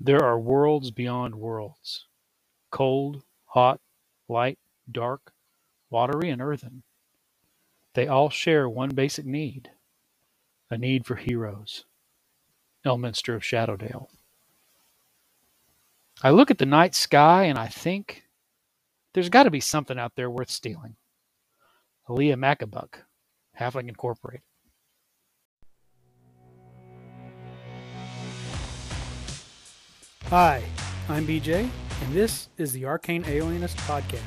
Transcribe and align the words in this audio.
There 0.00 0.24
are 0.24 0.40
worlds 0.40 0.90
beyond 0.90 1.34
worlds, 1.34 2.06
cold, 2.70 3.22
hot, 3.44 3.80
light, 4.28 4.58
dark, 4.90 5.32
watery, 5.90 6.30
and 6.30 6.40
earthen. 6.40 6.82
They 7.94 8.08
all 8.08 8.30
share 8.30 8.68
one 8.68 8.90
basic 8.90 9.26
need 9.26 9.70
a 10.70 10.78
need 10.78 11.04
for 11.04 11.16
heroes. 11.16 11.84
Elminster 12.86 13.34
of 13.34 13.42
Shadowdale. 13.42 14.06
I 16.22 16.30
look 16.30 16.50
at 16.50 16.58
the 16.58 16.66
night 16.66 16.94
sky 16.94 17.44
and 17.44 17.58
I 17.58 17.66
think 17.66 18.22
there's 19.12 19.28
got 19.28 19.42
to 19.42 19.50
be 19.50 19.60
something 19.60 19.98
out 19.98 20.14
there 20.14 20.30
worth 20.30 20.50
stealing. 20.50 20.96
Aaliyah 22.08 22.36
Macabuck, 22.36 23.00
Halfling 23.58 23.88
Incorporated. 23.88 24.42
Hi, 30.30 30.62
I'm 31.08 31.26
BJ, 31.26 31.68
and 32.02 32.14
this 32.14 32.50
is 32.56 32.70
the 32.70 32.84
Arcane 32.84 33.24
Alienist 33.26 33.76
Podcast. 33.78 34.20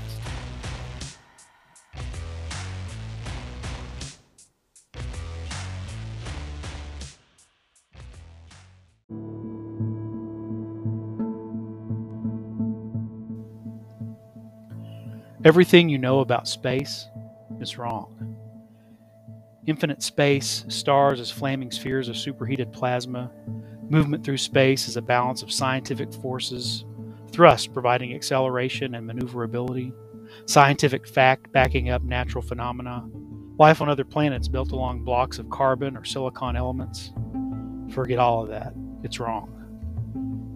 Everything 15.45 15.87
you 15.87 15.97
know 15.97 16.19
about 16.19 16.49
space 16.49 17.07
is 17.61 17.77
wrong. 17.77 18.35
Infinite 19.65 20.03
space, 20.03 20.65
stars 20.67 21.21
as 21.21 21.31
flaming 21.31 21.71
spheres 21.71 22.09
of 22.09 22.17
superheated 22.17 22.73
plasma, 22.73 23.31
movement 23.89 24.23
through 24.23 24.37
space 24.37 24.87
is 24.87 24.97
a 24.97 25.01
balance 25.01 25.43
of 25.43 25.51
scientific 25.51 26.13
forces, 26.13 26.85
thrust 27.31 27.73
providing 27.73 28.13
acceleration 28.13 28.95
and 28.95 29.05
maneuverability, 29.05 29.93
scientific 30.45 31.07
fact 31.07 31.51
backing 31.51 31.89
up 31.89 32.03
natural 32.03 32.41
phenomena, 32.41 33.05
life 33.57 33.81
on 33.81 33.89
other 33.89 34.03
planets 34.03 34.47
built 34.47 34.71
along 34.71 35.03
blocks 35.03 35.39
of 35.39 35.49
carbon 35.49 35.95
or 35.95 36.03
silicon 36.03 36.55
elements. 36.55 37.11
Forget 37.91 38.19
all 38.19 38.43
of 38.43 38.49
that. 38.49 38.73
It's 39.03 39.19
wrong. 39.19 39.49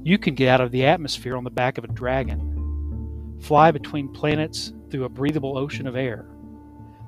You 0.04 0.18
can 0.18 0.36
get 0.36 0.48
out 0.50 0.62
of 0.62 0.72
the 0.72 0.86
atmosphere 0.86 1.36
on 1.36 1.44
the 1.44 1.50
back 1.50 1.78
of 1.78 1.84
a 1.84 1.88
dragon, 1.90 3.36
fly 3.42 3.72
between 3.72 4.08
planets 4.14 4.74
through 4.90 5.04
a 5.04 5.10
breathable 5.10 5.58
ocean 5.58 5.86
of 5.86 5.96
air, 5.96 6.28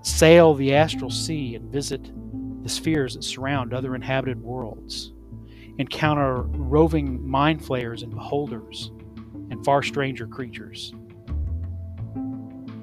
sail 0.01 0.53
the 0.53 0.75
astral 0.75 1.09
sea 1.09 1.55
and 1.55 1.71
visit 1.71 2.11
the 2.63 2.69
spheres 2.69 3.15
that 3.15 3.23
surround 3.23 3.73
other 3.73 3.95
inhabited 3.95 4.41
worlds, 4.41 5.13
encounter 5.79 6.41
roving 6.41 7.25
mind 7.25 7.63
flayers 7.65 8.03
and 8.03 8.13
beholders, 8.13 8.91
and 9.49 9.63
far 9.63 9.81
stranger 9.81 10.27
creatures. 10.27 10.93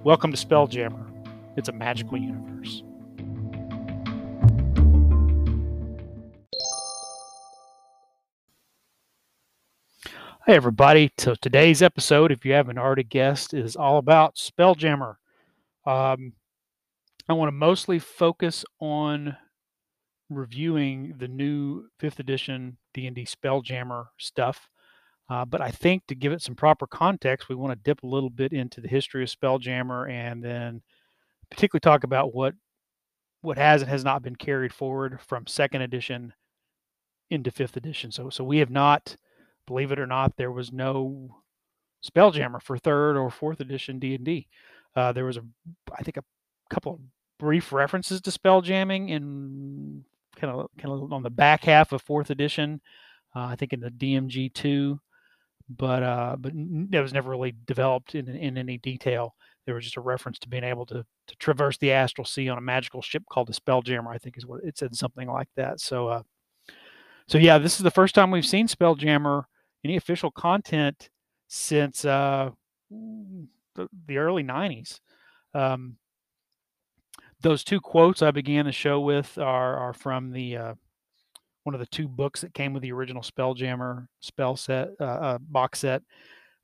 Welcome 0.03 0.33
to 0.33 0.47
Spelljammer. 0.47 1.07
It's 1.59 1.69
a 1.69 1.73
magical 1.73 2.17
universe. 2.17 2.83
Hey, 10.47 10.55
everybody. 10.55 11.13
So, 11.19 11.35
today's 11.35 11.83
episode, 11.83 12.33
if 12.33 12.47
you 12.47 12.55
haven't 12.55 12.79
already 12.79 13.05
guessed, 13.05 13.53
is 13.53 13.77
all 13.77 13.99
about 13.99 14.37
Spelljammer. 14.37 15.17
Um, 15.85 16.33
I 17.29 17.35
want 17.35 17.49
to 17.49 17.53
mostly 17.53 17.99
focus 17.99 18.65
on 18.81 19.37
reviewing 20.29 21.15
the 21.19 21.29
new 21.29 21.87
fifth 21.99 22.19
edition 22.19 22.77
D&D 22.95 23.27
Spelljammer 23.27 24.07
stuff. 24.19 24.69
Uh, 25.29 25.45
but 25.45 25.61
I 25.61 25.71
think 25.71 26.07
to 26.07 26.15
give 26.15 26.33
it 26.33 26.43
some 26.43 26.55
proper 26.55 26.87
context, 26.87 27.49
we 27.49 27.55
want 27.55 27.73
to 27.73 27.83
dip 27.83 28.03
a 28.03 28.07
little 28.07 28.31
bit 28.31 28.53
into 28.53 28.81
the 28.81 28.89
history 28.89 29.23
of 29.23 29.31
Spelljammer 29.31 30.11
and 30.11 30.43
then 30.43 30.83
particularly 31.51 31.81
talk 31.81 32.05
about 32.05 32.35
what 32.35 32.55
what 33.43 33.59
has 33.59 33.83
and 33.83 33.91
has 33.91 34.05
not 34.05 34.23
been 34.23 34.35
carried 34.35 34.73
forward 34.73 35.21
from 35.21 35.47
second 35.47 35.83
edition 35.83 36.33
into 37.31 37.51
fifth 37.51 37.77
edition. 37.77 38.11
So 38.11 38.31
so 38.31 38.45
we 38.45 38.59
have 38.59 38.71
not 38.71 39.17
believe 39.67 39.93
it 39.93 39.99
or 39.99 40.07
not, 40.07 40.37
there 40.37 40.53
was 40.53 40.73
no 40.73 41.37
Spelljammer 42.05 42.63
for 42.63 42.79
third 42.79 43.17
or 43.17 43.31
fourth 43.31 43.61
edition 43.61 43.99
D 43.99 44.15
and 44.15 44.25
D. 44.25 44.49
Uh, 44.95 45.13
there 45.13 45.25
was 45.25 45.37
a, 45.37 45.43
I 45.97 46.03
think, 46.03 46.17
a 46.17 46.25
couple 46.71 46.95
of 46.95 47.01
brief 47.39 47.73
references 47.73 48.21
to 48.23 48.31
spell 48.31 48.63
jamming 48.63 49.09
in 49.09 50.05
kind 50.37 50.53
of 50.53 50.69
kind 50.79 50.93
of 50.93 51.13
on 51.13 51.23
the 51.23 51.31
back 51.31 51.65
half 51.65 51.93
of 51.93 52.03
fourth 52.03 52.31
edition. 52.31 52.81
Uh, 53.35 53.47
I 53.47 53.57
think 53.57 53.73
in 53.73 53.81
the 53.81 53.91
DMG 53.91 54.53
two, 54.53 55.01
but 55.69 56.03
uh, 56.03 56.37
but 56.39 56.53
that 56.55 57.01
was 57.01 57.13
never 57.13 57.31
really 57.31 57.55
developed 57.67 58.15
in 58.15 58.29
in 58.29 58.57
any 58.57 58.79
detail. 58.79 59.35
There 59.65 59.75
was 59.75 59.85
just 59.85 59.97
a 59.97 60.01
reference 60.01 60.39
to 60.41 60.49
being 60.49 60.65
able 60.65 60.87
to 60.87 61.05
to 61.27 61.37
traverse 61.37 61.77
the 61.79 61.93
astral 61.93 62.25
sea 62.25 62.49
on 62.49 62.59
a 62.59 62.63
magical 62.63 63.03
ship 63.03 63.25
called 63.31 63.49
the 63.49 63.53
Spelljammer. 63.53 64.15
I 64.15 64.19
think 64.19 64.37
is 64.37 64.47
what 64.47 64.63
it 64.65 64.79
said, 64.79 64.95
something 64.95 65.29
like 65.29 65.49
that. 65.57 65.81
So, 65.81 66.09
uh, 66.09 66.23
so 67.27 67.39
yeah, 67.39 67.59
this 67.59 67.77
is 67.77 67.83
the 67.83 67.91
first 67.91 68.15
time 68.15 68.31
we've 68.31 68.47
seen 68.47 68.69
Spelljammer 68.69 69.45
any 69.87 69.97
official 69.97 70.31
content 70.31 71.11
since 71.49 72.05
uh, 72.05 72.51
the, 72.91 73.89
the, 74.07 74.19
early 74.19 74.43
90s. 74.43 75.01
Um, 75.55 75.97
those 77.41 77.65
two 77.65 77.81
quotes 77.81 78.23
I 78.23 78.31
began 78.31 78.67
the 78.67 78.73
show 78.73 79.01
with 79.01 79.39
are, 79.39 79.77
are 79.77 79.93
from 79.93 80.33
the 80.33 80.57
uh, 80.57 80.75
one 81.65 81.75
of 81.75 81.81
the 81.81 81.87
two 81.87 82.09
books 82.09 82.41
that 82.41 82.55
came 82.55 82.73
with 82.73 82.83
the 82.83 82.93
original 82.93 83.23
Spelljammer 83.23 84.07
spell 84.21 84.57
set 84.57 84.91
uh, 85.01 85.05
uh 85.05 85.39
box 85.41 85.81
set. 85.81 86.03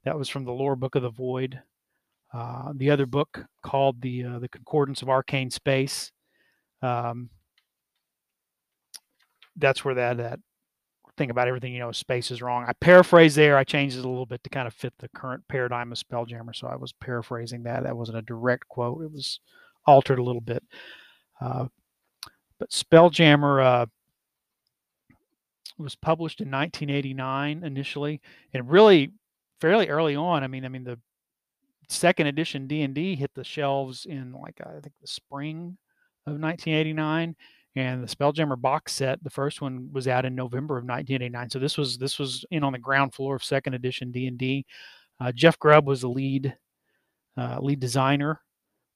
That 0.05 0.19
was 0.19 0.29
from 0.29 0.45
the 0.45 0.53
Lorebook 0.53 0.95
of 0.95 1.03
the 1.03 1.11
Void. 1.11 1.61
Uh, 2.33 2.73
the 2.75 2.91
other 2.91 3.07
book 3.07 3.45
called 3.63 4.01
the 4.01 4.25
uh, 4.25 4.39
the 4.39 4.49
Concordance 4.49 5.03
of 5.03 5.11
Arcane 5.11 5.51
Space. 5.51 6.11
Um, 6.81 7.31
that's 9.57 9.85
where 9.85 9.95
that 9.95 10.17
that 10.17 10.41
thing 11.19 11.31
about 11.31 11.47
everything 11.47 11.75
you 11.75 11.79
know 11.79 11.93
space 11.93 12.31
is 12.31 12.41
wrong. 12.41 12.65
I 12.67 12.73
paraphrase 12.73 13.35
there. 13.35 13.57
I 13.57 13.65
changed 13.65 13.99
it 13.99 14.05
a 14.05 14.09
little 14.09 14.27
bit 14.27 14.43
to 14.45 14.51
kind 14.51 14.67
of 14.67 14.73
fit 14.73 14.95
the 14.99 15.09
current 15.11 15.43
paradigm 15.49 15.93
of 15.93 15.99
Spelljammer. 15.99 16.55
So 16.55 16.67
I 16.67 16.77
was 16.77 16.93
paraphrasing 16.93 17.65
that. 17.65 17.83
That 17.83 17.97
wasn't 17.97 18.19
a 18.19 18.23
direct 18.23 18.69
quote. 18.69 19.03
It 19.03 19.13
was 19.13 19.41
altered 19.87 20.19
a 20.19 20.23
little 20.23 20.41
bit. 20.41 20.63
Uh, 21.41 21.67
but 22.59 22.71
Spelljammer 22.71 23.65
uh, 23.65 23.87
was 25.79 25.97
published 25.97 26.41
in 26.41 26.51
1989 26.51 27.65
initially, 27.65 28.21
and 28.55 28.71
really 28.71 29.13
fairly 29.61 29.89
early 29.89 30.17
on. 30.17 30.45
I 30.45 30.47
mean, 30.47 30.65
I 30.65 30.69
mean 30.69 30.85
the 30.85 30.99
second 31.89 32.27
edition 32.27 32.67
D 32.67 32.83
and 32.83 32.95
D 32.95 33.17
hit 33.17 33.31
the 33.35 33.45
shelves 33.45 34.07
in 34.07 34.33
like 34.33 34.61
I 34.65 34.81
think 34.81 34.95
the 35.01 35.07
spring 35.07 35.77
of 36.27 36.39
1989 36.41 37.35
and 37.75 38.03
the 38.03 38.15
Spelljammer 38.15 38.61
box 38.61 38.93
set, 38.93 39.23
the 39.25 39.31
first 39.31 39.61
one 39.61 39.89
was 39.93 40.07
out 40.07 40.25
in 40.25 40.35
November 40.35 40.77
of 40.77 40.85
1989. 40.85 41.51
So 41.51 41.59
this 41.59 41.79
was 41.79 41.99
this 41.99 42.19
was 42.19 42.45
in 42.51 42.65
on 42.65 42.73
the 42.73 42.79
ground 42.79 43.15
floor 43.15 43.37
of 43.37 43.45
second 43.45 43.75
edition 43.75 44.13
D 44.13 44.27
and 44.27 44.39
D. 44.39 44.67
Uh, 45.21 45.33
Jeff 45.33 45.59
Grubb 45.59 45.87
was 45.87 46.03
the 46.03 46.09
lead 46.09 46.57
uh, 47.37 47.59
lead 47.61 47.81
designer 47.81 48.41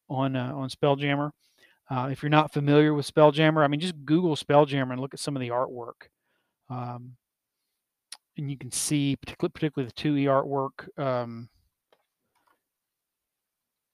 on 0.08 0.36
uh, 0.36 0.52
on 0.54 0.68
Spelljammer. 0.68 1.30
Uh, 1.88 2.08
if 2.10 2.22
you're 2.22 2.30
not 2.30 2.52
familiar 2.52 2.94
with 2.94 3.12
Spelljammer, 3.12 3.64
I 3.64 3.68
mean, 3.68 3.80
just 3.80 3.94
Google 4.04 4.36
Spelljammer 4.36 4.92
and 4.92 5.00
look 5.00 5.14
at 5.14 5.20
some 5.20 5.36
of 5.36 5.40
the 5.40 5.50
artwork, 5.50 6.08
um, 6.68 7.16
and 8.36 8.50
you 8.50 8.58
can 8.58 8.72
see 8.72 9.16
particularly 9.16 9.52
particularly 9.52 9.92
the 9.94 10.02
2e 10.02 10.24
artwork. 10.24 10.98
Um, 11.00 11.48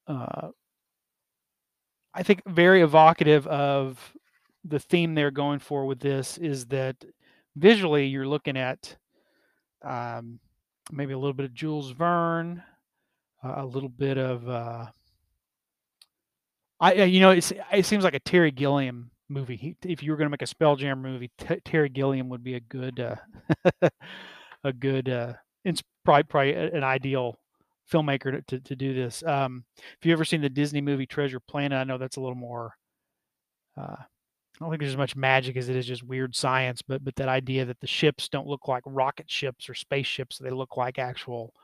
uh, 0.07 0.49
I 2.15 2.23
think 2.23 2.43
very 2.47 2.83
evocative 2.83 3.47
of 3.47 4.13
the 4.65 4.79
theme 4.79 5.15
they're 5.15 5.31
going 5.31 5.59
for 5.59 5.87
with 5.87 6.01
this 6.01 6.39
is 6.39 6.67
that 6.67 6.97
visually 7.57 8.07
you're 8.07 8.29
looking 8.29 8.57
at 8.57 8.97
um, 9.83 10.39
maybe 10.91 11.13
a 11.13 11.19
little 11.19 11.33
bit 11.33 11.47
of 11.47 11.55
Jules 11.55 11.91
Verne, 11.91 12.63
uh, 13.43 13.55
a 13.57 13.67
little 13.67 13.89
bit 13.89 14.19
of 14.19 14.49
uh, 14.49 14.87
I 16.83 17.05
you 17.05 17.21
know 17.21 17.31
it 17.31 17.87
seems 17.87 18.03
like 18.03 18.15
a 18.15 18.21
Terry 18.21 18.51
Gilliam 18.51 19.13
movie. 19.29 19.57
He, 19.57 19.77
if 19.85 20.03
you 20.03 20.11
were 20.11 20.17
going 20.17 20.27
to 20.27 20.31
make 20.31 20.43
a 20.43 20.55
Spelljammer 20.55 21.01
movie, 21.01 21.31
T- 21.39 21.61
Terry 21.65 21.89
Gilliam 21.89 22.29
would 22.29 22.43
be 22.43 22.55
a 22.55 22.61
good 22.61 22.99
uh, 22.99 23.17
a 24.65 24.73
good 24.73 25.09
uh, 25.09 25.35
it's 25.65 25.83
probably 26.05 26.25
probably 26.25 26.55
an 26.55 26.83
ideal 26.83 27.39
filmmaker 27.91 28.33
to, 28.33 28.43
to, 28.43 28.61
to 28.61 28.77
do 28.77 28.95
this. 28.95 29.23
Um, 29.23 29.65
if 29.79 30.05
you 30.05 30.13
ever 30.13 30.25
seen 30.25 30.41
the 30.41 30.49
Disney 30.49 30.81
movie 30.81 31.07
Treasure 31.07 31.41
Planet, 31.41 31.79
I 31.79 31.85
know 31.85 31.99
that's 31.99 32.17
a 32.17 32.21
little 32.21 32.35
more 32.35 32.75
uh, 33.79 33.97
I 33.99 34.05
don't 34.59 34.71
think 34.71 34.81
there's 34.81 34.93
as 34.93 34.99
much 34.99 35.17
magic 35.17 35.57
as 35.57 35.69
it 35.69 35.77
is 35.77 35.87
just 35.87 36.03
weird 36.03 36.35
science, 36.35 36.83
but 36.83 37.05
but 37.05 37.15
that 37.15 37.29
idea 37.29 37.65
that 37.65 37.79
the 37.81 37.87
ships 37.87 38.29
don't 38.29 38.49
look 38.49 38.67
like 38.67 38.83
rocket 38.87 39.31
ships 39.31 39.69
or 39.69 39.75
spaceships, 39.75 40.39
they 40.39 40.51
look 40.51 40.77
like 40.77 40.99
actual 40.99 41.55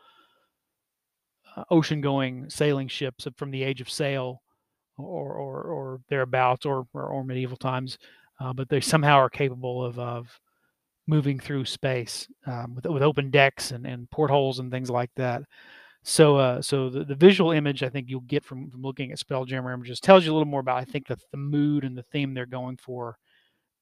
uh, 1.56 1.64
ocean-going 1.70 2.48
sailing 2.50 2.86
ships 2.86 3.26
from 3.36 3.50
the 3.50 3.64
age 3.64 3.80
of 3.80 3.90
sail 3.90 4.42
or 4.98 5.32
or, 5.34 5.62
or 5.62 6.00
thereabouts 6.08 6.66
or, 6.66 6.86
or, 6.92 7.04
or 7.04 7.24
medieval 7.24 7.56
times, 7.56 7.98
uh, 8.40 8.52
but 8.52 8.68
they 8.68 8.80
somehow 8.80 9.16
are 9.16 9.30
capable 9.30 9.84
of 9.84 9.98
of 9.98 10.40
moving 11.06 11.38
through 11.38 11.64
space 11.64 12.28
um, 12.46 12.74
with 12.74 12.86
with 12.86 13.02
open 13.02 13.30
decks 13.30 13.70
and, 13.70 13.86
and 13.86 14.10
portholes 14.10 14.58
and 14.58 14.70
things 14.70 14.90
like 14.90 15.10
that. 15.16 15.42
So 16.02 16.36
uh, 16.36 16.62
so 16.62 16.90
the, 16.90 17.04
the 17.04 17.14
visual 17.14 17.50
image 17.50 17.82
I 17.82 17.88
think 17.88 18.08
you'll 18.08 18.20
get 18.20 18.44
from, 18.44 18.70
from 18.70 18.82
looking 18.82 19.12
at 19.12 19.18
Spelljammer 19.18 19.72
images 19.72 20.00
tells 20.00 20.24
you 20.24 20.32
a 20.32 20.34
little 20.34 20.46
more 20.46 20.60
about 20.60 20.78
I 20.78 20.84
think 20.84 21.06
the, 21.06 21.18
the 21.32 21.38
mood 21.38 21.84
and 21.84 21.96
the 21.96 22.02
theme 22.02 22.34
they're 22.34 22.46
going 22.46 22.76
for 22.76 23.18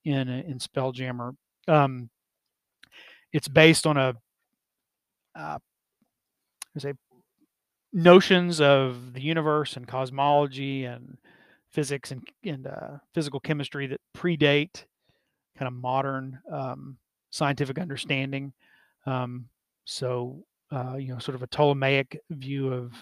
in 0.05 0.29
in 0.29 0.59
Spelljammer. 0.59 1.37
Um, 1.69 2.11
it's 3.33 3.49
based 3.49 3.87
on 3.87 3.97
a 3.97 4.15
uh, 5.35 5.59
say 6.79 6.95
notions 7.96 8.60
of 8.60 9.14
the 9.14 9.22
universe 9.22 9.76
and 9.76 9.88
cosmology 9.88 10.84
and 10.84 11.16
physics 11.70 12.12
and, 12.12 12.28
and 12.44 12.66
uh, 12.66 12.98
physical 13.14 13.40
chemistry 13.40 13.87
that 13.87 14.00
predate 14.14 14.84
kind 15.58 15.66
of 15.66 15.72
modern 15.72 16.38
um, 16.52 16.98
scientific 17.31 17.78
understanding. 17.78 18.52
Um, 19.06 19.48
so, 19.87 20.44
uh, 20.70 20.96
you 20.96 21.08
know, 21.08 21.19
sort 21.19 21.37
of 21.37 21.43
a 21.43 21.46
Ptolemaic 21.46 22.20
view 22.31 22.72
of 22.72 22.93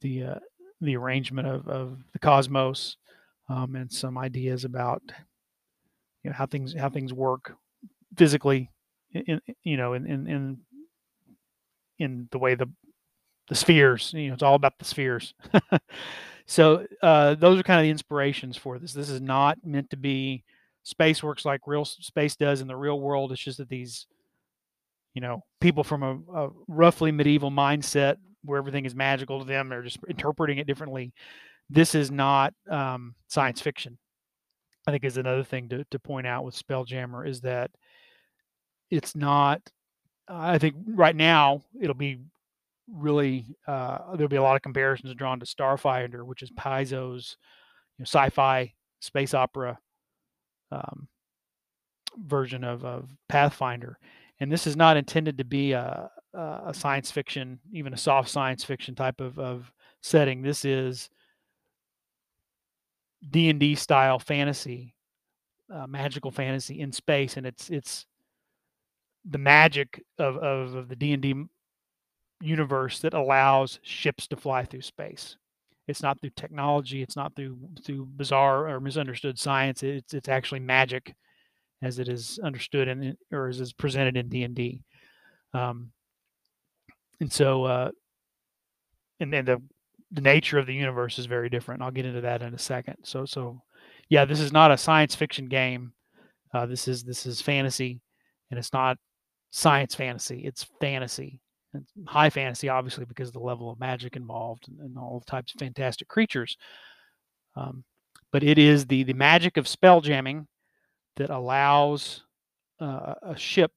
the 0.00 0.24
uh, 0.24 0.38
the 0.80 0.96
arrangement 0.96 1.46
of, 1.46 1.68
of 1.68 1.98
the 2.14 2.18
cosmos 2.18 2.96
um, 3.50 3.76
and 3.76 3.92
some 3.92 4.16
ideas 4.16 4.64
about 4.64 5.02
you 6.24 6.30
know 6.30 6.36
how 6.36 6.46
things 6.46 6.74
how 6.74 6.88
things 6.88 7.12
work 7.12 7.54
physically 8.16 8.70
in, 9.12 9.42
you 9.62 9.76
know 9.76 9.92
in 9.92 10.06
in 10.06 10.26
in, 10.26 10.58
in 11.98 12.28
the 12.30 12.38
way 12.38 12.54
the 12.54 12.66
the 13.50 13.54
spheres 13.54 14.14
you 14.16 14.28
know 14.28 14.34
it's 14.34 14.42
all 14.42 14.54
about 14.54 14.78
the 14.78 14.86
spheres. 14.86 15.34
So 16.50 16.84
uh, 17.00 17.36
those 17.36 17.60
are 17.60 17.62
kind 17.62 17.78
of 17.78 17.84
the 17.84 17.90
inspirations 17.90 18.56
for 18.56 18.80
this. 18.80 18.92
This 18.92 19.08
is 19.08 19.20
not 19.20 19.58
meant 19.64 19.90
to 19.90 19.96
be 19.96 20.42
space 20.82 21.22
works 21.22 21.44
like 21.44 21.60
real 21.64 21.84
space 21.84 22.34
does 22.34 22.60
in 22.60 22.66
the 22.66 22.74
real 22.74 22.98
world. 22.98 23.30
It's 23.30 23.40
just 23.40 23.58
that 23.58 23.68
these 23.68 24.08
you 25.14 25.20
know 25.20 25.44
people 25.60 25.84
from 25.84 26.02
a, 26.02 26.18
a 26.34 26.48
roughly 26.66 27.12
medieval 27.12 27.52
mindset 27.52 28.16
where 28.42 28.58
everything 28.58 28.84
is 28.84 28.96
magical 28.96 29.38
to 29.38 29.44
them 29.44 29.68
they're 29.68 29.82
just 29.82 29.98
interpreting 30.08 30.58
it 30.58 30.66
differently. 30.66 31.12
This 31.68 31.94
is 31.94 32.10
not 32.10 32.52
um, 32.68 33.14
science 33.28 33.60
fiction 33.60 33.96
i 34.88 34.90
think 34.90 35.04
is 35.04 35.18
another 35.18 35.44
thing 35.44 35.68
to, 35.68 35.84
to 35.90 35.98
point 36.00 36.26
out 36.26 36.44
with 36.44 36.60
spelljammer 36.60 37.28
is 37.28 37.42
that 37.42 37.70
it's 38.90 39.14
not 39.14 39.60
i 40.26 40.58
think 40.58 40.74
right 40.86 41.14
now 41.14 41.62
it'll 41.80 41.94
be 41.94 42.18
really 42.92 43.56
uh, 43.66 43.98
there'll 44.14 44.28
be 44.28 44.36
a 44.36 44.42
lot 44.42 44.56
of 44.56 44.62
comparisons 44.62 45.14
drawn 45.14 45.40
to 45.40 45.46
Starfinder, 45.46 46.24
which 46.24 46.42
is 46.42 46.50
paizo's 46.50 47.36
you 47.98 48.02
know, 48.02 48.06
sci-fi 48.06 48.72
space 49.00 49.34
opera 49.34 49.78
um, 50.72 51.08
version 52.18 52.64
of, 52.64 52.84
of 52.84 53.10
pathfinder. 53.28 53.98
And 54.40 54.50
this 54.50 54.66
is 54.66 54.76
not 54.76 54.96
intended 54.96 55.38
to 55.38 55.44
be 55.44 55.72
a, 55.72 56.10
a 56.34 56.72
science 56.72 57.10
fiction 57.10 57.58
even 57.72 57.92
a 57.92 57.98
soft 57.98 58.28
science 58.28 58.64
fiction 58.64 58.94
type 58.94 59.20
of, 59.20 59.38
of 59.38 59.70
setting. 60.02 60.42
This 60.42 60.64
is 60.64 61.10
d&d 63.30 63.74
style 63.74 64.18
fantasy 64.18 64.94
uh, 65.70 65.86
magical 65.86 66.30
fantasy 66.30 66.80
in 66.80 66.90
space 66.90 67.36
and 67.36 67.46
it's 67.46 67.68
it's 67.68 68.06
the 69.24 69.38
magic 69.38 70.02
of, 70.18 70.36
of, 70.38 70.74
of 70.74 70.88
the 70.88 70.96
D&D 70.96 71.34
universe 72.40 73.00
that 73.00 73.14
allows 73.14 73.78
ships 73.82 74.26
to 74.28 74.36
fly 74.36 74.64
through 74.64 74.82
space. 74.82 75.36
It's 75.86 76.02
not 76.02 76.20
through 76.20 76.30
technology. 76.36 77.02
It's 77.02 77.16
not 77.16 77.34
through 77.34 77.58
through 77.84 78.06
bizarre 78.16 78.68
or 78.68 78.80
misunderstood 78.80 79.38
science. 79.38 79.82
It's 79.82 80.14
it's 80.14 80.28
actually 80.28 80.60
magic, 80.60 81.14
as 81.82 81.98
it 81.98 82.08
is 82.08 82.38
understood 82.42 82.88
and 82.88 83.16
or 83.32 83.48
as 83.48 83.60
is 83.60 83.72
presented 83.72 84.16
in 84.16 84.28
D 84.28 84.44
and 84.44 84.54
D. 84.54 84.82
Um, 85.52 85.90
and 87.20 87.32
so, 87.32 87.64
uh, 87.64 87.90
and 89.18 89.32
then 89.32 89.44
the 89.44 89.60
the 90.12 90.20
nature 90.20 90.58
of 90.58 90.66
the 90.66 90.74
universe 90.74 91.18
is 91.18 91.26
very 91.26 91.48
different. 91.48 91.82
I'll 91.82 91.90
get 91.90 92.06
into 92.06 92.20
that 92.22 92.42
in 92.42 92.54
a 92.54 92.58
second. 92.58 92.96
So 93.02 93.24
so, 93.24 93.60
yeah, 94.08 94.24
this 94.24 94.40
is 94.40 94.52
not 94.52 94.70
a 94.70 94.78
science 94.78 95.14
fiction 95.14 95.48
game. 95.48 95.92
Uh, 96.54 96.66
this 96.66 96.88
is 96.88 97.02
this 97.02 97.26
is 97.26 97.42
fantasy, 97.42 98.00
and 98.50 98.58
it's 98.58 98.72
not 98.72 98.96
science 99.50 99.94
fantasy. 99.94 100.42
It's 100.44 100.66
fantasy. 100.80 101.40
It's 101.74 101.92
high 102.06 102.30
fantasy, 102.30 102.68
obviously, 102.68 103.04
because 103.04 103.28
of 103.28 103.34
the 103.34 103.40
level 103.40 103.70
of 103.70 103.78
magic 103.78 104.16
involved 104.16 104.68
and, 104.68 104.80
and 104.80 104.98
all 104.98 105.22
types 105.26 105.54
of 105.54 105.60
fantastic 105.60 106.08
creatures. 106.08 106.56
Um, 107.56 107.84
but 108.32 108.42
it 108.42 108.58
is 108.58 108.86
the 108.86 109.02
the 109.04 109.12
magic 109.12 109.56
of 109.56 109.68
spell 109.68 110.00
jamming 110.00 110.46
that 111.16 111.30
allows 111.30 112.24
uh, 112.80 113.14
a 113.22 113.36
ship 113.36 113.72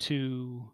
to 0.00 0.70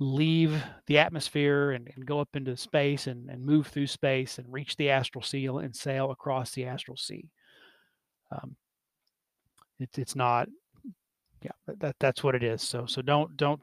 leave 0.00 0.62
the 0.86 0.98
atmosphere 0.98 1.72
and, 1.72 1.88
and 1.94 2.06
go 2.06 2.20
up 2.20 2.28
into 2.34 2.56
space 2.56 3.06
and, 3.06 3.30
and, 3.30 3.44
move 3.44 3.68
through 3.68 3.86
space 3.86 4.38
and 4.38 4.52
reach 4.52 4.76
the 4.76 4.90
astral 4.90 5.22
sea 5.22 5.46
and 5.46 5.74
sail 5.74 6.10
across 6.10 6.50
the 6.50 6.64
astral 6.64 6.96
sea. 6.96 7.30
Um, 8.32 8.56
it, 9.78 9.90
it's 9.98 10.16
not 10.16 10.48
yeah 11.42 11.74
that 11.78 11.96
that's 12.00 12.24
what 12.24 12.34
it 12.34 12.42
is 12.42 12.62
so 12.62 12.86
so 12.86 13.02
don't 13.02 13.36
don't 13.36 13.60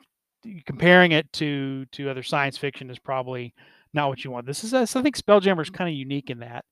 comparing 0.66 1.12
it 1.12 1.32
to 1.34 1.86
to 1.88 2.10
other 2.10 2.24
science 2.24 2.58
fiction 2.58 2.90
is 2.90 3.00
probably 3.00 3.54
not 3.94 4.10
what 4.10 4.24
you 4.24 4.32
want. 4.32 4.46
This 4.46 4.64
is 4.64 4.74
i 4.74 4.86
think 4.86 5.18
spelljammer 5.18 5.62
is 5.62 5.70
kind 5.70 5.90
of 5.90 5.96
unique 5.96 6.30
in 6.30 6.40
that 6.40 6.66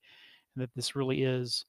that 0.55 0.69
this 0.75 0.95
really 0.95 1.23
is 1.23 1.65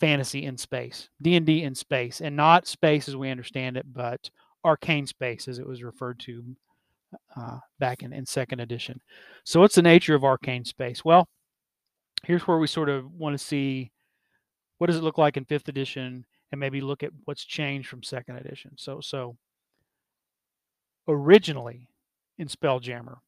fantasy 0.00 0.44
in 0.44 0.56
space 0.56 1.08
d&d 1.20 1.62
in 1.62 1.74
space 1.74 2.20
and 2.20 2.34
not 2.34 2.66
space 2.66 3.08
as 3.08 3.14
we 3.14 3.30
understand 3.30 3.76
it 3.76 3.86
but 3.92 4.30
arcane 4.64 5.06
space 5.06 5.46
as 5.46 5.58
it 5.58 5.66
was 5.66 5.82
referred 5.82 6.18
to 6.18 6.42
uh, 7.36 7.58
back 7.78 8.02
in, 8.02 8.12
in 8.12 8.24
second 8.24 8.60
edition. 8.60 8.98
So 9.44 9.60
what's 9.60 9.74
the 9.74 9.82
nature 9.82 10.14
of 10.14 10.24
arcane 10.24 10.64
space? 10.64 11.04
Well 11.04 11.28
here's 12.24 12.46
where 12.46 12.58
we 12.58 12.66
sort 12.66 12.88
of 12.88 13.10
want 13.12 13.34
to 13.38 13.44
see 13.44 13.90
what 14.78 14.86
does 14.86 14.96
it 14.96 15.02
look 15.02 15.18
like 15.18 15.36
in 15.36 15.44
fifth 15.44 15.68
edition 15.68 16.24
and 16.50 16.60
maybe 16.60 16.80
look 16.80 17.02
at 17.02 17.10
what's 17.24 17.44
changed 17.44 17.88
from 17.88 18.02
second 18.02 18.36
edition. 18.36 18.72
So 18.76 19.00
so 19.00 19.36
originally 21.08 21.88
in 22.38 22.48
Spelljammer, 22.48 23.18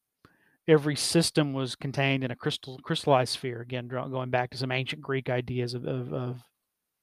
every 0.67 0.97
system 0.97 1.53
was 1.53 1.76
contained 1.76 2.25
in 2.25 2.31
a 2.31 2.37
crystal 2.37 2.79
crystallized 2.82 3.32
sphere. 3.32 3.61
Again, 3.61 3.88
going 3.88 4.31
back 4.31 4.50
to 4.50 4.56
some 4.56 4.73
ancient 4.73 5.03
Greek 5.03 5.29
ideas 5.31 5.75
of, 5.75 5.85
of, 5.85 6.12
of 6.12 6.41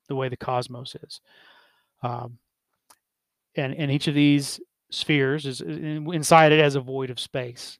the 0.07 0.15
way 0.15 0.29
the 0.29 0.37
cosmos 0.37 0.95
is. 0.95 1.21
Um, 2.03 2.37
and 3.55 3.75
and 3.75 3.91
each 3.91 4.07
of 4.07 4.15
these 4.15 4.59
spheres 4.91 5.45
is, 5.45 5.61
inside 5.61 6.51
it 6.51 6.59
as 6.59 6.75
a 6.75 6.81
void 6.81 7.09
of 7.09 7.19
space. 7.19 7.79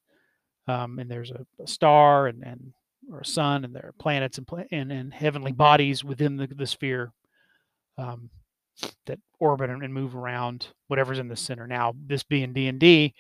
Um, 0.68 1.00
and 1.00 1.10
there's 1.10 1.32
a, 1.32 1.46
a, 1.62 1.68
star 1.68 2.27
and, 2.27 2.44
and 2.44 2.74
or 3.12 3.20
a 3.20 3.25
sun, 3.25 3.66
and 3.66 3.75
there 3.75 3.88
are 3.88 3.96
planets 4.00 4.38
and, 4.38 4.48
and, 4.72 4.92
and 4.92 5.13
heavenly 5.13 5.51
bodies 5.51 6.04
within 6.04 6.38
the, 6.38 6.48
the 6.48 6.68
sphere 6.68 7.12
um, 7.98 8.30
that 9.06 9.20
orbit 9.40 9.70
and 9.70 9.94
move 9.94 10.16
around 10.16 10.68
whatever's 10.88 11.20
in 11.20 11.28
the 11.28 11.36
center. 11.36 11.68
Now, 11.68 11.94
this 12.08 12.24
being 12.24 12.54
D 12.54 12.68
and 12.68 12.80
D, 12.80 13.13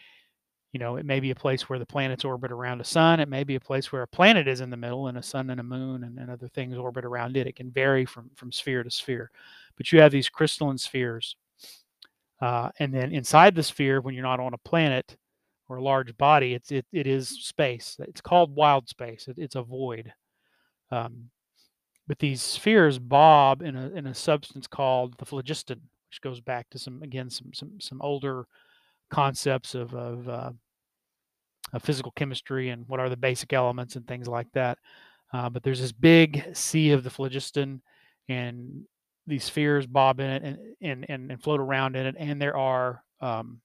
you 0.71 0.79
know, 0.79 0.95
it 0.95 1.05
may 1.05 1.19
be 1.19 1.31
a 1.31 1.35
place 1.35 1.67
where 1.67 1.79
the 1.79 1.85
planets 1.85 2.23
orbit 2.23 2.51
around 2.51 2.79
a 2.79 2.85
sun. 2.85 3.19
It 3.19 3.27
may 3.27 3.43
be 3.43 3.55
a 3.55 3.59
place 3.59 3.91
where 3.91 4.03
a 4.03 4.07
planet 4.07 4.47
is 4.47 4.61
in 4.61 4.69
the 4.69 4.77
middle 4.77 5.07
and 5.07 5.17
a 5.17 5.23
sun 5.23 5.49
and 5.49 5.59
a 5.59 5.63
moon 5.63 6.03
and, 6.03 6.17
and 6.17 6.29
other 6.29 6.47
things 6.47 6.77
orbit 6.77 7.03
around 7.03 7.35
it. 7.35 7.47
It 7.47 7.55
can 7.55 7.71
vary 7.71 8.05
from 8.05 8.31
from 8.35 8.51
sphere 8.51 8.83
to 8.83 8.89
sphere, 8.89 9.31
but 9.75 9.91
you 9.91 9.99
have 9.99 10.11
these 10.11 10.29
crystalline 10.29 10.77
spheres, 10.77 11.35
uh, 12.39 12.69
and 12.79 12.93
then 12.93 13.11
inside 13.11 13.53
the 13.53 13.63
sphere, 13.63 13.99
when 14.01 14.15
you're 14.15 14.23
not 14.23 14.39
on 14.39 14.53
a 14.53 14.57
planet 14.69 15.17
or 15.67 15.77
a 15.77 15.83
large 15.83 16.17
body, 16.17 16.53
it's 16.53 16.71
it, 16.71 16.85
it 16.93 17.05
is 17.05 17.29
space. 17.29 17.97
It's 17.99 18.21
called 18.21 18.55
wild 18.55 18.87
space. 18.87 19.27
It, 19.27 19.37
it's 19.37 19.55
a 19.55 19.63
void. 19.63 20.13
Um, 20.89 21.29
but 22.07 22.19
these 22.19 22.41
spheres 22.41 22.99
bob 22.99 23.61
in 23.61 23.75
a 23.75 23.89
in 23.89 24.07
a 24.07 24.13
substance 24.13 24.67
called 24.67 25.17
the 25.17 25.25
phlogiston, 25.25 25.81
which 26.09 26.21
goes 26.21 26.39
back 26.39 26.69
to 26.69 26.79
some 26.79 27.01
again 27.03 27.29
some 27.29 27.53
some 27.53 27.79
some 27.79 28.01
older 28.01 28.45
concepts 29.09 29.75
of 29.75 29.93
of, 29.93 30.29
uh, 30.29 30.51
of 31.73 31.83
physical 31.83 32.11
chemistry 32.11 32.69
and 32.69 32.87
what 32.87 32.99
are 32.99 33.09
the 33.09 33.17
basic 33.17 33.53
elements 33.53 33.95
and 33.95 34.07
things 34.07 34.27
like 34.27 34.47
that. 34.53 34.77
Uh, 35.33 35.49
but 35.49 35.63
there's 35.63 35.81
this 35.81 35.93
big 35.93 36.43
sea 36.53 36.91
of 36.91 37.03
the 37.03 37.09
phlogiston, 37.09 37.81
and 38.27 38.83
these 39.27 39.43
spheres 39.43 39.87
bob 39.87 40.19
in 40.19 40.29
it 40.29 40.43
and 40.43 40.57
and 40.81 41.05
and, 41.09 41.31
and 41.31 41.43
float 41.43 41.59
around 41.59 41.95
in 41.95 42.05
it, 42.05 42.15
and 42.17 42.41
there 42.41 42.57
are 42.57 43.03
um, 43.21 43.61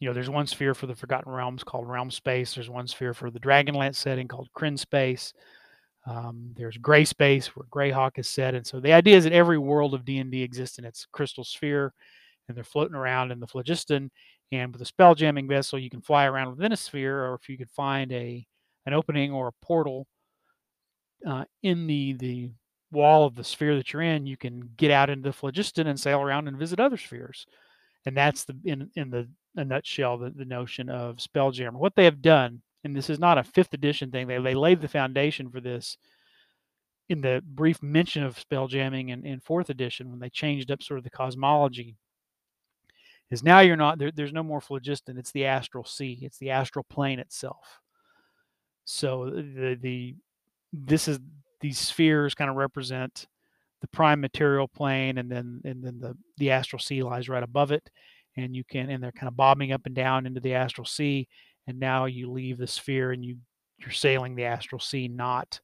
you 0.00 0.08
know, 0.08 0.14
there's 0.14 0.30
one 0.30 0.46
sphere 0.46 0.74
for 0.74 0.86
the 0.86 0.94
Forgotten 0.94 1.32
Realms 1.32 1.64
called 1.64 1.86
Realmspace. 1.86 2.54
There's 2.54 2.70
one 2.70 2.86
sphere 2.86 3.14
for 3.14 3.30
the 3.30 3.40
Dragonlance 3.40 3.96
setting 3.96 4.28
called 4.28 4.48
Krynnspace. 4.56 5.32
Um, 6.06 6.52
there's 6.56 6.76
Greyspace 6.78 7.46
where 7.48 7.66
Greyhawk 7.70 8.18
is 8.18 8.28
set, 8.28 8.54
and 8.54 8.66
so 8.66 8.80
the 8.80 8.92
idea 8.92 9.16
is 9.16 9.24
that 9.24 9.32
every 9.32 9.58
world 9.58 9.94
of 9.94 10.04
D 10.04 10.18
and 10.18 10.30
D 10.30 10.42
exists 10.42 10.78
in 10.78 10.84
its 10.84 11.06
crystal 11.12 11.44
sphere, 11.44 11.94
and 12.48 12.56
they're 12.56 12.64
floating 12.64 12.94
around 12.96 13.32
in 13.32 13.40
the 13.40 13.46
phlogiston. 13.46 14.10
And 14.52 14.72
with 14.72 14.82
a 14.82 14.86
spell 14.86 15.14
jamming 15.14 15.48
vessel, 15.48 15.78
you 15.78 15.90
can 15.90 16.02
fly 16.02 16.26
around 16.26 16.50
within 16.56 16.72
a 16.72 16.76
sphere, 16.76 17.24
or 17.24 17.34
if 17.34 17.48
you 17.48 17.56
could 17.58 17.70
find 17.70 18.12
a 18.12 18.46
an 18.86 18.92
opening 18.94 19.32
or 19.32 19.48
a 19.48 19.64
portal 19.66 20.06
uh, 21.26 21.44
in 21.62 21.86
the 21.86 22.12
the 22.14 22.50
wall 22.92 23.26
of 23.26 23.34
the 23.34 23.44
sphere 23.44 23.76
that 23.76 23.92
you're 23.92 24.02
in, 24.02 24.26
you 24.26 24.36
can 24.36 24.70
get 24.76 24.90
out 24.90 25.10
into 25.10 25.28
the 25.28 25.32
phlogiston 25.32 25.86
and 25.88 25.98
sail 25.98 26.20
around 26.20 26.46
and 26.48 26.58
visit 26.58 26.78
other 26.80 26.96
spheres. 26.96 27.46
and 28.06 28.16
that's 28.16 28.44
the 28.44 28.56
in 28.64 28.90
in 28.96 29.10
the 29.10 29.28
a 29.56 29.64
nutshell 29.64 30.18
the, 30.18 30.30
the 30.30 30.44
notion 30.44 30.88
of 30.90 31.16
Spelljammer. 31.18 31.74
What 31.74 31.94
they 31.96 32.04
have 32.04 32.22
done, 32.22 32.62
and 32.84 32.94
this 32.94 33.10
is 33.10 33.18
not 33.18 33.38
a 33.38 33.44
fifth 33.44 33.74
edition 33.74 34.10
thing, 34.10 34.26
they 34.26 34.38
they 34.38 34.54
laid 34.54 34.80
the 34.80 34.88
foundation 34.88 35.50
for 35.50 35.60
this 35.60 35.96
in 37.08 37.20
the 37.20 37.42
brief 37.44 37.82
mention 37.82 38.22
of 38.22 38.36
spelljamming 38.36 39.10
in, 39.10 39.26
in 39.26 39.40
fourth 39.40 39.68
edition 39.70 40.10
when 40.10 40.20
they 40.20 40.30
changed 40.30 40.70
up 40.70 40.82
sort 40.82 40.98
of 40.98 41.04
the 41.04 41.10
cosmology 41.10 41.96
is 43.30 43.42
now 43.42 43.60
you're 43.60 43.76
not 43.76 43.98
there, 43.98 44.10
there's 44.10 44.32
no 44.32 44.42
more 44.42 44.60
phlogiston 44.60 45.18
it's 45.18 45.32
the 45.32 45.44
astral 45.44 45.84
sea 45.84 46.18
it's 46.22 46.38
the 46.38 46.50
astral 46.50 46.84
plane 46.88 47.18
itself. 47.18 47.80
So 48.84 49.30
the 49.30 49.78
the 49.80 50.14
this 50.72 51.08
is 51.08 51.18
these 51.60 51.78
spheres 51.78 52.34
kind 52.34 52.50
of 52.50 52.56
represent 52.56 53.26
the 53.80 53.88
prime 53.88 54.20
material 54.20 54.68
plane 54.68 55.18
and 55.18 55.30
then 55.30 55.60
and 55.64 55.82
then 55.82 55.98
the 55.98 56.16
the 56.38 56.50
astral 56.50 56.80
sea 56.80 57.02
lies 57.02 57.28
right 57.28 57.42
above 57.42 57.72
it 57.72 57.90
and 58.36 58.54
you 58.54 58.64
can 58.64 58.90
and 58.90 59.02
they're 59.02 59.12
kind 59.12 59.28
of 59.28 59.36
bobbing 59.36 59.72
up 59.72 59.86
and 59.86 59.94
down 59.94 60.26
into 60.26 60.40
the 60.40 60.54
astral 60.54 60.84
sea 60.84 61.28
and 61.66 61.78
now 61.78 62.04
you 62.06 62.30
leave 62.30 62.58
the 62.58 62.66
sphere 62.66 63.12
and 63.12 63.24
you 63.24 63.36
you're 63.78 63.90
sailing 63.90 64.34
the 64.34 64.44
astral 64.44 64.80
sea 64.80 65.08
not 65.08 65.60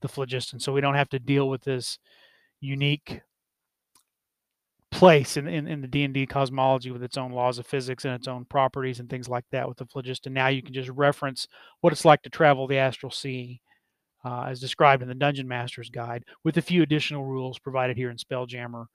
the 0.00 0.08
phlogiston. 0.08 0.58
So 0.60 0.72
we 0.72 0.80
don't 0.80 0.94
have 0.94 1.10
to 1.10 1.18
deal 1.18 1.48
with 1.48 1.62
this 1.62 1.98
unique 2.60 3.20
place 4.90 5.36
in, 5.36 5.46
in, 5.46 5.68
in 5.68 5.80
the 5.80 5.86
d&d 5.86 6.26
cosmology 6.26 6.90
with 6.90 7.02
its 7.02 7.16
own 7.16 7.32
laws 7.32 7.58
of 7.58 7.66
physics 7.66 8.04
and 8.04 8.14
its 8.14 8.26
own 8.26 8.44
properties 8.44 8.98
and 8.98 9.08
things 9.08 9.28
like 9.28 9.44
that 9.52 9.68
with 9.68 9.78
the 9.78 9.86
phlogiston. 9.86 10.32
Now 10.32 10.48
you 10.48 10.62
can 10.62 10.74
just 10.74 10.90
reference 10.90 11.46
what 11.80 11.92
it's 11.92 12.04
like 12.04 12.22
to 12.22 12.30
travel 12.30 12.66
the 12.66 12.78
astral 12.78 13.12
sea 13.12 13.60
uh, 14.24 14.42
as 14.42 14.60
described 14.60 15.02
in 15.02 15.08
the 15.08 15.14
dungeon 15.14 15.48
master's 15.48 15.90
guide 15.90 16.24
with 16.44 16.56
a 16.56 16.62
few 16.62 16.82
additional 16.82 17.24
rules 17.24 17.58
provided 17.58 17.96
here 17.96 18.10
in 18.10 18.16
spelljammer 18.16 18.86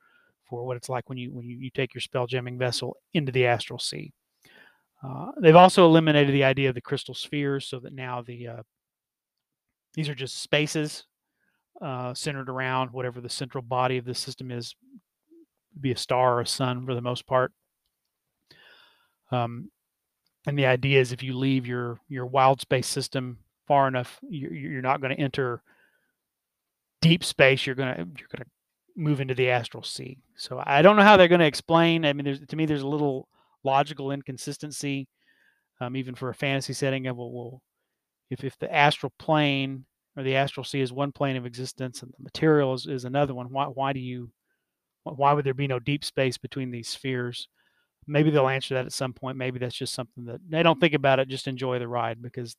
for 0.48 0.66
what 0.66 0.78
it's 0.78 0.90
like 0.90 1.08
when 1.10 1.18
you 1.18 1.34
when 1.34 1.46
you, 1.46 1.58
you 1.58 1.70
take 1.72 1.94
your 1.94 2.02
spelljamming 2.02 2.60
vessel 2.60 2.98
into 3.14 3.32
the 3.32 3.46
astral 3.46 3.80
sea 3.80 4.14
uh, 5.06 5.32
they've 5.40 5.56
also 5.56 5.86
eliminated 5.86 6.34
the 6.34 6.44
idea 6.44 6.70
of 6.70 6.76
the 6.76 6.82
crystal 6.82 7.14
spheres 7.14 7.68
so 7.68 7.80
that 7.80 7.94
now 7.94 8.22
the 8.22 8.48
uh, 8.48 8.64
these 9.94 10.10
are 10.10 10.16
just 10.16 10.42
spaces 10.42 11.06
uh, 11.82 12.14
centered 12.14 12.50
around 12.50 12.92
whatever 12.92 13.22
the 13.22 13.30
central 13.30 13.62
body 13.62 13.98
of 13.98 14.06
the 14.06 14.16
system 14.16 14.52
is, 14.52 14.76
be 15.80 15.92
a 15.92 15.98
star 15.98 16.38
or 16.38 16.42
a 16.42 16.48
sun 16.48 16.86
for 16.86 16.96
the 16.96 17.02
most 17.02 17.28
part. 17.28 17.52
Um, 19.32 19.72
and 20.48 20.58
the 20.58 20.66
idea 20.66 21.02
is 21.02 21.12
if 21.12 21.24
you 21.24 21.38
leave 21.38 21.66
your 21.66 22.00
your 22.08 22.26
wild 22.26 22.62
space 22.62 22.88
system 22.88 23.40
far 23.68 23.88
enough, 23.88 24.20
you're, 24.28 24.54
you're 24.54 24.82
not 24.82 25.02
going 25.02 25.16
to 25.16 25.22
enter 25.22 25.62
deep 27.02 27.24
space. 27.24 27.66
You're 27.66 27.76
gonna 27.76 28.08
you're 28.18 28.30
gonna 28.32 28.50
move 28.96 29.22
into 29.22 29.34
the 29.34 29.50
astral 29.50 29.84
sea. 29.84 30.20
So 30.36 30.62
I 30.66 30.82
don't 30.82 30.96
know 30.96 31.04
how 31.04 31.18
they're 31.18 31.28
going 31.28 31.40
to 31.40 31.48
explain. 31.48 32.06
I 32.06 32.14
mean, 32.14 32.26
there's 32.26 32.40
to 32.40 32.56
me 32.56 32.66
there's 32.66 32.82
a 32.82 32.88
little 32.88 33.28
logical 33.66 34.12
inconsistency, 34.12 35.08
um, 35.82 35.96
even 35.96 36.16
for 36.16 36.30
a 36.30 36.36
fantasy 36.36 36.74
setting 36.74 37.08
of 37.08 37.18
well, 37.18 37.32
well 37.32 37.62
if 38.30 38.44
if 38.44 38.58
the 38.60 38.74
astral 38.74 39.14
plane 39.20 39.86
or 40.16 40.24
the 40.24 40.36
astral 40.36 40.64
sea 40.64 40.82
is 40.82 40.94
one 40.94 41.12
plane 41.12 41.36
of 41.36 41.46
existence 41.46 42.02
and 42.02 42.12
the 42.12 42.24
material 42.24 42.74
is, 42.74 42.86
is 42.86 43.06
another 43.06 43.34
one, 43.34 43.48
why 43.48 43.66
why 43.66 43.94
do 43.94 44.00
you 44.00 44.32
why 45.04 45.34
would 45.34 45.46
there 45.46 45.54
be 45.54 45.68
no 45.68 45.80
deep 45.80 46.04
space 46.04 46.38
between 46.38 46.72
these 46.72 46.90
spheres? 46.90 47.48
Maybe 48.08 48.30
they'll 48.30 48.48
answer 48.48 48.76
that 48.76 48.86
at 48.86 48.94
some 48.94 49.14
point. 49.14 49.38
Maybe 49.38 49.60
that's 49.60 49.76
just 49.76 49.94
something 49.94 50.26
that 50.26 50.40
they 50.48 50.64
don't 50.64 50.80
think 50.80 50.94
about 50.94 51.20
it. 51.20 51.28
Just 51.28 51.48
enjoy 51.48 51.80
the 51.80 51.88
ride 51.88 52.22
because 52.22 52.56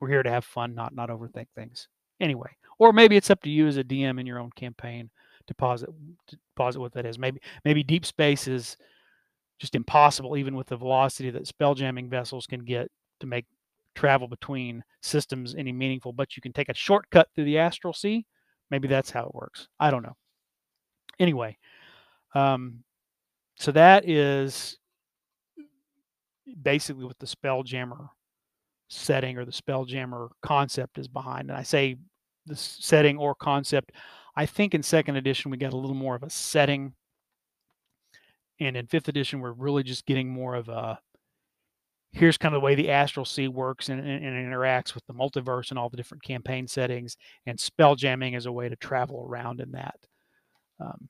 we're 0.00 0.08
here 0.08 0.22
to 0.22 0.30
have 0.30 0.44
fun, 0.44 0.74
not 0.74 0.94
not 0.94 1.10
overthink 1.10 1.46
things. 1.54 1.88
Anyway, 2.20 2.50
or 2.78 2.92
maybe 2.92 3.16
it's 3.16 3.30
up 3.30 3.42
to 3.42 3.50
you 3.50 3.66
as 3.66 3.76
a 3.76 3.84
DM 3.84 4.18
in 4.20 4.26
your 4.26 4.38
own 4.38 4.50
campaign 4.56 5.10
to 5.46 5.54
posit 5.54 5.90
to 6.28 6.38
posit 6.56 6.80
what 6.80 6.92
that 6.92 7.06
is. 7.06 7.18
Maybe 7.18 7.40
maybe 7.64 7.82
deep 7.82 8.06
space 8.06 8.46
is 8.46 8.76
just 9.58 9.74
impossible, 9.74 10.36
even 10.36 10.56
with 10.56 10.68
the 10.68 10.76
velocity 10.76 11.30
that 11.30 11.44
spelljamming 11.44 12.08
vessels 12.08 12.46
can 12.46 12.64
get 12.64 12.90
to 13.20 13.26
make 13.26 13.46
travel 13.94 14.28
between 14.28 14.84
systems 15.02 15.54
any 15.56 15.72
meaningful, 15.72 16.12
but 16.12 16.36
you 16.36 16.42
can 16.42 16.52
take 16.52 16.68
a 16.68 16.74
shortcut 16.74 17.28
through 17.34 17.44
the 17.44 17.58
astral 17.58 17.92
sea. 17.92 18.24
Maybe 18.70 18.86
that's 18.86 19.10
how 19.10 19.24
it 19.24 19.34
works. 19.34 19.68
I 19.80 19.90
don't 19.90 20.02
know. 20.02 20.16
Anyway, 21.18 21.56
um, 22.34 22.84
so 23.56 23.72
that 23.72 24.08
is 24.08 24.78
basically 26.62 27.04
what 27.04 27.18
the 27.18 27.26
Spelljammer 27.26 28.08
setting 28.88 29.36
or 29.36 29.44
the 29.44 29.50
Spelljammer 29.52 30.28
concept 30.42 30.98
is 30.98 31.08
behind. 31.08 31.50
And 31.50 31.58
I 31.58 31.62
say 31.62 31.96
the 32.46 32.56
setting 32.56 33.18
or 33.18 33.34
concept. 33.34 33.92
I 34.36 34.46
think 34.46 34.74
in 34.74 34.82
second 34.82 35.16
edition 35.16 35.50
we 35.50 35.56
got 35.56 35.72
a 35.72 35.76
little 35.76 35.96
more 35.96 36.14
of 36.14 36.22
a 36.22 36.30
setting, 36.30 36.94
and 38.60 38.76
in 38.76 38.86
fifth 38.86 39.08
edition 39.08 39.40
we're 39.40 39.52
really 39.52 39.82
just 39.82 40.06
getting 40.06 40.28
more 40.28 40.54
of 40.54 40.68
a 40.68 40.98
here's 42.12 42.38
kind 42.38 42.54
of 42.54 42.60
the 42.60 42.64
way 42.64 42.74
the 42.74 42.90
astral 42.90 43.26
sea 43.26 43.48
works 43.48 43.88
and, 43.88 44.00
and, 44.00 44.24
and, 44.24 44.52
interacts 44.52 44.94
with 44.94 45.04
the 45.06 45.12
multiverse 45.12 45.70
and 45.70 45.78
all 45.78 45.90
the 45.90 45.96
different 45.96 46.22
campaign 46.22 46.66
settings 46.66 47.16
and 47.46 47.60
spell 47.60 47.94
jamming 47.94 48.34
is 48.34 48.46
a 48.46 48.52
way 48.52 48.68
to 48.68 48.76
travel 48.76 49.26
around 49.28 49.60
in 49.60 49.72
that. 49.72 49.96
Um, 50.80 51.08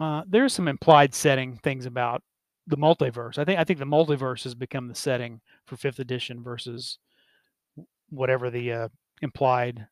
uh, 0.00 0.22
there's 0.28 0.52
some 0.52 0.66
implied 0.66 1.14
setting 1.14 1.56
things 1.62 1.86
about 1.86 2.22
the 2.66 2.76
multiverse. 2.76 3.38
I 3.38 3.44
think 3.44 3.60
i 3.60 3.64
think 3.64 3.78
the 3.78 3.84
multiverse 3.84 4.44
has 4.44 4.54
become 4.54 4.88
the 4.88 4.94
setting 4.94 5.40
for 5.66 5.76
fifth 5.76 5.98
edition 5.98 6.42
versus 6.42 6.98
whatever 8.10 8.50
the 8.50 8.72
uh, 8.72 8.88
implied 9.22 9.86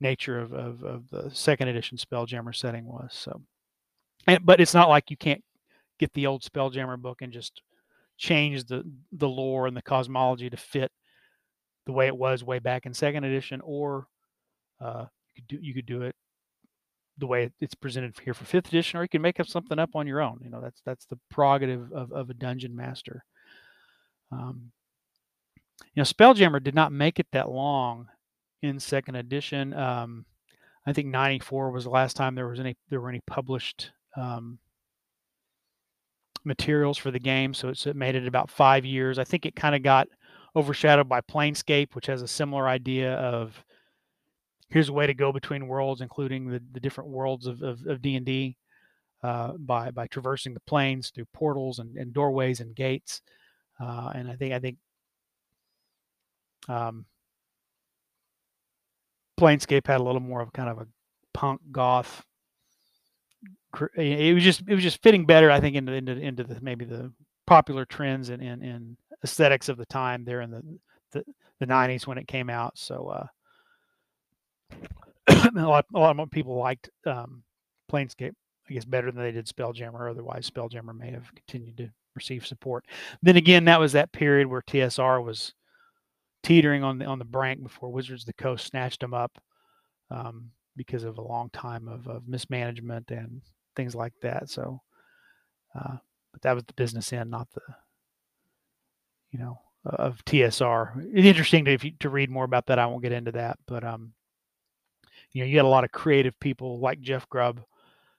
nature 0.00 0.38
of, 0.38 0.52
of, 0.52 0.82
of 0.82 1.08
the 1.10 1.30
second 1.32 1.68
edition 1.68 1.98
spelljammer 1.98 2.54
setting 2.54 2.84
was 2.84 3.12
so 3.12 3.40
and, 4.26 4.44
but 4.44 4.60
it's 4.60 4.74
not 4.74 4.88
like 4.88 5.10
you 5.10 5.16
can't 5.16 5.42
get 5.98 6.12
the 6.14 6.26
old 6.26 6.42
spelljammer 6.42 6.98
book 6.98 7.22
and 7.22 7.32
just 7.32 7.62
change 8.16 8.64
the 8.64 8.84
the 9.12 9.28
lore 9.28 9.66
and 9.66 9.76
the 9.76 9.82
cosmology 9.82 10.48
to 10.50 10.56
fit 10.56 10.90
the 11.86 11.92
way 11.92 12.06
it 12.06 12.16
was 12.16 12.42
way 12.42 12.58
back 12.58 12.86
in 12.86 12.94
second 12.94 13.24
edition, 13.24 13.60
or 13.62 14.06
uh, 14.80 15.06
you 15.34 15.42
could 15.42 15.48
do 15.48 15.58
you 15.60 15.74
could 15.74 15.86
do 15.86 16.02
it 16.02 16.14
the 17.18 17.26
way 17.26 17.50
it's 17.60 17.74
presented 17.74 18.18
here 18.24 18.34
for 18.34 18.44
fifth 18.44 18.68
edition, 18.68 18.98
or 18.98 19.02
you 19.02 19.08
can 19.08 19.22
make 19.22 19.38
up 19.38 19.46
something 19.46 19.78
up 19.78 19.90
on 19.94 20.06
your 20.06 20.20
own. 20.20 20.40
You 20.42 20.50
know, 20.50 20.60
that's 20.60 20.80
that's 20.84 21.06
the 21.06 21.18
prerogative 21.30 21.92
of, 21.92 22.12
of 22.12 22.30
a 22.30 22.34
dungeon 22.34 22.74
master. 22.74 23.24
Um, 24.32 24.72
you 25.94 26.00
know, 26.00 26.04
Spelljammer 26.04 26.62
did 26.62 26.74
not 26.74 26.92
make 26.92 27.20
it 27.20 27.26
that 27.32 27.50
long 27.50 28.08
in 28.62 28.80
second 28.80 29.16
edition. 29.16 29.74
Um, 29.74 30.24
I 30.86 30.92
think 30.92 31.08
'94 31.08 31.70
was 31.70 31.84
the 31.84 31.90
last 31.90 32.16
time 32.16 32.34
there 32.34 32.48
was 32.48 32.60
any 32.60 32.76
there 32.88 33.00
were 33.00 33.10
any 33.10 33.22
published 33.26 33.92
um, 34.16 34.58
materials 36.44 36.98
for 36.98 37.10
the 37.10 37.18
game, 37.18 37.54
so 37.54 37.68
it 37.68 37.96
made 37.96 38.14
it 38.14 38.26
about 38.26 38.50
five 38.50 38.84
years. 38.84 39.18
I 39.18 39.24
think 39.24 39.46
it 39.46 39.56
kind 39.56 39.74
of 39.74 39.82
got 39.82 40.08
overshadowed 40.56 41.08
by 41.08 41.20
Planescape, 41.20 41.94
which 41.94 42.06
has 42.06 42.22
a 42.22 42.28
similar 42.28 42.68
idea 42.68 43.14
of 43.14 43.64
here's 44.68 44.88
a 44.88 44.92
way 44.92 45.06
to 45.06 45.14
go 45.14 45.32
between 45.32 45.68
worlds, 45.68 46.00
including 46.00 46.48
the, 46.48 46.62
the 46.72 46.80
different 46.80 47.10
worlds 47.10 47.46
of, 47.46 47.62
of, 47.62 47.86
of 47.86 48.02
D&D 48.02 48.56
uh, 49.22 49.52
by, 49.52 49.90
by 49.90 50.06
traversing 50.06 50.54
the 50.54 50.60
planes 50.60 51.10
through 51.10 51.26
portals 51.32 51.78
and, 51.78 51.96
and 51.96 52.12
doorways 52.12 52.60
and 52.60 52.74
gates. 52.74 53.22
Uh, 53.80 54.12
and 54.14 54.30
I 54.30 54.36
think, 54.36 54.52
I 54.52 54.58
think 54.58 54.76
um, 56.68 57.06
Planescape 59.38 59.86
had 59.86 60.00
a 60.00 60.04
little 60.04 60.20
more 60.20 60.40
of 60.40 60.52
kind 60.52 60.68
of 60.68 60.78
a 60.78 60.86
punk 61.32 61.60
goth 61.72 62.24
it 63.96 64.34
was 64.34 64.42
just 64.42 64.62
it 64.66 64.74
was 64.74 64.82
just 64.82 65.02
fitting 65.02 65.26
better, 65.26 65.50
I 65.50 65.60
think, 65.60 65.76
into 65.76 65.92
into 65.92 66.12
into 66.12 66.44
the 66.44 66.60
maybe 66.60 66.84
the 66.84 67.12
popular 67.46 67.84
trends 67.84 68.30
and 68.30 68.42
in, 68.42 68.96
aesthetics 69.22 69.68
of 69.70 69.78
the 69.78 69.86
time 69.86 70.24
there 70.24 70.42
in 70.42 70.50
the 70.50 70.62
the, 71.12 71.24
the 71.60 71.66
90s 71.66 72.06
when 72.06 72.18
it 72.18 72.28
came 72.28 72.50
out. 72.50 72.76
So 72.76 73.08
uh, 73.08 73.26
a 75.56 75.66
lot 75.66 75.86
a 75.94 75.98
lot 75.98 76.18
of 76.18 76.30
people 76.30 76.56
liked 76.56 76.90
um, 77.06 77.42
Planescape, 77.90 78.34
I 78.68 78.72
guess, 78.72 78.84
better 78.84 79.10
than 79.10 79.22
they 79.22 79.32
did 79.32 79.46
Spelljammer. 79.46 80.10
Otherwise, 80.10 80.50
Spelljammer 80.50 80.96
may 80.96 81.10
have 81.10 81.34
continued 81.34 81.78
to 81.78 81.90
receive 82.14 82.46
support. 82.46 82.84
Then 83.22 83.36
again, 83.36 83.64
that 83.64 83.80
was 83.80 83.92
that 83.92 84.12
period 84.12 84.46
where 84.46 84.62
TSR 84.62 85.24
was 85.24 85.54
teetering 86.42 86.84
on 86.84 86.98
the 86.98 87.06
on 87.06 87.18
the 87.18 87.24
brink 87.24 87.62
before 87.62 87.90
Wizards 87.90 88.22
of 88.22 88.26
the 88.26 88.34
Coast 88.34 88.66
snatched 88.66 89.00
them 89.00 89.14
up 89.14 89.38
um, 90.10 90.50
because 90.76 91.04
of 91.04 91.18
a 91.18 91.22
long 91.22 91.50
time 91.50 91.88
of, 91.88 92.06
of 92.06 92.28
mismanagement 92.28 93.10
and 93.10 93.40
things 93.74 93.94
like 93.94 94.14
that. 94.22 94.50
So, 94.50 94.80
uh, 95.74 95.96
but 96.32 96.42
that 96.42 96.54
was 96.54 96.64
the 96.64 96.74
business 96.74 97.12
end, 97.12 97.30
not 97.30 97.48
the, 97.52 97.60
you 99.30 99.38
know, 99.38 99.58
of 99.84 100.24
TSR. 100.24 101.10
It's 101.12 101.26
interesting 101.26 101.64
to 101.66 101.72
if 101.72 101.84
you, 101.84 101.92
to 102.00 102.08
read 102.08 102.30
more 102.30 102.44
about 102.44 102.66
that. 102.66 102.78
I 102.78 102.86
won't 102.86 103.02
get 103.02 103.12
into 103.12 103.32
that, 103.32 103.58
but 103.66 103.84
um, 103.84 104.12
you 105.32 105.42
know, 105.42 105.46
you 105.46 105.56
got 105.56 105.64
a 105.64 105.68
lot 105.68 105.84
of 105.84 105.92
creative 105.92 106.38
people 106.40 106.78
like 106.80 107.00
Jeff 107.00 107.28
Grubb, 107.28 107.60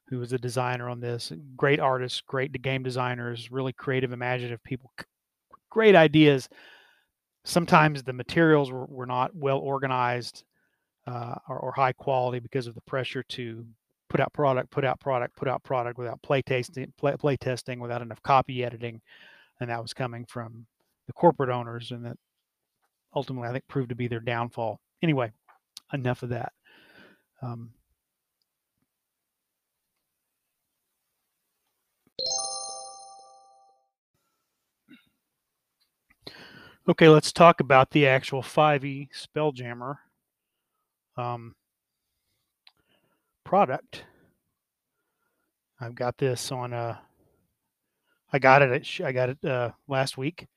who 0.09 0.19
was 0.19 0.33
a 0.33 0.37
designer 0.37 0.89
on 0.89 0.99
this. 0.99 1.31
Great 1.55 1.79
artists, 1.79 2.21
great 2.21 2.51
game 2.61 2.83
designers, 2.83 3.51
really 3.51 3.73
creative, 3.73 4.13
imaginative 4.13 4.63
people, 4.63 4.91
great 5.69 5.95
ideas. 5.95 6.47
Sometimes 7.43 8.03
the 8.03 8.13
materials 8.13 8.71
were, 8.71 8.85
were 8.85 9.05
not 9.05 9.35
well 9.35 9.59
organized 9.59 10.43
uh, 11.07 11.35
or, 11.47 11.59
or 11.59 11.71
high 11.71 11.93
quality 11.93 12.39
because 12.39 12.67
of 12.67 12.75
the 12.75 12.81
pressure 12.81 13.23
to 13.23 13.65
put 14.15 14.21
out 14.21 14.31
product, 14.31 14.71
put 14.71 14.85
out 14.85 14.97
product, 15.01 15.35
put 15.35 15.49
out 15.49 15.61
product 15.63 15.97
without 15.97 16.21
play 16.21 16.41
tasting, 16.41 16.93
play, 16.97 17.17
play 17.17 17.35
testing, 17.35 17.81
without 17.81 18.01
enough 18.01 18.23
copy 18.23 18.63
editing, 18.63 19.01
and 19.59 19.69
that 19.69 19.81
was 19.81 19.93
coming 19.93 20.23
from 20.29 20.65
the 21.07 21.11
corporate 21.11 21.49
owners, 21.49 21.91
and 21.91 22.05
that 22.05 22.15
ultimately 23.13 23.49
I 23.49 23.51
think 23.51 23.67
proved 23.67 23.89
to 23.89 23.95
be 23.95 24.07
their 24.07 24.21
downfall. 24.21 24.79
Anyway, 25.03 25.33
enough 25.91 26.23
of 26.23 26.29
that. 26.29 26.53
Um, 27.41 27.71
okay, 36.87 37.09
let's 37.09 37.33
talk 37.33 37.59
about 37.59 37.91
the 37.91 38.07
actual 38.07 38.41
5e 38.41 39.09
Spelljammer 39.11 39.95
um, 41.17 41.53
product. 43.45 44.03
I've 45.79 45.95
got 45.95 46.17
this 46.17 46.51
on 46.51 46.73
a. 46.73 47.01
Uh, 48.33 48.39
got 48.39 48.61
it. 48.61 49.01
I 49.01 49.11
got 49.13 49.29
it 49.29 49.45
uh, 49.45 49.71
last 49.87 50.17
week, 50.17 50.47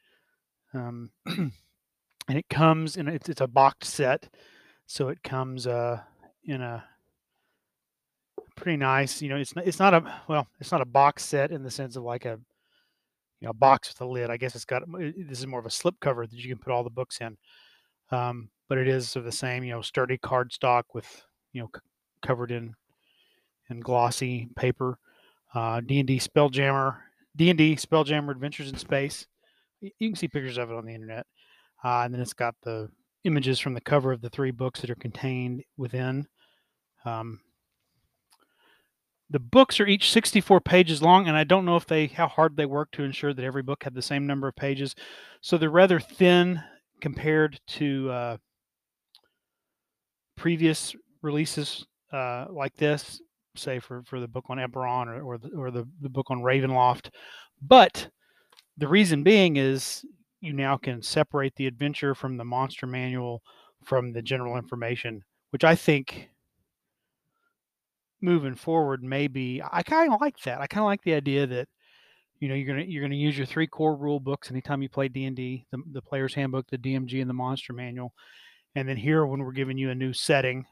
um, 0.74 1.10
and 1.26 1.52
it 2.28 2.48
comes 2.48 2.96
in. 2.96 3.06
It's, 3.06 3.28
it's 3.28 3.40
a 3.40 3.46
boxed 3.46 3.94
set, 3.94 4.28
so 4.86 5.08
it 5.08 5.22
comes 5.22 5.68
uh, 5.68 6.00
in 6.44 6.60
a 6.60 6.84
pretty 8.56 8.76
nice. 8.76 9.22
You 9.22 9.28
know, 9.28 9.36
it's 9.36 9.54
not. 9.54 9.66
It's 9.66 9.78
not 9.78 9.94
a 9.94 10.22
well. 10.26 10.48
It's 10.60 10.72
not 10.72 10.80
a 10.80 10.86
box 10.86 11.24
set 11.24 11.52
in 11.52 11.62
the 11.62 11.70
sense 11.70 11.94
of 11.94 12.02
like 12.02 12.24
a 12.24 12.40
you 13.40 13.46
know 13.46 13.52
box 13.52 13.88
with 13.88 14.00
a 14.00 14.10
lid. 14.10 14.30
I 14.30 14.36
guess 14.36 14.56
it's 14.56 14.64
got 14.64 14.82
this 14.98 15.38
is 15.38 15.46
more 15.46 15.60
of 15.60 15.66
a 15.66 15.70
slip 15.70 15.94
cover 16.00 16.26
that 16.26 16.36
you 16.36 16.48
can 16.48 16.58
put 16.58 16.72
all 16.72 16.84
the 16.84 16.90
books 16.90 17.20
in. 17.20 17.36
Um, 18.10 18.50
but 18.68 18.78
it 18.78 18.88
is 18.88 19.14
of 19.16 19.24
the 19.24 19.32
same 19.32 19.62
you 19.62 19.72
know 19.72 19.82
sturdy 19.82 20.18
cardstock 20.18 20.84
with 20.94 21.06
you 21.52 21.62
know 21.62 21.70
covered 22.22 22.50
in 22.50 22.74
in 23.70 23.80
glossy 23.80 24.48
paper. 24.56 24.98
Uh, 25.54 25.80
D&D 25.80 26.18
Spelljammer, 26.18 26.96
D&D 27.36 27.76
Spelljammer 27.76 28.30
Adventures 28.30 28.68
in 28.68 28.76
Space. 28.76 29.26
You 29.80 30.10
can 30.10 30.16
see 30.16 30.28
pictures 30.28 30.58
of 30.58 30.70
it 30.70 30.76
on 30.76 30.84
the 30.84 30.94
internet. 30.94 31.26
Uh, 31.82 32.02
and 32.02 32.12
then 32.12 32.20
it's 32.20 32.34
got 32.34 32.54
the 32.62 32.90
images 33.24 33.58
from 33.58 33.74
the 33.74 33.80
cover 33.80 34.12
of 34.12 34.20
the 34.20 34.30
three 34.30 34.50
books 34.50 34.80
that 34.80 34.90
are 34.90 34.96
contained 34.96 35.62
within. 35.76 36.26
Um, 37.04 37.40
the 39.30 39.38
books 39.38 39.78
are 39.78 39.86
each 39.86 40.10
64 40.10 40.60
pages 40.62 41.02
long, 41.02 41.28
and 41.28 41.36
I 41.36 41.44
don't 41.44 41.64
know 41.64 41.76
if 41.76 41.86
they 41.86 42.06
how 42.06 42.28
hard 42.28 42.56
they 42.56 42.66
work 42.66 42.90
to 42.92 43.04
ensure 43.04 43.34
that 43.34 43.44
every 43.44 43.62
book 43.62 43.84
had 43.84 43.94
the 43.94 44.02
same 44.02 44.26
number 44.26 44.48
of 44.48 44.56
pages. 44.56 44.94
So 45.42 45.58
they're 45.58 45.70
rather 45.70 46.00
thin 46.00 46.62
compared 47.00 47.60
to 47.68 48.10
uh, 48.10 48.36
previous 50.36 50.96
releases 51.22 51.86
uh, 52.12 52.46
like 52.50 52.74
this, 52.76 53.20
say 53.56 53.78
for, 53.78 54.02
for 54.04 54.20
the 54.20 54.28
book 54.28 54.46
on 54.48 54.58
Eberron 54.58 55.06
or, 55.06 55.22
or, 55.22 55.38
the, 55.38 55.48
or 55.56 55.70
the, 55.70 55.86
the 56.00 56.08
book 56.08 56.30
on 56.30 56.40
Ravenloft. 56.40 57.10
But 57.60 58.08
the 58.76 58.88
reason 58.88 59.22
being 59.22 59.56
is 59.56 60.04
you 60.40 60.52
now 60.52 60.76
can 60.76 61.02
separate 61.02 61.54
the 61.56 61.66
adventure 61.66 62.14
from 62.14 62.36
the 62.36 62.44
monster 62.44 62.86
manual 62.86 63.42
from 63.84 64.12
the 64.12 64.22
general 64.22 64.56
information, 64.56 65.22
which 65.50 65.64
I 65.64 65.74
think 65.74 66.30
moving 68.20 68.56
forward 68.56 69.02
maybe 69.02 69.62
I 69.70 69.82
kind 69.82 70.12
of 70.12 70.20
like 70.20 70.38
that. 70.40 70.60
I 70.60 70.66
kind 70.66 70.82
of 70.82 70.86
like 70.86 71.02
the 71.02 71.14
idea 71.14 71.46
that 71.46 71.68
you 72.40 72.48
know 72.48 72.54
you're 72.54 72.66
gonna 72.66 72.86
you're 72.86 73.02
gonna 73.02 73.14
use 73.14 73.36
your 73.36 73.46
three 73.46 73.66
core 73.66 73.96
rule 73.96 74.20
books 74.20 74.50
anytime 74.50 74.82
you 74.82 74.88
play 74.88 75.08
D 75.08 75.24
and 75.24 75.36
D, 75.36 75.66
the 75.70 75.82
the 75.92 76.02
player's 76.02 76.34
handbook, 76.34 76.68
the 76.68 76.78
DMG, 76.78 77.20
and 77.20 77.28
the 77.28 77.34
monster 77.34 77.72
manual, 77.72 78.12
and 78.74 78.88
then 78.88 78.96
here 78.96 79.26
when 79.26 79.40
we're 79.40 79.52
giving 79.52 79.78
you 79.78 79.90
a 79.90 79.94
new 79.94 80.12
setting, 80.12 80.64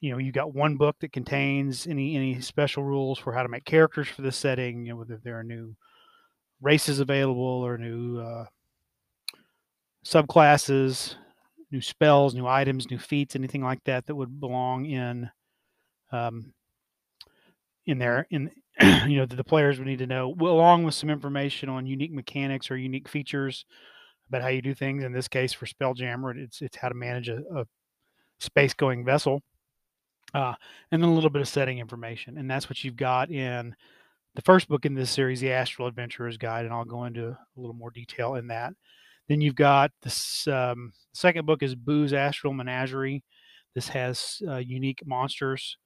you 0.00 0.10
know 0.10 0.18
you 0.18 0.32
got 0.32 0.54
one 0.54 0.76
book 0.76 0.96
that 1.00 1.12
contains 1.12 1.86
any 1.86 2.16
any 2.16 2.40
special 2.40 2.84
rules 2.84 3.18
for 3.18 3.32
how 3.32 3.42
to 3.42 3.48
make 3.48 3.64
characters 3.64 4.08
for 4.08 4.22
this 4.22 4.36
setting, 4.36 4.84
you 4.84 4.92
know 4.92 4.98
whether 4.98 5.18
there 5.22 5.38
are 5.38 5.44
new 5.44 5.74
races 6.60 7.00
available 7.00 7.42
or 7.42 7.78
new 7.78 8.18
uh, 8.20 8.44
subclasses, 10.04 11.16
new 11.70 11.80
spells, 11.80 12.34
new 12.34 12.46
items, 12.46 12.90
new 12.90 12.98
feats, 12.98 13.36
anything 13.36 13.62
like 13.62 13.82
that 13.84 14.06
that 14.06 14.14
would 14.14 14.40
belong 14.40 14.86
in 14.86 15.30
um, 16.12 16.52
in 17.86 17.98
there 17.98 18.26
in 18.30 18.50
you 19.06 19.16
know 19.16 19.26
the, 19.26 19.36
the 19.36 19.44
players 19.44 19.78
would 19.78 19.88
need 19.88 19.98
to 19.98 20.06
know 20.06 20.34
along 20.40 20.84
with 20.84 20.94
some 20.94 21.10
information 21.10 21.68
on 21.68 21.86
unique 21.86 22.12
mechanics 22.12 22.70
or 22.70 22.76
unique 22.76 23.08
features 23.08 23.64
about 24.28 24.42
how 24.42 24.48
you 24.48 24.60
do 24.60 24.74
things. 24.74 25.04
In 25.04 25.12
this 25.12 25.28
case 25.28 25.52
for 25.52 25.66
spelljammer 25.66 26.36
it's 26.36 26.60
it's 26.60 26.76
how 26.76 26.88
to 26.90 26.94
manage 26.94 27.28
a, 27.28 27.38
a 27.54 27.64
space 28.38 28.74
going 28.74 29.04
vessel 29.04 29.42
uh, 30.34 30.54
and 30.90 31.02
then 31.02 31.10
a 31.10 31.14
little 31.14 31.30
bit 31.30 31.42
of 31.42 31.48
setting 31.48 31.78
information 31.78 32.38
and 32.38 32.50
that's 32.50 32.68
what 32.68 32.82
you've 32.82 32.96
got 32.96 33.30
in 33.30 33.74
the 34.34 34.42
first 34.42 34.68
book 34.68 34.84
in 34.84 34.94
this 34.94 35.10
series 35.10 35.40
the 35.40 35.52
astral 35.52 35.88
adventurer's 35.88 36.36
guide 36.36 36.64
and 36.64 36.74
i'll 36.74 36.84
go 36.84 37.04
into 37.04 37.28
a 37.28 37.60
little 37.60 37.74
more 37.74 37.90
detail 37.90 38.34
in 38.34 38.46
that 38.46 38.72
then 39.28 39.40
you've 39.40 39.54
got 39.54 39.90
this 40.02 40.46
um, 40.48 40.92
second 41.14 41.46
book 41.46 41.62
is 41.62 41.74
boo's 41.74 42.12
astral 42.12 42.52
menagerie 42.52 43.22
this 43.76 43.88
has 43.88 44.40
uh, 44.48 44.56
unique 44.56 45.02
monsters 45.04 45.76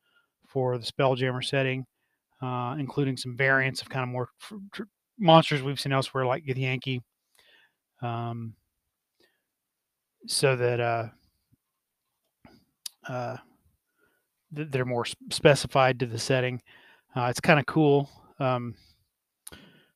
for 0.47 0.79
the 0.79 0.85
Spelljammer 0.85 1.45
setting, 1.45 1.87
uh, 2.41 2.77
including 2.79 3.17
some 3.17 3.37
variants 3.37 3.83
of 3.83 3.89
kind 3.89 4.03
of 4.03 4.09
more 4.09 4.29
tr- 4.73 4.85
monsters 5.19 5.63
we've 5.63 5.81
seen 5.81 5.93
elsewhere, 5.93 6.25
like 6.25 6.45
Githyanki. 6.45 7.01
Um, 8.03 8.55
so 10.27 10.55
that 10.55 10.81
uh, 10.81 11.09
uh, 13.09 13.37
they're 14.53 14.85
more 14.85 15.07
specified 15.31 16.01
to 16.01 16.07
the 16.07 16.19
setting. 16.19 16.61
Uh, 17.15 17.25
it's 17.25 17.41
kind 17.41 17.59
of 17.59 17.67
cool. 17.67 18.09
Um, 18.39 18.75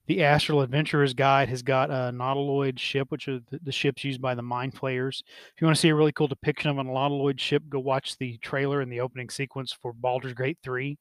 the 0.06 0.22
Astral 0.22 0.60
Adventurer's 0.60 1.14
Guide 1.14 1.48
has 1.48 1.62
got 1.62 1.90
a 1.90 2.12
Nautiloid 2.12 2.78
ship, 2.78 3.10
which 3.10 3.26
are 3.26 3.40
the, 3.50 3.58
the, 3.62 3.72
ships 3.72 4.04
used 4.04 4.20
by 4.20 4.34
the 4.34 4.42
Mind 4.42 4.74
Flayers. 4.74 5.22
If 5.54 5.60
you 5.60 5.66
want 5.66 5.76
to 5.76 5.80
see 5.80 5.88
a 5.88 5.94
really 5.94 6.12
cool 6.12 6.26
depiction 6.26 6.70
of 6.70 6.78
a 6.78 6.84
Nautiloid 6.84 7.40
ship, 7.40 7.62
go 7.70 7.78
watch 7.78 8.18
the 8.18 8.36
trailer 8.38 8.82
and 8.82 8.92
the 8.92 9.00
opening 9.00 9.30
sequence 9.30 9.72
for 9.72 9.94
Baldur's 9.94 10.34
Gate 10.34 10.58
3, 10.62 10.98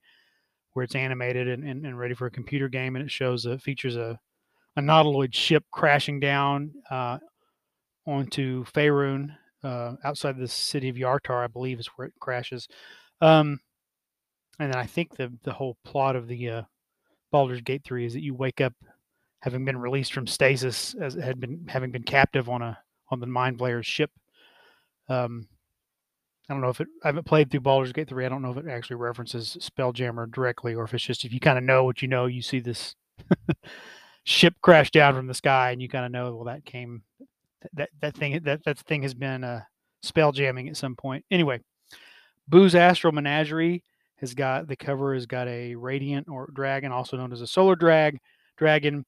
where 0.71 0.83
it's 0.83 0.95
animated 0.95 1.49
and, 1.49 1.67
and, 1.67 1.85
and 1.85 1.99
ready 1.99 2.13
for 2.13 2.27
a 2.27 2.31
computer 2.31 2.69
game. 2.69 2.95
And 2.95 3.03
it 3.03 3.11
shows, 3.11 3.45
a, 3.45 3.59
features 3.59 3.97
a, 3.97 4.17
a 4.77 4.81
Nautiloid 4.81 5.33
ship 5.33 5.65
crashing 5.69 6.21
down 6.21 6.71
uh, 6.89 7.17
onto 8.07 8.63
Faerun 8.65 9.35
uh, 9.65 9.95
outside 10.05 10.37
the 10.37 10.47
city 10.47 10.87
of 10.87 10.95
Yartar, 10.95 11.43
I 11.43 11.47
believe 11.47 11.79
is 11.79 11.87
where 11.95 12.07
it 12.07 12.13
crashes. 12.21 12.69
Um, 13.23 13.61
and 14.59 14.71
then 14.71 14.77
I 14.77 14.85
think 14.85 15.15
the, 15.15 15.31
the 15.43 15.53
whole 15.53 15.77
plot 15.85 16.17
of 16.17 16.27
the 16.27 16.49
uh, 16.49 16.61
Baldur's 17.31 17.61
Gate 17.61 17.83
3 17.85 18.05
is 18.05 18.13
that 18.13 18.21
you 18.21 18.33
wake 18.33 18.59
up 18.59 18.73
having 19.39 19.63
been 19.63 19.77
released 19.77 20.13
from 20.13 20.27
stasis 20.27 20.93
as 20.99 21.15
had 21.15 21.39
been 21.39 21.65
having 21.69 21.91
been 21.91 22.03
captive 22.03 22.49
on 22.49 22.61
a 22.61 22.77
on 23.09 23.21
the 23.21 23.25
mind 23.25 23.57
flayer's 23.57 23.85
ship. 23.85 24.11
Um, 25.07 25.47
I 26.49 26.53
don't 26.53 26.61
know 26.61 26.69
if 26.69 26.81
it 26.81 26.89
I 27.01 27.07
haven't 27.07 27.25
played 27.25 27.49
through 27.49 27.61
Baldur's 27.61 27.93
Gate 27.93 28.09
3. 28.09 28.25
I 28.25 28.29
don't 28.29 28.41
know 28.41 28.51
if 28.51 28.57
it 28.57 28.67
actually 28.67 28.97
references 28.97 29.57
Spelljammer 29.61 30.29
directly 30.29 30.75
or 30.75 30.83
if 30.83 30.93
it's 30.93 31.03
just 31.05 31.23
if 31.23 31.31
you 31.31 31.39
kind 31.39 31.57
of 31.57 31.63
know 31.63 31.85
what 31.85 32.01
you 32.01 32.09
know, 32.09 32.25
you 32.25 32.41
see 32.41 32.59
this 32.59 32.93
ship 34.25 34.55
crash 34.61 34.91
down 34.91 35.15
from 35.15 35.27
the 35.27 35.33
sky 35.33 35.71
and 35.71 35.81
you 35.81 35.87
kind 35.87 36.05
of 36.05 36.11
know 36.11 36.35
well 36.35 36.45
that 36.45 36.65
came 36.65 37.03
that 37.71 37.89
that 38.01 38.17
thing 38.17 38.41
that 38.43 38.65
that 38.65 38.79
thing 38.79 39.01
has 39.03 39.13
been 39.13 39.45
uh 39.45 39.61
spell 40.01 40.33
jamming 40.33 40.67
at 40.67 40.75
some 40.75 40.95
point. 40.97 41.23
Anyway, 41.31 41.61
Boo's 42.47 42.75
Astral 42.75 43.13
Menagerie 43.13 43.83
has 44.17 44.33
got 44.33 44.67
the 44.67 44.75
cover 44.75 45.13
has 45.13 45.25
got 45.25 45.47
a 45.47 45.75
radiant 45.75 46.27
or 46.29 46.49
dragon, 46.53 46.91
also 46.91 47.17
known 47.17 47.33
as 47.33 47.41
a 47.41 47.47
solar 47.47 47.75
drag 47.75 48.19
dragon, 48.57 49.05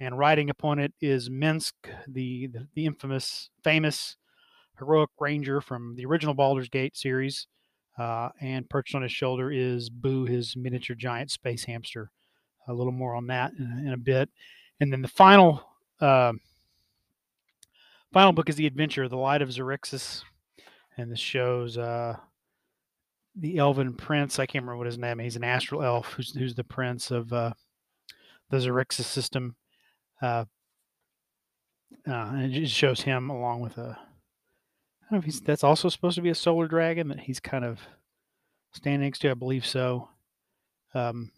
and 0.00 0.18
riding 0.18 0.50
upon 0.50 0.78
it 0.78 0.92
is 1.00 1.28
Minsc, 1.28 1.72
the, 2.06 2.46
the, 2.48 2.66
the 2.74 2.86
infamous, 2.86 3.50
famous 3.64 4.16
heroic 4.78 5.10
ranger 5.18 5.60
from 5.60 5.96
the 5.96 6.06
original 6.06 6.34
Baldur's 6.34 6.68
Gate 6.68 6.96
series. 6.96 7.46
Uh, 7.98 8.28
and 8.40 8.70
perched 8.70 8.94
on 8.94 9.02
his 9.02 9.10
shoulder 9.10 9.50
is 9.50 9.90
Boo, 9.90 10.24
his 10.24 10.56
miniature 10.56 10.94
giant 10.94 11.32
space 11.32 11.64
hamster. 11.64 12.12
A 12.68 12.72
little 12.72 12.92
more 12.92 13.16
on 13.16 13.26
that 13.26 13.52
in, 13.58 13.86
in 13.88 13.92
a 13.92 13.96
bit. 13.96 14.30
And 14.78 14.92
then 14.92 15.02
the 15.02 15.08
final 15.08 15.64
uh, 16.00 16.32
final 18.12 18.32
book 18.32 18.48
is 18.48 18.54
the 18.54 18.66
adventure, 18.66 19.08
the 19.08 19.16
light 19.16 19.42
of 19.42 19.52
Xerxes, 19.52 20.22
and 20.96 21.10
this 21.10 21.18
shows 21.18 21.76
uh, 21.76 22.16
the 23.38 23.58
elven 23.58 23.94
prince. 23.94 24.38
I 24.38 24.46
can't 24.46 24.64
remember 24.64 24.78
what 24.78 24.86
his 24.86 24.98
name. 24.98 25.20
is. 25.20 25.24
He's 25.24 25.36
an 25.36 25.44
astral 25.44 25.82
elf 25.82 26.12
who's 26.12 26.34
who's 26.34 26.54
the 26.54 26.64
prince 26.64 27.10
of 27.10 27.32
uh, 27.32 27.52
the 28.50 28.60
Xerxes 28.60 29.06
system. 29.06 29.56
Uh, 30.20 30.44
uh, 32.06 32.12
and 32.12 32.54
it 32.54 32.68
shows 32.68 33.00
him 33.00 33.30
along 33.30 33.60
with 33.60 33.78
a. 33.78 33.98
I 33.98 35.10
don't 35.10 35.12
know 35.12 35.18
if 35.18 35.24
he's 35.24 35.40
that's 35.40 35.64
also 35.64 35.88
supposed 35.88 36.16
to 36.16 36.22
be 36.22 36.30
a 36.30 36.34
solar 36.34 36.68
dragon 36.68 37.08
that 37.08 37.20
he's 37.20 37.40
kind 37.40 37.64
of 37.64 37.80
standing 38.72 39.02
next 39.02 39.20
to. 39.20 39.30
I 39.30 39.34
believe 39.34 39.64
so. 39.64 40.08
Um, 40.94 41.30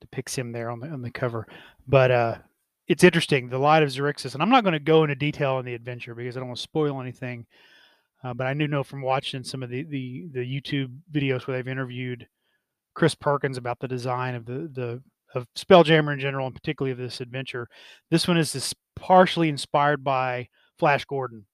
depicts 0.00 0.36
him 0.36 0.52
there 0.52 0.70
on 0.70 0.80
the 0.80 0.88
on 0.88 1.02
the 1.02 1.10
cover, 1.10 1.46
but 1.88 2.10
uh, 2.10 2.38
it's 2.86 3.04
interesting. 3.04 3.48
The 3.48 3.58
Light 3.58 3.82
of 3.82 3.90
Xerxes, 3.90 4.34
and 4.34 4.42
I'm 4.42 4.50
not 4.50 4.64
going 4.64 4.72
to 4.72 4.80
go 4.80 5.02
into 5.02 5.14
detail 5.14 5.54
on 5.54 5.64
the 5.64 5.74
adventure 5.74 6.14
because 6.14 6.36
I 6.36 6.40
don't 6.40 6.48
want 6.48 6.58
to 6.58 6.62
spoil 6.62 7.00
anything. 7.00 7.46
Uh, 8.22 8.34
but 8.34 8.46
I 8.46 8.54
do 8.54 8.68
know 8.68 8.82
from 8.82 9.02
watching 9.02 9.42
some 9.42 9.62
of 9.62 9.70
the, 9.70 9.82
the 9.84 10.28
the 10.32 10.40
YouTube 10.40 10.94
videos 11.12 11.46
where 11.46 11.56
they've 11.56 11.68
interviewed 11.68 12.28
Chris 12.94 13.14
Perkins 13.14 13.56
about 13.56 13.78
the 13.80 13.88
design 13.88 14.34
of 14.34 14.44
the 14.44 14.70
the 14.72 15.02
of 15.34 15.46
Spelljammer 15.56 16.12
in 16.12 16.20
general, 16.20 16.46
and 16.46 16.54
particularly 16.54 16.92
of 16.92 16.98
this 16.98 17.20
adventure. 17.20 17.68
This 18.10 18.26
one 18.28 18.36
is 18.36 18.52
this 18.52 18.74
partially 18.96 19.48
inspired 19.48 20.02
by 20.04 20.48
Flash 20.78 21.04
Gordon, 21.04 21.46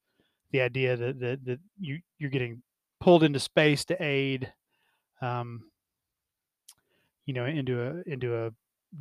the 0.51 0.61
idea 0.61 0.97
that 0.97 1.19
that, 1.19 1.45
that 1.45 1.59
you 1.79 1.99
you're 2.17 2.29
getting 2.29 2.61
pulled 2.99 3.23
into 3.23 3.39
space 3.39 3.85
to 3.85 4.03
aid, 4.03 4.51
um, 5.21 5.63
you 7.25 7.33
know, 7.33 7.45
into 7.45 7.81
a 7.81 8.11
into 8.11 8.45
a 8.45 8.51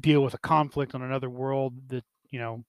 deal 0.00 0.22
with 0.22 0.34
a 0.34 0.38
conflict 0.38 0.94
on 0.94 1.02
another 1.02 1.30
world 1.30 1.74
that 1.88 2.04
you 2.30 2.38
know 2.38 2.64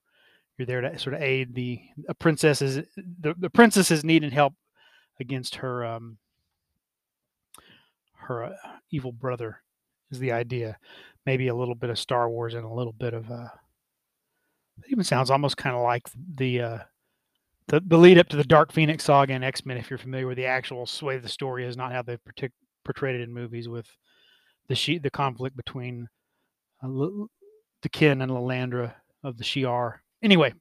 you're 0.56 0.66
there 0.66 0.80
to 0.80 0.98
sort 0.98 1.14
of 1.14 1.22
aid 1.22 1.54
the 1.54 1.80
a 2.08 2.14
princess 2.14 2.62
is 2.62 2.76
the, 2.96 3.34
the 3.38 3.50
princess 3.50 3.90
is 3.90 4.04
needing 4.04 4.30
help 4.30 4.54
against 5.20 5.56
her 5.56 5.84
um 5.84 6.18
her 8.14 8.44
uh, 8.44 8.52
evil 8.90 9.12
brother 9.12 9.62
is 10.10 10.18
the 10.18 10.32
idea 10.32 10.76
maybe 11.26 11.48
a 11.48 11.54
little 11.54 11.74
bit 11.74 11.90
of 11.90 11.98
star 11.98 12.28
wars 12.28 12.54
and 12.54 12.64
a 12.64 12.72
little 12.72 12.92
bit 12.92 13.14
of 13.14 13.30
uh 13.30 13.48
it 14.78 14.90
even 14.90 15.04
sounds 15.04 15.30
almost 15.30 15.56
kind 15.56 15.76
of 15.76 15.82
like 15.82 16.08
the 16.36 16.60
uh 16.60 16.78
the, 17.68 17.82
the 17.86 17.98
lead 17.98 18.18
up 18.18 18.28
to 18.28 18.36
the 18.36 18.44
dark 18.44 18.72
phoenix 18.72 19.04
saga 19.04 19.34
and 19.34 19.44
x-men 19.44 19.76
if 19.76 19.90
you're 19.90 19.98
familiar 19.98 20.26
with 20.26 20.36
the 20.36 20.46
actual 20.46 20.88
way 21.02 21.18
the 21.18 21.28
story 21.28 21.66
is 21.66 21.76
not 21.76 21.92
how 21.92 22.02
they've 22.02 22.24
partic- 22.24 22.52
portrayed 22.84 23.16
it 23.16 23.22
in 23.22 23.32
movies 23.32 23.68
with 23.68 23.88
the 24.68 24.74
she 24.74 24.98
the 24.98 25.10
conflict 25.10 25.56
between 25.56 26.08
uh, 26.82 26.88
D'Ken 27.82 28.22
and 28.22 28.32
Lilandra 28.32 28.94
of 29.22 29.36
the 29.36 29.44
Shi'ar. 29.44 29.98
Anyway, 30.22 30.52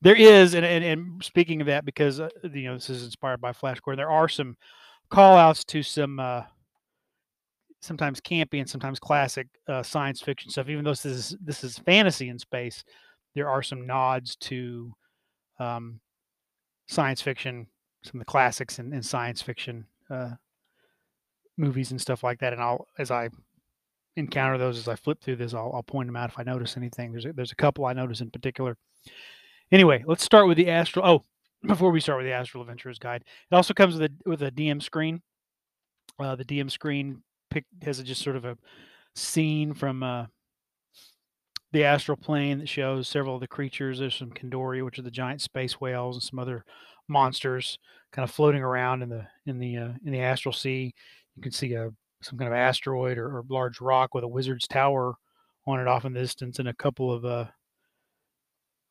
there 0.00 0.16
is, 0.16 0.54
and, 0.54 0.64
and, 0.64 0.84
and 0.84 1.24
speaking 1.24 1.60
of 1.60 1.66
that, 1.66 1.84
because 1.84 2.20
uh, 2.20 2.28
you 2.42 2.64
know 2.64 2.74
this 2.74 2.90
is 2.90 3.04
inspired 3.04 3.40
by 3.40 3.52
Flash 3.52 3.80
Gordon, 3.80 3.98
there 3.98 4.10
are 4.10 4.28
some 4.28 4.56
call 5.10 5.36
outs 5.36 5.64
to 5.64 5.82
some 5.82 6.18
uh, 6.18 6.42
sometimes 7.80 8.20
campy 8.20 8.60
and 8.60 8.68
sometimes 8.68 8.98
classic 8.98 9.46
uh, 9.68 9.82
science 9.82 10.20
fiction 10.20 10.50
stuff. 10.50 10.68
Even 10.68 10.84
though 10.84 10.90
this 10.90 11.04
is 11.04 11.36
this 11.42 11.64
is 11.64 11.78
fantasy 11.78 12.28
in 12.28 12.38
space, 12.38 12.84
there 13.34 13.48
are 13.48 13.62
some 13.62 13.86
nods 13.86 14.36
to 14.36 14.92
um, 15.58 16.00
science 16.86 17.20
fiction, 17.20 17.66
some 18.02 18.20
of 18.20 18.26
the 18.26 18.30
classics 18.30 18.78
in, 18.78 18.92
in 18.92 19.02
science 19.02 19.42
fiction 19.42 19.86
uh, 20.10 20.30
movies 21.56 21.90
and 21.90 22.00
stuff 22.00 22.24
like 22.24 22.40
that. 22.40 22.52
And 22.52 22.62
I'll 22.62 22.86
as 22.98 23.10
I 23.10 23.28
encounter 24.16 24.58
those 24.58 24.78
as 24.78 24.88
I 24.88 24.96
flip 24.96 25.20
through 25.20 25.36
this. 25.36 25.54
I'll, 25.54 25.72
I'll 25.74 25.82
point 25.82 26.08
them 26.08 26.16
out 26.16 26.30
if 26.30 26.38
I 26.38 26.42
notice 26.42 26.76
anything. 26.76 27.12
There's 27.12 27.26
a, 27.26 27.32
there's 27.32 27.52
a 27.52 27.56
couple 27.56 27.84
I 27.84 27.92
notice 27.92 28.20
in 28.20 28.30
particular. 28.30 28.76
Anyway, 29.72 30.04
let's 30.06 30.24
start 30.24 30.46
with 30.46 30.56
the 30.56 30.68
Astral. 30.68 31.06
Oh, 31.06 31.22
before 31.66 31.90
we 31.90 32.00
start 32.00 32.18
with 32.18 32.26
the 32.26 32.32
Astral 32.32 32.62
Adventurers 32.62 32.98
Guide, 32.98 33.24
it 33.50 33.54
also 33.54 33.74
comes 33.74 33.96
with 33.96 34.10
a 34.10 34.28
with 34.28 34.42
a 34.42 34.50
DM 34.50 34.82
screen. 34.82 35.22
Uh, 36.18 36.36
the 36.36 36.44
DM 36.44 36.70
screen 36.70 37.22
pick, 37.50 37.64
has 37.82 38.02
just 38.02 38.22
sort 38.22 38.36
of 38.36 38.44
a 38.44 38.56
scene 39.16 39.74
from 39.74 40.02
uh, 40.02 40.26
the 41.72 41.84
astral 41.84 42.16
plane 42.16 42.58
that 42.58 42.68
shows 42.68 43.08
several 43.08 43.34
of 43.34 43.40
the 43.40 43.48
creatures. 43.48 43.98
There's 43.98 44.14
some 44.14 44.30
Kindori, 44.30 44.84
which 44.84 44.98
are 44.98 45.02
the 45.02 45.10
giant 45.10 45.40
space 45.40 45.80
whales, 45.80 46.16
and 46.16 46.22
some 46.22 46.38
other 46.38 46.64
monsters 47.08 47.78
kind 48.12 48.28
of 48.28 48.34
floating 48.34 48.62
around 48.62 49.02
in 49.02 49.08
the 49.08 49.26
in 49.46 49.58
the 49.58 49.76
uh, 49.76 49.92
in 50.04 50.12
the 50.12 50.20
astral 50.20 50.52
sea. 50.52 50.94
You 51.36 51.42
can 51.42 51.52
see 51.52 51.74
a 51.74 51.90
some 52.22 52.38
kind 52.38 52.48
of 52.48 52.56
asteroid 52.56 53.18
or, 53.18 53.26
or 53.26 53.44
large 53.48 53.80
rock 53.80 54.14
with 54.14 54.24
a 54.24 54.28
wizard's 54.28 54.66
tower 54.66 55.14
on 55.66 55.80
it 55.80 55.86
off 55.86 56.04
in 56.04 56.12
the 56.12 56.20
distance, 56.20 56.58
and 56.58 56.68
a 56.68 56.74
couple 56.74 57.12
of 57.12 57.24
uh, 57.24 57.46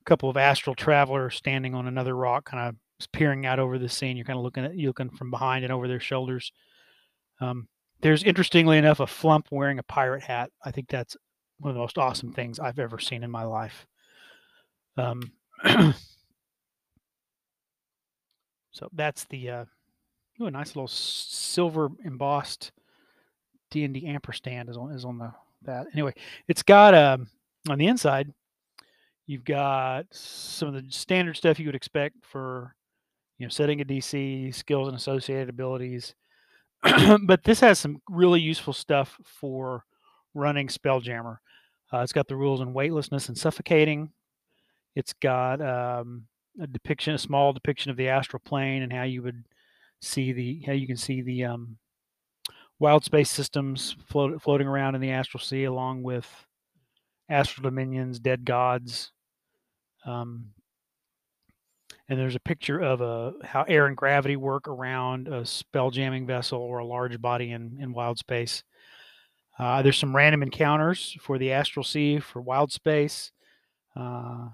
couple 0.04 0.30
of 0.30 0.38
astral 0.38 0.76
travelers 0.76 1.36
standing 1.36 1.76
on 1.76 1.88
another 1.88 2.16
rock, 2.16 2.46
kind 2.46 2.70
of 2.70 2.76
peering 3.12 3.46
out 3.46 3.60
over 3.60 3.78
the 3.78 3.90
scene. 3.90 4.18
You're 4.18 4.26
kind 4.26 4.38
of 4.38 4.44
looking 4.44 4.66
at 4.66 4.76
you 4.76 4.88
looking 4.88 5.10
from 5.10 5.32
behind 5.32 5.64
and 5.64 5.74
over 5.74 5.88
their 5.88 6.00
shoulders. 6.00 6.52
Um, 7.42 7.68
there's 8.02 8.24
interestingly 8.24 8.78
enough 8.78 9.00
a 9.00 9.06
flumph 9.06 9.46
wearing 9.52 9.80
a 9.80 9.84
pirate 9.84 10.24
hat. 10.24 10.52
I 10.64 10.72
think 10.72 10.90
that's 10.90 11.16
one 11.60 11.70
of 11.70 11.76
the 11.76 11.82
most 11.82 11.98
awesome 11.98 12.32
things 12.34 12.60
I've 12.60 12.80
ever 12.80 13.00
seen 13.00 13.24
in 13.24 13.32
my 13.32 13.44
life. 13.44 13.86
Um, 14.98 15.32
so 18.72 18.90
that's 18.94 19.24
the 19.26 19.50
uh, 19.50 19.66
ooh, 20.42 20.46
a 20.46 20.52
nice 20.52 20.76
little 20.76 20.88
silver 20.88 21.90
embossed 22.04 22.72
D 23.72 23.84
and 23.86 23.94
D 23.94 24.06
ampersand 24.06 24.70
is 24.70 24.78
on 24.78 24.92
is 24.92 25.06
on 25.06 25.18
the 25.18 25.32
that. 25.64 25.88
Anyway, 25.94 26.14
it's 26.48 26.64
got 26.64 26.94
um 26.94 27.28
on 27.70 27.78
the 27.78 27.88
inside, 27.88 28.32
you've 29.26 29.46
got 29.46 30.06
some 30.12 30.68
of 30.68 30.74
the 30.74 30.92
standard 30.92 31.38
stuff 31.38 31.60
you 31.60 31.66
would 31.66 31.76
expect 31.76 32.16
for 32.24 32.76
you 33.38 33.46
know 33.46 33.50
setting 33.50 33.82
a 33.82 33.86
DC, 33.86 34.54
skills 34.54 34.88
and 34.88 34.98
associated 34.98 35.50
abilities. 35.50 36.16
but 37.26 37.44
this 37.44 37.62
has 37.62 37.80
some 37.80 38.02
really 38.10 38.42
useful 38.42 38.74
stuff 38.74 39.18
for 39.24 39.86
running 40.34 40.68
Spelljammer. 40.68 41.38
Uh, 41.94 42.00
it's 42.00 42.14
got 42.14 42.28
the 42.28 42.36
rules 42.36 42.60
on 42.60 42.74
weightlessness 42.74 43.30
and 43.30 43.38
suffocating. 43.38 44.12
It's 44.96 45.14
got 45.14 45.62
um, 45.62 46.26
a 46.60 46.68
depiction, 46.68 47.14
a 47.14 47.20
small 47.20 47.54
depiction 47.54 47.90
of 47.92 47.98
the 47.98 48.10
astral 48.10 48.42
plane 48.46 48.84
and 48.84 48.92
how 48.92 49.04
you 49.04 49.22
would 49.22 49.46
see 50.02 50.34
the 50.34 50.62
how 50.66 50.74
you 50.74 50.86
can 50.86 50.98
see 50.98 51.22
the 51.22 51.46
um, 51.46 51.78
wild 52.80 53.06
space 53.06 53.30
systems 53.30 53.96
float, 54.08 54.42
floating 54.42 54.68
around 54.68 54.96
in 54.96 55.02
the 55.02 55.12
astral 55.12 55.42
sea, 55.42 55.64
along 55.64 56.04
with 56.04 56.28
astral 57.30 57.64
dominions, 57.64 58.20
dead 58.20 58.44
gods. 58.44 59.13
Um, 60.06 60.50
and 62.10 62.20
there's 62.20 62.36
a 62.36 62.40
picture 62.40 62.80
of 62.80 63.02
a 63.02 63.34
how 63.44 63.64
air 63.64 63.88
and 63.88 63.96
gravity 63.96 64.36
work 64.36 64.68
around 64.68 65.28
a 65.28 65.46
spell 65.46 65.90
jamming 65.90 66.28
vessel 66.28 66.60
or 66.60 66.80
a 66.80 66.86
large 66.86 67.20
body 67.22 67.52
in, 67.52 67.78
in 67.80 67.94
wild 67.94 68.18
space. 68.18 68.64
Uh, 69.58 69.82
there's 69.82 69.98
some 69.98 70.16
random 70.16 70.44
encounters 70.44 71.16
for 71.22 71.38
the 71.38 71.52
astral 71.52 71.84
sea 71.84 72.20
for 72.20 72.42
wild 72.42 72.72
space, 72.72 73.32
uh, 73.96 74.50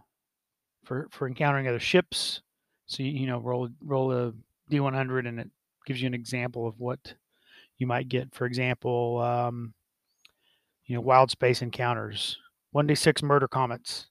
for 0.83 1.07
for 1.11 1.27
encountering 1.27 1.67
other 1.67 1.79
ships. 1.79 2.41
So 2.85 3.03
you, 3.03 3.11
you 3.11 3.27
know 3.27 3.39
roll 3.39 3.69
roll 3.83 4.11
a 4.11 4.33
d100 4.69 5.27
and 5.27 5.39
it 5.39 5.49
gives 5.85 6.01
you 6.01 6.07
an 6.07 6.13
example 6.13 6.67
of 6.67 6.79
what 6.79 7.15
you 7.79 7.87
might 7.87 8.09
get, 8.09 8.35
for 8.35 8.45
example, 8.45 9.19
um, 9.19 9.73
you 10.85 10.95
know, 10.95 11.01
wild 11.01 11.31
space 11.31 11.61
encounters, 11.61 12.37
1d6 12.75 13.23
murder 13.23 13.47
comets, 13.47 14.08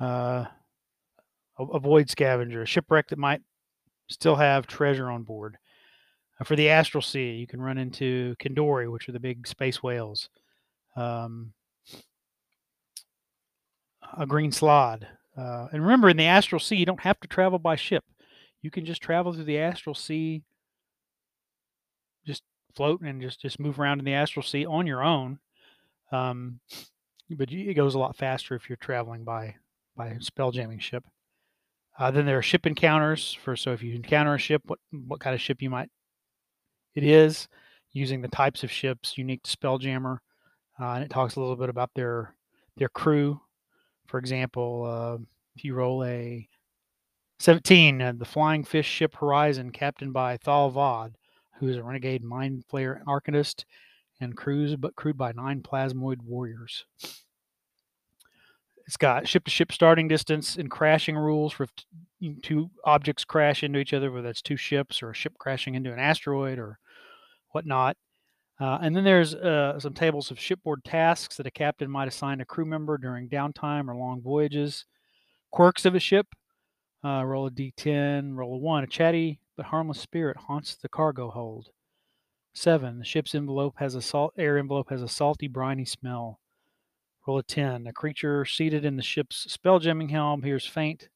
uh, 0.00 0.46
avoid 1.58 2.08
scavenger, 2.10 2.62
a 2.62 2.66
shipwreck 2.66 3.08
that 3.08 3.18
might 3.18 3.42
still 4.08 4.36
have 4.36 4.66
treasure 4.66 5.10
on 5.10 5.22
board. 5.22 5.58
Uh, 6.40 6.44
for 6.44 6.56
the 6.56 6.70
astral 6.70 7.02
sea, 7.02 7.32
you 7.32 7.46
can 7.46 7.60
run 7.60 7.78
into 7.78 8.34
Kindori, 8.42 8.90
which 8.90 9.08
are 9.08 9.12
the 9.12 9.20
big 9.20 9.46
space 9.46 9.82
whales. 9.82 10.28
Um, 10.96 11.52
a 14.16 14.26
green 14.26 14.50
slaad. 14.50 15.06
Uh, 15.36 15.68
and 15.72 15.82
remember, 15.82 16.08
in 16.08 16.16
the 16.16 16.24
astral 16.24 16.58
sea, 16.58 16.76
you 16.76 16.86
don't 16.86 17.00
have 17.00 17.20
to 17.20 17.28
travel 17.28 17.58
by 17.58 17.76
ship. 17.76 18.04
You 18.62 18.70
can 18.70 18.84
just 18.84 19.02
travel 19.02 19.32
through 19.32 19.44
the 19.44 19.58
astral 19.58 19.94
sea 19.94 20.42
just 22.26 22.42
float 22.74 23.00
and 23.00 23.22
just 23.22 23.40
just 23.40 23.58
move 23.58 23.80
around 23.80 23.98
in 23.98 24.04
the 24.04 24.12
astral 24.12 24.42
sea 24.42 24.66
on 24.66 24.86
your 24.86 25.02
own. 25.02 25.38
Um, 26.12 26.60
but 27.30 27.50
it 27.52 27.74
goes 27.74 27.94
a 27.94 27.98
lot 27.98 28.16
faster 28.16 28.54
if 28.54 28.68
you're 28.68 28.76
traveling 28.76 29.24
by 29.24 29.54
by 30.00 30.16
spell 30.20 30.50
jamming 30.50 30.78
ship. 30.78 31.04
Uh, 31.98 32.10
then 32.10 32.24
there 32.24 32.38
are 32.38 32.42
ship 32.42 32.66
encounters 32.66 33.36
for 33.44 33.54
so 33.54 33.72
if 33.72 33.82
you 33.82 33.94
encounter 33.94 34.34
a 34.34 34.38
ship, 34.38 34.62
what 34.66 34.78
what 34.90 35.20
kind 35.20 35.34
of 35.34 35.40
ship 35.40 35.60
you 35.60 35.68
might 35.68 35.90
it 36.94 37.04
is, 37.04 37.48
using 37.92 38.22
the 38.22 38.28
types 38.28 38.64
of 38.64 38.70
ships 38.70 39.18
unique 39.18 39.42
to 39.42 39.56
Spelljammer, 39.56 40.18
uh, 40.80 40.92
and 40.92 41.04
it 41.04 41.10
talks 41.10 41.36
a 41.36 41.40
little 41.40 41.56
bit 41.56 41.68
about 41.68 41.90
their 41.94 42.34
their 42.76 42.88
crew. 42.88 43.40
For 44.06 44.18
example, 44.18 44.84
uh, 44.86 45.22
if 45.54 45.64
you 45.64 45.74
roll 45.74 46.02
a 46.04 46.48
17, 47.38 48.00
uh, 48.00 48.12
the 48.16 48.24
Flying 48.24 48.64
Fish 48.64 48.88
ship 48.88 49.14
Horizon, 49.14 49.70
captained 49.70 50.12
by 50.12 50.36
Thal 50.38 50.72
Vod, 50.72 51.12
who 51.58 51.68
is 51.68 51.76
a 51.76 51.82
renegade 51.82 52.24
mind 52.24 52.64
flayer 52.72 53.02
arcanist 53.04 53.64
and 54.20 54.36
crews 54.36 54.76
but 54.76 54.96
crewed 54.96 55.18
by 55.18 55.32
nine 55.32 55.60
plasmoid 55.62 56.22
warriors. 56.22 56.86
It's 58.90 58.96
got 58.96 59.28
ship 59.28 59.44
to 59.44 59.52
ship 59.52 59.70
starting 59.70 60.08
distance 60.08 60.56
and 60.56 60.68
crashing 60.68 61.16
rules 61.16 61.52
for 61.52 61.68
two 62.42 62.70
objects 62.84 63.24
crash 63.24 63.62
into 63.62 63.78
each 63.78 63.94
other, 63.94 64.10
whether 64.10 64.26
that's 64.26 64.42
two 64.42 64.56
ships 64.56 65.00
or 65.00 65.10
a 65.10 65.14
ship 65.14 65.34
crashing 65.38 65.76
into 65.76 65.92
an 65.92 66.00
asteroid 66.00 66.58
or 66.58 66.80
whatnot. 67.52 67.96
Uh, 68.60 68.80
and 68.82 68.96
then 68.96 69.04
there's 69.04 69.32
uh, 69.32 69.78
some 69.78 69.94
tables 69.94 70.32
of 70.32 70.40
shipboard 70.40 70.82
tasks 70.82 71.36
that 71.36 71.46
a 71.46 71.52
captain 71.52 71.88
might 71.88 72.08
assign 72.08 72.40
a 72.40 72.44
crew 72.44 72.64
member 72.64 72.98
during 72.98 73.28
downtime 73.28 73.88
or 73.88 73.94
long 73.94 74.20
voyages. 74.20 74.86
Quirks 75.52 75.84
of 75.84 75.94
a 75.94 76.00
ship 76.00 76.26
uh, 77.04 77.22
roll 77.24 77.46
a 77.46 77.50
d10, 77.52 78.34
roll 78.34 78.56
a 78.56 78.58
1. 78.58 78.82
A 78.82 78.86
chatty 78.88 79.38
but 79.56 79.66
harmless 79.66 80.00
spirit 80.00 80.36
haunts 80.36 80.74
the 80.74 80.88
cargo 80.88 81.30
hold. 81.30 81.68
7. 82.54 82.98
The 82.98 83.04
ship's 83.04 83.36
envelope 83.36 83.76
has 83.78 83.94
a 83.94 84.02
salt 84.02 84.34
air 84.36 84.58
envelope 84.58 84.90
has 84.90 85.00
a 85.00 85.06
salty, 85.06 85.46
briny 85.46 85.84
smell. 85.84 86.39
Roll 87.30 87.38
a 87.38 87.44
10. 87.44 87.86
A 87.86 87.92
creature 87.92 88.44
seated 88.44 88.84
in 88.84 88.96
the 88.96 89.04
ship's 89.04 89.46
spelljamming 89.46 90.10
helm 90.10 90.42
hears 90.42 90.66
faint 90.66 91.08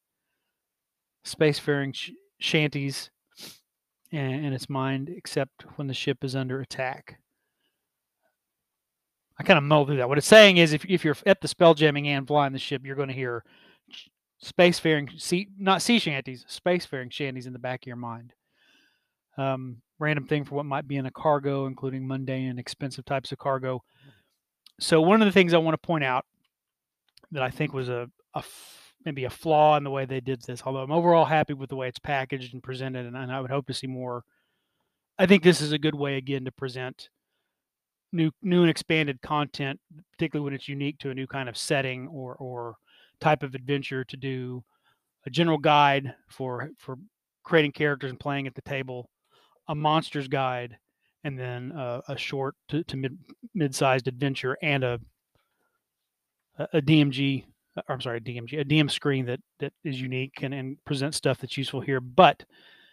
spacefaring 1.27 1.93
sh- 1.93 2.13
shanties 2.39 3.11
and, 4.13 4.47
and 4.47 4.55
its 4.55 4.71
mind 4.71 5.09
except 5.09 5.63
when 5.75 5.89
the 5.89 5.93
ship 5.93 6.23
is 6.23 6.37
under 6.37 6.61
attack. 6.61 7.19
I 9.41 9.43
kind 9.43 9.59
of 9.59 9.65
mull 9.65 9.87
through 9.87 9.97
that. 9.97 10.09
What 10.09 10.19
it's 10.19 10.27
saying 10.29 10.59
is, 10.59 10.73
if, 10.73 10.85
if 10.85 11.05
you're 11.05 11.17
at 11.27 11.41
the 11.41 11.49
spell 11.49 11.75
jamming 11.75 12.07
and 12.07 12.29
flying 12.29 12.53
the 12.53 12.61
ship, 12.61 12.83
you're 12.85 12.95
going 12.95 13.09
to 13.09 13.15
hear 13.15 13.43
spacefaring 14.41 15.21
sea, 15.21 15.49
not 15.59 15.83
sea 15.83 15.99
shanties, 15.99 16.47
spacefaring 16.49 17.11
shanties 17.11 17.49
in 17.49 17.53
the 17.53 17.59
back 17.59 17.83
of 17.83 17.89
your 17.89 17.97
mind. 17.97 18.35
Um, 19.37 19.79
random 19.99 20.29
thing 20.29 20.45
for 20.45 20.55
what 20.55 20.65
might 20.65 20.87
be 20.87 20.95
in 20.95 21.07
a 21.07 21.11
cargo, 21.11 21.67
including 21.67 22.07
mundane 22.07 22.51
and 22.51 22.61
expensive 22.61 23.05
types 23.05 23.33
of 23.33 23.39
cargo. 23.39 23.83
So 24.81 25.01
one 25.01 25.23
of 25.23 25.27
the 25.27 25.33
things 25.33 25.55
I 25.55 25.59
want 25.59 25.81
to 25.81 25.87
point 25.87 26.05
out 26.05 26.25
that 27.33 27.43
I 27.43 27.51
think 27.51 27.73
was 27.73 27.89
a, 27.89 28.09
a 28.35 28.43
maybe 29.05 29.25
a 29.25 29.31
flaw 29.31 29.77
in 29.77 29.85
the 29.85 29.91
way 29.91 30.05
they 30.05 30.21
did 30.21 30.43
this, 30.43 30.63
although 30.65 30.81
I'm 30.81 30.93
overall 30.93 31.25
happy 31.25 31.53
with 31.55 31.71
the 31.71 31.77
way 31.77 31.89
it's 31.89 31.99
packaged 31.99 32.55
and 32.55 32.63
presented, 32.63 33.07
and, 33.07 33.17
and 33.17 33.33
I 33.33 33.41
would 33.41 33.51
hope 33.51 33.67
to 33.67 33.75
see 33.75 33.87
more. 33.87 34.25
I 35.19 35.27
think 35.27 35.43
this 35.43 35.61
is 35.61 35.73
a 35.73 35.79
good 35.79 35.95
way 35.95 36.17
again 36.17 36.45
to 36.45 36.53
present 36.53 37.09
new 38.13 38.31
new 38.43 38.63
and 38.63 38.71
expanded 38.71 39.21
content, 39.23 39.81
particularly 40.13 40.45
when 40.45 40.55
it's 40.55 40.69
unique 40.69 40.99
to 40.99 41.11
a 41.11 41.15
new 41.15 41.27
kind 41.27 41.49
of 41.49 41.57
setting 41.57 42.09
or 42.09 42.35
or 42.37 42.77
type 43.21 43.43
of 43.43 43.55
adventure 43.55 44.05
to 44.05 44.17
do 44.17 44.65
a 45.27 45.31
general 45.31 45.59
guide 45.59 46.15
for 46.29 46.71
for 46.79 46.97
creating 47.45 47.73
characters 47.73 48.11
and 48.11 48.19
playing 48.21 48.47
at 48.47 48.55
the 48.55 48.63
table, 48.63 49.11
a 49.69 49.75
monsters 49.75 50.29
guide, 50.29 50.79
and 51.25 51.39
then 51.39 51.73
uh, 51.73 52.03
a 52.09 52.17
short 52.17 52.55
to, 52.69 52.85
to 52.85 52.97
mid 52.97 53.19
mid-sized 53.55 54.07
adventure 54.07 54.57
and 54.63 54.85
a 54.85 55.01
a 56.59 56.81
DMG. 56.81 57.45
I'm 57.89 58.01
sorry, 58.01 58.21
DMG, 58.21 58.61
a 58.61 58.65
DM 58.65 58.89
screen 58.89 59.27
that 59.27 59.41
that 59.59 59.73
is 59.83 60.01
unique 60.01 60.43
and, 60.43 60.55
and 60.55 60.77
presents 60.85 61.17
stuff 61.17 61.39
that's 61.39 61.57
useful 61.57 61.81
here. 61.81 62.01
But 62.01 62.45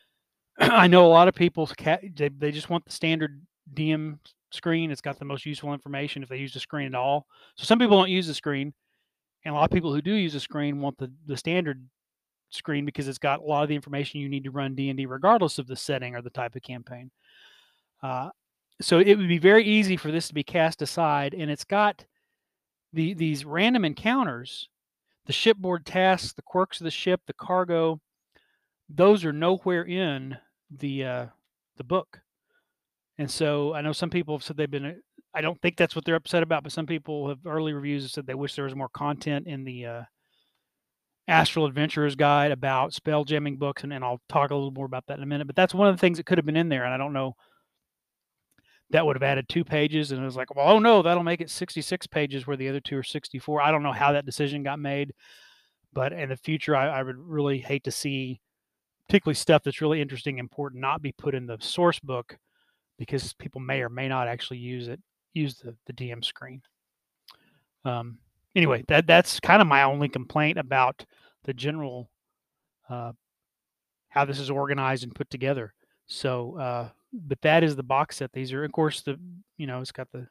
I 0.59 0.87
know 0.87 1.05
a 1.05 1.09
lot 1.09 1.27
of 1.27 1.35
people 1.35 1.69
they, 1.85 2.29
they 2.29 2.51
just 2.51 2.69
want 2.69 2.85
the 2.85 2.91
standard 2.91 3.45
DM 3.73 4.17
screen. 4.51 4.89
It's 4.89 5.01
got 5.01 5.19
the 5.19 5.25
most 5.25 5.45
useful 5.45 5.73
information 5.73 6.23
if 6.23 6.29
they 6.29 6.37
use 6.37 6.53
the 6.53 6.59
screen 6.59 6.87
at 6.87 6.95
all. 6.95 7.27
So 7.55 7.65
some 7.65 7.77
people 7.77 7.97
don't 7.97 8.09
use 8.09 8.27
the 8.27 8.33
screen, 8.33 8.73
and 9.45 9.53
a 9.53 9.57
lot 9.57 9.65
of 9.65 9.71
people 9.71 9.93
who 9.93 10.01
do 10.01 10.13
use 10.13 10.33
the 10.33 10.39
screen 10.39 10.81
want 10.81 10.97
the 10.97 11.11
the 11.27 11.37
standard 11.37 11.85
screen 12.49 12.85
because 12.85 13.07
it's 13.07 13.17
got 13.17 13.39
a 13.39 13.43
lot 13.43 13.63
of 13.63 13.69
the 13.69 13.75
information 13.75 14.19
you 14.19 14.29
need 14.29 14.43
to 14.43 14.51
run 14.51 14.75
D&D 14.75 15.05
regardless 15.05 15.57
of 15.57 15.67
the 15.67 15.75
setting 15.75 16.15
or 16.15 16.21
the 16.21 16.29
type 16.29 16.55
of 16.55 16.61
campaign. 16.61 17.09
Uh, 18.03 18.29
so 18.81 18.99
it 18.99 19.17
would 19.17 19.27
be 19.27 19.37
very 19.37 19.63
easy 19.63 19.95
for 19.97 20.11
this 20.11 20.27
to 20.27 20.33
be 20.33 20.43
cast 20.43 20.81
aside, 20.81 21.33
and 21.33 21.51
it's 21.51 21.65
got 21.65 22.05
the 22.93 23.13
these 23.13 23.45
random 23.45 23.85
encounters, 23.85 24.69
the 25.25 25.33
shipboard 25.33 25.85
tasks, 25.85 26.33
the 26.33 26.41
quirks 26.41 26.79
of 26.81 26.85
the 26.85 26.91
ship, 26.91 27.21
the 27.27 27.33
cargo. 27.33 27.99
Those 28.89 29.23
are 29.23 29.31
nowhere 29.33 29.85
in 29.85 30.37
the 30.69 31.05
uh, 31.05 31.25
the 31.77 31.83
book. 31.83 32.21
And 33.17 33.29
so 33.29 33.73
I 33.73 33.81
know 33.81 33.91
some 33.91 34.09
people 34.09 34.35
have 34.35 34.43
said 34.43 34.57
they've 34.57 34.69
been. 34.69 34.85
Uh, 34.85 34.93
I 35.33 35.41
don't 35.41 35.61
think 35.61 35.77
that's 35.77 35.95
what 35.95 36.03
they're 36.03 36.15
upset 36.15 36.43
about, 36.43 36.63
but 36.63 36.73
some 36.73 36.85
people 36.85 37.29
have 37.29 37.39
early 37.45 37.71
reviews 37.71 38.03
have 38.03 38.11
said 38.11 38.27
they 38.27 38.33
wish 38.33 38.55
there 38.55 38.65
was 38.65 38.75
more 38.75 38.89
content 38.89 39.47
in 39.47 39.63
the 39.63 39.85
uh, 39.85 40.03
Astral 41.27 41.65
Adventurer's 41.65 42.15
Guide 42.15 42.51
about 42.51 42.93
spell 42.93 43.23
jamming 43.23 43.57
books, 43.57 43.83
and, 43.83 43.93
and 43.93 44.03
I'll 44.03 44.21
talk 44.27 44.51
a 44.51 44.55
little 44.55 44.71
more 44.71 44.85
about 44.85 45.05
that 45.07 45.17
in 45.17 45.23
a 45.23 45.27
minute. 45.27 45.47
But 45.47 45.55
that's 45.55 45.73
one 45.73 45.87
of 45.87 45.95
the 45.95 46.01
things 46.01 46.17
that 46.17 46.25
could 46.25 46.37
have 46.37 46.45
been 46.45 46.57
in 46.57 46.67
there, 46.67 46.83
and 46.83 46.93
I 46.93 46.97
don't 46.97 47.13
know. 47.13 47.35
That 48.91 49.05
would 49.05 49.15
have 49.15 49.23
added 49.23 49.47
two 49.47 49.63
pages, 49.63 50.11
and 50.11 50.21
it 50.21 50.25
was 50.25 50.35
like, 50.35 50.53
well, 50.55 50.67
oh 50.67 50.79
no, 50.79 51.01
that'll 51.01 51.23
make 51.23 51.41
it 51.41 51.49
66 51.49 52.07
pages 52.07 52.45
where 52.45 52.57
the 52.57 52.67
other 52.67 52.79
two 52.79 52.97
are 52.97 53.03
64. 53.03 53.61
I 53.61 53.71
don't 53.71 53.83
know 53.83 53.91
how 53.91 54.11
that 54.11 54.25
decision 54.25 54.63
got 54.63 54.79
made, 54.79 55.13
but 55.93 56.13
in 56.13 56.29
the 56.29 56.37
future, 56.37 56.75
I, 56.75 56.87
I 56.87 57.03
would 57.03 57.17
really 57.17 57.59
hate 57.59 57.83
to 57.85 57.91
see, 57.91 58.41
particularly 59.07 59.35
stuff 59.35 59.63
that's 59.63 59.81
really 59.81 60.01
interesting, 60.01 60.39
important, 60.39 60.81
not 60.81 61.01
be 61.01 61.13
put 61.13 61.35
in 61.35 61.45
the 61.45 61.57
source 61.61 61.99
book 61.99 62.37
because 62.97 63.33
people 63.33 63.61
may 63.61 63.81
or 63.81 63.89
may 63.89 64.07
not 64.07 64.27
actually 64.27 64.59
use 64.59 64.87
it, 64.87 64.99
use 65.33 65.55
the, 65.55 65.75
the 65.85 65.93
DM 65.93 66.23
screen. 66.23 66.61
Um, 67.85 68.19
anyway, 68.55 68.83
that 68.87 69.07
that's 69.07 69.39
kind 69.39 69.61
of 69.61 69.67
my 69.67 69.83
only 69.83 70.09
complaint 70.09 70.57
about 70.57 71.05
the 71.43 71.53
general 71.53 72.09
uh, 72.89 73.13
how 74.11 74.25
this 74.25 74.39
is 74.39 74.49
organized 74.49 75.03
and 75.03 75.15
put 75.15 75.29
together. 75.29 75.73
So, 76.05 76.57
uh, 76.57 76.89
but 77.13 77.41
that 77.41 77.63
is 77.63 77.75
the 77.75 77.83
box 77.83 78.17
set. 78.17 78.31
These 78.33 78.53
are, 78.53 78.63
of 78.63 78.71
course, 78.71 79.01
the 79.01 79.19
you 79.57 79.67
know 79.67 79.81
it's 79.81 79.91
got 79.91 80.11
the. 80.11 80.27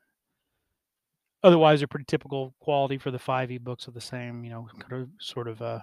Otherwise, 1.43 1.81
they're 1.81 1.87
pretty 1.87 2.05
typical 2.07 2.55
quality 2.61 2.99
for 2.99 3.11
the 3.11 3.19
five 3.19 3.51
e 3.51 3.59
books 3.59 3.87
of 3.87 3.95
the 3.95 4.01
same, 4.01 4.45
you 4.45 4.51
know, 4.51 4.69
kind 4.79 5.03
of, 5.03 5.09
sort 5.19 5.49
of 5.49 5.61
uh, 5.63 5.81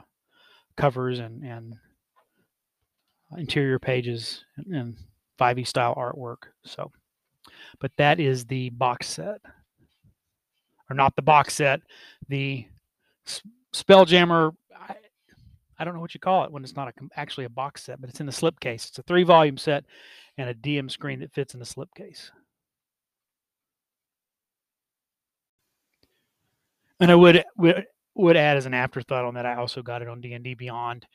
covers 0.76 1.20
and 1.20 1.44
and 1.44 1.76
interior 3.38 3.80
pages 3.80 4.46
and, 4.56 4.76
and 4.76 4.98
5e 5.40 5.68
style 5.68 5.96
artwork. 5.96 6.50
So, 6.64 6.92
but 7.80 7.92
that 7.98 8.20
is 8.20 8.46
the 8.46 8.70
box 8.70 9.08
set, 9.08 9.42
or 10.90 10.96
not 10.96 11.16
the 11.16 11.22
box 11.22 11.56
set, 11.56 11.82
the 12.28 12.66
Spelljammer. 13.74 14.54
I, 14.76 14.96
I 15.80 15.84
don't 15.84 15.94
know 15.94 16.00
what 16.00 16.14
you 16.14 16.20
call 16.20 16.44
it 16.44 16.52
when 16.52 16.64
it's 16.64 16.76
not 16.76 16.88
a, 16.88 16.92
actually 17.16 17.46
a 17.46 17.50
box 17.50 17.84
set, 17.84 18.00
but 18.00 18.10
it's 18.10 18.20
in 18.20 18.26
the 18.26 18.32
slipcase. 18.32 18.88
It's 18.88 19.00
a 19.00 19.04
three 19.04 19.24
volume 19.24 19.58
set 19.58 19.86
and 20.38 20.50
a 20.50 20.54
DM 20.54 20.90
screen 20.90 21.20
that 21.20 21.34
fits 21.34 21.54
in 21.54 21.60
the 21.60 21.66
slipcase. 21.66 22.32
And 27.00 27.12
I 27.12 27.16
would, 27.16 27.44
would 27.58 27.86
would 28.16 28.38
add 28.38 28.58
as 28.58 28.66
an 28.66 28.74
afterthought 28.74 29.26
on 29.26 29.36
that, 29.36 29.46
I 29.46 29.56
also 29.56 29.82
got 29.82 30.02
it 30.02 30.08
on 30.08 30.22
D 30.22 30.34
and 30.34 30.44
D 30.44 30.56
Beyond 30.56 31.06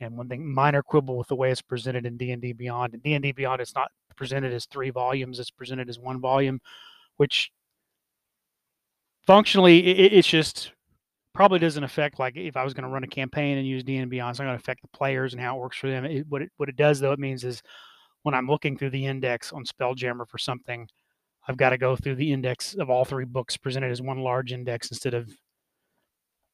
and 0.00 0.16
one 0.16 0.28
thing, 0.28 0.46
minor 0.46 0.82
quibble 0.82 1.16
with 1.16 1.28
the 1.28 1.36
way 1.36 1.50
it's 1.50 1.62
presented 1.62 2.06
in 2.06 2.16
D 2.16 2.30
and 2.30 2.40
D 2.40 2.52
Beyond. 2.52 2.94
In 2.94 3.00
D 3.00 3.14
and 3.14 3.22
D 3.22 3.32
Beyond, 3.32 3.60
it's 3.60 3.74
not 3.74 3.90
presented 4.16 4.52
as 4.52 4.66
three 4.66 4.90
volumes; 4.90 5.38
it's 5.38 5.50
presented 5.50 5.88
as 5.88 5.98
one 5.98 6.20
volume, 6.20 6.60
which 7.16 7.50
functionally 9.26 9.86
it, 9.86 10.12
it's 10.12 10.28
just 10.28 10.72
probably 11.34 11.58
doesn't 11.58 11.84
affect 11.84 12.18
like 12.18 12.36
if 12.36 12.56
I 12.56 12.64
was 12.64 12.74
going 12.74 12.84
to 12.84 12.90
run 12.90 13.04
a 13.04 13.08
campaign 13.08 13.58
and 13.58 13.66
use 13.66 13.84
D 13.84 13.96
and 13.96 14.10
D 14.10 14.16
Beyond, 14.16 14.30
it's 14.30 14.38
not 14.38 14.46
going 14.46 14.56
to 14.56 14.62
affect 14.62 14.82
the 14.82 14.88
players 14.88 15.32
and 15.32 15.40
how 15.40 15.56
it 15.56 15.60
works 15.60 15.76
for 15.76 15.88
them. 15.88 16.04
It, 16.04 16.26
what 16.28 16.42
it 16.42 16.50
what 16.56 16.68
it 16.68 16.76
does 16.76 17.00
though, 17.00 17.12
it 17.12 17.18
means 17.18 17.44
is 17.44 17.62
when 18.22 18.34
I'm 18.34 18.46
looking 18.46 18.76
through 18.76 18.90
the 18.90 19.06
index 19.06 19.52
on 19.52 19.64
Spelljammer 19.64 20.28
for 20.28 20.38
something, 20.38 20.88
I've 21.48 21.56
got 21.56 21.70
to 21.70 21.78
go 21.78 21.96
through 21.96 22.16
the 22.16 22.32
index 22.32 22.74
of 22.74 22.90
all 22.90 23.04
three 23.04 23.24
books 23.24 23.56
presented 23.56 23.90
as 23.90 24.02
one 24.02 24.18
large 24.18 24.52
index 24.52 24.90
instead 24.90 25.14
of, 25.14 25.30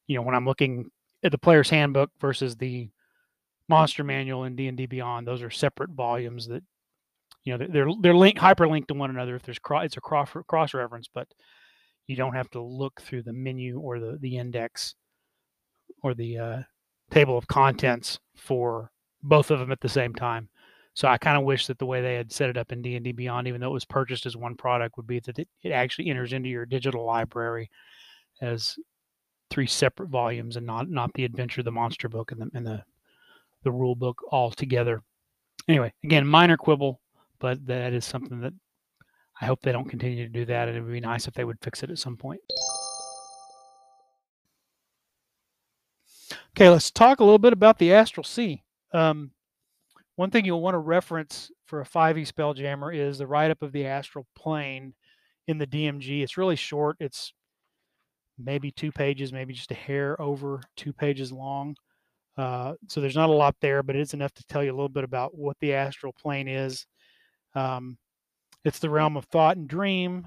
you 0.07 0.17
know, 0.17 0.23
when 0.23 0.35
I'm 0.35 0.47
looking 0.47 0.91
at 1.23 1.33
the 1.33 1.39
player's 1.39 1.71
handbook 1.71 2.11
versus 2.21 2.57
the 2.57 2.89
Monster 3.69 4.05
Manual 4.05 4.45
and 4.45 4.57
D 4.57 4.69
and 4.69 4.77
D 4.77 4.87
Beyond. 4.87 5.27
Those 5.27 5.43
are 5.43 5.51
separate 5.51 5.91
volumes 5.91 6.47
that 6.49 6.63
you 7.45 7.57
know 7.57 7.67
they're 7.69 7.89
they're 8.01 8.15
linked 8.15 8.41
hyperlinked 8.41 8.89
to 8.89 8.95
one 8.95 9.11
another. 9.11 9.37
If 9.37 9.43
there's 9.43 9.59
cross, 9.59 9.87
it's 9.87 9.97
a 9.97 10.01
cross 10.01 10.31
cross 10.47 10.75
reference, 10.75 11.09
but 11.13 11.29
you 12.07 12.17
don't 12.17 12.35
have 12.35 12.51
to 12.51 12.63
look 12.63 13.01
through 13.01 13.23
the 13.23 13.33
menu 13.33 13.81
or 13.81 13.99
the 13.99 14.19
the 14.21 14.37
index 14.37 14.95
or 16.03 16.15
the 16.15 16.39
uh, 16.39 16.59
table 17.11 17.37
of 17.37 17.49
contents 17.49 18.19
for 18.37 18.91
both 19.23 19.51
of 19.51 19.59
them 19.59 19.73
at 19.73 19.81
the 19.81 19.89
same 19.89 20.15
time. 20.15 20.49
So 20.97 21.09
I 21.09 21.19
kind 21.19 21.37
of 21.37 21.45
wish 21.45 21.67
that 21.67 21.79
the 21.79 21.85
way 21.85 22.01
they 22.01 22.15
had 22.15 22.33
set 22.33 22.49
it 22.49 22.57
up 22.57 22.73
in 22.73 22.81
D 22.81 22.97
and 22.97 23.05
D 23.05 23.13
Beyond, 23.13 23.47
even 23.47 23.61
though 23.61 23.69
it 23.69 23.75
was 23.75 23.85
purchased 23.85 24.25
as 24.25 24.35
one 24.35 24.55
product, 24.55 24.97
would 24.97 25.07
be 25.07 25.21
that 25.21 25.39
it, 25.39 25.49
actually 25.71 26.09
enters 26.09 26.33
into 26.33 26.49
your 26.49 26.65
digital 26.65 27.05
library 27.05 27.71
as 28.41 28.77
three 29.51 29.67
separate 29.67 30.09
volumes 30.09 30.57
and 30.57 30.65
not 30.65 30.89
not 30.89 31.13
the 31.13 31.27
adventure, 31.27 31.63
the 31.63 31.71
monster 31.71 32.09
book, 32.09 32.33
and 32.33 32.41
the 32.41 32.51
and 32.55 32.67
the 32.67 32.83
the 33.63 33.71
rule 33.71 33.95
book 33.95 34.23
all 34.31 34.51
together. 34.51 35.03
Anyway, 35.69 35.93
again, 36.03 36.27
minor 36.27 36.57
quibble, 36.57 36.99
but 37.41 37.67
that 37.67 37.93
is 37.93 38.07
something 38.07 38.41
that 38.41 38.55
I 39.39 39.45
hope 39.45 39.61
they 39.61 39.73
don't 39.73 39.91
continue 39.91 40.25
to 40.25 40.33
do 40.33 40.47
that. 40.47 40.69
And 40.69 40.79
it 40.79 40.81
would 40.81 40.93
be 40.93 41.01
nice 41.01 41.29
if 41.29 41.35
they 41.35 41.45
would 41.45 41.59
fix 41.61 41.83
it 41.83 41.91
at 41.91 41.99
some 41.99 42.17
point. 42.17 42.41
Okay, 46.57 46.71
let's 46.71 46.91
talk 46.91 47.21
a 47.21 47.25
little 47.25 47.39
bit 47.39 47.53
about 47.53 47.79
the 47.79 47.93
Astral 47.93 48.25
Sea. 48.25 48.63
Um, 48.95 49.33
one 50.17 50.31
thing 50.31 50.45
you'll 50.45 50.63
want 50.63 50.75
to 50.75 50.79
reference 50.79 51.51
for 51.67 51.81
a 51.81 51.87
5e 51.87 52.31
Spelljammer 52.31 52.95
is 52.95 53.19
the 53.19 53.27
write 53.27 53.51
up 53.51 53.63
of 53.63 53.73
the 53.73 53.87
astral 53.87 54.27
plane 54.35 54.95
in 55.47 55.59
the 55.59 55.67
DMG. 55.67 56.23
It's 56.23 56.39
really 56.39 56.57
short. 56.57 56.97
It's 57.01 57.33
maybe 58.39 58.71
two 58.71 58.91
pages, 58.91 59.33
maybe 59.33 59.55
just 59.55 59.71
a 59.71 59.75
hair 59.75 60.21
over 60.21 60.61
two 60.77 60.93
pages 60.93 61.33
long. 61.33 61.77
Uh, 62.37 62.75
so 62.89 63.01
there's 63.01 63.17
not 63.17 63.31
a 63.31 63.33
lot 63.33 63.57
there, 63.61 63.83
but 63.83 63.97
it's 63.97 64.15
enough 64.15 64.33
to 64.35 64.45
tell 64.47 64.63
you 64.63 64.71
a 64.71 64.77
little 64.77 64.89
bit 64.89 65.05
about 65.05 65.37
what 65.37 65.57
the 65.61 65.73
astral 65.75 66.13
plane 66.13 66.49
is. 66.49 66.87
Um, 67.55 67.97
it's 68.65 68.79
the 68.79 68.91
realm 68.91 69.17
of 69.17 69.25
thought 69.27 69.57
and 69.57 69.69
dream, 69.69 70.27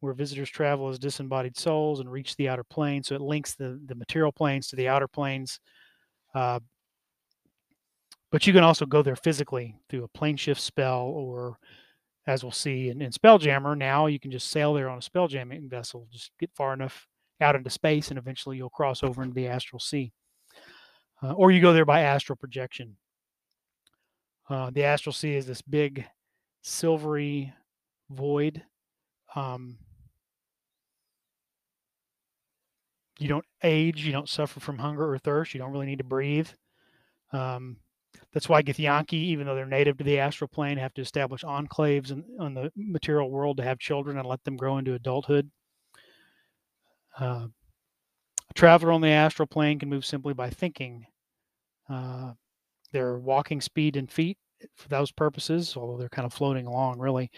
where 0.00 0.14
visitors 0.14 0.48
travel 0.48 0.88
as 0.88 0.98
disembodied 0.98 1.56
souls 1.56 2.00
and 2.00 2.10
reach 2.10 2.36
the 2.36 2.48
outer 2.48 2.64
plane. 2.64 3.02
So 3.02 3.14
it 3.14 3.20
links 3.20 3.54
the 3.54 3.80
the 3.86 3.94
material 3.94 4.32
planes 4.32 4.68
to 4.68 4.76
the 4.76 4.88
outer 4.88 5.08
planes. 5.08 5.60
Uh, 6.34 6.60
but 8.30 8.46
you 8.46 8.52
can 8.52 8.64
also 8.64 8.86
go 8.86 9.02
there 9.02 9.16
physically 9.16 9.76
through 9.88 10.04
a 10.04 10.08
plane 10.08 10.36
shift 10.36 10.60
spell, 10.60 11.02
or 11.02 11.58
as 12.26 12.42
we'll 12.42 12.52
see 12.52 12.90
in, 12.90 13.00
in 13.00 13.12
Spelljammer, 13.12 13.76
now 13.76 14.06
you 14.06 14.18
can 14.18 14.30
just 14.30 14.50
sail 14.50 14.74
there 14.74 14.88
on 14.88 14.98
a 14.98 15.00
spelljamming 15.00 15.70
vessel. 15.70 16.08
Just 16.12 16.32
get 16.38 16.50
far 16.54 16.72
enough 16.72 17.06
out 17.40 17.56
into 17.56 17.70
space, 17.70 18.08
and 18.08 18.18
eventually 18.18 18.56
you'll 18.56 18.70
cross 18.70 19.02
over 19.02 19.22
into 19.22 19.34
the 19.34 19.48
astral 19.48 19.80
sea 19.80 20.12
uh, 21.22 21.32
or 21.32 21.50
you 21.50 21.60
go 21.60 21.72
there 21.72 21.84
by 21.84 22.02
astral 22.02 22.36
projection. 22.36 22.96
Uh, 24.48 24.70
the 24.70 24.84
astral 24.84 25.12
sea 25.12 25.34
is 25.34 25.46
this 25.46 25.62
big 25.62 26.04
silvery 26.62 27.52
void. 28.10 28.62
Um, 29.34 29.78
you 33.18 33.28
don't 33.28 33.44
age, 33.62 34.04
you 34.04 34.12
don't 34.12 34.28
suffer 34.28 34.60
from 34.60 34.78
hunger 34.78 35.10
or 35.10 35.18
thirst, 35.18 35.54
you 35.54 35.58
don't 35.58 35.72
really 35.72 35.86
need 35.86 35.98
to 35.98 36.04
breathe. 36.04 36.48
Um, 37.32 37.78
that's 38.36 38.50
why 38.50 38.62
Githyanki, 38.62 39.14
even 39.14 39.46
though 39.46 39.54
they're 39.54 39.64
native 39.64 39.96
to 39.96 40.04
the 40.04 40.18
astral 40.18 40.46
plane, 40.46 40.76
have 40.76 40.92
to 40.92 41.00
establish 41.00 41.42
enclaves 41.42 42.10
in, 42.10 42.22
in 42.38 42.52
the 42.52 42.70
material 42.76 43.30
world 43.30 43.56
to 43.56 43.62
have 43.62 43.78
children 43.78 44.18
and 44.18 44.28
let 44.28 44.44
them 44.44 44.58
grow 44.58 44.76
into 44.76 44.92
adulthood. 44.92 45.50
Uh, 47.18 47.46
a 48.50 48.54
traveler 48.54 48.92
on 48.92 49.00
the 49.00 49.08
astral 49.08 49.46
plane 49.46 49.78
can 49.78 49.88
move 49.88 50.04
simply 50.04 50.34
by 50.34 50.50
thinking. 50.50 51.06
Uh, 51.88 52.32
their 52.92 53.18
walking 53.18 53.62
speed 53.62 53.96
in 53.96 54.06
feet, 54.06 54.36
for 54.74 54.90
those 54.90 55.10
purposes, 55.10 55.74
although 55.74 55.96
they're 55.96 56.10
kind 56.10 56.26
of 56.26 56.34
floating 56.34 56.66
along, 56.66 56.98
really, 56.98 57.30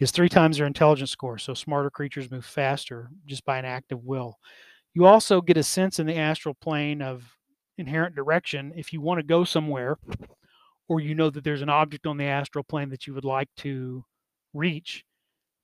is 0.00 0.10
three 0.10 0.30
times 0.30 0.56
their 0.56 0.66
intelligence 0.66 1.10
score. 1.10 1.36
So 1.36 1.52
smarter 1.52 1.90
creatures 1.90 2.30
move 2.30 2.46
faster 2.46 3.10
just 3.26 3.44
by 3.44 3.58
an 3.58 3.66
act 3.66 3.92
of 3.92 4.02
will. 4.02 4.38
You 4.94 5.04
also 5.04 5.42
get 5.42 5.58
a 5.58 5.62
sense 5.62 5.98
in 5.98 6.06
the 6.06 6.16
astral 6.16 6.54
plane 6.54 7.02
of 7.02 7.36
inherent 7.76 8.16
direction 8.16 8.72
if 8.76 8.94
you 8.94 9.02
want 9.02 9.18
to 9.18 9.26
go 9.26 9.44
somewhere 9.44 9.98
or 10.88 11.00
you 11.00 11.14
know 11.14 11.30
that 11.30 11.44
there's 11.44 11.62
an 11.62 11.68
object 11.68 12.06
on 12.06 12.16
the 12.16 12.24
astral 12.24 12.64
plane 12.64 12.88
that 12.90 13.06
you 13.06 13.14
would 13.14 13.24
like 13.24 13.48
to 13.56 14.04
reach 14.54 15.04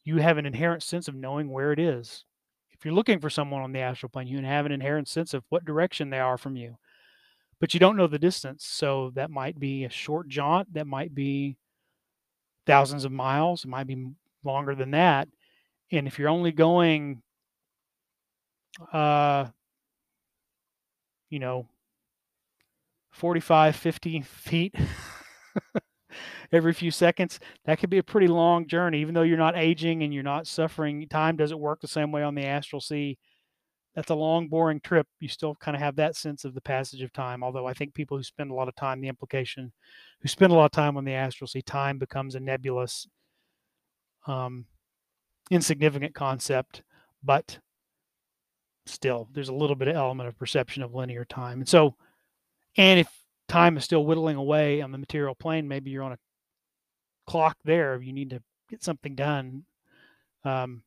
you 0.05 0.19
have 0.19 0.37
an 0.37 0.45
inherent 0.45 0.83
sense 0.83 1.09
of 1.09 1.15
knowing 1.15 1.49
where 1.49 1.73
it 1.73 1.79
is. 1.79 2.27
If 2.73 2.85
you're 2.85 2.93
looking 2.93 3.21
for 3.21 3.31
someone 3.31 3.63
on 3.63 3.73
the 3.73 3.81
astral 3.81 4.11
plane 4.11 4.27
you 4.27 4.39
have 4.43 4.67
an 4.67 4.73
inherent 4.73 5.09
sense 5.09 5.35
of 5.35 5.45
what 5.49 5.65
direction 5.65 6.11
they 6.11 6.21
are 6.21 6.39
from 6.39 6.57
you 6.57 6.77
but 7.61 7.73
you 7.73 7.81
don't 7.81 7.97
know 7.97 8.07
the 8.07 8.19
distance. 8.19 8.67
So 8.67 9.13
that 9.15 9.31
might 9.31 9.59
be 9.59 9.85
a 9.85 9.91
short 9.91 10.29
jaunt 10.29 10.75
that 10.75 10.87
might 10.87 11.15
be 11.15 11.57
thousands 12.67 13.05
of 13.05 13.13
miles 13.13 13.65
it 13.65 13.69
might 13.69 13.87
be 13.87 14.07
longer 14.43 14.75
than 14.75 14.91
that 14.93 15.29
and 15.93 16.07
if 16.07 16.19
you're 16.19 16.31
only 16.31 16.51
going 16.51 17.23
uh 18.93 19.47
you 21.29 21.39
know 21.39 21.69
45, 23.15 23.77
50 23.77 24.23
feet 24.23 24.75
every 26.55 26.73
few 26.73 26.91
seconds, 26.91 27.41
that 27.65 27.79
could 27.79 27.91
be 27.91 27.99
a 27.99 28.03
pretty 28.03 28.29
long 28.29 28.67
journey, 28.67 29.01
even 29.01 29.15
though 29.15 29.23
you're 29.23 29.37
not 29.37 29.57
aging 29.57 30.03
and 30.03 30.15
you're 30.15 30.23
not 30.23 30.47
suffering. 30.47 31.07
Time 31.09 31.37
doesn't 31.37 31.59
work 31.59 31.81
the 31.81 31.89
same 31.89 32.13
way 32.13 32.23
on 32.23 32.35
the 32.35 32.47
astral 32.47 32.81
sea. 32.81 33.19
That's 33.95 34.11
a 34.11 34.15
long, 34.15 34.49
boring 34.49 34.81
trip. 34.81 35.07
You 35.21 35.29
still 35.29 35.55
kind 35.57 35.77
of 35.77 35.81
have 35.81 35.97
that 35.97 36.17
sense 36.17 36.45
of 36.45 36.55
the 36.55 36.61
passage 36.61 37.03
of 37.03 37.13
time. 37.13 37.45
Although 37.45 37.67
I 37.67 37.75
think 37.75 37.95
people 37.95 38.17
who 38.17 38.25
spend 38.25 38.51
a 38.51 38.55
lot 38.55 38.69
of 38.69 38.75
time, 38.75 39.01
the 39.01 39.09
implication, 39.09 39.73
who 40.21 40.29
spend 40.29 40.53
a 40.53 40.57
lot 40.57 40.65
of 40.65 40.71
time 40.73 40.97
on 40.97 41.05
the 41.05 41.13
astral 41.13 41.47
sea, 41.47 41.63
time 41.63 41.99
becomes 41.99 42.35
a 42.35 42.41
nebulous, 42.41 43.07
um, 44.27 44.65
insignificant 45.51 46.15
concept. 46.15 46.83
But 47.23 47.59
still, 48.87 49.29
there's 49.33 49.49
a 49.49 49.55
little 49.55 49.77
bit 49.77 49.89
of 49.89 49.97
element 49.97 50.29
of 50.29 50.39
perception 50.39 50.83
of 50.83 50.95
linear 50.95 51.25
time. 51.25 51.61
And 51.61 51.69
so, 51.69 51.95
and 52.77 52.99
if 52.99 53.09
time 53.49 53.77
is 53.77 53.85
still 53.85 54.05
whittling 54.05 54.37
away 54.37 54.81
on 54.81 54.91
the 54.91 54.99
material 54.99 55.35
plane, 55.37 55.69
maybe 55.69 55.91
you're 55.91 56.03
on 56.03 56.13
a 56.13 56.19
clock 57.27 57.57
there. 57.65 58.01
You 58.01 58.13
need 58.13 58.31
to 58.31 58.43
get 58.69 58.83
something 58.83 59.15
done. 59.15 59.65
Um, 60.45 60.83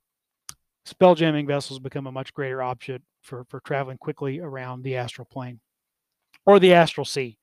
spell 0.86 1.16
jamming 1.16 1.48
vessels 1.48 1.80
become 1.80 2.08
a 2.08 2.12
much 2.12 2.34
greater 2.34 2.62
option 2.62 3.02
for, 3.22 3.46
for 3.50 3.60
traveling 3.62 3.98
quickly 3.98 4.40
around 4.40 4.84
the 4.84 4.96
astral 4.96 5.26
plane 5.26 5.60
or 6.46 6.60
the 6.60 6.74
astral 6.74 7.06
sea, 7.06 7.38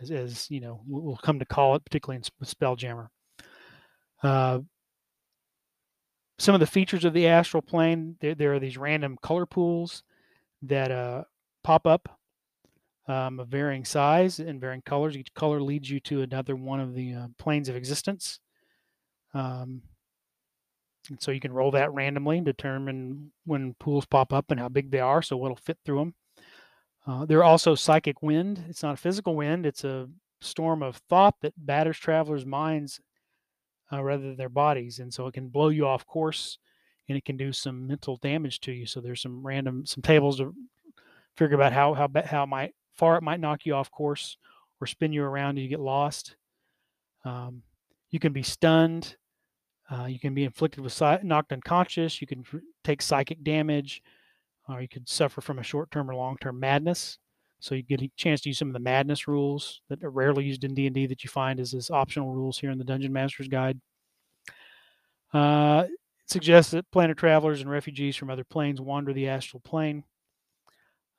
as, 0.00 0.10
as 0.10 0.50
you 0.50 0.60
know, 0.60 0.80
we'll 0.86 1.16
come 1.16 1.38
to 1.38 1.44
call 1.44 1.76
it, 1.76 1.84
particularly 1.84 2.16
in 2.20 2.46
Spelljammer. 2.46 3.08
Uh, 4.22 4.58
some 6.38 6.54
of 6.54 6.60
the 6.60 6.66
features 6.66 7.04
of 7.04 7.12
the 7.12 7.28
astral 7.28 7.62
plane, 7.62 8.16
there, 8.20 8.34
there 8.34 8.54
are 8.54 8.58
these 8.58 8.76
random 8.76 9.16
color 9.22 9.46
pools 9.46 10.02
that 10.62 10.90
uh, 10.90 11.24
pop 11.62 11.86
up 11.86 12.19
um, 13.10 13.40
of 13.40 13.48
varying 13.48 13.84
size 13.84 14.38
and 14.38 14.60
varying 14.60 14.82
colors. 14.82 15.16
Each 15.16 15.34
color 15.34 15.60
leads 15.60 15.90
you 15.90 15.98
to 16.00 16.22
another 16.22 16.54
one 16.54 16.78
of 16.78 16.94
the 16.94 17.12
uh, 17.14 17.26
planes 17.38 17.68
of 17.68 17.74
existence. 17.74 18.38
Um, 19.34 19.82
and 21.08 21.20
so 21.20 21.32
you 21.32 21.40
can 21.40 21.52
roll 21.52 21.72
that 21.72 21.92
randomly 21.92 22.36
and 22.36 22.46
determine 22.46 23.32
when 23.44 23.74
pools 23.80 24.06
pop 24.06 24.32
up 24.32 24.52
and 24.52 24.60
how 24.60 24.68
big 24.68 24.92
they 24.92 25.00
are, 25.00 25.22
so 25.22 25.36
what'll 25.36 25.56
fit 25.56 25.78
through 25.84 25.98
them. 25.98 26.14
Uh, 27.04 27.24
there 27.26 27.38
are 27.38 27.44
also 27.44 27.74
psychic 27.74 28.22
wind. 28.22 28.64
It's 28.68 28.84
not 28.84 28.94
a 28.94 28.98
physical 28.98 29.34
wind, 29.34 29.66
it's 29.66 29.82
a 29.82 30.08
storm 30.40 30.82
of 30.82 30.96
thought 31.08 31.34
that 31.42 31.54
batters 31.56 31.98
travelers' 31.98 32.46
minds 32.46 33.00
uh, 33.92 34.02
rather 34.04 34.22
than 34.22 34.36
their 34.36 34.48
bodies. 34.48 35.00
And 35.00 35.12
so 35.12 35.26
it 35.26 35.34
can 35.34 35.48
blow 35.48 35.70
you 35.70 35.84
off 35.84 36.06
course 36.06 36.58
and 37.08 37.18
it 37.18 37.24
can 37.24 37.36
do 37.36 37.52
some 37.52 37.88
mental 37.88 38.18
damage 38.18 38.60
to 38.60 38.72
you. 38.72 38.86
So 38.86 39.00
there's 39.00 39.20
some 39.20 39.44
random, 39.44 39.84
some 39.84 40.02
tables 40.02 40.38
to 40.38 40.54
figure 41.34 41.56
about 41.56 41.72
how, 41.72 41.94
how, 41.94 42.08
how 42.24 42.46
might 42.46 42.72
far 43.00 43.16
it 43.16 43.22
might 43.22 43.40
knock 43.40 43.64
you 43.64 43.74
off 43.74 43.90
course 43.90 44.36
or 44.78 44.86
spin 44.86 45.10
you 45.10 45.22
around 45.22 45.50
and 45.50 45.60
you 45.60 45.68
get 45.68 45.80
lost. 45.80 46.36
Um, 47.24 47.62
you 48.10 48.20
can 48.20 48.34
be 48.34 48.42
stunned. 48.42 49.16
Uh, 49.90 50.04
you 50.04 50.20
can 50.20 50.34
be 50.34 50.44
inflicted 50.44 50.84
with 50.84 51.00
knocked 51.24 51.52
unconscious. 51.52 52.20
You 52.20 52.26
can 52.26 52.44
take 52.84 53.00
psychic 53.00 53.42
damage, 53.42 54.02
or 54.68 54.82
you 54.82 54.88
could 54.88 55.08
suffer 55.08 55.40
from 55.40 55.58
a 55.58 55.62
short-term 55.62 56.10
or 56.10 56.14
long-term 56.14 56.60
madness. 56.60 57.18
So 57.58 57.74
you 57.74 57.82
get 57.82 58.02
a 58.02 58.10
chance 58.16 58.42
to 58.42 58.50
use 58.50 58.58
some 58.58 58.68
of 58.68 58.74
the 58.74 58.80
madness 58.80 59.26
rules 59.26 59.80
that 59.88 60.04
are 60.04 60.10
rarely 60.10 60.44
used 60.44 60.64
in 60.64 60.74
D&D 60.74 61.06
that 61.06 61.24
you 61.24 61.30
find 61.30 61.58
as, 61.58 61.72
as 61.72 61.90
optional 61.90 62.32
rules 62.32 62.58
here 62.58 62.70
in 62.70 62.78
the 62.78 62.84
Dungeon 62.84 63.12
Master's 63.12 63.48
Guide. 63.48 63.80
Uh, 65.32 65.84
it 65.88 66.30
suggests 66.30 66.72
that 66.72 66.90
planar 66.90 67.16
travelers 67.16 67.62
and 67.62 67.70
refugees 67.70 68.16
from 68.16 68.28
other 68.28 68.44
planes 68.44 68.80
wander 68.80 69.14
the 69.14 69.28
astral 69.28 69.60
plane. 69.60 70.04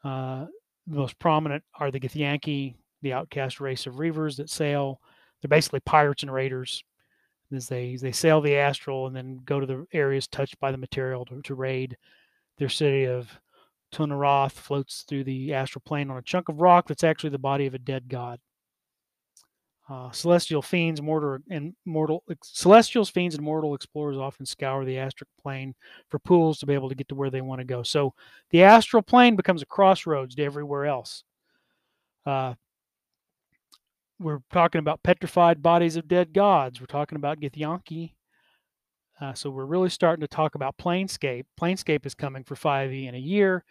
Uh, 0.03 0.45
the 0.87 0.97
most 0.97 1.19
prominent 1.19 1.63
are 1.79 1.91
the 1.91 1.99
Githyanki, 1.99 2.75
the 3.01 3.13
outcast 3.13 3.59
race 3.59 3.87
of 3.87 3.95
reavers 3.95 4.37
that 4.37 4.49
sail. 4.49 5.01
They're 5.41 5.49
basically 5.49 5.79
pirates 5.81 6.23
and 6.23 6.33
raiders. 6.33 6.83
As 7.53 7.67
they 7.67 7.97
they 7.97 8.13
sail 8.13 8.39
the 8.39 8.55
astral 8.55 9.07
and 9.07 9.15
then 9.15 9.41
go 9.43 9.59
to 9.59 9.65
the 9.65 9.85
areas 9.91 10.27
touched 10.27 10.59
by 10.59 10.71
the 10.71 10.77
material 10.77 11.25
to, 11.25 11.41
to 11.41 11.55
raid. 11.55 11.97
Their 12.57 12.69
city 12.69 13.05
of 13.05 13.29
Tu'narath 13.91 14.53
floats 14.53 15.03
through 15.07 15.25
the 15.25 15.53
astral 15.53 15.81
plane 15.85 16.09
on 16.09 16.17
a 16.17 16.21
chunk 16.21 16.47
of 16.47 16.61
rock 16.61 16.87
that's 16.87 17.03
actually 17.03 17.31
the 17.31 17.37
body 17.37 17.65
of 17.65 17.73
a 17.73 17.79
dead 17.79 18.07
god. 18.07 18.39
Uh, 19.91 20.09
celestial 20.11 20.61
fiends, 20.61 21.01
mortal 21.01 21.37
and 21.49 21.75
mortal 21.83 22.23
celestials, 22.41 23.09
fiends, 23.09 23.35
and 23.35 23.43
mortal 23.43 23.75
explorers 23.75 24.15
often 24.15 24.45
scour 24.45 24.85
the 24.85 24.97
astral 24.97 25.27
plane 25.41 25.75
for 26.07 26.17
pools 26.17 26.59
to 26.59 26.65
be 26.65 26.73
able 26.73 26.87
to 26.87 26.95
get 26.95 27.09
to 27.09 27.15
where 27.15 27.29
they 27.29 27.41
want 27.41 27.59
to 27.59 27.65
go. 27.65 27.83
So 27.83 28.13
the 28.51 28.63
astral 28.63 29.03
plane 29.03 29.35
becomes 29.35 29.61
a 29.61 29.65
crossroads 29.65 30.35
to 30.35 30.43
everywhere 30.43 30.85
else. 30.85 31.25
Uh, 32.25 32.53
we're 34.17 34.39
talking 34.53 34.79
about 34.79 35.03
petrified 35.03 35.61
bodies 35.61 35.97
of 35.97 36.07
dead 36.07 36.31
gods. 36.31 36.79
We're 36.79 36.85
talking 36.85 37.17
about 37.17 37.41
Githyanki. 37.41 38.13
Uh, 39.19 39.33
so 39.33 39.49
we're 39.49 39.65
really 39.65 39.89
starting 39.89 40.21
to 40.21 40.27
talk 40.29 40.55
about 40.55 40.77
Planescape. 40.77 41.43
Planescape 41.59 42.05
is 42.05 42.15
coming 42.15 42.45
for 42.45 42.55
5e 42.55 43.09
in 43.09 43.15
a 43.15 43.19
year 43.19 43.65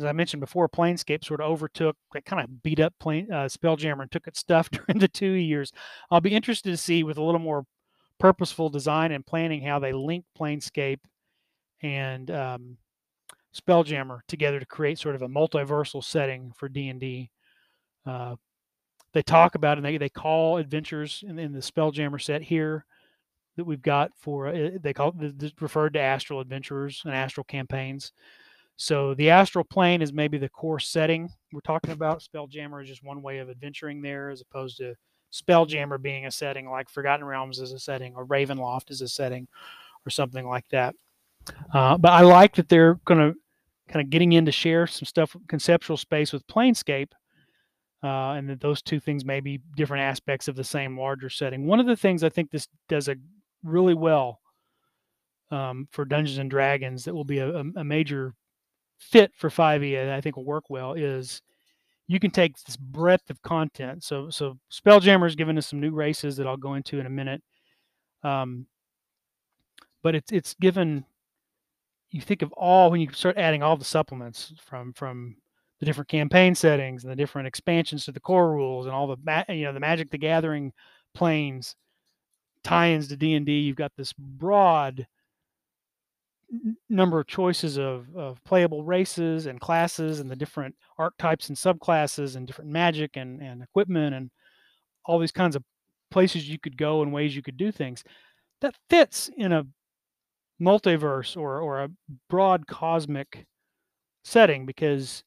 as 0.00 0.06
I 0.06 0.12
mentioned 0.12 0.40
before, 0.40 0.68
Planescape 0.68 1.24
sort 1.24 1.40
of 1.40 1.50
overtook, 1.50 1.96
that 2.14 2.24
kind 2.24 2.42
of 2.42 2.62
beat 2.62 2.80
up 2.80 2.94
plane, 2.98 3.30
uh, 3.30 3.44
Spelljammer 3.44 4.02
and 4.02 4.10
took 4.10 4.26
its 4.26 4.40
stuff 4.40 4.70
during 4.70 4.98
the 4.98 5.08
two 5.08 5.32
years. 5.32 5.72
I'll 6.10 6.20
be 6.20 6.34
interested 6.34 6.70
to 6.70 6.76
see 6.76 7.02
with 7.02 7.18
a 7.18 7.22
little 7.22 7.40
more 7.40 7.64
purposeful 8.18 8.70
design 8.70 9.12
and 9.12 9.26
planning 9.26 9.62
how 9.62 9.78
they 9.78 9.92
link 9.92 10.24
Planescape 10.38 11.00
and 11.82 12.30
um, 12.30 12.76
Spelljammer 13.54 14.20
together 14.26 14.58
to 14.58 14.66
create 14.66 14.98
sort 14.98 15.14
of 15.14 15.22
a 15.22 15.28
multiversal 15.28 16.02
setting 16.02 16.52
for 16.56 16.68
D 16.68 16.88
and 16.88 17.00
D. 17.00 17.30
Uh, 18.06 18.36
they 19.12 19.22
talk 19.22 19.54
about 19.54 19.76
and 19.76 19.84
they, 19.84 19.98
they 19.98 20.08
call 20.08 20.56
adventures 20.56 21.22
in, 21.26 21.38
in 21.38 21.52
the 21.52 21.60
Spelljammer 21.60 22.20
set 22.20 22.42
here 22.42 22.84
that 23.56 23.64
we've 23.64 23.82
got 23.82 24.10
for 24.16 24.46
uh, 24.46 24.70
they 24.80 24.94
call 24.94 25.14
it 25.20 25.52
referred 25.60 25.94
to 25.94 26.00
astral 26.00 26.40
adventurers 26.40 27.02
and 27.04 27.14
astral 27.14 27.44
campaigns. 27.44 28.12
So 28.80 29.12
the 29.12 29.28
astral 29.28 29.62
plane 29.62 30.00
is 30.00 30.10
maybe 30.10 30.38
the 30.38 30.48
core 30.48 30.80
setting 30.80 31.30
we're 31.52 31.60
talking 31.60 31.90
about. 31.90 32.22
Spelljammer 32.22 32.82
is 32.82 32.88
just 32.88 33.04
one 33.04 33.20
way 33.20 33.36
of 33.36 33.50
adventuring 33.50 34.00
there, 34.00 34.30
as 34.30 34.40
opposed 34.40 34.78
to 34.78 34.94
Spelljammer 35.30 36.00
being 36.00 36.24
a 36.24 36.30
setting 36.30 36.70
like 36.70 36.88
Forgotten 36.88 37.26
Realms 37.26 37.58
is 37.58 37.72
a 37.72 37.78
setting, 37.78 38.14
or 38.16 38.24
Ravenloft 38.24 38.90
is 38.90 39.02
a 39.02 39.08
setting, 39.08 39.46
or 40.06 40.10
something 40.10 40.48
like 40.48 40.64
that. 40.70 40.94
Uh, 41.74 41.98
but 41.98 42.12
I 42.12 42.22
like 42.22 42.54
that 42.54 42.70
they're 42.70 42.94
going 43.04 43.20
to 43.20 43.38
kind 43.92 44.02
of 44.02 44.08
getting 44.08 44.32
in 44.32 44.46
to 44.46 44.52
share 44.52 44.86
some 44.86 45.04
stuff, 45.04 45.36
conceptual 45.46 45.98
space 45.98 46.32
with 46.32 46.46
Planescape, 46.46 47.12
uh, 48.02 48.32
and 48.32 48.48
that 48.48 48.62
those 48.62 48.80
two 48.80 48.98
things 48.98 49.26
may 49.26 49.40
be 49.40 49.60
different 49.76 50.04
aspects 50.04 50.48
of 50.48 50.56
the 50.56 50.64
same 50.64 50.98
larger 50.98 51.28
setting. 51.28 51.66
One 51.66 51.80
of 51.80 51.86
the 51.86 51.96
things 51.96 52.24
I 52.24 52.30
think 52.30 52.50
this 52.50 52.66
does 52.88 53.08
a 53.08 53.16
really 53.62 53.92
well 53.92 54.40
um, 55.50 55.86
for 55.90 56.06
Dungeons 56.06 56.38
and 56.38 56.50
Dragons 56.50 57.04
that 57.04 57.14
will 57.14 57.24
be 57.24 57.40
a, 57.40 57.58
a 57.58 57.84
major 57.84 58.34
fit 59.00 59.32
for 59.34 59.50
5e 59.50 60.04
that 60.04 60.14
I 60.14 60.20
think 60.20 60.36
will 60.36 60.44
work 60.44 60.70
well 60.70 60.92
is 60.92 61.42
you 62.06 62.20
can 62.20 62.30
take 62.30 62.56
this 62.58 62.76
breadth 62.76 63.30
of 63.30 63.40
content. 63.42 64.04
So 64.04 64.30
so 64.30 64.58
Spelljammer's 64.70 65.36
given 65.36 65.58
us 65.58 65.66
some 65.66 65.80
new 65.80 65.92
races 65.92 66.36
that 66.36 66.46
I'll 66.46 66.56
go 66.56 66.74
into 66.74 67.00
in 67.00 67.06
a 67.06 67.10
minute. 67.10 67.42
Um, 68.22 68.66
but 70.02 70.14
it's 70.14 70.32
it's 70.32 70.54
given 70.54 71.04
you 72.10 72.20
think 72.20 72.42
of 72.42 72.52
all 72.52 72.90
when 72.90 73.00
you 73.00 73.10
start 73.12 73.38
adding 73.38 73.62
all 73.62 73.76
the 73.76 73.84
supplements 73.84 74.52
from 74.58 74.92
from 74.92 75.36
the 75.78 75.86
different 75.86 76.08
campaign 76.08 76.54
settings 76.54 77.04
and 77.04 77.10
the 77.10 77.16
different 77.16 77.48
expansions 77.48 78.04
to 78.04 78.12
the 78.12 78.20
core 78.20 78.52
rules 78.52 78.86
and 78.86 78.94
all 78.94 79.06
the 79.06 79.44
you 79.48 79.64
know 79.64 79.72
the 79.72 79.80
Magic 79.80 80.10
the 80.10 80.18
Gathering 80.18 80.72
planes 81.14 81.74
tie-ins 82.62 83.08
to 83.08 83.16
D&D 83.16 83.52
you've 83.52 83.76
got 83.76 83.92
this 83.96 84.12
broad 84.12 85.06
number 86.88 87.20
of 87.20 87.26
choices 87.26 87.78
of, 87.78 88.06
of 88.16 88.42
playable 88.44 88.84
races 88.84 89.46
and 89.46 89.60
classes 89.60 90.20
and 90.20 90.30
the 90.30 90.36
different 90.36 90.74
archetypes 90.98 91.48
and 91.48 91.56
subclasses 91.56 92.36
and 92.36 92.46
different 92.46 92.70
magic 92.70 93.16
and, 93.16 93.40
and 93.40 93.62
equipment 93.62 94.14
and 94.14 94.30
all 95.04 95.18
these 95.18 95.32
kinds 95.32 95.54
of 95.56 95.62
places 96.10 96.48
you 96.48 96.58
could 96.58 96.76
go 96.76 97.02
and 97.02 97.12
ways 97.12 97.36
you 97.36 97.42
could 97.42 97.56
do 97.56 97.70
things. 97.70 98.02
That 98.60 98.74
fits 98.88 99.30
in 99.36 99.52
a 99.52 99.66
multiverse 100.60 101.36
or, 101.36 101.60
or 101.60 101.84
a 101.84 101.90
broad 102.28 102.66
cosmic 102.66 103.46
setting 104.24 104.66
because 104.66 105.22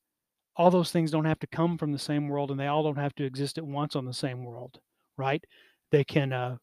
all 0.56 0.70
those 0.70 0.92
things 0.92 1.10
don't 1.10 1.26
have 1.26 1.40
to 1.40 1.48
come 1.48 1.78
from 1.78 1.92
the 1.92 2.00
same 2.00 2.28
world 2.28 2.52
and 2.52 2.60
they 2.60 2.68
all 2.68 2.84
don't 2.84 2.98
have 2.98 3.16
to 3.16 3.24
exist 3.24 3.58
at 3.58 3.66
once 3.66 3.96
on 3.96 4.06
the 4.06 4.14
same 4.14 4.44
world 4.44 4.80
right? 5.18 5.44
They 5.92 6.04
can 6.04 6.34
uh, 6.34 6.58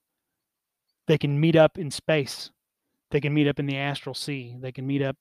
they 1.07 1.19
can 1.19 1.39
meet 1.39 1.57
up 1.57 1.79
in 1.79 1.91
space 1.91 2.51
they 3.11 3.21
can 3.21 3.35
meet 3.35 3.49
up 3.49 3.59
in 3.59 3.67
the 3.67 3.77
astral 3.77 4.15
sea. 4.15 4.57
They 4.61 4.73
can 4.73 4.87
meet 4.87 5.03
up 5.03 5.17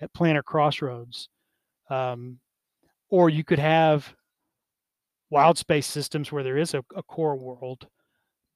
at 0.00 0.12
planar 0.12 0.44
crossroads. 0.44 1.28
Um, 1.90 2.38
or 3.10 3.30
you 3.30 3.44
could 3.44 3.58
have 3.58 4.14
wild 5.30 5.58
space 5.58 5.86
systems 5.86 6.30
where 6.30 6.42
there 6.42 6.58
is 6.58 6.74
a, 6.74 6.84
a, 6.94 7.02
core 7.02 7.36
world, 7.36 7.86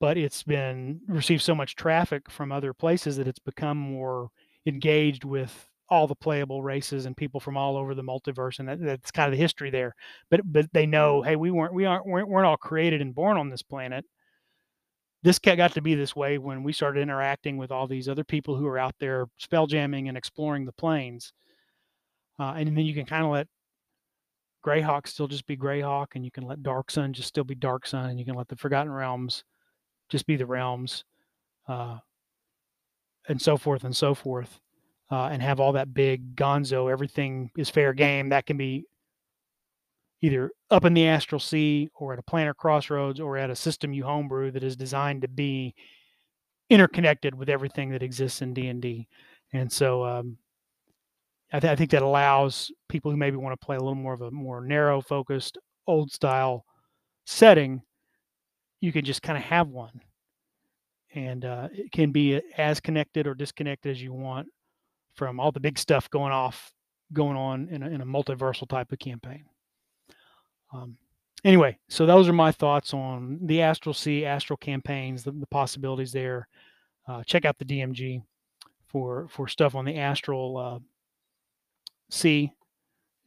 but 0.01 0.16
it's 0.16 0.43
been 0.43 1.01
received 1.07 1.43
so 1.43 1.55
much 1.55 1.76
traffic 1.76 2.30
from 2.30 2.53
other 2.53 2.74
places 2.74 3.16
that 3.16 3.28
it's 3.28 3.39
become 3.39 3.78
more 3.78 4.28
engaged 4.66 5.24
with 5.24 5.68
all 5.89 6.07
the 6.07 6.14
playable 6.14 6.62
races 6.62 7.07
and 7.07 7.16
people 7.16 7.41
from 7.41 7.57
all 7.57 7.76
over 7.76 7.95
the 7.95 8.03
multiverse, 8.03 8.59
and 8.59 8.68
that, 8.68 8.80
that's 8.80 9.11
kind 9.11 9.28
of 9.28 9.33
the 9.33 9.43
history 9.43 9.70
there. 9.70 9.95
But 10.30 10.41
but 10.45 10.66
they 10.72 10.87
know, 10.87 11.22
hey, 11.22 11.37
we 11.37 11.51
weren't 11.51 11.74
we 11.74 11.85
aren't 11.85 12.07
weren't, 12.07 12.28
weren't 12.28 12.47
all 12.47 12.57
created 12.57 13.01
and 13.01 13.14
born 13.14 13.37
on 13.37 13.51
this 13.51 13.62
planet 13.62 14.05
this 15.23 15.39
got 15.39 15.73
to 15.73 15.81
be 15.81 15.95
this 15.95 16.16
way 16.16 16.39
when 16.39 16.62
we 16.62 16.73
started 16.73 17.01
interacting 17.01 17.57
with 17.57 17.70
all 17.70 17.87
these 17.87 18.09
other 18.09 18.25
people 18.25 18.57
who 18.57 18.66
are 18.66 18.79
out 18.79 18.95
there 18.99 19.27
spell 19.39 19.66
jamming 19.66 20.09
and 20.09 20.16
exploring 20.16 20.64
the 20.64 20.73
planes. 20.73 21.33
Uh, 22.39 22.55
and 22.57 22.77
then 22.77 22.85
you 22.85 22.95
can 22.95 23.07
kind 23.07 23.25
of 23.25 23.31
let 23.31 23.47
Greyhawk 24.64 25.07
still 25.07 25.29
just 25.29 25.47
be 25.47 25.57
Greyhawk, 25.57 26.09
and 26.14 26.25
you 26.25 26.31
can 26.31 26.45
let 26.45 26.62
Dark 26.62 26.91
Sun 26.91 27.12
just 27.12 27.29
still 27.29 27.45
be 27.45 27.55
Dark 27.55 27.87
Sun, 27.87 28.11
and 28.11 28.18
you 28.18 28.25
can 28.25 28.35
let 28.35 28.49
the 28.49 28.57
Forgotten 28.57 28.93
Realms 28.93 29.45
just 30.09 30.27
be 30.27 30.37
the 30.37 30.47
realms, 30.47 31.05
uh, 31.68 31.99
and 33.29 33.41
so 33.41 33.57
forth 33.57 33.85
and 33.85 33.97
so 33.97 34.14
forth, 34.14 34.61
uh, 35.11 35.29
and 35.33 35.43
have 35.43 35.59
all 35.59 35.73
that 35.73 35.95
big 35.95 36.37
Gonzo. 36.37 36.91
Everything 36.91 37.51
is 37.57 37.70
fair 37.70 37.93
game. 37.93 38.29
That 38.29 38.47
can 38.47 38.57
be 38.57 38.87
either 40.23 40.53
up 40.70 40.85
in 40.85 40.95
the 40.95 41.07
astral 41.07 41.41
sea 41.41 41.91
or 41.95 42.12
at 42.12 42.18
a 42.18 42.23
planar 42.23 42.55
crossroads 42.55 43.20
or 43.20 43.37
at 43.37 43.51
a 43.51 43.57
system 43.57 43.93
you 43.93 44.05
homebrew 44.05 44.53
that 44.53 44.62
is 44.62 44.77
designed 44.77 45.20
to 45.20 45.29
be 45.29 45.75
interconnected 46.70 47.35
with 47.35 47.49
everything 47.49 47.91
that 47.91 48.03
exists 48.03 48.41
in 48.41 48.55
D&D. 48.55 49.07
And 49.53 49.70
so 49.70 50.05
um, 50.05 50.39
I, 51.53 51.61
th- 51.61 51.70
I, 51.70 51.77
think 51.77 51.91
that 51.91 52.03
allows 52.03 52.70
people 52.89 53.11
who 53.11 53.16
maybe 53.16 53.37
want 53.37 53.61
to 53.61 53.64
play 53.64 53.77
a 53.77 53.81
little 53.81 53.97
more 53.97 54.14
of 54.14 54.23
a 54.23 54.31
more 54.31 54.62
narrow 54.62 55.03
focused 55.03 55.59
old 55.87 56.12
style 56.12 56.64
setting, 57.27 57.83
you 58.81 58.93
can 58.93 59.05
just 59.05 59.23
kind 59.23 59.37
of 59.37 59.45
have 59.45 59.68
one. 59.68 60.01
And 61.14 61.45
uh, 61.45 61.68
it 61.73 61.93
can 61.93 62.11
be 62.11 62.41
as 62.57 62.81
connected 62.81 63.27
or 63.27 63.35
disconnected 63.35 63.91
as 63.91 64.01
you 64.01 64.14
want 64.14 64.49
from 65.14 65.41
all 65.41 65.53
the 65.53 65.61
big 65.61 65.79
stuff 65.79 66.09
going 66.09 66.33
off, 66.33 66.73
going 67.12 67.37
on 67.37 67.68
in 67.68 67.83
a, 67.83 67.91
in 67.91 68.01
a 68.01 68.07
multiversal 68.07 68.66
type 68.66 68.93
of 68.93 68.99
campaign. 68.99 69.45
Um, 70.73 70.97
anyway, 71.45 71.79
so 71.89 72.07
those 72.07 72.29
are 72.29 72.33
my 72.33 72.53
thoughts 72.53 72.95
on 72.95 73.39
the 73.43 73.62
Astral 73.62 73.95
Sea, 73.95 74.25
Astral 74.25 74.57
campaigns, 74.57 75.25
the, 75.25 75.33
the 75.33 75.47
possibilities 75.47 76.12
there. 76.12 76.49
Uh, 77.07 77.23
check 77.25 77.45
out 77.45 77.59
the 77.59 77.64
DMG 77.64 78.23
for 78.87 79.27
for 79.29 79.49
stuff 79.49 79.75
on 79.75 79.85
the 79.85 79.99
Astral 79.99 80.57
uh, 80.57 80.79
Sea. 82.11 82.53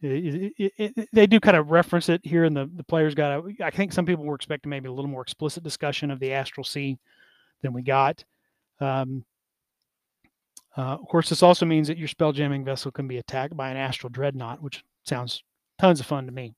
It, 0.01 0.53
it, 0.57 0.73
it, 0.77 1.09
they 1.13 1.25
do 1.25 1.39
kind 1.39 1.57
of 1.57 1.71
reference 1.71 2.09
it 2.09 2.21
here 2.23 2.45
in 2.45 2.53
the 2.53 2.69
the 2.75 2.83
players 2.83 3.15
got. 3.15 3.43
I 3.61 3.69
think 3.69 3.91
some 3.91 4.05
people 4.05 4.23
were 4.23 4.35
expecting 4.35 4.69
maybe 4.69 4.87
a 4.87 4.93
little 4.93 5.09
more 5.09 5.21
explicit 5.21 5.63
discussion 5.63 6.11
of 6.11 6.19
the 6.19 6.33
Astral 6.33 6.63
Sea 6.63 6.97
than 7.61 7.73
we 7.73 7.81
got. 7.81 8.23
Um, 8.79 9.25
uh, 10.77 10.81
of 10.81 11.07
course, 11.07 11.29
this 11.29 11.43
also 11.43 11.65
means 11.65 11.87
that 11.87 11.97
your 11.97 12.07
spell 12.07 12.33
jamming 12.33 12.65
vessel 12.65 12.91
can 12.91 13.07
be 13.07 13.17
attacked 13.17 13.55
by 13.55 13.69
an 13.69 13.77
astral 13.77 14.09
dreadnought, 14.09 14.61
which 14.61 14.83
sounds 15.05 15.41
tons 15.79 15.99
of 15.99 16.05
fun 16.05 16.25
to 16.25 16.31
me. 16.31 16.53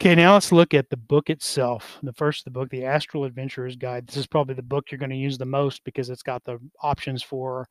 Okay, 0.00 0.14
now 0.14 0.34
let's 0.34 0.52
look 0.52 0.74
at 0.74 0.90
the 0.90 0.96
book 0.96 1.28
itself. 1.28 1.98
The 2.04 2.12
first, 2.12 2.44
the 2.44 2.52
book, 2.52 2.70
The 2.70 2.84
Astral 2.84 3.24
Adventurer's 3.24 3.74
Guide. 3.74 4.06
This 4.06 4.16
is 4.16 4.28
probably 4.28 4.54
the 4.54 4.62
book 4.62 4.92
you're 4.92 4.98
going 4.98 5.10
to 5.10 5.16
use 5.16 5.38
the 5.38 5.44
most 5.44 5.82
because 5.82 6.08
it's 6.08 6.22
got 6.22 6.44
the 6.44 6.60
options 6.80 7.20
for 7.20 7.68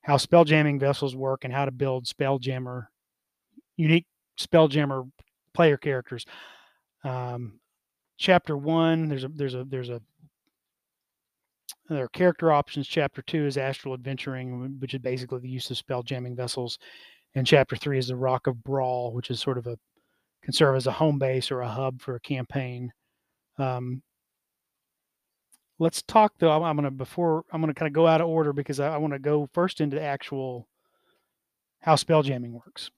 how 0.00 0.16
spelljamming 0.16 0.80
vessels 0.80 1.14
work 1.14 1.44
and 1.44 1.52
how 1.52 1.66
to 1.66 1.70
build 1.70 2.06
spelljammer, 2.06 2.86
unique 3.76 4.06
spelljammer 4.40 5.10
player 5.52 5.76
characters. 5.76 6.24
Um, 7.04 7.60
chapter 8.16 8.56
one, 8.56 9.10
there's 9.10 9.24
a 9.24 9.28
there's 9.28 9.54
a 9.54 9.64
there's 9.64 9.90
a 9.90 10.00
there 11.90 12.04
are 12.04 12.08
character 12.08 12.50
options. 12.50 12.88
Chapter 12.88 13.20
two 13.20 13.44
is 13.44 13.58
astral 13.58 13.92
adventuring, 13.92 14.78
which 14.80 14.94
is 14.94 15.00
basically 15.00 15.40
the 15.40 15.50
use 15.50 15.70
of 15.70 15.76
spelljamming 15.76 16.34
vessels, 16.34 16.78
and 17.34 17.46
chapter 17.46 17.76
three 17.76 17.98
is 17.98 18.08
the 18.08 18.16
Rock 18.16 18.46
of 18.46 18.56
Bral, 18.56 19.12
which 19.12 19.30
is 19.30 19.38
sort 19.38 19.58
of 19.58 19.66
a 19.66 19.78
can 20.42 20.52
serve 20.52 20.76
as 20.76 20.86
a 20.86 20.92
home 20.92 21.18
base 21.18 21.50
or 21.50 21.60
a 21.60 21.68
hub 21.68 22.00
for 22.00 22.14
a 22.14 22.20
campaign. 22.20 22.92
Um, 23.58 24.02
let's 25.78 26.02
talk 26.02 26.34
though. 26.38 26.50
I'm, 26.50 26.62
I'm 26.62 26.84
to 26.84 26.90
before 26.90 27.44
I'm 27.52 27.62
to 27.62 27.74
kind 27.74 27.88
of 27.88 27.92
go 27.92 28.06
out 28.06 28.20
of 28.20 28.28
order 28.28 28.52
because 28.52 28.80
I, 28.80 28.94
I 28.94 28.96
want 28.98 29.12
to 29.12 29.18
go 29.18 29.48
first 29.52 29.80
into 29.80 30.00
actual 30.00 30.68
how 31.80 31.96
spell 31.96 32.22
jamming 32.22 32.52
works. 32.52 32.90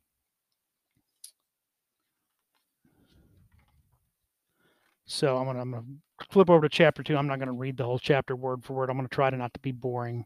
So 5.06 5.36
I'm 5.36 5.46
gonna, 5.46 5.60
I'm 5.60 5.70
gonna 5.72 5.84
flip 6.30 6.50
over 6.50 6.62
to 6.62 6.68
chapter 6.68 7.02
two. 7.02 7.16
I'm 7.16 7.26
not 7.26 7.40
gonna 7.40 7.52
read 7.52 7.76
the 7.76 7.84
whole 7.84 7.98
chapter 7.98 8.36
word 8.36 8.64
for 8.64 8.74
word. 8.74 8.90
I'm 8.90 8.96
gonna 8.96 9.08
try 9.08 9.28
to 9.28 9.36
not 9.36 9.52
to 9.54 9.60
be 9.60 9.72
boring 9.72 10.24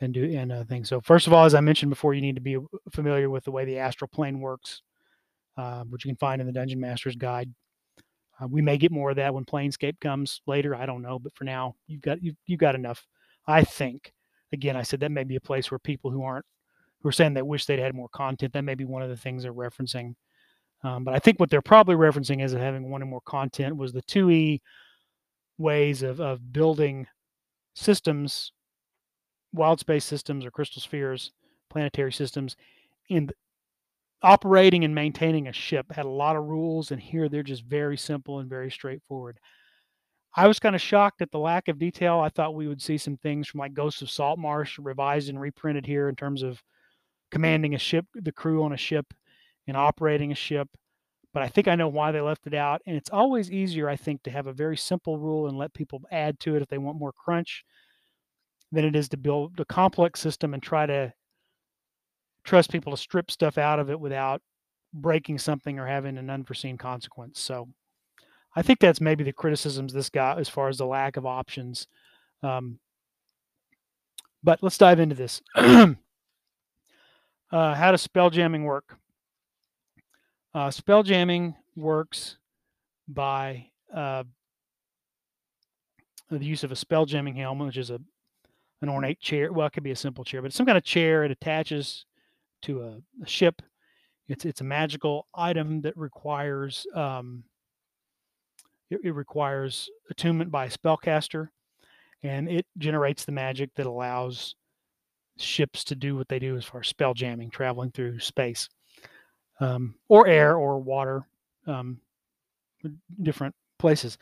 and 0.00 0.14
do 0.14 0.24
and 0.24 0.50
uh, 0.50 0.64
things. 0.64 0.88
So 0.88 1.00
first 1.02 1.26
of 1.26 1.34
all, 1.34 1.44
as 1.44 1.54
I 1.54 1.60
mentioned 1.60 1.90
before, 1.90 2.14
you 2.14 2.22
need 2.22 2.36
to 2.36 2.40
be 2.40 2.56
familiar 2.92 3.28
with 3.28 3.44
the 3.44 3.50
way 3.50 3.66
the 3.66 3.78
astral 3.78 4.08
plane 4.08 4.40
works 4.40 4.80
uh, 5.60 5.84
which 5.84 6.04
you 6.04 6.08
can 6.08 6.16
find 6.16 6.40
in 6.40 6.46
the 6.46 6.52
Dungeon 6.52 6.80
Master's 6.80 7.16
Guide. 7.16 7.52
Uh, 8.40 8.46
we 8.48 8.62
may 8.62 8.78
get 8.78 8.90
more 8.90 9.10
of 9.10 9.16
that 9.16 9.34
when 9.34 9.44
Planescape 9.44 10.00
comes 10.00 10.40
later. 10.46 10.74
I 10.74 10.86
don't 10.86 11.02
know, 11.02 11.18
but 11.18 11.34
for 11.34 11.44
now, 11.44 11.76
you've 11.86 12.00
got 12.00 12.22
you've, 12.22 12.36
you've 12.46 12.60
got 12.60 12.74
enough. 12.74 13.06
I 13.46 13.64
think. 13.64 14.12
Again, 14.52 14.76
I 14.76 14.82
said 14.82 15.00
that 15.00 15.12
may 15.12 15.22
be 15.22 15.36
a 15.36 15.40
place 15.40 15.70
where 15.70 15.78
people 15.78 16.10
who 16.10 16.24
aren't 16.24 16.46
who 17.02 17.08
are 17.08 17.12
saying 17.12 17.34
they 17.34 17.42
wish 17.42 17.66
they'd 17.66 17.78
had 17.78 17.94
more 17.94 18.08
content. 18.08 18.52
That 18.54 18.64
may 18.64 18.74
be 18.74 18.84
one 18.84 19.02
of 19.02 19.10
the 19.10 19.16
things 19.16 19.42
they're 19.42 19.52
referencing. 19.52 20.14
Um, 20.82 21.04
but 21.04 21.14
I 21.14 21.18
think 21.18 21.38
what 21.38 21.50
they're 21.50 21.62
probably 21.62 21.94
referencing 21.94 22.42
as 22.42 22.52
having 22.52 22.82
one 22.82 22.92
wanted 22.92 23.06
more 23.06 23.20
content 23.20 23.76
was 23.76 23.92
the 23.92 24.02
2E 24.02 24.60
ways 25.58 26.02
of, 26.02 26.20
of 26.20 26.52
building 26.52 27.06
systems, 27.74 28.52
wild 29.52 29.78
space 29.78 30.04
systems 30.04 30.44
or 30.44 30.50
crystal 30.50 30.80
spheres, 30.80 31.32
planetary 31.68 32.12
systems 32.12 32.56
in 33.08 33.30
operating 34.22 34.84
and 34.84 34.94
maintaining 34.94 35.48
a 35.48 35.52
ship 35.52 35.92
had 35.92 36.04
a 36.06 36.10
lot 36.10 36.36
of 36.36 36.44
rules, 36.44 36.90
and 36.90 37.00
here 37.00 37.28
they're 37.28 37.42
just 37.42 37.64
very 37.64 37.96
simple 37.96 38.38
and 38.38 38.48
very 38.48 38.70
straightforward. 38.70 39.38
I 40.36 40.46
was 40.46 40.60
kind 40.60 40.74
of 40.76 40.80
shocked 40.80 41.22
at 41.22 41.32
the 41.32 41.38
lack 41.38 41.68
of 41.68 41.78
detail. 41.78 42.20
I 42.20 42.28
thought 42.28 42.54
we 42.54 42.68
would 42.68 42.82
see 42.82 42.98
some 42.98 43.16
things 43.16 43.48
from 43.48 43.58
like 43.60 43.74
Ghosts 43.74 44.02
of 44.02 44.10
Salt 44.10 44.38
Marsh 44.38 44.78
revised 44.78 45.28
and 45.28 45.40
reprinted 45.40 45.86
here 45.86 46.08
in 46.08 46.14
terms 46.14 46.42
of 46.42 46.62
commanding 47.30 47.74
a 47.74 47.78
ship, 47.78 48.06
the 48.14 48.32
crew 48.32 48.62
on 48.62 48.72
a 48.72 48.76
ship, 48.76 49.12
and 49.66 49.76
operating 49.76 50.30
a 50.30 50.36
ship. 50.36 50.68
But 51.32 51.42
I 51.42 51.48
think 51.48 51.68
I 51.68 51.74
know 51.74 51.88
why 51.88 52.12
they 52.12 52.20
left 52.20 52.46
it 52.46 52.54
out. 52.54 52.82
And 52.86 52.96
it's 52.96 53.10
always 53.10 53.50
easier, 53.50 53.88
I 53.88 53.96
think, 53.96 54.22
to 54.24 54.30
have 54.30 54.46
a 54.46 54.52
very 54.52 54.76
simple 54.76 55.18
rule 55.18 55.46
and 55.48 55.56
let 55.56 55.74
people 55.74 56.02
add 56.10 56.40
to 56.40 56.56
it 56.56 56.62
if 56.62 56.68
they 56.68 56.78
want 56.78 56.98
more 56.98 57.12
crunch 57.12 57.64
than 58.72 58.84
it 58.84 58.96
is 58.96 59.08
to 59.10 59.16
build 59.16 59.58
a 59.58 59.64
complex 59.64 60.20
system 60.20 60.54
and 60.54 60.62
try 60.62 60.86
to 60.86 61.12
trust 62.44 62.70
people 62.70 62.92
to 62.92 62.96
strip 62.96 63.30
stuff 63.30 63.58
out 63.58 63.78
of 63.78 63.90
it 63.90 64.00
without 64.00 64.42
breaking 64.92 65.38
something 65.38 65.78
or 65.78 65.86
having 65.86 66.18
an 66.18 66.30
unforeseen 66.30 66.76
consequence. 66.76 67.40
So 67.40 67.68
I 68.56 68.62
think 68.62 68.80
that's 68.80 69.00
maybe 69.00 69.24
the 69.24 69.32
criticisms 69.32 69.92
this 69.92 70.10
got 70.10 70.38
as 70.38 70.48
far 70.48 70.68
as 70.68 70.78
the 70.78 70.86
lack 70.86 71.16
of 71.16 71.26
options. 71.26 71.86
Um, 72.42 72.78
but 74.42 74.62
let's 74.62 74.78
dive 74.78 75.00
into 75.00 75.14
this. 75.14 75.42
Uh, 77.52 77.74
how 77.74 77.90
does 77.90 78.00
spell 78.00 78.30
jamming 78.30 78.64
work? 78.64 78.96
Uh, 80.54 80.70
spell 80.70 81.02
jamming 81.02 81.56
works 81.76 82.36
by 83.08 83.66
uh, 83.92 84.22
the 86.30 86.44
use 86.44 86.62
of 86.62 86.70
a 86.70 86.76
spell 86.76 87.06
jamming 87.06 87.34
helmet, 87.34 87.66
which 87.66 87.76
is 87.76 87.90
a 87.90 88.00
an 88.82 88.88
ornate 88.88 89.20
chair. 89.20 89.52
Well, 89.52 89.66
it 89.66 89.72
could 89.72 89.82
be 89.82 89.90
a 89.90 89.96
simple 89.96 90.24
chair, 90.24 90.40
but 90.40 90.46
it's 90.46 90.56
some 90.56 90.64
kind 90.64 90.78
of 90.78 90.84
chair. 90.84 91.24
It 91.24 91.30
attaches 91.30 92.06
to 92.62 92.82
a, 92.82 93.22
a 93.22 93.26
ship. 93.26 93.62
It's 94.28 94.44
it's 94.44 94.60
a 94.60 94.64
magical 94.64 95.26
item 95.34 95.80
that 95.82 95.96
requires 95.96 96.86
um, 96.94 97.44
it, 98.90 99.00
it 99.04 99.14
requires 99.14 99.88
attunement 100.10 100.50
by 100.50 100.66
a 100.66 100.70
spellcaster, 100.70 101.48
and 102.22 102.48
it 102.48 102.66
generates 102.78 103.24
the 103.24 103.32
magic 103.32 103.70
that 103.76 103.86
allows 103.86 104.54
ships 105.36 105.84
to 105.84 105.94
do 105.94 106.16
what 106.16 106.28
they 106.28 106.38
do 106.38 106.56
as 106.56 106.64
far 106.64 106.80
as 106.80 106.88
spell 106.88 107.14
jamming, 107.14 107.50
traveling 107.50 107.90
through 107.90 108.18
space, 108.20 108.68
um, 109.60 109.94
or 110.08 110.26
air 110.26 110.56
or 110.56 110.78
water, 110.78 111.26
um, 111.66 112.00
different 113.22 113.54
places. 113.78 114.18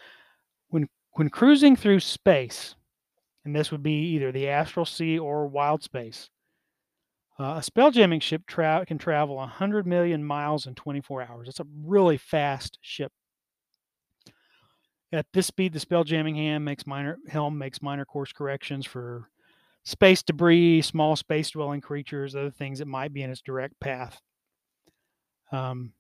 When 0.68 0.88
when 1.12 1.28
cruising 1.28 1.76
through 1.76 2.00
space, 2.00 2.74
and 3.44 3.54
this 3.54 3.72
would 3.72 3.82
be 3.82 4.14
either 4.14 4.30
the 4.30 4.48
astral 4.48 4.86
sea 4.86 5.18
or 5.18 5.46
wild 5.46 5.82
space, 5.82 6.30
uh, 7.38 7.54
a 7.58 7.62
spell 7.62 7.90
jamming 7.90 8.20
ship 8.20 8.42
tra- 8.46 8.84
can 8.86 8.98
travel 8.98 9.36
100 9.36 9.86
million 9.86 10.24
miles 10.24 10.66
in 10.66 10.74
24 10.74 11.22
hours. 11.22 11.48
It's 11.48 11.60
a 11.60 11.66
really 11.84 12.16
fast 12.16 12.78
ship. 12.82 13.12
At 15.12 15.26
this 15.32 15.46
speed, 15.46 15.72
the 15.72 15.80
spell 15.80 16.04
jamming 16.04 16.34
hand 16.34 16.64
makes 16.64 16.86
minor 16.86 17.18
helm 17.28 17.56
makes 17.56 17.80
minor 17.80 18.04
course 18.04 18.32
corrections 18.32 18.84
for 18.84 19.30
space 19.84 20.22
debris, 20.22 20.82
small 20.82 21.16
space 21.16 21.50
dwelling 21.50 21.80
creatures, 21.80 22.34
other 22.34 22.50
things 22.50 22.80
that 22.80 22.86
might 22.86 23.12
be 23.14 23.22
in 23.22 23.30
its 23.30 23.40
direct 23.40 23.80
path. 23.80 24.20
Um, 25.50 25.94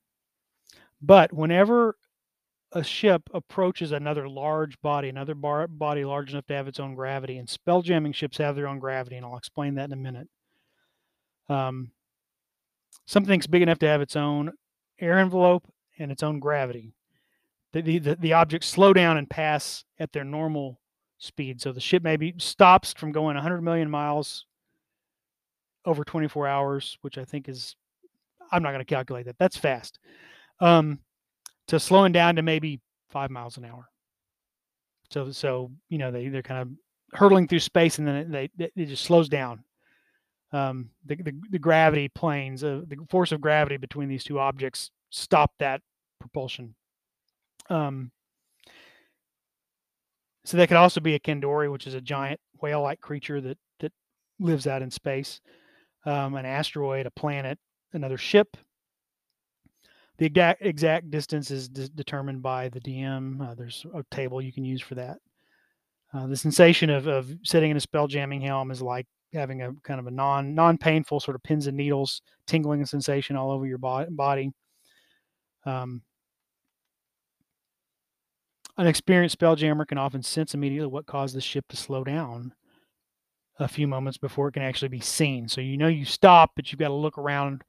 but 1.00 1.32
whenever 1.32 1.96
a 2.72 2.84
ship 2.84 3.22
approaches 3.32 3.92
another 3.92 4.28
large 4.28 4.80
body, 4.82 5.08
another 5.08 5.34
bar- 5.34 5.68
body 5.68 6.04
large 6.04 6.32
enough 6.32 6.46
to 6.46 6.54
have 6.54 6.68
its 6.68 6.80
own 6.80 6.94
gravity, 6.94 7.38
and 7.38 7.48
spell 7.48 7.80
jamming 7.80 8.12
ships 8.12 8.38
have 8.38 8.56
their 8.56 8.68
own 8.68 8.78
gravity, 8.78 9.16
and 9.16 9.24
I'll 9.24 9.38
explain 9.38 9.74
that 9.76 9.86
in 9.86 9.92
a 9.92 9.96
minute. 9.96 10.28
Um, 11.48 11.92
something's 13.06 13.46
big 13.46 13.62
enough 13.62 13.78
to 13.80 13.88
have 13.88 14.00
its 14.00 14.16
own 14.16 14.52
air 15.00 15.18
envelope 15.18 15.64
and 15.98 16.12
its 16.12 16.22
own 16.22 16.40
gravity. 16.40 16.94
The, 17.72 17.98
the, 17.98 18.14
the, 18.14 18.32
objects 18.32 18.66
slow 18.66 18.92
down 18.92 19.18
and 19.18 19.28
pass 19.28 19.84
at 19.98 20.12
their 20.12 20.24
normal 20.24 20.80
speed. 21.18 21.60
So 21.60 21.72
the 21.72 21.80
ship 21.80 22.02
maybe 22.02 22.34
stops 22.38 22.94
from 22.94 23.12
going 23.12 23.34
100 23.34 23.60
million 23.60 23.90
miles 23.90 24.46
over 25.84 26.02
24 26.04 26.46
hours, 26.46 26.98
which 27.02 27.18
I 27.18 27.24
think 27.24 27.48
is, 27.48 27.76
I'm 28.50 28.62
not 28.62 28.70
going 28.70 28.84
to 28.84 28.94
calculate 28.94 29.26
that. 29.26 29.38
That's 29.38 29.56
fast. 29.56 29.98
Um, 30.60 31.00
to 31.68 31.78
slowing 31.78 32.12
down 32.12 32.36
to 32.36 32.42
maybe 32.42 32.80
five 33.10 33.30
miles 33.30 33.58
an 33.58 33.64
hour. 33.64 33.88
So, 35.10 35.30
so 35.30 35.70
you 35.88 35.98
know, 35.98 36.10
they 36.10 36.28
they're 36.28 36.42
kind 36.42 36.60
of 36.60 36.68
hurtling 37.18 37.48
through 37.48 37.60
space, 37.60 37.98
and 37.98 38.06
then 38.06 38.30
they 38.30 38.50
it 38.58 38.72
just 38.76 39.04
slows 39.04 39.28
down. 39.28 39.64
Um, 40.52 40.90
the, 41.04 41.16
the 41.16 41.32
the 41.50 41.58
gravity 41.58 42.08
planes, 42.08 42.64
uh, 42.64 42.82
the 42.86 42.96
force 43.10 43.32
of 43.32 43.40
gravity 43.40 43.76
between 43.76 44.08
these 44.08 44.24
two 44.24 44.38
objects, 44.38 44.90
stop 45.10 45.52
that 45.58 45.82
propulsion. 46.20 46.74
Um, 47.68 48.10
so 50.44 50.56
they 50.56 50.66
could 50.66 50.78
also 50.78 51.00
be 51.00 51.14
a 51.14 51.20
Kindori, 51.20 51.70
which 51.70 51.86
is 51.86 51.92
a 51.92 52.00
giant 52.00 52.40
whale-like 52.62 53.00
creature 53.00 53.40
that 53.42 53.58
that 53.80 53.92
lives 54.40 54.66
out 54.66 54.80
in 54.80 54.90
space. 54.90 55.40
Um, 56.06 56.34
an 56.36 56.46
asteroid, 56.46 57.04
a 57.04 57.10
planet, 57.10 57.58
another 57.92 58.16
ship. 58.16 58.56
The 60.16 60.26
exact 60.26 60.62
exact 60.64 61.10
distance 61.10 61.50
is 61.50 61.68
d- 61.68 61.90
determined 61.94 62.42
by 62.42 62.70
the 62.70 62.80
DM. 62.80 63.40
Uh, 63.40 63.54
there's 63.54 63.84
a 63.94 64.02
table 64.10 64.40
you 64.40 64.52
can 64.52 64.64
use 64.64 64.80
for 64.80 64.94
that. 64.94 65.18
Uh, 66.12 66.26
the 66.26 66.36
sensation 66.36 66.88
of, 66.88 67.06
of 67.06 67.30
sitting 67.44 67.70
in 67.70 67.76
a 67.76 67.80
spell 67.80 68.06
jamming 68.06 68.40
helm 68.40 68.70
is 68.70 68.80
like 68.80 69.06
having 69.32 69.62
a 69.62 69.72
kind 69.82 70.00
of 70.00 70.06
a 70.06 70.10
non 70.10 70.54
non 70.54 70.78
painful 70.78 71.20
sort 71.20 71.34
of 71.34 71.42
pins 71.42 71.66
and 71.66 71.76
needles 71.76 72.22
tingling 72.46 72.84
sensation 72.86 73.36
all 73.36 73.50
over 73.50 73.66
your 73.66 73.78
body. 73.78 74.52
Um, 75.64 76.02
an 78.78 78.86
experienced 78.86 79.38
spelljammer 79.38 79.86
can 79.86 79.98
often 79.98 80.22
sense 80.22 80.54
immediately 80.54 80.86
what 80.86 81.06
caused 81.06 81.34
the 81.34 81.40
ship 81.40 81.66
to 81.68 81.76
slow 81.76 82.04
down 82.04 82.54
a 83.58 83.66
few 83.66 83.88
moments 83.88 84.18
before 84.18 84.48
it 84.48 84.52
can 84.52 84.62
actually 84.62 84.88
be 84.88 85.00
seen. 85.00 85.48
So 85.48 85.60
you 85.60 85.76
know 85.76 85.88
you 85.88 86.04
stop, 86.04 86.52
but 86.54 86.70
you've 86.70 86.78
got 86.78 86.88
to 86.88 86.94
look 86.94 87.18
around 87.18 87.64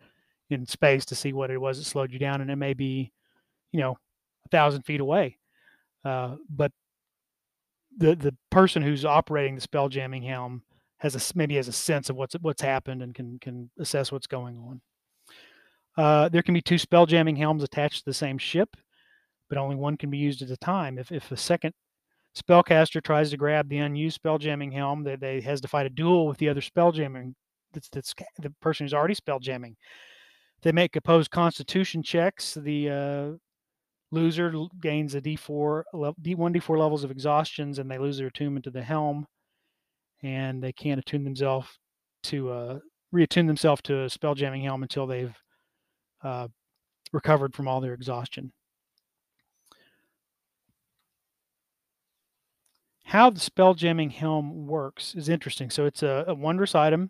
in 0.49 0.66
space 0.66 1.05
to 1.05 1.16
see 1.16 1.34
what 1.34 1.49
it 1.49 1.60
was 1.60 1.78
that 1.78 1.86
slowed 1.86 2.12
you 2.12 2.20
down, 2.20 2.41
and 2.41 2.51
it 2.51 2.55
may 2.55 2.74
be, 2.74 3.12
you 3.72 3.80
know, 3.80 3.97
a 4.45 4.49
thousand 4.49 4.84
feet 4.84 4.99
away. 4.99 5.38
Uh, 6.05 6.36
but 6.49 6.72
the 7.97 8.16
the 8.16 8.36
person 8.51 8.82
who's 8.82 9.03
operating 9.03 9.55
the 9.55 9.62
spell 9.62 9.89
jamming 9.89 10.24
helm 10.24 10.62
has 11.00 11.16
a 11.16 11.38
maybe 11.38 11.56
has 11.56 11.68
a 11.68 11.74
sense 11.74 12.10
of 12.10 12.16
what's 12.16 12.36
what's 12.41 12.62
happened 12.62 13.02
and 13.02 13.16
can 13.16 13.39
can 13.39 13.70
assess 13.80 14.12
what's 14.12 14.28
going 14.28 14.58
on. 14.58 14.82
Uh, 15.97 16.30
there 16.30 16.43
can 16.43 16.54
be 16.54 16.62
two 16.62 16.78
spell 16.78 17.06
jamming 17.06 17.36
helms 17.36 17.64
attached 17.64 18.00
to 18.00 18.06
the 18.06 18.14
same 18.14 18.38
ship 18.38 18.76
but 19.50 19.58
only 19.58 19.76
one 19.76 19.97
can 19.97 20.10
be 20.10 20.18
used 20.18 20.41
at 20.41 20.52
a 20.52 20.58
time. 20.58 20.97
If, 20.97 21.12
if 21.12 21.32
a 21.32 21.38
second 21.38 21.74
spellcaster 22.38 23.04
tries 23.04 23.32
to 23.32 23.38
grab 23.38 23.68
the 23.68 23.80
unused 23.80 24.16
spell 24.16 24.38
jamming 24.38 24.72
helm, 24.72 25.04
they, 25.04 25.16
they 25.16 25.41
has 25.41 25.60
to 25.62 25.68
fight 25.68 25.88
a 25.88 25.89
duel 25.89 26.28
with 26.28 26.38
the 26.38 26.47
other 26.47 26.62
spell 26.62 26.91
jamming 26.91 27.36
That's, 27.74 27.89
that's 27.89 28.14
the 28.38 28.54
person 28.62 28.86
who's 28.86 28.93
already 28.93 29.16
spell 29.16 29.39
jamming. 29.39 29.76
They 30.62 30.72
make 30.72 30.95
opposed 30.95 31.32
constitution 31.32 32.04
checks. 32.04 32.54
The 32.54 32.89
uh, 32.89 33.38
loser 34.12 34.54
gains 34.80 35.16
a 35.16 35.22
D4, 35.22 35.84
D1, 35.93 36.16
D4 36.24 36.78
levels 36.78 37.04
of 37.04 37.12
exhaustions, 37.12 37.80
and 37.80 37.89
they 37.89 37.97
lose 37.97 38.18
their 38.18 38.28
attunement 38.28 38.66
to 38.66 38.72
the 38.72 38.84
helm. 38.84 39.26
And 40.22 40.61
they 40.61 40.74
can't 40.74 40.99
attune 40.99 41.24
themselves 41.24 41.67
to 42.24 42.51
uh, 42.51 42.80
reattune 43.13 43.47
themselves 43.47 43.82
to 43.84 44.01
a 44.01 44.07
spelljamming 44.07 44.63
helm 44.63 44.84
until 44.84 45.07
they've 45.07 45.36
uh, 46.24 46.47
recovered 47.13 47.55
from 47.55 47.67
all 47.67 47.80
their 47.80 47.93
exhaustion. 47.93 48.51
how 53.09 53.28
the 53.32 53.39
spell 53.39 53.74
jamming 53.74 54.11
helm 54.11 54.67
works 54.67 55.15
is 55.15 55.30
interesting. 55.30 55.72
So 55.72 55.88
it's 55.88 56.03
a, 56.03 56.26
a 56.28 56.34
wondrous 56.36 56.76
item. 56.76 57.09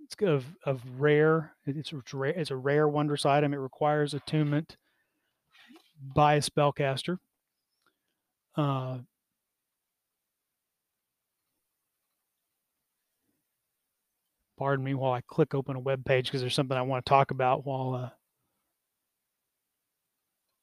It's 0.00 0.16
of 0.20 0.44
of 0.66 0.82
rare. 0.98 1.54
It's 1.64 1.92
it's, 1.92 2.12
rare, 2.12 2.32
it's 2.32 2.50
a 2.50 2.56
rare 2.56 2.88
wondrous 2.88 3.24
item. 3.24 3.54
It 3.54 3.58
requires 3.58 4.14
attunement 4.14 4.76
by 6.12 6.34
a 6.34 6.40
spellcaster. 6.40 7.18
Uh, 8.56 8.98
pardon 14.58 14.84
me 14.84 14.94
while 14.94 15.12
I 15.12 15.22
click 15.22 15.54
open 15.54 15.76
a 15.76 15.80
web 15.80 16.04
page 16.04 16.26
because 16.26 16.40
there's 16.40 16.54
something 16.54 16.76
I 16.76 16.82
want 16.82 17.04
to 17.04 17.08
talk 17.08 17.30
about 17.30 17.66
while 17.66 17.94
uh, 17.94 18.10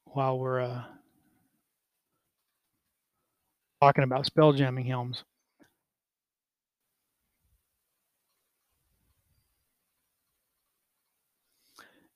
while 0.05 0.39
we're 0.39 0.61
uh, 0.61 0.83
talking 3.81 4.03
about 4.03 4.25
spell 4.25 4.53
jamming 4.53 4.85
helms. 4.85 5.23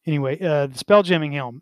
Anyway, 0.05 0.37
uh, 0.41 0.67
the 0.67 0.77
spell 0.77 1.01
jamming 1.01 1.31
helm 1.31 1.61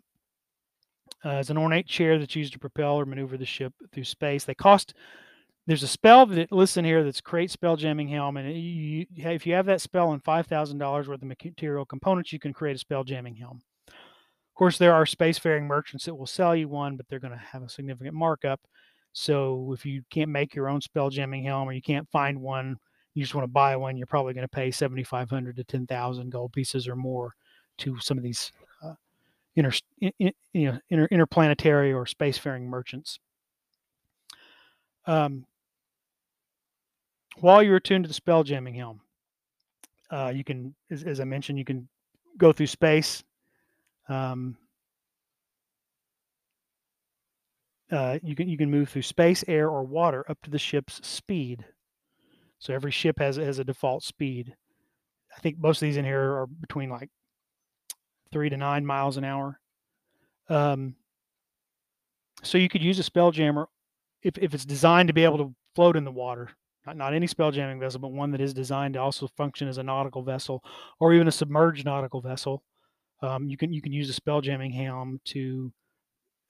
uh, 1.24 1.36
is 1.36 1.50
an 1.50 1.56
ornate 1.58 1.86
chair 1.86 2.18
that's 2.18 2.34
used 2.34 2.52
to 2.52 2.58
propel 2.58 2.94
or 2.94 3.04
maneuver 3.06 3.36
the 3.36 3.46
ship 3.46 3.72
through 3.92 4.04
space. 4.04 4.44
They 4.44 4.54
cost. 4.54 4.94
There's 5.66 5.84
a 5.84 5.88
spell 5.88 6.26
that 6.26 6.50
listen 6.50 6.84
here 6.84 7.04
that's 7.04 7.20
create 7.20 7.50
spell 7.50 7.76
jamming 7.76 8.08
helm, 8.08 8.36
and 8.36 8.52
you, 8.52 9.06
if 9.16 9.46
you 9.46 9.54
have 9.54 9.66
that 9.66 9.80
spell 9.80 10.12
and 10.12 10.22
five 10.22 10.46
thousand 10.46 10.78
dollars 10.78 11.08
worth 11.08 11.22
of 11.22 11.28
material 11.28 11.84
components, 11.84 12.32
you 12.32 12.40
can 12.40 12.52
create 12.52 12.74
a 12.74 12.80
spell 12.80 13.04
jamming 13.04 13.36
helm. 13.36 13.62
Of 13.88 14.54
course, 14.56 14.76
there 14.76 14.92
are 14.92 15.04
spacefaring 15.04 15.62
merchants 15.62 16.04
that 16.04 16.14
will 16.14 16.26
sell 16.26 16.54
you 16.54 16.68
one, 16.68 16.96
but 16.96 17.06
they're 17.08 17.20
going 17.20 17.32
to 17.32 17.38
have 17.38 17.62
a 17.62 17.68
significant 17.68 18.14
markup. 18.14 18.60
So 19.12 19.72
if 19.72 19.86
you 19.86 20.02
can't 20.10 20.30
make 20.30 20.54
your 20.54 20.68
own 20.68 20.80
spell 20.80 21.10
jamming 21.10 21.44
helm 21.44 21.68
or 21.68 21.72
you 21.72 21.82
can't 21.82 22.08
find 22.10 22.40
one, 22.40 22.76
you 23.14 23.22
just 23.22 23.34
want 23.34 23.44
to 23.44 23.52
buy 23.52 23.76
one, 23.76 23.96
you're 23.96 24.06
probably 24.06 24.34
going 24.34 24.44
to 24.46 24.48
pay 24.48 24.70
7,500 24.70 25.56
to 25.56 25.64
10,000 25.64 26.30
gold 26.30 26.52
pieces 26.52 26.88
or 26.88 26.96
more 26.96 27.34
to 27.78 27.98
some 28.00 28.16
of 28.16 28.24
these 28.24 28.52
uh, 28.82 28.94
inter, 29.54 29.72
in, 30.00 30.32
you 30.52 30.72
know, 30.72 30.78
inter, 30.90 31.08
interplanetary 31.10 31.92
or 31.92 32.04
spacefaring 32.04 32.62
merchants. 32.62 33.18
Um, 35.06 35.46
while 37.40 37.62
you're 37.62 37.76
attuned 37.76 38.04
to 38.04 38.08
the 38.08 38.14
spell 38.14 38.42
jamming 38.44 38.74
helm, 38.74 39.00
uh, 40.10 40.32
you 40.34 40.44
can, 40.44 40.74
as, 40.90 41.02
as, 41.04 41.20
I 41.20 41.24
mentioned, 41.24 41.58
you 41.58 41.64
can 41.64 41.88
go 42.36 42.52
through 42.52 42.66
space. 42.66 43.24
Um, 44.08 44.56
uh, 47.90 48.18
you 48.22 48.34
can 48.34 48.48
you 48.48 48.56
can 48.56 48.70
move 48.70 48.88
through 48.88 49.02
space, 49.02 49.44
air, 49.48 49.68
or 49.68 49.84
water 49.84 50.24
up 50.28 50.40
to 50.42 50.50
the 50.50 50.58
ship's 50.58 51.06
speed. 51.06 51.64
So 52.58 52.74
every 52.74 52.90
ship 52.90 53.18
has 53.18 53.36
has 53.36 53.58
a 53.58 53.64
default 53.64 54.02
speed. 54.02 54.54
I 55.36 55.40
think 55.40 55.58
most 55.58 55.82
of 55.82 55.86
these 55.86 55.96
in 55.96 56.04
here 56.04 56.20
are 56.20 56.46
between 56.46 56.90
like 56.90 57.10
three 58.32 58.48
to 58.48 58.56
nine 58.56 58.84
miles 58.84 59.16
an 59.16 59.24
hour. 59.24 59.60
Um, 60.48 60.96
so 62.42 62.58
you 62.58 62.68
could 62.68 62.82
use 62.82 62.98
a 62.98 63.02
spell 63.02 63.30
jammer 63.30 63.68
if, 64.22 64.36
if 64.38 64.54
it's 64.54 64.64
designed 64.64 65.08
to 65.08 65.14
be 65.14 65.24
able 65.24 65.38
to 65.38 65.54
float 65.74 65.96
in 65.96 66.04
the 66.04 66.10
water. 66.10 66.50
Not, 66.86 66.96
not 66.96 67.14
any 67.14 67.26
spell 67.26 67.50
jamming 67.50 67.80
vessel, 67.80 68.00
but 68.00 68.12
one 68.12 68.30
that 68.32 68.40
is 68.40 68.54
designed 68.54 68.94
to 68.94 69.00
also 69.00 69.28
function 69.36 69.68
as 69.68 69.78
a 69.78 69.82
nautical 69.82 70.22
vessel 70.22 70.62
or 70.98 71.12
even 71.12 71.28
a 71.28 71.32
submerged 71.32 71.84
nautical 71.84 72.20
vessel. 72.20 72.62
Um, 73.20 73.48
you 73.48 73.56
can 73.56 73.72
you 73.72 73.80
can 73.80 73.92
use 73.92 74.10
a 74.10 74.14
spell 74.14 74.40
jamming 74.40 74.72
helm 74.72 75.20
to 75.26 75.72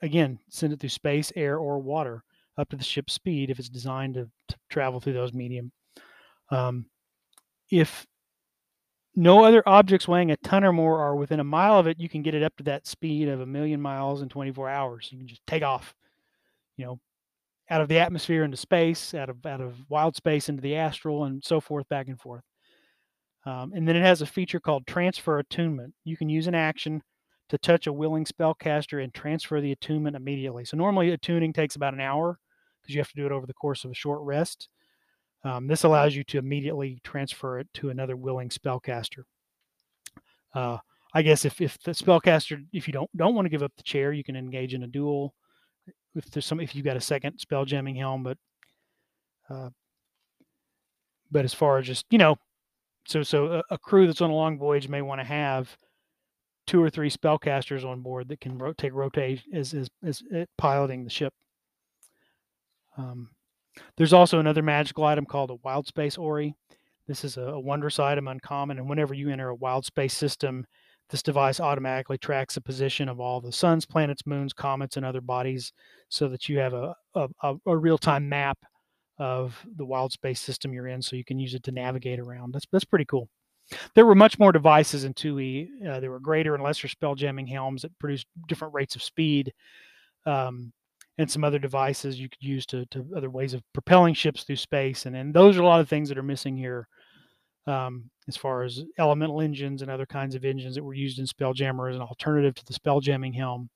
again 0.01 0.39
send 0.49 0.73
it 0.73 0.81
through 0.81 0.89
space, 0.89 1.33
air, 1.37 1.59
or 1.59 1.79
water 1.79 2.25
up 2.57 2.69
to 2.71 2.77
the 2.77 2.85
ship's 2.85 3.13
speed 3.13 3.51
if 3.51 3.59
it's 3.59 3.69
designed 3.69 4.15
to, 4.15 4.29
to 4.49 4.57
travel 4.71 5.01
through 5.01 5.13
those 5.13 5.33
medium. 5.33 5.73
Um, 6.51 6.87
if 7.71 8.07
no 9.15 9.45
other 9.45 9.63
objects 9.67 10.09
weighing 10.09 10.31
a 10.31 10.37
ton 10.39 10.65
or 10.65 10.73
more 10.73 11.01
are 11.01 11.17
within 11.17 11.41
a 11.41 11.45
mile 11.45 11.79
of 11.79 11.87
it, 11.87 12.01
you 12.01 12.09
can 12.09 12.23
get 12.23 12.35
it 12.35 12.43
up 12.43 12.57
to 12.57 12.65
that 12.65 12.87
speed 12.87 13.29
of 13.29 13.41
a 13.41 13.47
million 13.47 13.81
miles 13.81 14.23
in 14.23 14.29
24 14.29 14.69
hours. 14.69 15.09
You 15.11 15.19
can 15.19 15.27
just 15.27 15.47
take 15.47 15.63
off, 15.63 15.95
you 16.77 16.85
know, 16.85 17.01
out 17.73 17.81
of 17.81 17.89
the 17.89 17.99
atmosphere 17.99 18.45
into 18.45 18.57
space, 18.59 19.15
out 19.15 19.31
of 19.31 19.45
out 19.47 19.63
of 19.63 19.75
wild 19.89 20.15
space 20.15 20.51
into 20.51 20.61
the 20.61 20.77
astral, 20.77 21.25
and 21.25 21.43
so 21.43 21.59
forth, 21.59 21.89
back 21.89 22.07
and 22.07 22.21
forth. 22.21 22.43
Um, 23.47 23.73
and 23.75 23.89
then 23.89 23.97
it 23.97 24.03
has 24.03 24.21
a 24.21 24.27
feature 24.27 24.61
called 24.61 24.87
transfer 24.87 25.39
attunement. 25.39 25.95
You 26.05 26.19
can 26.19 26.29
use 26.29 26.47
an 26.47 26.55
action 26.55 27.03
to 27.49 27.57
touch 27.57 27.87
a 27.87 27.93
willing 27.93 28.27
spellcaster 28.27 29.03
and 29.03 29.13
transfer 29.13 29.61
the 29.61 29.73
attunement 29.73 30.17
immediately. 30.17 30.67
So 30.67 30.77
normally 30.77 31.11
attuning 31.11 31.55
takes 31.55 31.75
about 31.75 31.95
an 31.95 32.01
hour 32.01 32.39
because 32.81 32.95
you 32.95 33.01
have 33.01 33.09
to 33.09 33.17
do 33.17 33.27
it 33.27 33.33
over 33.33 33.47
the 33.47 33.55
course 33.55 33.85
of 33.85 33.91
a 33.91 33.95
short 33.95 34.21
rest. 34.23 34.69
Um, 35.43 35.67
this 35.67 35.85
allows 35.85 36.15
you 36.15 36.25
to 36.25 36.39
immediately 36.39 36.99
transfer 37.03 37.59
it 37.59 37.69
to 37.75 37.89
another 37.89 38.17
willing 38.17 38.51
spellcaster. 38.51 39.25
Uh, 40.55 40.77
I 41.15 41.23
guess 41.23 41.45
if, 41.45 41.61
if 41.61 41.79
the 41.83 41.93
spellcaster, 41.93 42.65
if 42.73 42.87
you 42.87 42.93
don't 42.93 43.11
don't 43.17 43.35
want 43.35 43.47
to 43.47 43.51
give 43.51 43.63
up 43.63 43.73
the 43.77 43.83
chair, 43.83 44.13
you 44.13 44.23
can 44.23 44.37
engage 44.37 44.75
in 44.75 44.83
a 44.83 44.87
duel. 44.89 45.35
If 46.15 46.31
there's 46.31 46.47
some, 46.47 46.61
if 46.61 46.75
you've 46.75 46.85
got 46.85 46.97
a 46.97 47.01
second 47.01 47.39
spell 47.39 47.65
jamming 47.65 47.97
helm, 47.97 48.23
but 48.23 48.39
uh, 49.49 49.71
but 51.31 51.45
as 51.45 51.55
far 51.55 51.79
as 51.79 51.87
just 51.87 52.07
you 52.11 52.19
know, 52.19 52.37
so 53.07 53.23
so 53.23 53.47
a, 53.47 53.63
a 53.75 53.79
crew 53.79 54.07
that's 54.07 54.21
on 54.21 54.31
a 54.31 54.35
long 54.35 54.59
voyage 54.59 54.89
may 54.89 55.03
want 55.03 55.21
to 55.21 55.27
have 55.27 55.77
two 56.67 56.83
or 56.83 56.91
three 56.91 57.11
spellcasters 57.11 57.85
on 57.85 58.01
board 58.01 58.29
that 58.29 58.41
can 58.41 58.59
ro- 58.59 58.73
take 58.75 58.93
rotate 58.93 59.43
as 59.53 59.75
as, 59.75 59.89
as 60.05 60.23
piloting 60.59 61.05
the 61.05 61.11
ship. 61.11 61.33
Um, 62.97 63.31
there's 63.97 64.13
also 64.13 64.39
another 64.39 64.63
magical 64.63 65.05
item 65.05 65.25
called 65.25 65.51
a 65.51 65.57
wild 65.65 65.87
space 65.87 66.19
orrery. 66.19 66.55
This 67.09 67.25
is 67.25 67.37
a, 67.37 67.43
a 67.43 67.61
wondrous 67.61 67.99
item, 67.99 68.29
uncommon, 68.29 68.79
and 68.79 68.89
whenever 68.89 69.15
you 69.15 69.31
enter 69.31 69.49
a 69.49 69.55
wild 69.55 69.85
space 69.85 70.15
system, 70.15 70.67
this 71.11 71.23
device 71.23 71.61
automatically 71.61 72.19
tracks 72.19 72.55
the 72.55 72.61
position 72.61 73.09
of 73.09 73.21
all 73.21 73.41
the 73.41 73.53
suns, 73.53 73.85
planets, 73.85 74.27
moons, 74.27 74.53
comets, 74.53 74.97
and 74.97 75.05
other 75.05 75.21
bodies 75.21 75.73
so 76.09 76.29
that 76.29 76.49
you 76.49 76.59
have 76.59 76.73
a, 76.73 76.95
a, 77.15 77.55
a 77.67 77.77
real 77.77 77.99
time 77.99 78.29
map 78.29 78.59
of 79.19 79.59
the 79.77 79.85
wild 79.85 80.13
space 80.13 80.41
system 80.41 80.73
you're 80.73 80.89
in 80.89 81.03
so 81.03 81.17
you 81.17 81.25
can 81.25 81.39
use 81.39 81.55
it 81.55 81.63
to 81.65 81.73
navigate 81.73 82.19
around. 82.19 82.53
That's, 82.53 82.67
that's 82.73 82.85
pretty 82.85 83.05
cool. 83.05 83.29
There 83.95 84.07
were 84.07 84.15
much 84.15 84.39
more 84.39 84.53
devices 84.53 85.05
in 85.05 85.15
2E. 85.15 85.87
Uh, 85.87 86.01
there 86.01 86.11
were 86.11 86.19
greater 86.19 86.55
and 86.55 86.65
lesser 86.65 86.89
spell 86.89 87.15
jamming 87.15 87.47
helms 87.47 87.83
that 87.83 87.99
produced 87.99 88.27
different 88.49 88.75
rates 88.75 88.97
of 88.97 89.03
speed. 89.03 89.53
Um, 90.27 90.73
and 91.19 91.31
some 91.31 91.45
other 91.45 91.59
devices 91.59 92.19
you 92.19 92.29
could 92.29 92.43
use 92.43 92.65
to, 92.67 92.87
to 92.87 93.07
other 93.17 93.31
ways 93.31 93.55
of 93.55 93.63
propelling 93.75 94.15
ships 94.15 94.45
through 94.45 94.57
space. 94.57 95.07
And, 95.07 95.15
and 95.15 95.35
those 95.35 95.57
are 95.57 95.63
a 95.63 95.67
lot 95.67 95.81
of 95.81 95.89
things 95.89 96.09
that 96.09 96.19
are 96.19 96.23
missing 96.23 96.57
here 96.57 96.89
um, 97.67 98.11
as 98.29 98.37
far 98.37 98.63
as 98.63 98.85
elemental 98.99 99.41
engines 99.41 99.83
and 99.83 99.91
other 99.91 100.07
kinds 100.07 100.35
of 100.35 100.45
engines 100.45 100.75
that 100.75 100.85
were 100.85 100.95
used 100.95 101.19
in 101.19 101.27
Spelljammer 101.27 101.91
as 101.91 101.97
an 101.97 102.03
alternative 102.03 102.55
to 102.55 102.65
the 102.65 102.73
spelljamming 102.73 103.35
helm, 103.35 103.69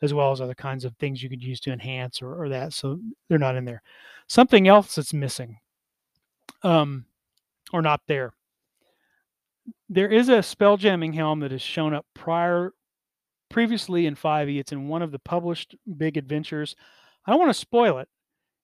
as 0.00 0.14
well 0.14 0.32
as 0.32 0.40
other 0.40 0.54
kinds 0.54 0.84
of 0.84 0.96
things 0.96 1.22
you 1.22 1.28
could 1.28 1.42
use 1.42 1.60
to 1.60 1.72
enhance 1.72 2.22
or, 2.22 2.34
or 2.34 2.48
that. 2.48 2.72
So 2.72 2.98
they're 3.28 3.38
not 3.38 3.56
in 3.56 3.64
there. 3.64 3.82
Something 4.26 4.68
else 4.68 4.94
that's 4.94 5.12
missing 5.12 5.58
um, 6.62 7.04
or 7.72 7.82
not 7.82 8.00
there. 8.06 8.32
There 9.88 10.08
is 10.08 10.28
a 10.28 10.38
spelljamming 10.38 11.14
helm 11.14 11.40
that 11.40 11.50
has 11.50 11.62
shown 11.62 11.92
up 11.92 12.06
prior 12.14 12.72
previously 13.50 14.06
in 14.06 14.14
5e. 14.14 14.58
It's 14.58 14.72
in 14.72 14.88
one 14.88 15.02
of 15.02 15.12
the 15.12 15.18
published 15.18 15.74
big 15.96 16.16
adventures. 16.16 16.76
I 17.26 17.30
don't 17.30 17.40
want 17.40 17.50
to 17.50 17.54
spoil 17.54 17.98
it. 17.98 18.08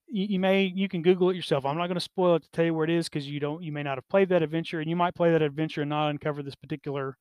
You, 0.09 0.27
you 0.31 0.39
may 0.39 0.65
you 0.65 0.89
can 0.89 1.03
Google 1.03 1.31
it 1.31 1.37
yourself. 1.37 1.65
I'm 1.65 1.77
not 1.77 1.87
going 1.87 1.95
to 1.95 2.01
spoil 2.01 2.37
it 2.37 2.43
to 2.45 2.51
tell 2.51 2.65
you 2.65 2.75
where 2.75 2.85
it 2.85 2.91
is 2.91 3.09
because 3.09 3.29
you 3.29 3.41
don't 3.41 3.63
you 3.63 3.73
may 3.73 3.83
not 3.83 3.97
have 3.97 4.09
played 4.09 4.29
that 4.31 4.43
adventure 4.43 4.81
and 4.81 4.89
you 4.89 4.97
might 4.97 5.15
play 5.15 5.33
that 5.33 5.43
adventure 5.43 5.83
and 5.83 5.91
not 5.91 6.11
uncover 6.11 6.43
this 6.43 6.55
particular 6.55 7.17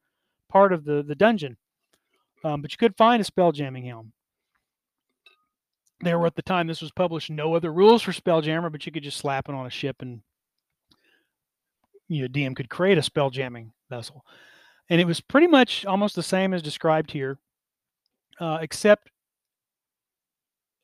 part 0.49 0.73
of 0.73 0.86
the 0.86 1.03
the 1.03 1.15
dungeon. 1.15 1.57
Um, 2.43 2.61
but 2.61 2.71
you 2.71 2.77
could 2.77 2.97
find 2.97 3.21
a 3.21 3.25
spell 3.25 3.51
jamming 3.51 3.86
helm. 3.86 4.11
There 6.01 6.19
were 6.19 6.27
at 6.27 6.36
the 6.36 6.41
time 6.41 6.67
this 6.67 6.81
was 6.81 6.91
published 6.91 7.29
no 7.29 7.55
other 7.55 7.71
rules 7.71 8.01
for 8.01 8.11
spelljammer, 8.11 8.69
but 8.69 8.86
you 8.86 8.91
could 8.91 9.03
just 9.03 9.17
slap 9.17 9.47
it 9.47 9.55
on 9.55 9.65
a 9.65 9.69
ship 9.69 10.01
and 10.01 10.21
you 12.09 12.23
know 12.23 12.27
DM 12.27 12.55
could 12.55 12.69
create 12.69 12.97
a 12.97 13.03
spell 13.03 13.29
jamming 13.29 13.71
vessel. 13.89 14.25
And 14.89 14.99
it 14.99 15.07
was 15.07 15.21
pretty 15.21 15.47
much 15.47 15.86
almost 15.86 16.15
the 16.15 16.23
same 16.23 16.53
as 16.53 16.61
described 16.61 17.11
here 17.11 17.39
uh, 18.39 18.59
except 18.61 19.09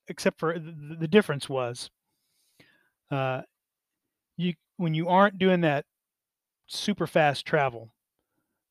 except 0.09 0.39
for 0.39 0.57
the, 0.57 0.97
the 0.99 1.07
difference 1.07 1.47
was 1.47 1.89
uh, 3.11 3.41
you 4.37 4.53
when 4.77 4.93
you 4.93 5.07
aren't 5.07 5.37
doing 5.37 5.61
that 5.61 5.85
super 6.67 7.07
fast 7.07 7.45
travel 7.45 7.93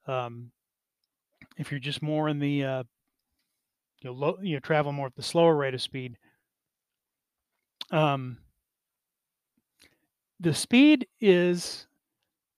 um, 0.06 0.50
if 1.56 1.70
you're 1.70 1.80
just 1.80 2.02
more 2.02 2.28
in 2.28 2.38
the 2.38 2.64
uh, 2.64 2.82
you 4.00 4.12
know, 4.12 4.38
you 4.42 4.54
know 4.54 4.60
travel 4.60 4.92
more 4.92 5.06
at 5.06 5.16
the 5.16 5.22
slower 5.22 5.56
rate 5.56 5.74
of 5.74 5.82
speed 5.82 6.16
um, 7.90 8.38
the 10.40 10.54
speed 10.54 11.06
is 11.20 11.86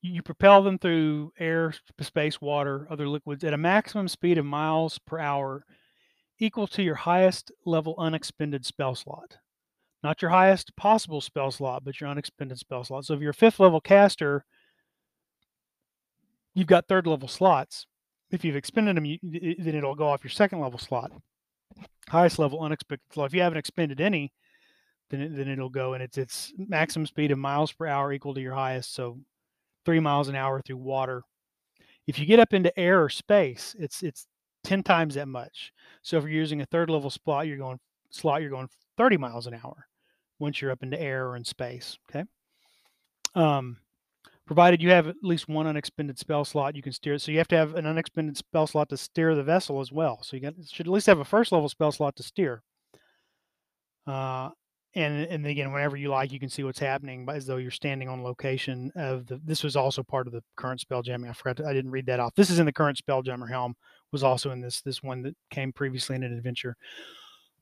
you 0.02 0.22
propel 0.22 0.62
them 0.62 0.78
through 0.78 1.32
air 1.38 1.74
space 2.00 2.40
water 2.40 2.86
other 2.90 3.08
liquids 3.08 3.44
at 3.44 3.54
a 3.54 3.58
maximum 3.58 4.08
speed 4.08 4.38
of 4.38 4.44
miles 4.44 4.98
per 4.98 5.18
hour 5.18 5.64
equal 6.40 6.66
to 6.68 6.82
your 6.82 6.94
highest 6.96 7.52
level 7.64 7.94
unexpended 7.98 8.66
spell 8.66 8.94
slot. 8.94 9.36
Not 10.02 10.22
your 10.22 10.30
highest 10.30 10.74
possible 10.76 11.20
spell 11.20 11.50
slot, 11.50 11.84
but 11.84 12.00
your 12.00 12.08
unexpended 12.08 12.58
spell 12.58 12.82
slot. 12.82 13.04
So 13.04 13.14
if 13.14 13.20
you're 13.20 13.30
a 13.30 13.34
fifth 13.34 13.60
level 13.60 13.80
caster, 13.80 14.44
you've 16.54 16.66
got 16.66 16.88
third 16.88 17.06
level 17.06 17.28
slots. 17.28 17.86
If 18.30 18.44
you've 18.44 18.56
expended 18.56 18.96
them, 18.96 19.04
you, 19.04 19.18
then 19.22 19.74
it'll 19.74 19.94
go 19.94 20.08
off 20.08 20.24
your 20.24 20.30
second 20.30 20.60
level 20.60 20.78
slot. 20.78 21.12
Highest 22.08 22.38
level 22.38 22.62
unexpected 22.62 23.12
slot. 23.12 23.26
If 23.26 23.34
you 23.34 23.42
haven't 23.42 23.58
expended 23.58 24.00
any, 24.00 24.32
then 25.10 25.20
it, 25.20 25.36
then 25.36 25.48
it'll 25.48 25.68
go 25.68 25.94
and 25.94 26.02
it's 26.02 26.16
its 26.16 26.52
maximum 26.56 27.06
speed 27.06 27.30
of 27.30 27.38
miles 27.38 27.72
per 27.72 27.86
hour 27.86 28.12
equal 28.12 28.34
to 28.34 28.40
your 28.40 28.54
highest. 28.54 28.94
So 28.94 29.18
three 29.84 30.00
miles 30.00 30.28
an 30.28 30.36
hour 30.36 30.62
through 30.62 30.78
water. 30.78 31.22
If 32.06 32.18
you 32.18 32.26
get 32.26 32.40
up 32.40 32.54
into 32.54 32.76
air 32.78 33.02
or 33.02 33.08
space, 33.08 33.76
it's 33.78 34.02
it's 34.02 34.26
10 34.70 34.84
times 34.84 35.16
that 35.16 35.26
much. 35.26 35.72
So 36.02 36.16
if 36.16 36.22
you're 36.22 36.30
using 36.30 36.60
a 36.60 36.66
third 36.66 36.90
level 36.90 37.10
slot, 37.10 37.48
you're 37.48 37.56
going 37.56 37.80
slot, 38.10 38.40
you're 38.40 38.50
going 38.50 38.68
30 38.96 39.16
miles 39.16 39.48
an 39.48 39.54
hour 39.54 39.88
once 40.38 40.62
you're 40.62 40.70
up 40.70 40.84
into 40.84 41.00
air 41.00 41.26
or 41.26 41.34
in 41.34 41.44
space. 41.44 41.98
Okay. 42.08 42.24
Um, 43.34 43.78
provided 44.46 44.80
you 44.80 44.90
have 44.90 45.08
at 45.08 45.16
least 45.24 45.48
one 45.48 45.66
unexpended 45.66 46.20
spell 46.20 46.44
slot, 46.44 46.76
you 46.76 46.82
can 46.82 46.92
steer 46.92 47.14
it. 47.14 47.20
So 47.20 47.32
you 47.32 47.38
have 47.38 47.48
to 47.48 47.56
have 47.56 47.74
an 47.74 47.84
unexpended 47.84 48.36
spell 48.36 48.68
slot 48.68 48.90
to 48.90 48.96
steer 48.96 49.34
the 49.34 49.42
vessel 49.42 49.80
as 49.80 49.90
well. 49.90 50.20
So 50.22 50.36
you 50.36 50.42
got, 50.42 50.54
should 50.70 50.86
at 50.86 50.92
least 50.92 51.08
have 51.08 51.18
a 51.18 51.24
first 51.24 51.50
level 51.50 51.68
spell 51.68 51.90
slot 51.90 52.14
to 52.14 52.22
steer. 52.22 52.62
Uh, 54.06 54.50
and 54.94 55.26
and 55.26 55.46
again, 55.46 55.72
whenever 55.72 55.96
you 55.96 56.08
like, 56.08 56.32
you 56.32 56.40
can 56.40 56.48
see 56.48 56.64
what's 56.64 56.78
happening 56.78 57.26
as 57.28 57.46
though 57.46 57.58
you're 57.58 57.70
standing 57.70 58.08
on 58.08 58.24
location 58.24 58.90
of 58.96 59.26
the. 59.26 59.40
This 59.44 59.62
was 59.62 59.76
also 59.76 60.02
part 60.02 60.26
of 60.26 60.32
the 60.32 60.42
current 60.56 60.80
spell 60.80 61.02
jamming. 61.02 61.30
I 61.30 61.32
forgot. 61.32 61.58
To, 61.58 61.66
I 61.66 61.72
didn't 61.72 61.92
read 61.92 62.06
that 62.06 62.18
off. 62.18 62.34
This 62.34 62.50
is 62.50 62.58
in 62.58 62.66
the 62.66 62.72
current 62.72 62.98
spell 62.98 63.22
jammer 63.22 63.46
helm. 63.46 63.76
Was 64.12 64.24
also 64.24 64.50
in 64.50 64.60
this 64.60 64.80
this 64.80 65.02
one 65.02 65.22
that 65.22 65.36
came 65.50 65.72
previously 65.72 66.16
in 66.16 66.22
an 66.22 66.36
adventure. 66.36 66.76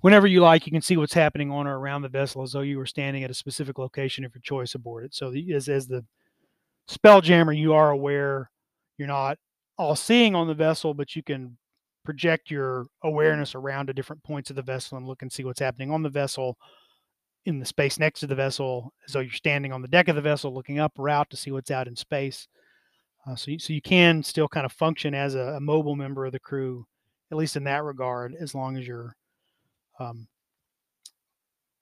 Whenever 0.00 0.26
you 0.26 0.40
like, 0.40 0.64
you 0.64 0.72
can 0.72 0.80
see 0.80 0.96
what's 0.96 1.12
happening 1.12 1.50
on 1.50 1.66
or 1.66 1.78
around 1.78 2.02
the 2.02 2.08
vessel 2.08 2.42
as 2.42 2.52
though 2.52 2.60
you 2.60 2.78
were 2.78 2.86
standing 2.86 3.24
at 3.24 3.30
a 3.30 3.34
specific 3.34 3.78
location 3.78 4.24
of 4.24 4.32
your 4.34 4.42
choice 4.42 4.74
aboard 4.74 5.04
it. 5.04 5.14
So 5.14 5.30
the, 5.30 5.52
as 5.54 5.68
as 5.68 5.88
the 5.88 6.04
spell 6.86 7.20
jammer, 7.20 7.52
you 7.52 7.74
are 7.74 7.90
aware. 7.90 8.50
You're 8.96 9.08
not 9.08 9.38
all 9.76 9.96
seeing 9.96 10.34
on 10.34 10.46
the 10.46 10.54
vessel, 10.54 10.94
but 10.94 11.14
you 11.14 11.22
can 11.22 11.56
project 12.04 12.50
your 12.50 12.86
awareness 13.04 13.54
around 13.54 13.86
to 13.86 13.92
different 13.92 14.22
points 14.22 14.50
of 14.50 14.56
the 14.56 14.62
vessel 14.62 14.96
and 14.96 15.06
look 15.06 15.22
and 15.22 15.30
see 15.30 15.44
what's 15.44 15.60
happening 15.60 15.90
on 15.90 16.02
the 16.02 16.08
vessel 16.08 16.56
in 17.44 17.58
the 17.58 17.66
space 17.66 17.98
next 17.98 18.20
to 18.20 18.26
the 18.26 18.34
vessel 18.34 18.92
as 19.06 19.12
though 19.12 19.20
you're 19.20 19.32
standing 19.32 19.72
on 19.72 19.82
the 19.82 19.88
deck 19.88 20.08
of 20.08 20.16
the 20.16 20.22
vessel 20.22 20.52
looking 20.52 20.78
up 20.78 20.92
or 20.98 21.08
out 21.08 21.28
to 21.30 21.36
see 21.36 21.50
what's 21.50 21.70
out 21.70 21.88
in 21.88 21.94
space. 21.94 22.48
Uh, 23.28 23.36
so, 23.36 23.50
you, 23.50 23.58
so 23.58 23.72
you 23.72 23.82
can 23.82 24.22
still 24.22 24.48
kind 24.48 24.64
of 24.64 24.72
function 24.72 25.14
as 25.14 25.34
a, 25.34 25.56
a, 25.56 25.60
mobile 25.60 25.96
member 25.96 26.24
of 26.24 26.32
the 26.32 26.38
crew, 26.38 26.86
at 27.30 27.36
least 27.36 27.56
in 27.56 27.64
that 27.64 27.84
regard, 27.84 28.34
as 28.40 28.54
long 28.54 28.76
as 28.76 28.86
you're 28.86 29.14
um, 29.98 30.26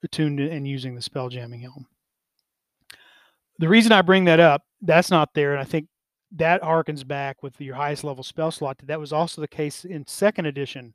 attuned 0.03 0.39
and 0.39 0.67
using 0.67 0.93
the 0.93 1.01
spell 1.01 1.29
jamming 1.29 1.61
helm. 1.61 1.87
The 3.59 3.69
reason 3.69 3.91
I 3.91 4.01
bring 4.01 4.25
that 4.25 4.39
up, 4.39 4.63
that's 4.81 5.09
not 5.09 5.33
there, 5.33 5.53
and 5.53 5.61
I 5.61 5.63
think 5.63 5.87
that 6.33 6.61
harkens 6.61 7.07
back 7.07 7.41
with 7.41 7.59
your 7.61 7.75
highest 7.75 8.03
level 8.03 8.23
spell 8.23 8.51
slot. 8.51 8.77
That 8.83 8.99
was 8.99 9.13
also 9.13 9.39
the 9.39 9.47
case 9.47 9.85
in 9.85 10.05
second 10.05 10.47
edition, 10.47 10.93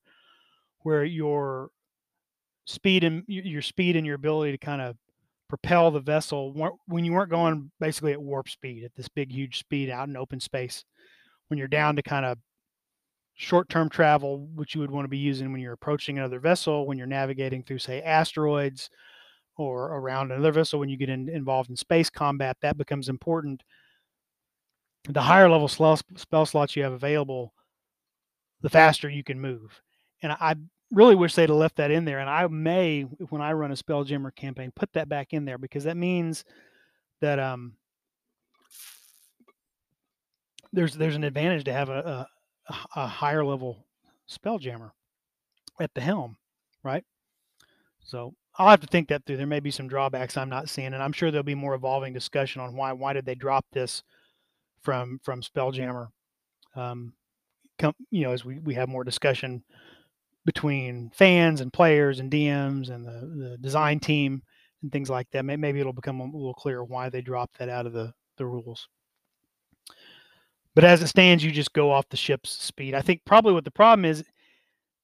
where 0.80 1.04
your 1.04 1.70
speed 2.66 3.04
and 3.04 3.24
your 3.26 3.62
speed 3.62 3.96
and 3.96 4.06
your 4.06 4.16
ability 4.16 4.52
to 4.52 4.58
kind 4.58 4.82
of 4.82 4.96
propel 5.52 5.90
the 5.90 6.00
vessel 6.00 6.54
when 6.86 7.04
you 7.04 7.12
weren't 7.12 7.30
going 7.30 7.70
basically 7.78 8.12
at 8.12 8.22
warp 8.22 8.48
speed 8.48 8.84
at 8.84 8.94
this 8.94 9.08
big 9.08 9.30
huge 9.30 9.58
speed 9.58 9.90
out 9.90 10.08
in 10.08 10.16
open 10.16 10.40
space 10.40 10.82
when 11.48 11.58
you're 11.58 11.68
down 11.68 11.94
to 11.94 12.02
kind 12.02 12.24
of 12.24 12.38
short-term 13.34 13.90
travel 13.90 14.48
which 14.54 14.74
you 14.74 14.80
would 14.80 14.90
want 14.90 15.04
to 15.04 15.10
be 15.10 15.18
using 15.18 15.52
when 15.52 15.60
you're 15.60 15.74
approaching 15.74 16.16
another 16.16 16.40
vessel 16.40 16.86
when 16.86 16.96
you're 16.96 17.06
navigating 17.06 17.62
through 17.62 17.78
say 17.78 18.00
asteroids 18.00 18.88
or 19.56 19.94
around 19.96 20.30
another 20.30 20.52
vessel 20.52 20.80
when 20.80 20.88
you 20.88 20.96
get 20.96 21.08
in, 21.08 21.28
involved 21.28 21.70
in 21.70 21.76
space 21.76 22.10
combat 22.10 22.56
that 22.62 22.78
becomes 22.78 23.08
important. 23.08 23.62
The 25.08 25.20
higher 25.20 25.48
level 25.50 25.68
spell, 25.68 25.98
spell 26.16 26.46
slots 26.46 26.76
you 26.76 26.82
have 26.84 26.92
available 26.92 27.52
the 28.60 28.70
faster 28.70 29.08
you 29.08 29.24
can 29.24 29.40
move. 29.40 29.80
And 30.22 30.32
i 30.32 30.54
really 30.92 31.14
wish 31.14 31.34
they'd 31.34 31.48
have 31.48 31.58
left 31.58 31.76
that 31.76 31.90
in 31.90 32.04
there. 32.04 32.18
And 32.18 32.28
I 32.30 32.46
may, 32.46 33.02
when 33.02 33.40
I 33.40 33.52
run 33.52 33.72
a 33.72 33.74
Spelljammer 33.74 34.34
campaign, 34.34 34.72
put 34.74 34.92
that 34.92 35.08
back 35.08 35.32
in 35.32 35.44
there 35.44 35.58
because 35.58 35.84
that 35.84 35.96
means 35.96 36.44
that 37.20 37.38
um, 37.38 37.74
there's 40.72 40.94
there's 40.94 41.16
an 41.16 41.24
advantage 41.24 41.64
to 41.64 41.72
have 41.72 41.88
a, 41.88 42.28
a, 42.68 42.76
a 42.96 43.06
higher 43.06 43.44
level 43.44 43.86
Spelljammer 44.30 44.90
at 45.80 45.92
the 45.94 46.00
helm, 46.00 46.36
right? 46.82 47.04
So 48.04 48.34
I'll 48.56 48.68
have 48.68 48.80
to 48.80 48.86
think 48.86 49.08
that 49.08 49.24
through. 49.24 49.38
There 49.38 49.46
may 49.46 49.60
be 49.60 49.70
some 49.70 49.88
drawbacks 49.88 50.36
I'm 50.36 50.48
not 50.48 50.68
seeing, 50.68 50.92
and 50.92 51.02
I'm 51.02 51.12
sure 51.12 51.30
there'll 51.30 51.42
be 51.42 51.54
more 51.54 51.74
evolving 51.74 52.12
discussion 52.12 52.60
on 52.60 52.76
why 52.76 52.92
why 52.92 53.12
did 53.12 53.24
they 53.24 53.34
drop 53.34 53.64
this 53.72 54.02
from 54.82 55.20
from 55.22 55.40
Spelljammer. 55.40 56.08
Um, 56.74 57.14
come, 57.78 57.94
you 58.10 58.22
know, 58.22 58.32
as 58.32 58.44
we 58.44 58.58
we 58.58 58.74
have 58.74 58.88
more 58.88 59.04
discussion 59.04 59.62
between 60.44 61.10
fans 61.14 61.60
and 61.60 61.72
players 61.72 62.18
and 62.18 62.30
DMs 62.30 62.90
and 62.90 63.06
the, 63.06 63.48
the 63.50 63.58
design 63.58 64.00
team 64.00 64.42
and 64.82 64.90
things 64.90 65.08
like 65.08 65.30
that. 65.30 65.44
Maybe 65.44 65.80
it'll 65.80 65.92
become 65.92 66.20
a 66.20 66.24
little 66.24 66.54
clearer 66.54 66.84
why 66.84 67.08
they 67.08 67.20
dropped 67.20 67.58
that 67.58 67.68
out 67.68 67.86
of 67.86 67.92
the, 67.92 68.12
the 68.36 68.46
rules. 68.46 68.88
But 70.74 70.84
as 70.84 71.02
it 71.02 71.08
stands, 71.08 71.44
you 71.44 71.50
just 71.50 71.72
go 71.72 71.90
off 71.90 72.08
the 72.08 72.16
ship's 72.16 72.50
speed. 72.50 72.94
I 72.94 73.02
think 73.02 73.20
probably 73.24 73.52
what 73.52 73.64
the 73.64 73.70
problem 73.70 74.04
is, 74.04 74.24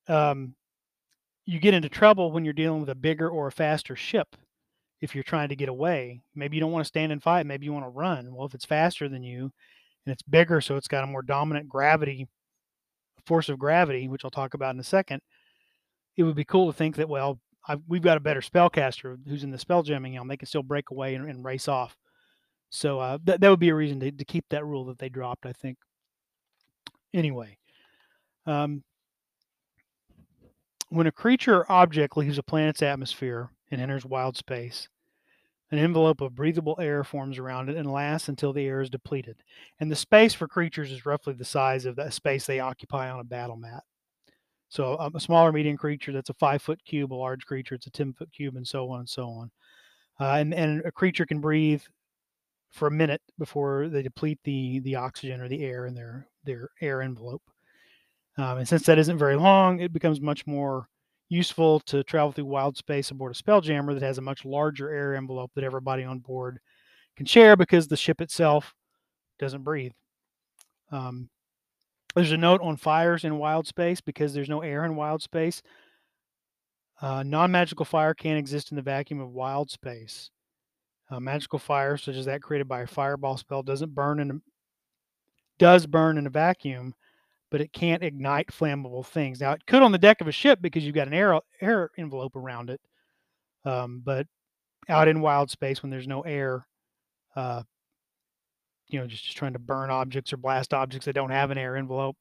um, 0.08 0.54
you 1.44 1.60
get 1.60 1.74
into 1.74 1.88
trouble 1.88 2.32
when 2.32 2.44
you're 2.44 2.52
dealing 2.52 2.80
with 2.80 2.90
a 2.90 2.94
bigger 2.94 3.28
or 3.28 3.46
a 3.46 3.52
faster 3.52 3.94
ship. 3.94 4.36
If 5.00 5.14
you're 5.14 5.24
trying 5.24 5.50
to 5.50 5.56
get 5.56 5.68
away, 5.68 6.20
maybe 6.34 6.56
you 6.56 6.60
don't 6.60 6.72
want 6.72 6.84
to 6.84 6.88
stand 6.88 7.12
and 7.12 7.22
fight. 7.22 7.46
Maybe 7.46 7.66
you 7.66 7.72
want 7.72 7.84
to 7.84 7.90
run. 7.90 8.34
Well, 8.34 8.46
if 8.46 8.54
it's 8.54 8.64
faster 8.64 9.08
than 9.08 9.22
you 9.22 9.52
and 10.04 10.12
it's 10.12 10.22
bigger, 10.22 10.60
so 10.60 10.76
it's 10.76 10.88
got 10.88 11.04
a 11.04 11.06
more 11.06 11.22
dominant 11.22 11.68
gravity 11.68 12.26
force 13.28 13.48
of 13.48 13.58
gravity, 13.58 14.08
which 14.08 14.24
I'll 14.24 14.30
talk 14.30 14.54
about 14.54 14.74
in 14.74 14.80
a 14.80 14.84
second, 14.84 15.20
it 16.16 16.24
would 16.24 16.34
be 16.34 16.44
cool 16.44 16.66
to 16.66 16.76
think 16.76 16.96
that 16.96 17.08
well, 17.08 17.38
I've, 17.68 17.82
we've 17.86 18.02
got 18.02 18.16
a 18.16 18.20
better 18.20 18.40
spellcaster 18.40 19.18
who's 19.28 19.44
in 19.44 19.50
the 19.50 19.58
spell 19.58 19.82
jamming 19.82 20.14
helm. 20.14 20.26
They 20.26 20.38
can 20.38 20.48
still 20.48 20.62
break 20.62 20.90
away 20.90 21.14
and, 21.14 21.28
and 21.28 21.44
race 21.44 21.68
off. 21.68 21.96
So 22.70 22.98
uh, 22.98 23.18
that 23.24 23.40
that 23.40 23.48
would 23.50 23.60
be 23.60 23.68
a 23.68 23.74
reason 23.74 24.00
to, 24.00 24.10
to 24.10 24.24
keep 24.24 24.46
that 24.50 24.64
rule 24.64 24.86
that 24.86 24.98
they 24.98 25.08
dropped. 25.08 25.46
I 25.46 25.52
think. 25.52 25.78
Anyway, 27.14 27.56
um, 28.46 28.82
when 30.90 31.06
a 31.06 31.12
creature 31.12 31.58
or 31.58 31.72
object 31.72 32.16
leaves 32.16 32.38
a 32.38 32.42
planet's 32.42 32.82
atmosphere 32.82 33.50
and 33.70 33.80
enters 33.80 34.04
wild 34.04 34.36
space, 34.36 34.88
an 35.70 35.78
envelope 35.78 36.20
of 36.20 36.34
breathable 36.34 36.76
air 36.80 37.04
forms 37.04 37.38
around 37.38 37.68
it 37.68 37.76
and 37.76 37.90
lasts 37.90 38.28
until 38.28 38.52
the 38.52 38.66
air 38.66 38.80
is 38.80 38.90
depleted. 38.90 39.42
And 39.80 39.90
the 39.90 39.96
space 39.96 40.32
for 40.34 40.48
creatures 40.48 40.90
is 40.90 41.04
roughly 41.04 41.34
the 41.34 41.44
size 41.44 41.84
of 41.84 41.96
the 41.96 42.10
space 42.10 42.46
they 42.46 42.60
occupy 42.60 43.10
on 43.10 43.20
a 43.20 43.24
battle 43.24 43.56
mat. 43.56 43.82
So 44.70 44.96
a, 44.96 45.10
a 45.14 45.20
smaller 45.20 45.52
medium 45.52 45.76
creature 45.76 46.12
that's 46.12 46.30
a 46.30 46.34
five 46.34 46.62
foot 46.62 46.82
cube, 46.84 47.12
a 47.12 47.14
large 47.14 47.44
creature 47.46 47.74
it's 47.74 47.86
a 47.86 47.90
ten 47.90 48.12
foot 48.12 48.32
cube, 48.32 48.56
and 48.56 48.66
so 48.66 48.90
on 48.90 49.00
and 49.00 49.08
so 49.08 49.28
on. 49.28 49.50
Uh, 50.20 50.34
and 50.38 50.54
and 50.54 50.82
a 50.84 50.92
creature 50.92 51.26
can 51.26 51.40
breathe 51.40 51.82
for 52.70 52.88
a 52.88 52.90
minute 52.90 53.22
before 53.38 53.88
they 53.88 54.02
deplete 54.02 54.38
the 54.44 54.80
the 54.80 54.94
oxygen 54.94 55.40
or 55.40 55.48
the 55.48 55.64
air 55.64 55.86
in 55.86 55.94
their 55.94 56.28
their 56.44 56.70
air 56.80 57.02
envelope. 57.02 57.42
Um, 58.36 58.58
and 58.58 58.68
since 58.68 58.84
that 58.84 58.98
isn't 58.98 59.18
very 59.18 59.36
long, 59.36 59.80
it 59.80 59.92
becomes 59.92 60.20
much 60.20 60.46
more 60.46 60.88
useful 61.28 61.80
to 61.80 62.02
travel 62.04 62.32
through 62.32 62.44
wild 62.44 62.76
space 62.76 63.10
aboard 63.10 63.32
a 63.32 63.34
spelljammer 63.34 63.94
that 63.94 64.02
has 64.02 64.18
a 64.18 64.22
much 64.22 64.44
larger 64.44 64.90
air 64.90 65.14
envelope 65.14 65.50
that 65.54 65.64
everybody 65.64 66.04
on 66.04 66.18
board 66.18 66.58
can 67.16 67.26
share 67.26 67.56
because 67.56 67.86
the 67.86 67.96
ship 67.96 68.20
itself 68.20 68.74
doesn't 69.38 69.62
breathe. 69.62 69.92
Um, 70.90 71.28
there's 72.14 72.32
a 72.32 72.36
note 72.36 72.60
on 72.62 72.76
fires 72.76 73.24
in 73.24 73.38
wild 73.38 73.66
space 73.66 74.00
because 74.00 74.32
there's 74.32 74.48
no 74.48 74.62
air 74.62 74.84
in 74.84 74.96
wild 74.96 75.22
space. 75.22 75.62
Uh, 77.00 77.22
non 77.22 77.50
magical 77.50 77.84
fire 77.84 78.14
can't 78.14 78.38
exist 78.38 78.72
in 78.72 78.76
the 78.76 78.82
vacuum 78.82 79.20
of 79.20 79.30
wild 79.30 79.70
space. 79.70 80.30
Uh, 81.10 81.20
magical 81.20 81.58
fire, 81.58 81.96
such 81.96 82.16
as 82.16 82.26
that 82.26 82.42
created 82.42 82.68
by 82.68 82.82
a 82.82 82.86
fireball 82.86 83.36
spell, 83.36 83.62
doesn't 83.62 83.94
burn 83.94 84.20
in 84.20 84.30
a, 84.30 84.34
does 85.58 85.86
burn 85.86 86.18
in 86.18 86.26
a 86.26 86.30
vacuum, 86.30 86.94
but 87.50 87.60
it 87.60 87.72
can't 87.72 88.02
ignite 88.02 88.48
flammable 88.48 89.04
things. 89.04 89.40
Now 89.40 89.52
it 89.52 89.66
could 89.66 89.82
on 89.82 89.92
the 89.92 89.98
deck 89.98 90.20
of 90.20 90.28
a 90.28 90.32
ship 90.32 90.60
because 90.60 90.84
you've 90.84 90.94
got 90.94 91.08
an 91.08 91.14
air 91.14 91.40
air 91.60 91.90
envelope 91.96 92.36
around 92.36 92.70
it, 92.70 92.80
um, 93.64 94.02
but 94.04 94.26
out 94.88 95.08
in 95.08 95.20
wild 95.20 95.50
space 95.50 95.82
when 95.82 95.90
there's 95.90 96.08
no 96.08 96.22
air, 96.22 96.66
uh, 97.36 97.62
you 98.88 98.98
know, 98.98 99.06
just, 99.06 99.24
just 99.24 99.36
trying 99.36 99.52
to 99.52 99.58
burn 99.58 99.90
objects 99.90 100.32
or 100.32 100.36
blast 100.38 100.72
objects 100.72 101.06
that 101.06 101.14
don't 101.14 101.30
have 101.30 101.50
an 101.50 101.58
air 101.58 101.76
envelope. 101.76 102.16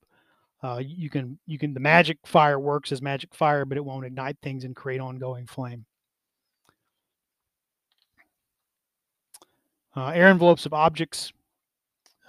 Uh, 0.63 0.81
you 0.83 1.09
can 1.09 1.37
you 1.45 1.59
can 1.59 1.73
the 1.73 1.79
magic 1.79 2.17
fire 2.25 2.59
works 2.59 2.91
as 2.91 3.01
magic 3.01 3.33
fire, 3.35 3.63
but 3.63 3.77
it 3.77 3.85
won't 3.85 4.05
ignite 4.05 4.37
things 4.41 4.63
and 4.63 4.75
create 4.75 4.99
ongoing 4.99 5.45
flame. 5.45 5.85
Uh, 9.95 10.09
air 10.09 10.27
envelopes 10.27 10.65
of 10.65 10.73
objects. 10.73 11.31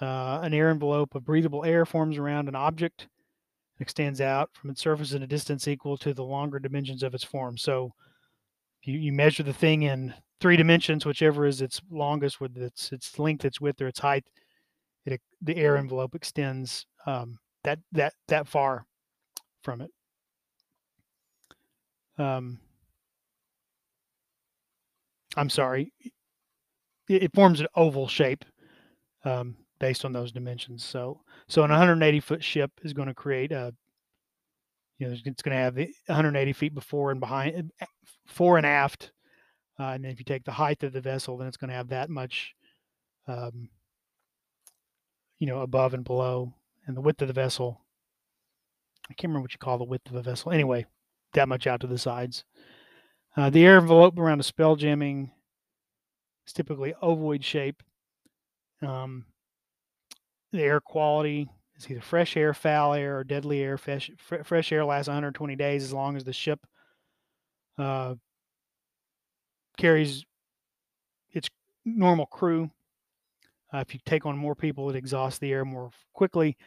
Uh, 0.01 0.39
an 0.43 0.53
air 0.53 0.69
envelope 0.69 1.13
of 1.13 1.25
breathable 1.25 1.65
air 1.65 1.85
forms 1.85 2.17
around 2.17 2.47
an 2.47 2.55
object 2.55 3.01
and 3.01 3.81
extends 3.81 4.21
out 4.21 4.49
from 4.53 4.69
its 4.69 4.81
surface 4.81 5.11
in 5.11 5.23
a 5.23 5.27
distance 5.27 5.67
equal 5.67 5.97
to 5.97 6.13
the 6.13 6.23
longer 6.23 6.57
dimensions 6.57 7.03
of 7.03 7.13
its 7.13 7.23
form. 7.23 7.57
So 7.57 7.93
you, 8.83 8.97
you 8.97 9.11
measure 9.11 9.43
the 9.43 9.53
thing 9.53 9.83
in 9.83 10.13
three 10.39 10.55
dimensions, 10.55 11.05
whichever 11.05 11.45
is 11.45 11.61
its 11.61 11.81
longest 11.91 12.39
with 12.39 12.57
its 12.57 12.91
its 12.91 13.19
length, 13.19 13.43
its 13.43 13.59
width, 13.59 13.81
or 13.81 13.87
its 13.87 13.99
height. 13.99 14.25
It, 15.05 15.21
the 15.41 15.57
air 15.57 15.75
envelope 15.77 16.15
extends 16.15 16.85
um, 17.05 17.37
that 17.63 17.79
that 17.91 18.13
that 18.27 18.47
far 18.47 18.85
from 19.63 19.81
it. 19.81 19.91
Um, 22.17 22.59
I'm 25.35 25.49
sorry. 25.49 25.91
It, 27.07 27.23
it, 27.23 27.33
forms 27.33 27.59
an 27.59 27.67
oval 27.75 28.07
shape 28.07 28.45
um, 29.23 29.55
based 29.79 30.05
on 30.05 30.13
those 30.13 30.31
dimensions. 30.31 30.83
So 30.83 31.21
so 31.47 31.63
an 31.63 31.71
180 31.71 32.19
foot 32.19 32.43
ship 32.43 32.71
is 32.83 32.93
going 32.93 33.07
to 33.07 33.13
create 33.13 33.51
a 33.51 33.73
you 34.97 35.07
know 35.07 35.13
it's 35.13 35.41
going 35.41 35.55
to 35.55 35.61
have 35.61 35.75
the 35.75 35.93
180 36.07 36.53
feet 36.53 36.73
before 36.73 37.11
and 37.11 37.19
behind, 37.19 37.71
fore 38.27 38.57
and 38.57 38.65
aft 38.65 39.11
uh, 39.79 39.93
and 39.93 40.03
then 40.03 40.11
if 40.11 40.19
you 40.19 40.25
take 40.25 40.43
the 40.43 40.51
height 40.51 40.83
of 40.83 40.91
the 40.91 40.99
vessel, 40.99 41.37
then 41.37 41.47
it's 41.47 41.57
going 41.57 41.69
to 41.69 41.75
have 41.75 41.87
that 41.87 42.09
much, 42.09 42.53
um, 43.27 43.69
you 45.39 45.47
know, 45.47 45.61
above 45.61 45.93
and 45.93 46.03
below, 46.03 46.53
and 46.85 46.97
the 46.97 47.01
width 47.01 47.21
of 47.21 47.29
the 47.29 47.33
vessel. 47.33 47.79
I 49.09 49.13
can't 49.13 49.29
remember 49.29 49.45
what 49.45 49.53
you 49.53 49.59
call 49.59 49.77
the 49.77 49.85
width 49.85 50.09
of 50.09 50.17
a 50.17 50.21
vessel. 50.21 50.51
Anyway, 50.51 50.85
that 51.33 51.47
much 51.47 51.65
out 51.65 51.79
to 51.79 51.87
the 51.87 51.97
sides. 51.97 52.43
Uh, 53.37 53.49
the 53.49 53.65
air 53.65 53.77
envelope 53.77 54.19
around 54.19 54.41
a 54.41 54.43
spell 54.43 54.75
jamming 54.75 55.31
is 56.45 56.51
typically 56.51 56.93
ovoid 57.01 57.45
shape. 57.45 57.81
Um, 58.81 59.25
the 60.51 60.61
air 60.61 60.79
quality 60.79 61.49
is 61.77 61.89
either 61.89 62.01
fresh 62.01 62.35
air, 62.35 62.53
foul 62.53 62.93
air, 62.93 63.19
or 63.19 63.23
deadly 63.23 63.61
air. 63.61 63.77
Fresh, 63.77 64.11
fresh 64.43 64.71
air 64.71 64.85
lasts 64.85 65.07
120 65.07 65.55
days 65.55 65.83
as 65.83 65.93
long 65.93 66.15
as 66.15 66.23
the 66.23 66.33
ship 66.33 66.59
uh, 67.77 68.15
carries 69.77 70.25
its 71.31 71.49
normal 71.85 72.25
crew. 72.25 72.69
Uh, 73.73 73.79
if 73.79 73.93
you 73.93 73.99
take 74.05 74.25
on 74.25 74.37
more 74.37 74.55
people, 74.55 74.89
it 74.89 74.95
exhausts 74.95 75.39
the 75.39 75.51
air 75.51 75.63
more 75.63 75.91
quickly. 76.13 76.57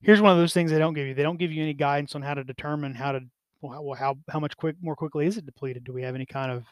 Here's 0.00 0.20
one 0.20 0.32
of 0.32 0.38
those 0.38 0.54
things 0.54 0.70
they 0.70 0.78
don't 0.78 0.94
give 0.94 1.06
you. 1.06 1.14
They 1.14 1.22
don't 1.22 1.38
give 1.38 1.52
you 1.52 1.62
any 1.62 1.74
guidance 1.74 2.14
on 2.14 2.22
how 2.22 2.34
to 2.34 2.44
determine 2.44 2.94
how 2.94 3.12
to 3.12 3.20
well, 3.60 3.94
how 3.94 4.18
how 4.28 4.40
much 4.40 4.56
quick 4.56 4.76
more 4.82 4.94
quickly 4.94 5.26
is 5.26 5.38
it 5.38 5.46
depleted? 5.46 5.84
Do 5.84 5.92
we 5.92 6.02
have 6.02 6.14
any 6.14 6.26
kind 6.26 6.52
of 6.52 6.64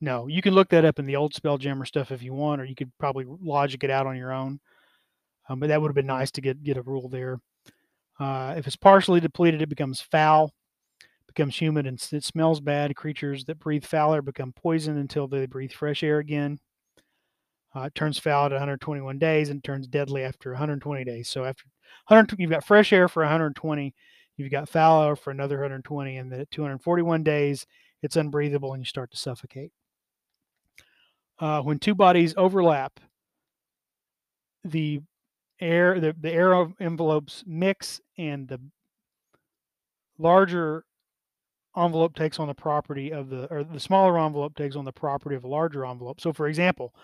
no? 0.00 0.26
You 0.26 0.42
can 0.42 0.54
look 0.54 0.68
that 0.70 0.84
up 0.84 0.98
in 0.98 1.06
the 1.06 1.16
old 1.16 1.32
Spelljammer 1.32 1.86
stuff 1.86 2.10
if 2.10 2.22
you 2.22 2.34
want, 2.34 2.60
or 2.60 2.64
you 2.64 2.74
could 2.74 2.90
probably 2.98 3.24
logic 3.40 3.84
it 3.84 3.90
out 3.90 4.06
on 4.06 4.16
your 4.16 4.32
own. 4.32 4.58
Um, 5.48 5.60
but 5.60 5.68
that 5.68 5.80
would 5.80 5.88
have 5.88 5.94
been 5.94 6.06
nice 6.06 6.30
to 6.32 6.40
get 6.40 6.62
get 6.62 6.76
a 6.76 6.82
rule 6.82 7.08
there. 7.08 7.40
Uh, 8.20 8.54
if 8.56 8.66
it's 8.66 8.76
partially 8.76 9.20
depleted, 9.20 9.62
it 9.62 9.68
becomes 9.68 10.00
foul 10.00 10.52
becomes 11.38 11.60
humid 11.60 11.86
and 11.86 12.04
it 12.10 12.24
smells 12.24 12.60
bad. 12.60 12.96
Creatures 12.96 13.44
that 13.44 13.60
breathe 13.60 13.84
foul 13.84 14.12
air 14.12 14.22
become 14.22 14.52
poisoned 14.52 14.98
until 14.98 15.28
they 15.28 15.46
breathe 15.46 15.70
fresh 15.70 16.02
air 16.02 16.18
again. 16.18 16.58
Uh, 17.76 17.82
it 17.82 17.94
turns 17.94 18.18
foul 18.18 18.46
at 18.46 18.50
121 18.50 19.18
days 19.18 19.48
and 19.48 19.62
turns 19.62 19.86
deadly 19.86 20.24
after 20.24 20.50
120 20.50 21.04
days. 21.04 21.28
So 21.28 21.44
after 21.44 21.64
100, 22.08 22.40
you've 22.40 22.50
got 22.50 22.64
fresh 22.64 22.92
air 22.92 23.06
for 23.06 23.22
120, 23.22 23.94
you've 24.36 24.50
got 24.50 24.68
foul 24.68 25.04
air 25.04 25.16
for 25.16 25.30
another 25.30 25.56
120, 25.56 26.16
and 26.16 26.32
then 26.32 26.40
at 26.40 26.50
241 26.50 27.22
days, 27.22 27.66
it's 28.02 28.16
unbreathable 28.16 28.72
and 28.72 28.80
you 28.80 28.86
start 28.86 29.10
to 29.12 29.16
suffocate. 29.16 29.70
Uh, 31.38 31.62
when 31.62 31.78
two 31.78 31.94
bodies 31.94 32.34
overlap, 32.36 32.98
the 34.64 35.00
air 35.60 35.98
the, 36.00 36.14
the 36.18 36.32
air 36.32 36.68
envelopes 36.80 37.44
mix 37.46 38.00
and 38.16 38.48
the 38.48 38.60
larger 40.18 40.84
envelope 41.76 42.14
takes 42.14 42.38
on 42.38 42.48
the 42.48 42.54
property 42.54 43.12
of 43.12 43.28
the 43.30 43.46
or 43.52 43.62
the 43.62 43.80
smaller 43.80 44.18
envelope 44.18 44.56
takes 44.56 44.76
on 44.76 44.84
the 44.84 44.92
property 44.92 45.36
of 45.36 45.44
a 45.44 45.48
larger 45.48 45.84
envelope. 45.84 46.20
So 46.20 46.32
for 46.32 46.48
example 46.48 46.94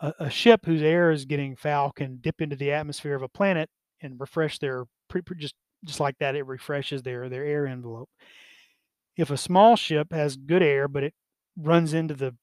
a, 0.00 0.12
a 0.20 0.30
ship 0.30 0.64
whose 0.64 0.82
air 0.82 1.10
is 1.10 1.24
getting 1.24 1.56
foul 1.56 1.92
can 1.92 2.18
dip 2.20 2.40
into 2.40 2.56
the 2.56 2.72
atmosphere 2.72 3.14
of 3.14 3.22
a 3.22 3.28
planet 3.28 3.70
and 4.00 4.20
refresh 4.20 4.58
their 4.58 4.84
just 5.36 5.54
just 5.84 6.00
like 6.00 6.18
that 6.18 6.34
it 6.34 6.46
refreshes 6.46 7.02
their 7.02 7.28
their 7.28 7.44
air 7.44 7.66
envelope. 7.66 8.10
If 9.16 9.30
a 9.30 9.36
small 9.36 9.76
ship 9.76 10.12
has 10.12 10.36
good 10.36 10.62
air 10.62 10.88
but 10.88 11.04
it 11.04 11.14
runs 11.56 11.94
into 11.94 12.14
the 12.14 12.34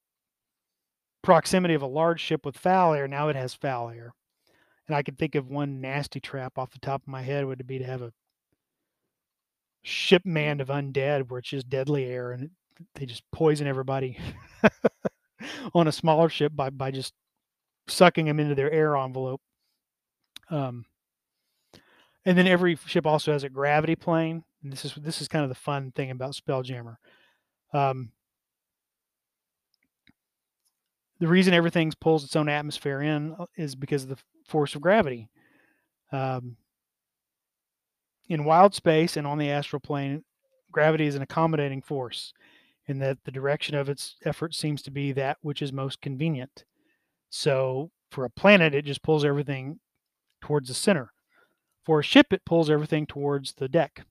proximity 1.21 1.73
of 1.73 1.82
a 1.82 1.88
large 1.88 2.21
ship 2.21 2.45
with 2.45 2.57
foul 2.57 2.93
air 2.93 3.07
now 3.07 3.30
it 3.30 3.36
has 3.36 3.53
foul 3.55 3.89
air 3.89 4.13
and 4.88 4.95
I 4.95 5.03
could 5.03 5.17
think 5.17 5.36
of 5.36 5.49
one 5.49 5.81
nasty 5.81 6.19
trap 6.19 6.57
off 6.57 6.71
the 6.71 6.79
top 6.79 7.01
of 7.01 7.07
my 7.07 7.21
head 7.21 7.45
would 7.45 7.65
be 7.65 7.79
to 7.79 7.86
have 7.86 8.01
a 8.01 8.13
ship 9.83 10.23
manned 10.25 10.61
of 10.61 10.69
undead 10.69 11.29
where 11.29 11.39
it's 11.39 11.49
just 11.49 11.69
deadly 11.69 12.05
air 12.05 12.31
and 12.31 12.49
they 12.95 13.05
just 13.05 13.23
poison 13.31 13.67
everybody 13.67 14.17
on 15.73 15.88
a 15.88 15.91
smaller 15.91 16.29
ship 16.29 16.51
by, 16.55 16.69
by 16.69 16.91
just 16.91 17.13
sucking 17.88 18.25
them 18.25 18.39
into 18.39 18.55
their 18.55 18.71
air 18.71 18.97
envelope. 18.97 19.41
Um, 20.49 20.86
and 22.25 22.38
then 22.38 22.47
every 22.47 22.77
ship 22.86 23.05
also 23.05 23.31
has 23.31 23.43
a 23.43 23.49
gravity 23.49 23.95
plane. 23.95 24.43
And 24.63 24.71
this 24.71 24.83
is 24.83 24.95
this 24.95 25.21
is 25.21 25.27
kind 25.27 25.43
of 25.43 25.49
the 25.49 25.55
fun 25.55 25.91
thing 25.91 26.09
about 26.09 26.33
Spelljammer. 26.33 26.95
Um, 27.71 28.11
the 31.20 31.28
reason 31.28 31.53
everything 31.53 31.91
pulls 31.99 32.24
its 32.24 32.36
own 32.36 32.49
atmosphere 32.49 33.01
in 33.01 33.36
uh, 33.39 33.45
is 33.55 33.76
because 33.76 34.03
of 34.03 34.09
the 34.09 34.18
force 34.47 34.76
of 34.76 34.82
gravity. 34.82 35.30
Um, 36.11 36.57
in 38.28 38.43
wild 38.43 38.74
space 38.74 39.18
and 39.18 39.28
on 39.28 39.38
the 39.38 39.49
astral 39.49 39.80
plane, 39.80 40.24
gravity 40.72 41.05
is 41.05 41.16
an 41.16 41.22
accommodating 41.22 41.82
force 41.82 42.34
in 42.88 42.99
that 42.99 43.18
the 43.24 43.32
direction 43.32 43.76
of 43.76 43.89
its 43.89 44.16
effort 44.26 44.53
seems 44.53 44.82
to 44.84 44.91
be 44.91 45.11
that 45.11 45.38
which 45.41 45.61
is 45.61 45.72
most 45.72 46.01
convenient. 46.01 46.66
So 47.30 47.91
for 48.11 48.26
a 48.26 48.30
planet, 48.30 48.74
it 48.76 48.86
just 48.86 49.03
pulls 49.03 49.26
everything 49.26 49.80
towards 50.41 50.68
the 50.68 50.74
center. 50.74 51.11
For 51.84 51.99
a 51.99 52.03
ship, 52.03 52.28
it 52.32 52.45
pulls 52.45 52.70
everything 52.70 53.05
towards 53.05 53.53
the 53.53 53.68
deck. 53.68 54.05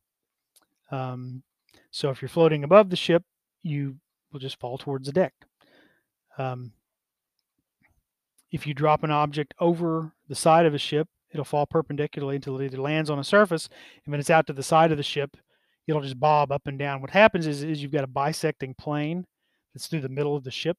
Um, 0.91 1.43
so 1.91 2.11
if 2.11 2.23
you're 2.23 2.29
floating 2.29 2.65
above 2.65 2.91
the 2.91 2.97
ship, 2.97 3.23
you 3.63 3.97
will 4.33 4.41
just 4.41 4.61
fall 4.61 4.79
towards 4.79 5.07
the 5.07 5.13
deck. 5.13 5.35
Um, 6.39 6.73
if 8.55 8.69
you 8.69 8.73
drop 8.73 9.03
an 9.03 9.11
object 9.11 9.53
over 9.59 10.13
the 10.29 10.35
side 10.37 10.65
of 10.65 10.75
a 10.75 10.79
ship, 10.79 11.09
it'll 11.33 11.45
fall 11.45 11.67
perpendicularly 11.67 12.37
until 12.37 12.61
it 12.61 12.67
either 12.67 12.81
lands 12.81 13.11
on 13.11 13.19
a 13.19 13.25
surface, 13.25 13.69
and 14.05 14.13
when 14.13 14.21
it's 14.21 14.31
out 14.31 14.47
to 14.47 14.53
the 14.53 14.63
side 14.63 14.93
of 14.93 14.97
the 14.97 15.03
ship, 15.03 15.37
it'll 15.89 16.01
just 16.01 16.21
bob 16.21 16.53
up 16.53 16.69
and 16.69 16.79
down. 16.79 17.01
What 17.01 17.11
happens 17.11 17.49
is, 17.49 17.65
is 17.65 17.83
you've 17.83 17.91
got 17.91 18.05
a 18.05 18.07
bisecting 18.07 18.73
plane 18.75 19.27
that's 19.75 19.89
through 19.89 20.03
the 20.03 20.09
middle 20.09 20.37
of 20.37 20.45
the 20.45 20.53
ship, 20.53 20.77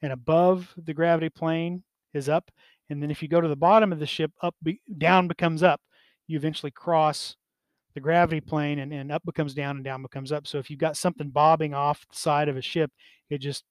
and 0.00 0.12
above 0.12 0.72
the 0.76 0.94
gravity 0.94 1.28
plane 1.28 1.82
is 2.14 2.28
up, 2.28 2.48
and 2.88 3.02
then 3.02 3.10
if 3.10 3.22
you 3.22 3.28
go 3.28 3.40
to 3.40 3.48
the 3.48 3.56
bottom 3.56 3.92
of 3.92 3.98
the 3.98 4.06
ship, 4.06 4.30
up 4.40 4.54
be, 4.62 4.80
down 4.96 5.26
becomes 5.26 5.64
up. 5.64 5.80
You 6.28 6.36
eventually 6.36 6.70
cross 6.70 7.34
the 7.94 8.00
gravity 8.00 8.40
plane, 8.40 8.78
and, 8.78 8.92
and 8.92 9.10
up 9.10 9.24
becomes 9.24 9.52
down, 9.52 9.74
and 9.74 9.84
down 9.84 10.02
becomes 10.02 10.30
up. 10.30 10.46
So 10.46 10.58
if 10.58 10.70
you've 10.70 10.78
got 10.78 10.96
something 10.96 11.30
bobbing 11.30 11.74
off 11.74 12.06
the 12.08 12.16
side 12.16 12.48
of 12.48 12.56
a 12.56 12.62
ship, 12.62 12.92
it 13.30 13.38
just 13.38 13.64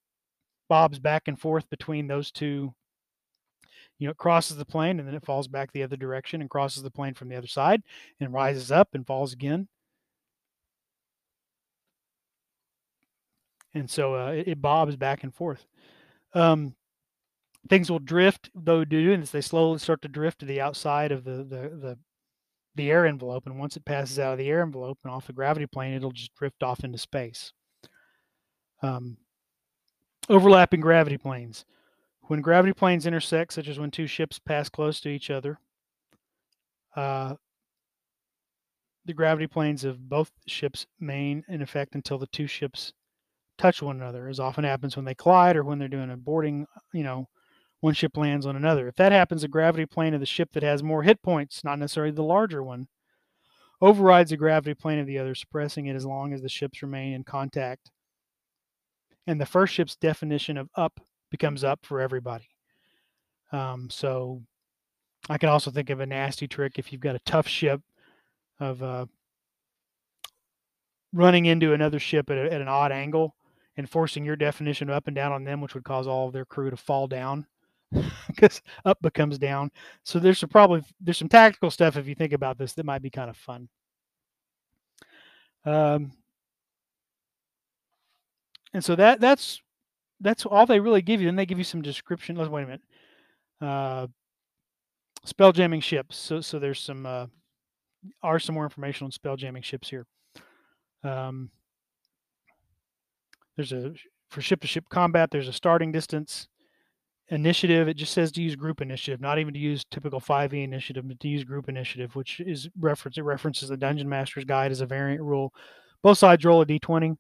bobs 0.68 1.00
back 1.00 1.30
and 1.30 1.40
forth 1.40 1.70
between 1.70 2.08
those 2.08 2.32
two 2.32 2.74
you 4.00 4.08
know, 4.08 4.12
it 4.12 4.18
crosses 4.18 4.58
the 4.58 4.66
plane 4.66 4.98
and 4.98 5.08
then 5.08 5.16
it 5.16 5.26
falls 5.26 5.48
back 5.48 5.72
the 5.72 5.84
other 5.84 5.98
direction 5.98 6.42
and 6.42 6.50
crosses 6.50 6.82
the 6.82 6.90
plane 6.90 7.14
from 7.14 7.28
the 7.28 7.36
other 7.36 7.48
side 7.48 7.84
and 8.20 8.34
rises 8.34 8.72
up 8.72 8.90
and 8.94 9.06
falls 9.06 9.34
again. 9.34 9.68
And 13.74 13.90
so 13.90 14.16
uh, 14.16 14.32
it, 14.32 14.48
it, 14.48 14.62
bobs 14.62 14.96
back 14.96 15.24
and 15.24 15.36
forth. 15.36 15.68
Um, 16.34 16.76
things 17.70 17.92
will 17.92 18.00
drift, 18.00 18.50
though, 18.56 18.84
doing 18.84 19.20
this, 19.20 19.32
they 19.32 19.42
slowly 19.42 19.78
start 19.78 20.02
to 20.02 20.08
drift 20.08 20.40
to 20.40 20.46
the 20.46 20.62
outside 20.62 21.12
of 21.12 21.24
the, 21.24 21.44
the, 21.44 21.70
the, 21.70 22.00
the 22.76 22.90
air 22.90 23.06
envelope. 23.06 23.46
And 23.46 23.60
once 23.60 23.78
it 23.78 23.86
passes 23.86 24.18
out 24.18 24.32
of 24.32 24.40
the 24.40 24.50
air 24.50 24.62
envelope 24.62 24.98
and 25.04 25.14
off 25.14 25.28
the 25.28 25.34
gravity 25.34 25.68
plane, 25.68 25.94
it'll 25.94 26.12
just 26.12 26.34
drift 26.36 26.64
off 26.64 26.84
into 26.84 26.98
space. 26.98 27.52
Um, 28.82 29.18
overlapping 30.30 30.80
gravity 30.80 31.18
planes. 31.18 31.66
When 32.30 32.42
gravity 32.42 32.74
planes 32.74 33.08
intersect, 33.08 33.54
such 33.54 33.68
as 33.68 33.80
when 33.80 33.90
two 33.90 34.06
ships 34.06 34.38
pass 34.38 34.70
close 34.70 35.00
to 35.00 35.10
each 35.10 35.32
other, 35.32 35.58
uh, 36.96 37.34
the 39.06 39.16
gravity 39.16 39.48
planes 39.48 39.84
of 39.84 40.08
both 40.08 40.30
ships 40.46 40.86
remain 41.00 41.44
in 41.50 41.64
effect 41.64 41.96
until 41.96 42.20
the 42.20 42.28
two 42.28 42.46
ships 42.46 42.94
touch 43.58 43.82
one 43.82 43.96
another, 43.96 44.28
as 44.28 44.40
often 44.40 44.64
happens 44.64 44.96
when 44.96 45.06
they 45.06 45.16
collide 45.16 45.58
or 45.58 45.64
when 45.64 45.80
they're 45.80 45.88
doing 45.88 46.12
a 46.12 46.18
boarding, 46.18 46.68
you 46.94 47.02
know, 47.02 47.28
one 47.80 47.96
ship 47.96 48.16
lands 48.16 48.46
on 48.46 48.56
another. 48.56 48.88
If 48.88 48.96
that 48.98 49.12
happens, 49.12 49.42
the 49.42 49.48
gravity 49.48 49.88
plane 49.88 50.14
of 50.14 50.20
the 50.20 50.28
ship 50.28 50.52
that 50.52 50.62
has 50.62 50.84
more 50.84 51.02
hit 51.02 51.24
points, 51.24 51.64
not 51.64 51.80
necessarily 51.80 52.12
the 52.12 52.22
larger 52.22 52.62
one, 52.62 52.90
overrides 53.82 54.30
the 54.30 54.38
gravity 54.38 54.76
plane 54.76 55.00
of 55.00 55.08
the 55.08 55.18
other, 55.18 55.34
suppressing 55.34 55.88
it 55.88 55.96
as 55.96 56.06
long 56.06 56.34
as 56.34 56.44
the 56.44 56.50
ships 56.50 56.84
remain 56.84 57.14
in 57.14 57.24
contact. 57.24 57.90
And 59.26 59.42
the 59.42 59.48
first 59.48 59.74
ship's 59.74 59.96
definition 59.96 60.58
of 60.58 60.70
up 60.76 61.00
becomes 61.30 61.64
up 61.64 61.80
for 61.84 62.02
everybody. 62.02 62.48
Um, 63.52 63.90
so 63.90 64.42
I 65.30 65.38
can 65.38 65.50
also 65.50 65.72
think 65.72 65.90
of 65.90 66.00
a 66.00 66.06
nasty 66.06 66.48
trick 66.48 66.78
if 66.78 66.92
you've 66.92 67.02
got 67.02 67.16
a 67.16 67.20
tough 67.20 67.48
ship 67.48 67.82
of 68.60 68.84
uh, 68.84 69.06
running 71.14 71.46
into 71.46 71.74
another 71.74 72.00
ship 72.00 72.30
at, 72.30 72.38
a, 72.38 72.54
at, 72.54 72.62
an 72.62 72.68
odd 72.68 72.92
angle 72.92 73.36
and 73.78 73.90
forcing 73.90 74.26
your 74.26 74.36
definition 74.36 74.90
up 74.90 75.08
and 75.08 75.16
down 75.16 75.32
on 75.32 75.44
them, 75.44 75.62
which 75.62 75.74
would 75.74 75.84
cause 75.84 76.08
all 76.08 76.28
of 76.28 76.34
their 76.34 76.46
crew 76.46 76.70
to 76.70 76.78
fall 76.78 77.08
down 77.08 77.46
because 78.28 78.62
up 78.86 79.02
becomes 79.02 79.38
down. 79.38 79.72
So 80.04 80.20
there's 80.20 80.40
some 80.40 80.50
probably 80.50 80.84
there's 81.02 81.18
some 81.18 81.30
tactical 81.30 81.72
stuff 81.72 81.98
if 81.98 82.08
you 82.08 82.16
think 82.16 82.34
about 82.34 82.58
this 82.58 82.74
that 82.74 82.86
might 82.86 83.02
be 83.02 83.10
kind 83.10 83.30
of 83.30 83.38
fun. 83.38 83.70
Um, 85.66 86.12
and 88.74 88.84
so 88.84 88.96
that 88.96 89.20
that's 89.20 89.62
that's 90.22 90.46
all 90.46 90.66
they 90.66 90.80
really 90.80 91.02
give 91.02 91.22
you. 91.22 91.28
Then 91.28 91.36
they 91.36 91.46
give 91.46 91.58
you 91.58 91.64
some 91.64 91.82
description. 91.82 92.36
Let's 92.36 92.50
wait 92.50 92.64
a 92.64 92.66
minute. 92.66 92.82
Uh, 93.62 94.08
spell 95.26 95.52
jamming 95.52 95.82
ships. 95.82 96.18
So 96.18 96.42
so 96.42 96.60
there's 96.60 96.80
some 96.80 97.06
uh, 97.06 97.28
are 98.24 98.40
some 98.40 98.56
more 98.56 98.64
information 98.64 99.06
on 99.06 99.12
spell 99.12 99.36
jamming 99.36 99.64
ships 99.64 99.90
here. 99.90 100.06
Um, 101.04 101.50
there's 103.56 103.72
a 103.72 103.94
for 104.30 104.42
ship 104.42 104.62
to 104.62 104.68
ship 104.68 104.86
combat. 104.90 105.32
There's 105.32 105.48
a 105.48 105.54
starting 105.54 105.92
distance 105.92 106.48
initiative. 107.30 107.88
It 107.88 107.96
just 107.96 108.14
says 108.14 108.32
to 108.34 108.42
use 108.42 108.56
group 108.56 108.82
initiative, 108.82 109.22
not 109.22 109.40
even 109.40 109.54
to 109.54 109.60
use 109.60 109.84
typical 109.92 110.20
5e 110.20 110.64
initiative, 110.64 111.08
but 111.08 111.20
to 111.20 111.28
use 111.28 111.44
group 111.44 111.70
initiative, 111.70 112.16
which 112.16 112.40
is 112.40 112.70
reference. 112.80 113.18
It 113.18 113.24
references 113.24 113.70
the 113.70 113.78
Dungeon 113.78 114.10
Master's 114.10 114.46
Guide 114.46 114.72
as 114.72 114.82
a 114.82 114.86
variant 114.86 115.22
rule. 115.22 115.54
Both 116.02 116.18
sides 116.18 116.46
roll 116.46 116.62
a 116.62 116.66
d20 116.66 117.18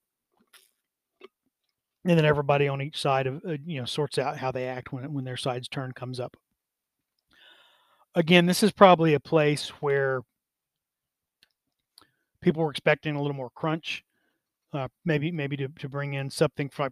and 2.10 2.18
then 2.18 2.26
everybody 2.26 2.68
on 2.68 2.82
each 2.82 3.00
side 3.00 3.28
of 3.28 3.36
uh, 3.48 3.58
you 3.68 3.80
know 3.80 3.86
sorts 3.86 4.18
out 4.18 4.36
how 4.36 4.52
they 4.52 4.68
act 4.68 4.92
when 4.92 5.14
when 5.14 5.24
their 5.24 5.38
side's 5.38 5.68
turn 5.68 5.92
comes 5.92 6.20
up. 6.20 6.36
Again, 8.16 8.48
this 8.48 8.64
is 8.64 8.72
probably 8.72 9.14
a 9.14 9.20
place 9.20 9.70
where 9.80 10.22
people 12.42 12.64
were 12.64 12.72
expecting 12.72 13.16
a 13.16 13.22
little 13.22 13.36
more 13.36 13.52
crunch, 13.52 14.04
uh, 14.74 14.88
maybe 15.06 15.32
maybe 15.32 15.56
to, 15.58 15.68
to 15.68 15.88
bring 15.88 16.16
in 16.16 16.32
something 16.32 16.68
from 16.68 16.90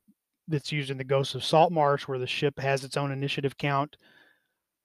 that's 0.47 0.71
used 0.71 0.91
in 0.91 0.99
the 0.99 1.03
Ghosts 1.03 1.33
of 1.33 1.43
Salt 1.43 1.71
Marsh, 1.71 2.07
where 2.07 2.19
the 2.19 2.27
ship 2.27 2.59
has 2.59 2.83
its 2.83 2.95
own 2.95 3.11
initiative 3.11 3.57
count 3.57 3.97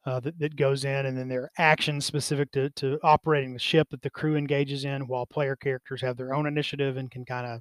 uh, 0.07 0.19
that, 0.21 0.39
that 0.39 0.57
goes 0.57 0.87
in, 0.87 1.05
and 1.05 1.19
then 1.19 1.29
there 1.29 1.43
are 1.43 1.53
actions 1.59 2.07
specific 2.07 2.51
to, 2.53 2.71
to 2.71 2.99
operating 3.03 3.53
the 3.53 3.59
ship 3.59 3.91
that 3.91 4.01
the 4.01 4.09
crew 4.09 4.37
engages 4.37 4.87
in, 4.87 5.07
while 5.07 5.27
player 5.27 5.57
characters 5.57 6.01
have 6.01 6.17
their 6.17 6.35
own 6.35 6.47
initiative 6.47 6.97
and 6.97 7.11
can 7.11 7.27
kind 7.27 7.47
of 7.47 7.61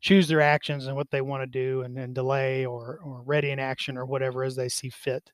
choose 0.00 0.28
their 0.28 0.40
actions 0.40 0.86
and 0.86 0.96
what 0.96 1.10
they 1.10 1.20
want 1.20 1.42
to 1.42 1.46
do 1.46 1.82
and 1.82 1.96
then 1.96 2.12
delay 2.12 2.66
or, 2.66 3.00
or 3.04 3.22
ready 3.22 3.50
in 3.50 3.58
action 3.58 3.96
or 3.96 4.06
whatever 4.06 4.44
as 4.44 4.54
they 4.54 4.68
see 4.68 4.90
fit. 4.90 5.30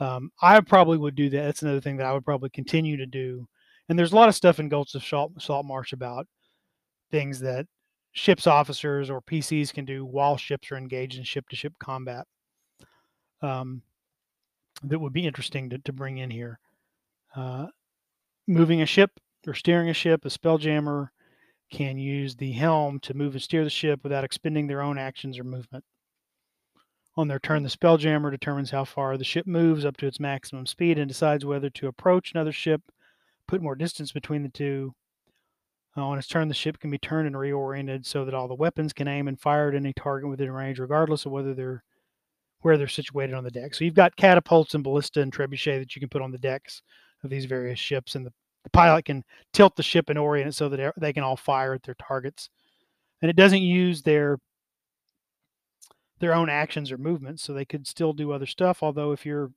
Um, 0.00 0.30
I 0.40 0.60
probably 0.60 0.98
would 0.98 1.14
do 1.14 1.30
that. 1.30 1.42
That's 1.42 1.62
another 1.62 1.80
thing 1.80 1.96
that 1.96 2.06
I 2.06 2.12
would 2.12 2.24
probably 2.24 2.50
continue 2.50 2.96
to 2.96 3.06
do. 3.06 3.48
And 3.88 3.98
there's 3.98 4.12
a 4.12 4.16
lot 4.16 4.28
of 4.28 4.34
stuff 4.34 4.60
in 4.60 4.68
Ghosts 4.68 4.94
of 4.94 5.04
Salt, 5.04 5.64
Marsh 5.64 5.92
about 5.92 6.26
things 7.10 7.40
that 7.40 7.66
ships 8.12 8.46
officers 8.46 9.10
or 9.10 9.22
PCs 9.22 9.72
can 9.72 9.84
do 9.84 10.04
while 10.04 10.36
ships 10.36 10.70
are 10.70 10.76
engaged 10.76 11.18
in 11.18 11.24
ship 11.24 11.48
to 11.48 11.56
ship 11.56 11.72
combat. 11.78 12.26
Um, 13.40 13.82
that 14.84 14.98
would 14.98 15.12
be 15.12 15.26
interesting 15.26 15.70
to, 15.70 15.78
to 15.78 15.92
bring 15.92 16.18
in 16.18 16.30
here. 16.30 16.58
Uh, 17.34 17.66
moving 18.46 18.82
a 18.82 18.86
ship 18.86 19.10
or 19.46 19.54
steering 19.54 19.88
a 19.88 19.94
ship, 19.94 20.24
a 20.24 20.28
spelljammer 20.28 21.08
can 21.70 21.98
use 21.98 22.36
the 22.36 22.52
helm 22.52 22.98
to 23.00 23.14
move 23.14 23.34
and 23.34 23.42
steer 23.42 23.64
the 23.64 23.70
ship 23.70 24.00
without 24.02 24.24
expending 24.24 24.66
their 24.66 24.82
own 24.82 24.98
actions 24.98 25.38
or 25.38 25.44
movement. 25.44 25.84
On 27.16 27.26
their 27.26 27.40
turn, 27.40 27.64
the 27.64 27.68
spelljammer 27.68 28.30
determines 28.30 28.70
how 28.70 28.84
far 28.84 29.16
the 29.16 29.24
ship 29.24 29.46
moves 29.46 29.84
up 29.84 29.96
to 29.96 30.06
its 30.06 30.20
maximum 30.20 30.66
speed 30.66 30.98
and 30.98 31.08
decides 31.08 31.44
whether 31.44 31.68
to 31.70 31.88
approach 31.88 32.32
another 32.32 32.52
ship, 32.52 32.80
put 33.48 33.60
more 33.60 33.74
distance 33.74 34.12
between 34.12 34.44
the 34.44 34.48
two. 34.48 34.94
Uh, 35.96 36.06
on 36.06 36.18
its 36.18 36.28
turn, 36.28 36.46
the 36.46 36.54
ship 36.54 36.78
can 36.78 36.90
be 36.90 36.98
turned 36.98 37.26
and 37.26 37.34
reoriented 37.34 38.06
so 38.06 38.24
that 38.24 38.34
all 38.34 38.46
the 38.46 38.54
weapons 38.54 38.92
can 38.92 39.08
aim 39.08 39.26
and 39.26 39.40
fire 39.40 39.68
at 39.68 39.74
any 39.74 39.92
target 39.92 40.30
within 40.30 40.52
range, 40.52 40.78
regardless 40.78 41.26
of 41.26 41.32
whether 41.32 41.54
they're 41.54 41.82
where 42.60 42.76
they're 42.76 42.88
situated 42.88 43.34
on 43.34 43.44
the 43.44 43.50
deck. 43.50 43.74
So 43.74 43.84
you've 43.84 43.94
got 43.94 44.16
catapults 44.16 44.74
and 44.74 44.82
ballista 44.82 45.20
and 45.20 45.32
trebuchet 45.32 45.78
that 45.78 45.94
you 45.94 46.00
can 46.00 46.08
put 46.08 46.22
on 46.22 46.32
the 46.32 46.38
decks 46.38 46.82
of 47.22 47.30
these 47.30 47.44
various 47.44 47.78
ships, 47.78 48.14
and 48.14 48.26
the, 48.26 48.32
the 48.68 48.78
pilot 48.78 49.06
can 49.06 49.24
tilt 49.54 49.76
the 49.76 49.82
ship 49.82 50.10
and 50.10 50.18
orient 50.18 50.48
it 50.48 50.52
so 50.52 50.68
that 50.68 50.92
they 50.98 51.12
can 51.12 51.22
all 51.22 51.36
fire 51.36 51.72
at 51.72 51.82
their 51.84 51.94
targets. 51.94 52.50
And 53.22 53.30
it 53.30 53.36
doesn't 53.36 53.62
use 53.62 54.02
their 54.02 54.38
their 56.20 56.34
own 56.34 56.50
actions 56.50 56.90
or 56.90 56.98
movements, 56.98 57.42
so 57.42 57.52
they 57.52 57.64
could 57.64 57.86
still 57.86 58.12
do 58.12 58.32
other 58.32 58.46
stuff. 58.46 58.82
Although 58.82 59.12
if 59.12 59.24
you're 59.24 59.52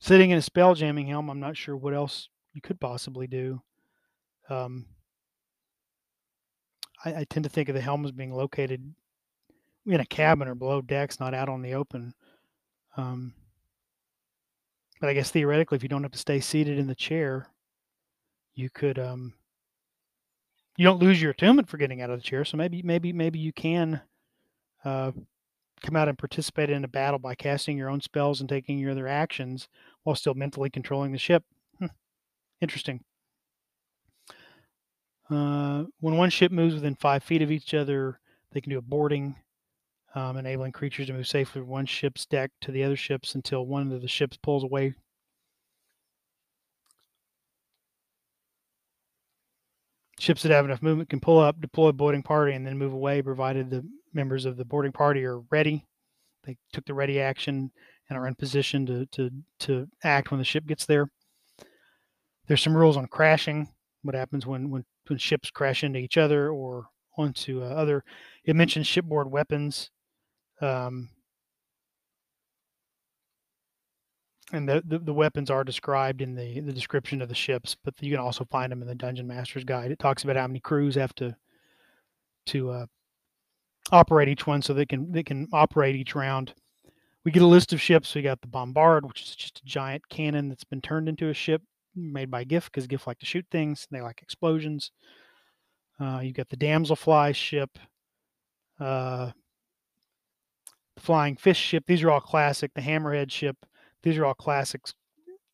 sitting 0.00 0.30
in 0.30 0.38
a 0.38 0.42
spell 0.42 0.74
jamming 0.74 1.06
helm, 1.06 1.30
I'm 1.30 1.40
not 1.40 1.56
sure 1.56 1.76
what 1.76 1.94
else 1.94 2.28
you 2.52 2.60
could 2.60 2.80
possibly 2.80 3.26
do. 3.26 3.62
Um, 4.50 4.86
I, 7.04 7.14
I, 7.14 7.24
tend 7.24 7.44
to 7.44 7.50
think 7.50 7.68
of 7.68 7.74
the 7.74 7.80
helm 7.80 8.04
as 8.04 8.12
being 8.12 8.32
located 8.32 8.94
in 9.84 10.00
a 10.00 10.06
cabin 10.06 10.46
or 10.46 10.54
below 10.54 10.80
decks, 10.80 11.18
not 11.18 11.34
out 11.34 11.48
on 11.48 11.62
the 11.62 11.74
open. 11.74 12.14
Um, 12.96 13.34
but 15.00 15.08
I 15.08 15.14
guess 15.14 15.30
theoretically, 15.30 15.76
if 15.76 15.82
you 15.82 15.88
don't 15.88 16.02
have 16.02 16.12
to 16.12 16.18
stay 16.18 16.40
seated 16.40 16.78
in 16.78 16.86
the 16.86 16.94
chair, 16.94 17.48
you 18.54 18.70
could. 18.70 18.98
Um, 18.98 19.34
you 20.76 20.84
don't 20.84 21.00
lose 21.00 21.20
your 21.22 21.30
attunement 21.30 21.68
for 21.68 21.78
getting 21.78 22.02
out 22.02 22.10
of 22.10 22.18
the 22.18 22.22
chair, 22.22 22.44
so 22.44 22.56
maybe, 22.56 22.82
maybe, 22.82 23.10
maybe 23.12 23.38
you 23.38 23.52
can 23.52 24.00
uh, 24.84 25.10
come 25.82 25.96
out 25.96 26.08
and 26.08 26.18
participate 26.18 26.68
in 26.68 26.84
a 26.84 26.88
battle 26.88 27.18
by 27.18 27.34
casting 27.34 27.78
your 27.78 27.88
own 27.88 28.00
spells 28.00 28.40
and 28.40 28.48
taking 28.48 28.78
your 28.78 28.90
other 28.90 29.08
actions 29.08 29.68
while 30.02 30.16
still 30.16 30.34
mentally 30.34 30.68
controlling 30.68 31.12
the 31.12 31.18
ship. 31.18 31.44
Hmm. 31.78 31.86
Interesting. 32.60 33.00
Uh, 35.30 35.84
when 36.00 36.16
one 36.16 36.30
ship 36.30 36.52
moves 36.52 36.74
within 36.74 36.94
five 36.94 37.22
feet 37.22 37.42
of 37.42 37.50
each 37.50 37.74
other, 37.74 38.20
they 38.52 38.60
can 38.60 38.70
do 38.70 38.78
a 38.78 38.82
boarding 38.82 39.34
um, 40.16 40.38
enabling 40.38 40.72
creatures 40.72 41.06
to 41.06 41.12
move 41.12 41.28
safely 41.28 41.60
from 41.60 41.68
one 41.68 41.84
ship's 41.84 42.24
deck 42.24 42.50
to 42.62 42.72
the 42.72 42.82
other 42.82 42.96
ships 42.96 43.34
until 43.34 43.66
one 43.66 43.92
of 43.92 44.00
the 44.00 44.08
ships 44.08 44.38
pulls 44.38 44.64
away. 44.64 44.94
Ships 50.18 50.42
that 50.42 50.52
have 50.52 50.64
enough 50.64 50.80
movement 50.80 51.10
can 51.10 51.20
pull 51.20 51.38
up, 51.38 51.60
deploy 51.60 51.92
boarding 51.92 52.22
party, 52.22 52.54
and 52.54 52.66
then 52.66 52.78
move 52.78 52.94
away, 52.94 53.20
provided 53.20 53.68
the 53.68 53.86
members 54.14 54.46
of 54.46 54.56
the 54.56 54.64
boarding 54.64 54.90
party 54.90 55.22
are 55.26 55.40
ready. 55.50 55.84
They 56.44 56.56
took 56.72 56.86
the 56.86 56.94
ready 56.94 57.20
action 57.20 57.70
and 58.08 58.18
are 58.18 58.26
in 58.26 58.34
position 58.34 58.86
to 58.86 59.04
to 59.06 59.30
to 59.60 59.86
act 60.02 60.30
when 60.30 60.38
the 60.38 60.44
ship 60.44 60.66
gets 60.66 60.86
there. 60.86 61.10
There's 62.46 62.62
some 62.62 62.76
rules 62.76 62.96
on 62.96 63.06
crashing. 63.08 63.68
What 64.00 64.14
happens 64.14 64.46
when 64.46 64.70
when 64.70 64.86
when 65.08 65.18
ships 65.18 65.50
crash 65.50 65.84
into 65.84 65.98
each 65.98 66.16
other 66.16 66.48
or 66.48 66.86
onto 67.18 67.62
uh, 67.62 67.66
other? 67.66 68.02
It 68.46 68.56
mentions 68.56 68.86
shipboard 68.86 69.30
weapons 69.30 69.90
um, 70.60 71.08
and 74.52 74.68
the, 74.68 74.82
the, 74.86 74.98
the, 74.98 75.12
weapons 75.12 75.50
are 75.50 75.64
described 75.64 76.22
in 76.22 76.34
the, 76.34 76.60
the 76.60 76.72
description 76.72 77.20
of 77.20 77.28
the 77.28 77.34
ships, 77.34 77.76
but 77.84 77.94
you 78.00 78.10
can 78.10 78.20
also 78.20 78.44
find 78.44 78.70
them 78.70 78.80
in 78.80 78.88
the 78.88 78.94
Dungeon 78.94 79.26
Master's 79.26 79.64
Guide. 79.64 79.90
It 79.90 79.98
talks 79.98 80.24
about 80.24 80.36
how 80.36 80.46
many 80.46 80.60
crews 80.60 80.94
have 80.94 81.14
to 81.16 81.36
to 82.46 82.70
uh, 82.70 82.86
operate 83.90 84.28
each 84.28 84.46
one, 84.46 84.62
so 84.62 84.72
they 84.72 84.86
can 84.86 85.10
they 85.10 85.24
can 85.24 85.48
operate 85.52 85.96
each 85.96 86.14
round. 86.14 86.54
We 87.24 87.32
get 87.32 87.42
a 87.42 87.46
list 87.46 87.72
of 87.72 87.80
ships. 87.80 88.14
We 88.14 88.22
got 88.22 88.40
the 88.40 88.46
Bombard, 88.46 89.04
which 89.04 89.22
is 89.22 89.34
just 89.34 89.58
a 89.58 89.64
giant 89.64 90.08
cannon 90.08 90.48
that's 90.48 90.64
been 90.64 90.80
turned 90.80 91.08
into 91.08 91.28
a 91.28 91.34
ship 91.34 91.60
made 91.96 92.30
by 92.30 92.44
Giff 92.44 92.66
because 92.66 92.86
Giff 92.86 93.06
like 93.06 93.18
to 93.18 93.26
shoot 93.26 93.46
things. 93.50 93.88
They 93.90 94.00
like 94.00 94.22
explosions. 94.22 94.92
Uh, 95.98 96.20
you 96.22 96.32
got 96.32 96.48
the 96.48 96.56
Damselfly 96.56 97.34
ship. 97.34 97.78
Uh, 98.78 99.32
Flying 100.98 101.36
Fish 101.36 101.58
ship. 101.58 101.84
These 101.86 102.02
are 102.02 102.10
all 102.10 102.20
classic. 102.20 102.72
The 102.74 102.80
Hammerhead 102.80 103.30
ship. 103.30 103.56
These 104.02 104.18
are 104.18 104.24
all 104.24 104.34
classics. 104.34 104.94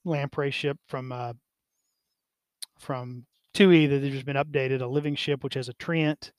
Lamprey 0.04 0.50
ship 0.50 0.78
from 0.88 1.12
uh, 1.12 1.32
from 2.78 3.26
2E 3.54 3.88
that 3.88 4.02
has 4.02 4.12
just 4.12 4.26
been 4.26 4.36
updated. 4.36 4.80
A 4.80 4.86
living 4.86 5.14
ship 5.14 5.44
which 5.44 5.54
has 5.54 5.68
a 5.68 5.74
treant 5.74 6.32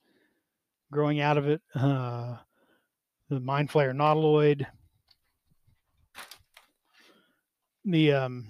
growing 0.92 1.20
out 1.20 1.38
of 1.38 1.48
it. 1.48 1.62
Uh, 1.76 2.38
the 3.30 3.40
Mind 3.40 3.70
Flayer 3.70 3.94
Nautiloid. 3.94 4.66
The 7.86 8.14
um, 8.14 8.50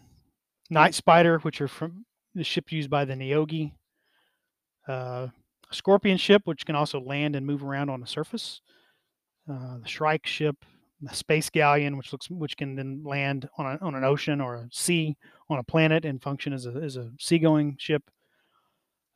Night 0.70 0.94
Spider, 0.94 1.40
which 1.40 1.62
are 1.62 1.68
from 1.68 2.06
the 2.36 2.44
ship 2.44 2.72
used 2.72 2.90
by 2.90 3.06
the 3.06 3.14
Neogi. 3.14 3.72
Uh, 4.88 5.28
a 5.72 5.76
Scorpion 5.76 6.18
ship, 6.18 6.44
which 6.46 6.66
can 6.66 6.76
also 6.76 7.00
land 7.00 7.36
and 7.36 7.46
move 7.46 7.64
around 7.64 7.90
on 7.90 8.00
the 8.00 8.08
surface. 8.08 8.62
Uh, 9.50 9.78
the 9.80 9.88
Shrike 9.88 10.26
ship, 10.26 10.56
the 11.02 11.14
Space 11.14 11.50
Galleon, 11.50 11.98
which 11.98 12.14
looks 12.14 12.30
which 12.30 12.56
can 12.56 12.76
then 12.76 13.04
land 13.04 13.50
on, 13.58 13.66
a, 13.66 13.86
on 13.86 13.96
an 13.96 14.06
ocean 14.06 14.40
or 14.40 14.56
a 14.56 14.70
sea 14.72 15.18
on 15.50 15.60
a 15.60 15.64
planet 15.64 16.06
and 16.06 16.22
function 16.22 16.54
as 16.54 16.66
a 16.66 16.72
as 16.72 16.96
a 16.96 17.12
seagoing 17.20 17.76
ship. 17.78 18.04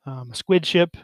Um, 0.04 0.30
a 0.30 0.34
Squid 0.34 0.66
ship, 0.66 0.96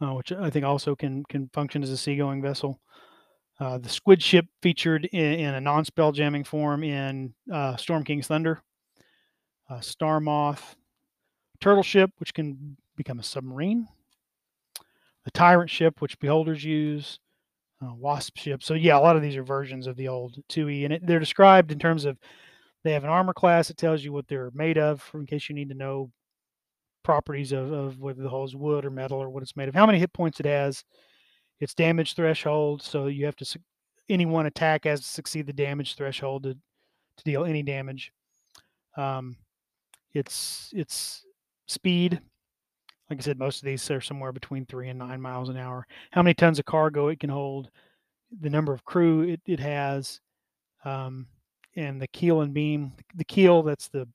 uh, 0.00 0.14
which 0.14 0.32
I 0.32 0.50
think 0.50 0.64
also 0.64 0.96
can 0.96 1.22
can 1.28 1.48
function 1.52 1.82
as 1.82 1.90
a 1.90 1.96
seagoing 1.96 2.42
vessel. 2.42 2.80
Uh, 3.60 3.78
the 3.78 3.88
Squid 3.88 4.22
ship 4.22 4.46
featured 4.62 5.04
in, 5.06 5.40
in 5.40 5.54
a 5.54 5.60
non-spell 5.60 6.12
jamming 6.12 6.44
form 6.44 6.82
in 6.82 7.34
uh, 7.52 7.76
Storm 7.76 8.04
King's 8.04 8.26
Thunder. 8.26 8.62
Star 9.80 10.18
Moth, 10.18 10.76
Turtle 11.60 11.82
ship, 11.82 12.10
which 12.18 12.32
can 12.32 12.76
become 12.96 13.18
a 13.18 13.22
submarine. 13.22 13.86
The 15.24 15.30
Tyrant 15.30 15.68
ship, 15.68 16.00
which 16.00 16.18
beholders 16.18 16.64
use 16.64 17.20
uh, 17.82 17.94
wasp 17.94 18.36
ship. 18.36 18.62
So 18.62 18.74
yeah, 18.74 18.98
a 18.98 19.00
lot 19.00 19.16
of 19.16 19.22
these 19.22 19.36
are 19.36 19.42
versions 19.42 19.86
of 19.86 19.96
the 19.96 20.08
old 20.08 20.36
2e, 20.48 20.84
and 20.84 20.94
it, 20.94 21.06
they're 21.06 21.18
described 21.18 21.70
in 21.70 21.78
terms 21.78 22.04
of 22.04 22.18
they 22.84 22.92
have 22.92 23.04
an 23.04 23.10
armor 23.10 23.32
class 23.32 23.68
that 23.68 23.76
tells 23.76 24.04
you 24.04 24.12
what 24.12 24.28
they're 24.28 24.50
made 24.54 24.78
of, 24.78 25.08
in 25.14 25.26
case 25.26 25.48
you 25.48 25.54
need 25.54 25.68
to 25.68 25.74
know 25.74 26.10
properties 27.02 27.52
of, 27.52 27.72
of 27.72 27.98
whether 27.98 28.22
the 28.22 28.28
hull 28.28 28.44
is 28.44 28.54
wood 28.54 28.84
or 28.84 28.90
metal 28.90 29.18
or 29.18 29.30
what 29.30 29.42
it's 29.42 29.56
made 29.56 29.68
of. 29.68 29.74
How 29.74 29.86
many 29.86 29.98
hit 29.98 30.12
points 30.12 30.40
it 30.40 30.46
has, 30.46 30.84
its 31.60 31.74
damage 31.74 32.14
threshold. 32.14 32.82
So 32.82 33.06
you 33.06 33.24
have 33.24 33.36
to 33.36 33.60
any 34.08 34.26
one 34.26 34.46
attack 34.46 34.84
has 34.84 35.00
to 35.00 35.06
succeed 35.06 35.46
the 35.46 35.52
damage 35.52 35.94
threshold 35.94 36.44
to 36.44 36.54
to 36.54 37.24
deal 37.24 37.44
any 37.44 37.62
damage. 37.62 38.12
Um, 38.96 39.36
it's 40.14 40.72
it's 40.74 41.24
speed 41.66 42.20
like 43.10 43.18
I 43.18 43.22
said, 43.22 43.38
most 43.38 43.62
of 43.62 43.66
these 43.66 43.90
are 43.90 44.00
somewhere 44.00 44.32
between 44.32 44.66
three 44.66 44.88
and 44.88 44.98
nine 44.98 45.20
miles 45.20 45.48
an 45.48 45.56
hour. 45.56 45.86
How 46.10 46.22
many 46.22 46.34
tons 46.34 46.58
of 46.58 46.66
cargo 46.66 47.08
it 47.08 47.20
can 47.20 47.30
hold, 47.30 47.70
the 48.40 48.50
number 48.50 48.72
of 48.72 48.84
crew 48.84 49.22
it, 49.22 49.40
it 49.46 49.60
has, 49.60 50.20
um, 50.84 51.26
and 51.76 52.00
the 52.00 52.08
keel 52.08 52.42
and 52.42 52.52
beam. 52.52 52.92
The 53.14 53.24
keel, 53.24 53.62
that's 53.62 53.88
the 53.88 54.06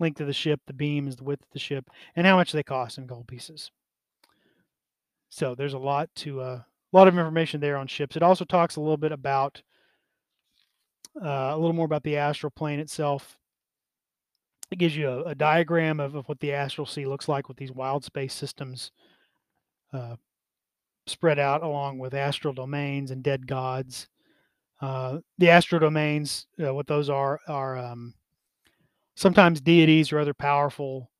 length 0.00 0.20
of 0.20 0.26
the 0.26 0.32
ship. 0.32 0.60
The 0.66 0.72
beam 0.72 1.06
is 1.06 1.16
the 1.16 1.24
width 1.24 1.42
of 1.42 1.52
the 1.52 1.58
ship, 1.58 1.88
and 2.16 2.26
how 2.26 2.36
much 2.36 2.52
they 2.52 2.62
cost 2.62 2.98
in 2.98 3.06
gold 3.06 3.28
pieces. 3.28 3.70
So 5.28 5.54
there's 5.54 5.74
a 5.74 5.78
lot 5.78 6.08
to 6.16 6.40
uh, 6.40 6.60
a 6.92 6.96
lot 6.96 7.06
of 7.06 7.14
information 7.16 7.60
there 7.60 7.76
on 7.76 7.86
ships. 7.86 8.16
It 8.16 8.22
also 8.22 8.44
talks 8.44 8.76
a 8.76 8.80
little 8.80 8.96
bit 8.96 9.12
about 9.12 9.62
uh, 11.22 11.50
a 11.52 11.56
little 11.56 11.72
more 11.72 11.84
about 11.86 12.02
the 12.02 12.16
astral 12.16 12.50
plane 12.50 12.80
itself 12.80 13.38
it 14.70 14.78
gives 14.78 14.96
you 14.96 15.08
a, 15.08 15.22
a 15.24 15.34
diagram 15.34 16.00
of, 16.00 16.14
of, 16.14 16.28
what 16.28 16.40
the 16.40 16.52
astral 16.52 16.86
sea 16.86 17.06
looks 17.06 17.28
like 17.28 17.48
with 17.48 17.56
these 17.56 17.72
wild 17.72 18.04
space 18.04 18.34
systems 18.34 18.92
uh, 19.92 20.16
spread 21.06 21.38
out 21.38 21.62
along 21.62 21.98
with 21.98 22.14
astral 22.14 22.54
domains 22.54 23.10
and 23.10 23.22
dead 23.22 23.46
gods. 23.46 24.08
Uh, 24.80 25.18
the 25.38 25.50
astral 25.50 25.80
domains, 25.80 26.46
uh, 26.64 26.72
what 26.72 26.86
those 26.86 27.10
are, 27.10 27.38
are 27.48 27.76
um, 27.76 28.14
sometimes 29.14 29.60
deities 29.60 30.12
or 30.12 30.18
other 30.18 30.32
powerful 30.32 31.10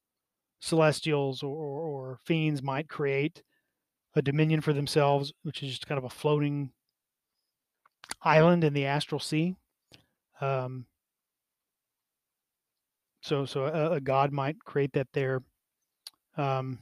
celestials 0.60 1.42
or, 1.42 1.54
or, 1.54 2.10
or, 2.10 2.18
fiends 2.24 2.62
might 2.62 2.88
create 2.88 3.42
a 4.14 4.22
dominion 4.22 4.60
for 4.60 4.72
themselves, 4.72 5.32
which 5.42 5.62
is 5.62 5.70
just 5.70 5.86
kind 5.86 5.98
of 5.98 6.04
a 6.04 6.10
floating 6.10 6.70
island 8.22 8.64
in 8.64 8.74
the 8.74 8.86
astral 8.86 9.18
sea. 9.18 9.56
Um, 10.40 10.86
so 13.20 13.44
so 13.44 13.64
a, 13.66 13.92
a 13.92 14.00
god 14.00 14.32
might 14.32 14.58
create 14.64 14.92
that 14.94 15.08
there. 15.12 15.42
Um, 16.36 16.78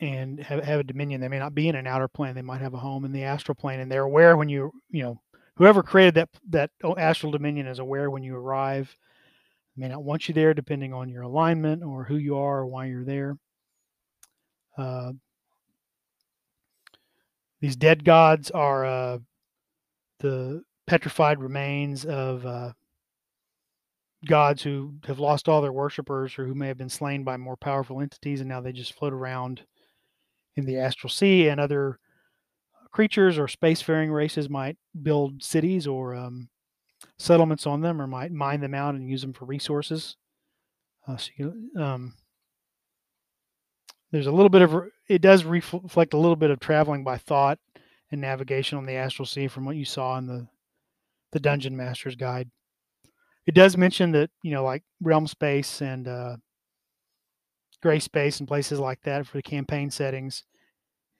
and 0.00 0.40
have, 0.40 0.62
have 0.64 0.80
a 0.80 0.84
dominion. 0.84 1.20
They 1.20 1.28
may 1.28 1.38
not 1.38 1.54
be 1.54 1.68
in 1.68 1.76
an 1.76 1.86
outer 1.86 2.08
plane. 2.08 2.34
They 2.34 2.42
might 2.42 2.60
have 2.60 2.74
a 2.74 2.78
home 2.78 3.04
in 3.04 3.12
the 3.12 3.24
astral 3.24 3.54
plane, 3.54 3.80
and 3.80 3.90
they're 3.90 4.02
aware 4.02 4.36
when 4.36 4.48
you 4.48 4.72
you 4.90 5.02
know 5.02 5.20
whoever 5.56 5.82
created 5.82 6.14
that 6.14 6.28
that 6.50 6.70
astral 6.98 7.32
dominion 7.32 7.66
is 7.66 7.78
aware 7.78 8.10
when 8.10 8.22
you 8.22 8.36
arrive. 8.36 8.94
May 9.76 9.88
not 9.88 10.04
want 10.04 10.28
you 10.28 10.34
there, 10.34 10.54
depending 10.54 10.92
on 10.92 11.08
your 11.08 11.22
alignment 11.22 11.82
or 11.82 12.04
who 12.04 12.16
you 12.16 12.36
are 12.36 12.58
or 12.60 12.66
why 12.66 12.86
you're 12.86 13.04
there. 13.04 13.36
Uh, 14.78 15.12
these 17.60 17.74
dead 17.74 18.04
gods 18.04 18.50
are 18.52 18.84
uh, 18.84 19.18
the 20.24 20.62
petrified 20.86 21.38
remains 21.38 22.06
of 22.06 22.46
uh, 22.46 22.72
gods 24.24 24.62
who 24.62 24.94
have 25.06 25.18
lost 25.18 25.50
all 25.50 25.60
their 25.60 25.70
worshippers 25.70 26.38
or 26.38 26.46
who 26.46 26.54
may 26.54 26.66
have 26.66 26.78
been 26.78 26.88
slain 26.88 27.24
by 27.24 27.36
more 27.36 27.58
powerful 27.58 28.00
entities 28.00 28.40
and 28.40 28.48
now 28.48 28.58
they 28.58 28.72
just 28.72 28.94
float 28.94 29.12
around 29.12 29.62
in 30.56 30.64
the 30.64 30.78
astral 30.78 31.10
sea 31.10 31.48
and 31.48 31.60
other 31.60 31.98
creatures 32.90 33.36
or 33.36 33.46
spacefaring 33.46 34.10
races 34.10 34.48
might 34.48 34.78
build 35.02 35.42
cities 35.42 35.86
or 35.86 36.14
um, 36.14 36.48
settlements 37.18 37.66
on 37.66 37.82
them 37.82 38.00
or 38.00 38.06
might 38.06 38.32
mine 38.32 38.60
them 38.60 38.72
out 38.72 38.94
and 38.94 39.10
use 39.10 39.20
them 39.20 39.34
for 39.34 39.44
resources. 39.44 40.16
Uh, 41.06 41.18
so 41.18 41.30
you, 41.36 41.70
um, 41.78 42.14
there's 44.10 44.26
a 44.26 44.32
little 44.32 44.48
bit 44.48 44.62
of 44.62 44.74
it 45.06 45.20
does 45.20 45.44
reflect 45.44 46.14
a 46.14 46.18
little 46.18 46.36
bit 46.36 46.50
of 46.50 46.60
traveling 46.60 47.04
by 47.04 47.18
thought 47.18 47.58
and 48.14 48.22
navigation 48.22 48.78
on 48.78 48.86
the 48.86 48.94
astral 48.94 49.26
sea 49.26 49.46
from 49.48 49.66
what 49.66 49.76
you 49.76 49.84
saw 49.84 50.16
in 50.16 50.26
the 50.26 50.48
the 51.32 51.40
dungeon 51.40 51.76
master's 51.76 52.16
guide. 52.16 52.48
It 53.46 53.54
does 53.54 53.76
mention 53.76 54.12
that 54.12 54.30
you 54.42 54.52
know 54.52 54.64
like 54.64 54.82
Realmspace 55.02 55.82
and 55.82 56.08
uh, 56.08 56.36
Greyspace 57.84 58.38
and 58.38 58.48
places 58.48 58.80
like 58.80 59.02
that 59.02 59.26
for 59.26 59.36
the 59.36 59.42
campaign 59.42 59.90
settings 59.90 60.44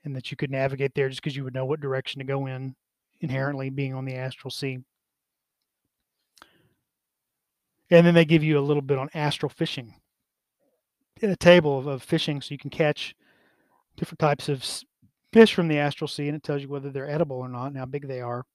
and 0.05 0.17
that 0.17 0.31
you 0.31 0.37
could 0.37 0.51
navigate 0.51 0.95
there 0.95 1.09
just 1.09 1.23
because 1.23 1.37
you 1.37 1.45
would 1.45 1.55
know 1.55 1.65
what 1.65 1.81
direction 1.81 2.21
to 2.21 2.25
go 2.25 2.47
in 2.47 2.75
inherently 3.21 3.71
being 3.71 3.95
on 3.95 4.05
the 4.05 4.15
astral 4.15 4.51
sea. 4.51 4.79
And 7.91 8.07
then 8.07 8.15
they 8.15 8.25
give 8.25 8.43
you 8.43 8.59
a 8.59 8.61
little 8.61 8.83
bit 8.83 8.99
on 8.99 9.09
astral 9.15 9.51
fishing. 9.51 9.95
A 11.23 11.37
table 11.37 11.79
of, 11.79 11.87
of 11.87 12.03
fishing 12.03 12.41
so 12.41 12.53
you 12.53 12.59
can 12.59 12.71
catch 12.71 13.15
different 13.97 14.19
types 14.19 14.49
of 14.49 14.65
fish 15.35 15.53
from 15.53 15.69
the 15.69 15.79
astral 15.79 16.09
sea 16.09 16.29
and 16.29 16.37
it 16.37 16.43
tells 16.43 16.63
you 16.63 16.69
whether 16.69 16.91
they're 16.91 17.11
edible 17.11 17.37
or 17.37 17.49
not 17.49 17.67
and 17.67 17.77
how 17.77 17.85
big 17.85 18.09
they 18.09 18.21
are 18.21 18.47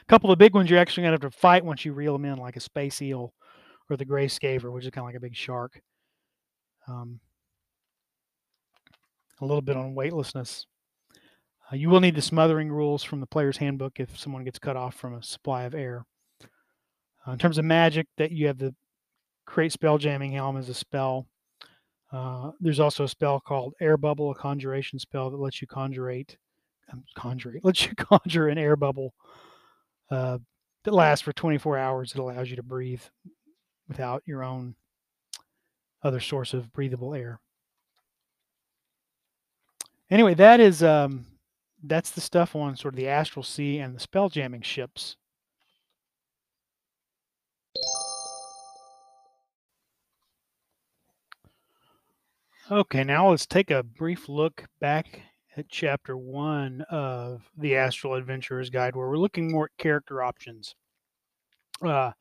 a 0.00 0.04
couple 0.06 0.30
of 0.30 0.38
big 0.38 0.54
ones 0.54 0.70
you're 0.70 0.78
actually 0.78 1.02
going 1.02 1.18
to 1.18 1.24
have 1.24 1.32
to 1.32 1.38
fight 1.38 1.64
once 1.64 1.84
you 1.84 1.92
reel 1.92 2.12
them 2.14 2.24
in, 2.24 2.38
like 2.38 2.56
a 2.56 2.60
space 2.60 3.02
eel 3.02 3.32
or 3.90 3.96
the 3.96 4.04
gray 4.04 4.26
scavver, 4.26 4.72
which 4.72 4.84
is 4.84 4.90
kind 4.90 5.04
of 5.04 5.08
like 5.08 5.16
a 5.16 5.20
big 5.20 5.36
shark. 5.36 5.80
Um, 6.88 7.20
a 9.40 9.44
little 9.44 9.62
bit 9.62 9.76
on 9.76 9.94
weightlessness. 9.94 10.66
Uh, 11.70 11.76
you 11.76 11.88
will 11.88 12.00
need 12.00 12.14
the 12.14 12.22
smothering 12.22 12.70
rules 12.70 13.02
from 13.02 13.20
the 13.20 13.26
player's 13.26 13.56
handbook 13.56 13.98
if 13.98 14.18
someone 14.18 14.44
gets 14.44 14.58
cut 14.58 14.76
off 14.76 14.94
from 14.94 15.14
a 15.14 15.22
supply 15.22 15.64
of 15.64 15.74
air. 15.74 16.04
Uh, 17.26 17.32
in 17.32 17.38
terms 17.38 17.58
of 17.58 17.64
magic, 17.64 18.06
that 18.18 18.32
you 18.32 18.46
have 18.46 18.58
the 18.58 18.74
create 19.46 19.72
spell 19.72 19.98
jamming 19.98 20.32
helm 20.32 20.56
as 20.56 20.68
a 20.68 20.74
spell. 20.74 21.26
Uh, 22.12 22.50
there's 22.60 22.80
also 22.80 23.04
a 23.04 23.08
spell 23.08 23.40
called 23.40 23.74
Air 23.80 23.96
Bubble, 23.96 24.30
a 24.30 24.34
conjuration 24.34 24.98
spell 24.98 25.30
that 25.30 25.38
lets 25.38 25.60
you 25.62 25.66
conjurate, 25.66 26.36
um, 26.92 27.02
conjure, 27.16 27.58
lets 27.62 27.86
you 27.86 27.94
conjure 27.94 28.48
an 28.48 28.58
air 28.58 28.76
bubble 28.76 29.14
uh, 30.10 30.38
that 30.84 30.92
lasts 30.92 31.22
for 31.22 31.32
24 31.32 31.78
hours. 31.78 32.12
It 32.12 32.18
allows 32.18 32.50
you 32.50 32.56
to 32.56 32.62
breathe 32.62 33.02
without 33.88 34.22
your 34.26 34.44
own 34.44 34.74
other 36.02 36.20
source 36.20 36.52
of 36.52 36.72
breathable 36.72 37.14
air. 37.14 37.40
Anyway, 40.10 40.34
that 40.34 40.60
is 40.60 40.82
um, 40.82 41.24
that's 41.82 42.10
the 42.10 42.20
stuff 42.20 42.54
on 42.54 42.76
sort 42.76 42.92
of 42.92 42.98
the 42.98 43.08
astral 43.08 43.42
sea 43.42 43.78
and 43.78 43.94
the 43.96 44.00
spell 44.00 44.28
jamming 44.28 44.60
ships. 44.60 45.16
Okay, 52.70 53.02
now 53.02 53.30
let's 53.30 53.44
take 53.44 53.72
a 53.72 53.82
brief 53.82 54.28
look 54.28 54.64
back 54.80 55.20
at 55.56 55.68
chapter 55.68 56.16
one 56.16 56.82
of 56.90 57.42
the 57.58 57.74
Astral 57.74 58.14
Adventurer's 58.14 58.70
Guide, 58.70 58.94
where 58.94 59.08
we're 59.08 59.18
looking 59.18 59.50
more 59.50 59.64
at 59.64 59.82
character 59.82 60.22
options. 60.22 60.76
Uh, 61.84 62.12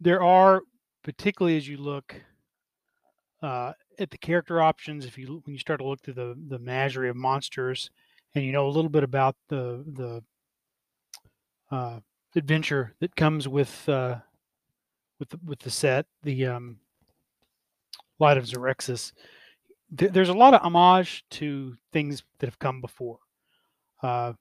there 0.00 0.22
are, 0.22 0.62
particularly 1.04 1.58
as 1.58 1.68
you 1.68 1.76
look 1.76 2.14
uh, 3.42 3.72
at 3.98 4.10
the 4.10 4.16
character 4.16 4.62
options, 4.62 5.04
if 5.04 5.18
you 5.18 5.42
when 5.44 5.52
you 5.52 5.58
start 5.58 5.80
to 5.80 5.86
look 5.86 6.00
through 6.00 6.14
the 6.14 6.34
the 6.48 6.58
menagerie 6.58 7.10
of 7.10 7.16
monsters, 7.16 7.90
and 8.34 8.46
you 8.46 8.52
know 8.52 8.66
a 8.66 8.70
little 8.70 8.90
bit 8.90 9.04
about 9.04 9.36
the 9.50 9.84
the 9.92 10.22
uh, 11.70 12.00
adventure 12.34 12.94
that 13.00 13.14
comes 13.14 13.46
with 13.46 13.86
uh, 13.90 14.16
with 15.18 15.28
the, 15.28 15.38
with 15.44 15.58
the 15.58 15.70
set, 15.70 16.06
the 16.22 16.46
um, 16.46 16.78
Light 18.22 18.38
of 18.38 18.46
Xerxes 18.46 19.12
th- 19.96 20.12
there's 20.12 20.28
a 20.28 20.34
lot 20.34 20.54
of 20.54 20.62
homage 20.62 21.24
to 21.30 21.74
things 21.92 22.22
that 22.38 22.46
have 22.46 22.58
come 22.58 22.80
before. 22.80 23.18
Uh, 24.02 24.32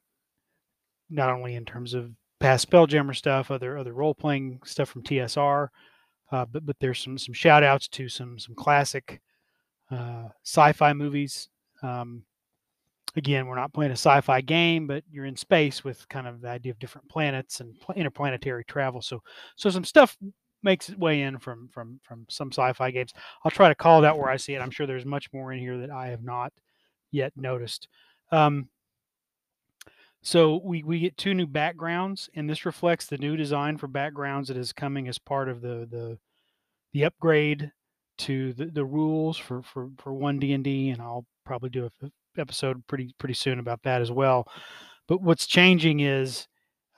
not 1.10 1.30
only 1.30 1.56
in 1.56 1.66
terms 1.66 1.94
of 1.94 2.12
past 2.40 2.70
Spelljammer 2.70 3.16
stuff, 3.16 3.52
other 3.52 3.78
other 3.78 3.94
role 3.94 4.16
playing 4.16 4.60
stuff 4.66 4.90
from 4.90 5.04
TSR, 5.04 5.68
uh, 6.32 6.46
but 6.46 6.66
but 6.66 6.78
there's 6.80 7.00
some 7.00 7.18
some 7.18 7.34
shout 7.34 7.64
outs 7.64 7.88
to 7.90 8.10
some 8.10 8.40
some 8.40 8.56
classic 8.56 9.22
uh, 9.92 10.30
sci-fi 10.44 10.94
movies. 10.94 11.50
Um, 11.84 12.24
again, 13.16 13.46
we're 13.46 13.56
not 13.56 13.74
playing 13.74 13.92
a 13.92 13.94
sci-fi 13.94 14.42
game, 14.42 14.88
but 14.88 15.04
you're 15.12 15.26
in 15.26 15.36
space 15.36 15.84
with 15.84 16.08
kind 16.08 16.28
of 16.28 16.42
the 16.42 16.50
idea 16.50 16.72
of 16.72 16.80
different 16.80 17.10
planets 17.10 17.60
and 17.60 17.76
interplanetary 17.96 18.64
travel. 18.64 19.02
So 19.02 19.22
so 19.58 19.70
some 19.70 19.86
stuff 19.86 20.18
makes 20.64 20.90
its 20.90 20.98
way 20.98 21.22
in 21.22 21.40
from 21.40 21.70
from 21.70 22.00
from 22.04 22.26
some 22.30 22.52
sci-fi 22.52 22.92
games. 22.92 23.14
I'll 23.44 23.52
try 23.52 23.70
to 23.70 23.76
call 23.76 24.02
that 24.02 24.18
where 24.18 24.30
I 24.30 24.38
see 24.38 24.54
it. 24.54 24.62
I'm 24.62 24.72
sure 24.72 24.88
there's 24.88 25.06
much 25.06 25.32
more 25.34 25.52
in 25.52 25.60
here 25.60 25.78
that 25.80 25.92
I 25.92 26.08
have 26.08 26.24
not 26.24 26.54
yet 27.12 27.34
noticed. 27.36 27.88
Um, 28.32 28.70
so 30.22 30.62
we 30.64 30.84
we 30.84 31.00
get 31.00 31.18
two 31.18 31.34
new 31.34 31.48
backgrounds, 31.48 32.30
and 32.36 32.50
this 32.50 32.66
reflects 32.66 33.08
the 33.08 33.18
new 33.18 33.36
design 33.36 33.78
for 33.78 33.88
backgrounds 33.88 34.48
that 34.48 34.58
is 34.58 34.72
coming 34.74 35.08
as 35.08 35.18
part 35.18 35.50
of 35.50 35.62
the 35.62 35.88
the 35.90 36.18
the 36.94 37.06
upgrade 37.06 37.72
to 38.20 38.54
the, 38.54 38.66
the 38.66 38.86
rules 38.86 39.38
for 39.38 39.64
for 39.64 39.90
for 39.98 40.14
one 40.14 40.40
D 40.40 40.54
and 40.54 40.64
D, 40.64 40.90
and 40.90 41.02
I'll 41.02 41.26
probably 41.46 41.70
do 41.70 41.90
a 42.02 42.12
episode 42.38 42.86
pretty 42.88 43.14
pretty 43.18 43.34
soon 43.34 43.60
about 43.60 43.82
that 43.84 44.02
as 44.02 44.12
well. 44.12 44.48
But 45.08 45.22
what's 45.22 45.48
changing 45.48 46.02
is 46.02 46.48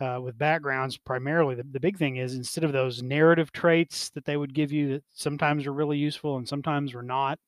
uh, 0.03 0.19
with 0.19 0.37
backgrounds 0.37 0.97
primarily 0.97 1.55
the, 1.55 1.63
the 1.71 1.79
big 1.79 1.97
thing 1.97 2.17
is 2.17 2.35
instead 2.35 2.63
of 2.63 2.73
those 2.73 3.01
narrative 3.01 3.51
traits 3.51 4.09
that 4.09 4.25
they 4.25 4.38
would 4.38 4.53
give 4.53 4.71
you 4.71 4.93
that 4.93 5.03
sometimes 5.13 5.65
are 5.65 5.73
really 5.73 5.97
useful 5.97 6.38
and 6.38 6.47
sometimes 6.47 6.93
are 6.93 7.03
not 7.03 7.39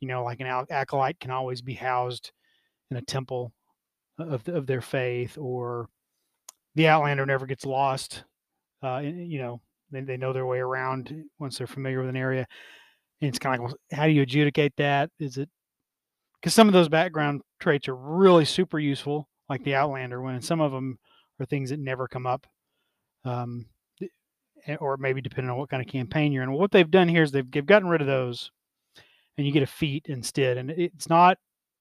you 0.00 0.08
know 0.08 0.24
like 0.24 0.40
an 0.40 0.66
acolyte 0.70 1.20
can 1.20 1.30
always 1.30 1.62
be 1.62 1.74
housed 1.74 2.32
in 2.90 2.96
a 2.96 3.02
temple 3.02 3.52
of, 4.18 4.42
the, 4.44 4.54
of 4.54 4.66
their 4.66 4.80
faith 4.80 5.38
or 5.38 5.88
the 6.74 6.88
outlander 6.88 7.24
never 7.24 7.46
gets 7.46 7.64
lost 7.64 8.24
uh, 8.82 8.98
you 8.98 9.38
know 9.38 9.60
they, 9.90 10.00
they 10.00 10.16
know 10.16 10.32
their 10.32 10.46
way 10.46 10.58
around 10.58 11.24
once 11.38 11.58
they're 11.58 11.66
familiar 11.66 12.00
with 12.00 12.08
an 12.08 12.16
area. 12.16 12.46
And 13.20 13.28
it's 13.28 13.38
kind 13.38 13.60
of 13.60 13.70
like 13.70 13.76
how 13.92 14.06
do 14.06 14.12
you 14.12 14.22
adjudicate 14.22 14.74
that? 14.76 15.10
Is 15.18 15.38
it 15.38 15.48
because 16.40 16.54
some 16.54 16.68
of 16.68 16.74
those 16.74 16.88
background 16.88 17.42
traits 17.60 17.88
are 17.88 17.96
really 17.96 18.44
super 18.44 18.78
useful 18.78 19.28
like 19.48 19.64
the 19.64 19.74
outlander 19.74 20.20
when 20.20 20.40
some 20.42 20.60
of 20.60 20.72
them 20.72 20.98
or 21.38 21.46
things 21.46 21.70
that 21.70 21.78
never 21.78 22.08
come 22.08 22.26
up. 22.26 22.46
Um, 23.24 23.66
eh, 24.66 24.76
or 24.76 24.96
maybe 24.96 25.20
depending 25.20 25.50
on 25.50 25.58
what 25.58 25.68
kind 25.68 25.82
of 25.82 25.90
campaign 25.90 26.32
you're 26.32 26.42
in. 26.42 26.52
What 26.52 26.70
they've 26.70 26.90
done 26.90 27.08
here 27.08 27.22
is 27.22 27.32
they've, 27.32 27.50
they've 27.50 27.64
gotten 27.64 27.88
rid 27.88 28.00
of 28.00 28.06
those 28.06 28.50
and 29.36 29.46
you 29.46 29.52
get 29.52 29.62
a 29.62 29.66
feat 29.66 30.06
instead. 30.08 30.56
And 30.56 30.70
it's 30.70 31.08
not 31.08 31.38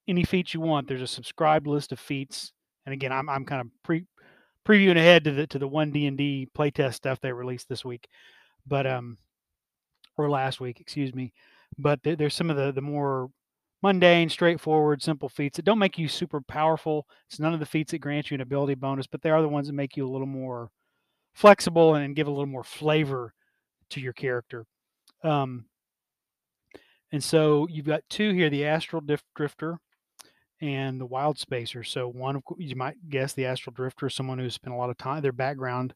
any 0.08 0.24
feats 0.24 0.54
you 0.54 0.62
want. 0.62 0.88
There's 0.88 1.02
a 1.02 1.08
subscribed 1.08 1.68
list 1.68 1.92
of 1.92 2.00
feats. 2.00 2.52
And 2.86 2.94
again, 2.94 3.12
I'm, 3.12 3.30
I'm 3.30 3.46
kind 3.46 3.62
of 3.62 3.68
pre 3.84 4.06
previewing 4.68 4.98
ahead 4.98 5.24
to 5.24 5.32
the, 5.32 5.48
to 5.48 5.60
the 5.60 5.68
one 5.68 5.92
D 5.92 6.08
and 6.08 6.18
D 6.18 6.48
playtest 6.58 6.96
stuff 6.96 7.20
they 7.22 7.32
released 7.32 7.70
this 7.70 7.86
week, 7.86 8.08
but, 8.66 8.88
um, 8.88 9.18
or 10.18 10.28
last 10.30 10.60
week, 10.60 10.80
excuse 10.80 11.14
me. 11.14 11.34
But 11.78 12.02
there, 12.04 12.16
there's 12.16 12.34
some 12.34 12.50
of 12.50 12.58
the, 12.58 12.72
the 12.72 12.82
more 12.82 13.30
mundane, 13.82 14.30
straightforward, 14.30 15.02
simple 15.02 15.30
feats 15.30 15.58
that 15.58 15.66
don't 15.66 15.80
make 15.80 15.98
you 15.98 16.08
super 16.08 16.42
powerful. 16.42 17.08
It's 17.30 17.40
none 17.40 17.54
of 17.54 17.60
the 17.60 17.66
feats 17.66 17.92
that 17.92 18.00
grant 18.00 18.32
you 18.32 18.36
an 18.36 18.42
ability 18.42 18.76
bonus, 18.76 19.08
but 19.08 19.22
they 19.22 19.30
are 19.30 19.42
the 19.42 19.48
ones 19.50 19.68
that 19.68 19.74
make 19.74 19.96
you 19.96 20.08
a 20.08 20.12
little 20.12 20.28
more 20.28 20.70
flexible 21.34 21.96
and 21.96 22.16
give 22.16 22.28
a 22.28 22.32
little 22.32 22.46
more 22.46 22.64
flavor 22.64 23.34
to 23.92 24.02
your 24.02 24.14
character. 24.14 24.66
Um, 25.24 25.66
and 27.12 27.24
so 27.24 27.68
you've 27.70 27.86
got 27.86 28.02
two 28.10 28.34
here: 28.34 28.50
the 28.50 28.66
Astral 28.66 29.04
Drifter 29.36 29.80
and 30.62 31.00
the 31.00 31.06
Wild 31.06 31.38
Spacer. 31.38 31.84
So 31.84 32.08
one, 32.08 32.42
you 32.58 32.76
might 32.76 32.96
guess, 33.10 33.34
the 33.34 33.46
Astral 33.46 33.74
Drifter 33.74 34.08
is 34.08 34.16
someone 34.16 34.40
who's 34.40 34.56
spent 34.56 34.74
a 34.74 34.78
lot 34.78 34.90
of 34.90 34.98
time, 34.98 35.22
their 35.22 35.32
background 35.32 35.94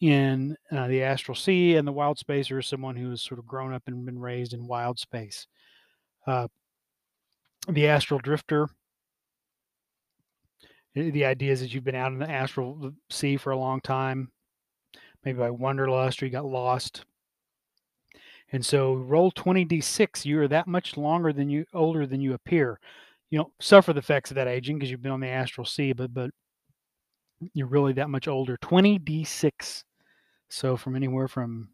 in 0.00 0.56
uh, 0.72 0.88
the 0.88 1.02
astral 1.02 1.34
sea, 1.34 1.76
and 1.76 1.86
the 1.86 1.92
Wild 1.92 2.18
Spacer 2.18 2.58
is 2.58 2.66
someone 2.66 2.96
who 2.96 3.10
has 3.10 3.22
sort 3.22 3.38
of 3.38 3.46
grown 3.46 3.74
up 3.74 3.82
and 3.86 4.06
been 4.06 4.18
raised 4.18 4.54
in 4.54 4.66
wild 4.66 4.98
space. 4.98 5.46
Uh, 6.26 6.48
the 7.68 7.86
astral 7.86 8.20
drifter. 8.20 8.68
Eh, 10.96 11.10
the 11.10 11.24
idea 11.24 11.52
is 11.52 11.60
that 11.60 11.72
you've 11.72 11.84
been 11.84 11.94
out 11.94 12.12
in 12.12 12.18
the 12.18 12.30
astral 12.30 12.92
sea 13.10 13.36
for 13.36 13.52
a 13.52 13.58
long 13.58 13.80
time, 13.80 14.30
maybe 15.24 15.38
by 15.38 15.50
wanderlust 15.50 16.22
or 16.22 16.26
you 16.26 16.32
got 16.32 16.44
lost. 16.44 17.04
And 18.52 18.64
so 18.64 18.94
roll 18.94 19.30
20d6, 19.30 20.24
you 20.24 20.40
are 20.40 20.48
that 20.48 20.66
much 20.66 20.96
longer 20.96 21.32
than 21.32 21.48
you 21.48 21.64
older 21.72 22.06
than 22.06 22.20
you 22.20 22.34
appear. 22.34 22.80
You 23.30 23.38
don't 23.38 23.52
suffer 23.60 23.92
the 23.92 24.00
effects 24.00 24.32
of 24.32 24.34
that 24.34 24.48
aging 24.48 24.78
because 24.78 24.90
you've 24.90 25.02
been 25.02 25.12
on 25.12 25.20
the 25.20 25.28
astral 25.28 25.64
sea, 25.64 25.92
but 25.92 26.12
but 26.12 26.30
you're 27.54 27.68
really 27.68 27.92
that 27.94 28.10
much 28.10 28.26
older. 28.26 28.58
20d6. 28.58 29.84
So 30.48 30.76
from 30.76 30.96
anywhere 30.96 31.28
from 31.28 31.68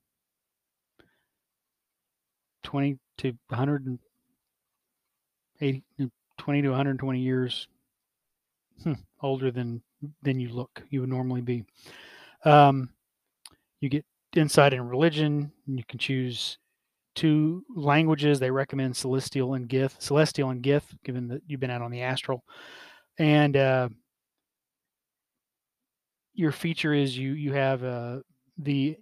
20 2.63 2.99
to 3.19 3.33
180 5.61 6.11
20 6.39 6.63
to 6.63 6.69
120 6.69 7.19
years 7.19 7.69
hmm, 8.83 8.93
older 9.23 9.51
than 9.51 9.83
than 10.23 10.39
you 10.39 10.51
look 10.51 10.83
you 10.91 11.01
would 11.01 11.09
normally 11.11 11.41
be. 11.41 11.65
Um, 12.45 12.91
you 13.81 13.89
get 13.89 14.05
insight 14.35 14.73
in 14.75 14.87
religion 14.87 15.51
you 15.67 15.85
can 15.89 15.99
choose 15.99 16.59
two 17.15 17.65
languages. 17.75 18.39
They 18.39 18.51
recommend 18.51 18.97
celestial 18.97 19.55
and 19.55 19.69
gith 19.69 20.01
celestial 20.01 20.51
and 20.51 20.63
gith 20.63 20.85
given 21.05 21.29
that 21.29 21.43
you've 21.47 21.61
been 21.61 21.71
out 21.71 21.83
on 21.83 21.91
the 21.91 22.03
astral. 22.03 22.45
And 23.19 23.57
uh, 23.57 23.89
your 26.35 26.53
feature 26.53 26.93
is 26.93 27.17
you 27.17 27.33
you 27.33 27.53
have 27.55 27.83
uh, 27.83 28.19
the 28.59 28.97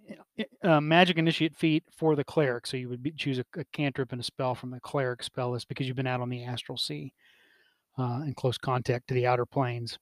uh, 0.63 0.81
magic 0.81 1.17
initiate 1.17 1.55
feat 1.55 1.83
for 1.95 2.15
the 2.15 2.23
cleric. 2.23 2.67
So 2.67 2.77
you 2.77 2.89
would 2.89 3.01
be, 3.01 3.11
choose 3.11 3.39
a, 3.39 3.45
a, 3.57 3.63
cantrip 3.71 4.11
and 4.11 4.19
a 4.19 4.23
spell 4.23 4.53
from 4.53 4.71
the 4.71 4.79
cleric 4.81 5.23
spell 5.23 5.51
list 5.51 5.69
because 5.69 5.87
you've 5.87 5.95
been 5.95 6.07
out 6.07 6.21
on 6.21 6.29
the 6.29 6.43
astral 6.43 6.77
sea 6.77 7.13
uh, 7.97 8.21
in 8.25 8.33
close 8.33 8.57
contact 8.57 9.07
to 9.07 9.13
the 9.13 9.27
outer 9.27 9.45
planes. 9.45 9.97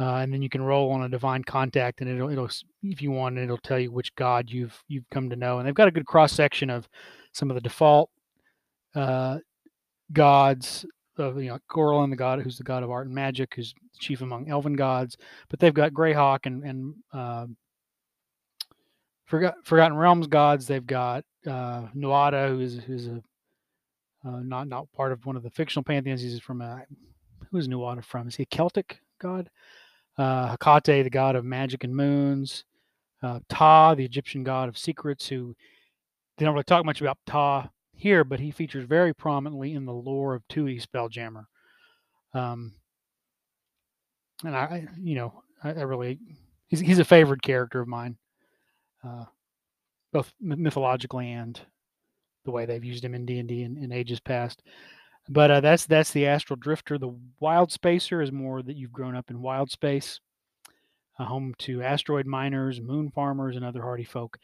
Uh, 0.00 0.16
and 0.16 0.32
then 0.32 0.40
you 0.40 0.48
can 0.48 0.62
roll 0.62 0.90
on 0.92 1.02
a 1.02 1.08
divine 1.08 1.44
contact, 1.44 2.00
and 2.00 2.08
it'll 2.08 2.30
it'll 2.30 2.48
if 2.82 3.02
you 3.02 3.10
want, 3.10 3.36
it'll 3.36 3.58
tell 3.58 3.78
you 3.78 3.92
which 3.92 4.14
god 4.14 4.50
you've 4.50 4.82
you've 4.88 5.08
come 5.10 5.28
to 5.28 5.36
know. 5.36 5.58
And 5.58 5.68
they've 5.68 5.74
got 5.74 5.88
a 5.88 5.92
good 5.92 6.06
cross 6.06 6.32
section 6.32 6.70
of 6.70 6.88
some 7.32 7.50
of 7.50 7.54
the 7.54 7.60
default 7.60 8.08
uh, 8.94 9.38
gods 10.12 10.86
of 11.18 11.40
you 11.42 11.50
know 11.50 11.58
Corellon, 11.70 12.08
the 12.08 12.16
god 12.16 12.40
who's 12.40 12.56
the 12.56 12.64
god 12.64 12.82
of 12.82 12.90
art 12.90 13.06
and 13.06 13.14
magic, 13.14 13.54
who's 13.54 13.74
chief 13.98 14.22
among 14.22 14.48
elven 14.48 14.72
gods. 14.74 15.18
But 15.50 15.60
they've 15.60 15.74
got 15.74 15.92
Greyhawk 15.92 16.46
and 16.46 16.64
and 16.64 16.94
uh, 17.12 17.46
Forgot, 19.30 19.54
Forgotten 19.62 19.96
Realms 19.96 20.26
gods. 20.26 20.66
They've 20.66 20.84
got 20.84 21.24
uh, 21.46 21.86
Nuada, 21.94 22.48
who 22.48 22.58
is 22.58 22.80
who's 22.84 23.06
a 23.06 23.22
uh, 24.26 24.40
not 24.40 24.66
not 24.66 24.90
part 24.90 25.12
of 25.12 25.24
one 25.24 25.36
of 25.36 25.44
the 25.44 25.50
fictional 25.50 25.84
pantheons. 25.84 26.20
He's 26.20 26.40
from 26.40 26.60
a 26.60 26.82
who 27.48 27.56
is 27.56 27.68
Nuada 27.68 28.04
from? 28.04 28.26
Is 28.26 28.34
he 28.34 28.42
a 28.42 28.46
Celtic 28.46 29.00
god? 29.20 29.48
Uh, 30.18 30.56
the 30.56 31.08
god 31.12 31.36
of 31.36 31.44
magic 31.44 31.84
and 31.84 31.94
moons. 31.94 32.64
Uh, 33.22 33.38
Ptah, 33.48 33.96
the 33.96 34.04
Egyptian 34.04 34.42
god 34.42 34.68
of 34.68 34.76
secrets, 34.76 35.28
who 35.28 35.54
they 36.36 36.44
don't 36.44 36.54
really 36.54 36.64
talk 36.64 36.84
much 36.84 37.00
about 37.00 37.18
Ptah 37.24 37.70
here, 37.94 38.24
but 38.24 38.40
he 38.40 38.50
features 38.50 38.84
very 38.84 39.14
prominently 39.14 39.74
in 39.74 39.84
the 39.84 39.92
lore 39.92 40.34
of 40.34 40.42
2e 40.48 40.84
Spelljammer. 40.84 41.44
Um, 42.34 42.72
and 44.42 44.56
I, 44.56 44.88
you 44.98 45.14
know, 45.14 45.44
I, 45.62 45.68
I 45.68 45.82
really 45.82 46.18
he's 46.66 46.80
he's 46.80 46.98
a 46.98 47.04
favorite 47.04 47.42
character 47.42 47.80
of 47.80 47.86
mine 47.86 48.16
uh, 49.04 49.24
both 50.12 50.32
mythologically 50.40 51.32
and 51.32 51.60
the 52.44 52.50
way 52.50 52.66
they've 52.66 52.84
used 52.84 53.04
him 53.04 53.14
in 53.14 53.26
D 53.26 53.38
and 53.38 53.48
D 53.48 53.62
in 53.62 53.92
ages 53.92 54.20
past. 54.20 54.62
But 55.28 55.50
uh, 55.50 55.60
that's 55.60 55.86
that's 55.86 56.10
the 56.12 56.26
astral 56.26 56.56
drifter. 56.56 56.98
The 56.98 57.14
wild 57.38 57.70
spacer 57.70 58.20
is 58.20 58.32
more 58.32 58.62
that 58.62 58.76
you've 58.76 58.92
grown 58.92 59.14
up 59.14 59.30
in 59.30 59.42
wild 59.42 59.70
space, 59.70 60.20
home 61.14 61.54
to 61.58 61.82
asteroid 61.82 62.26
miners, 62.26 62.80
moon 62.80 63.10
farmers, 63.10 63.56
and 63.56 63.64
other 63.64 63.82
hardy 63.82 64.04
folk. 64.04 64.38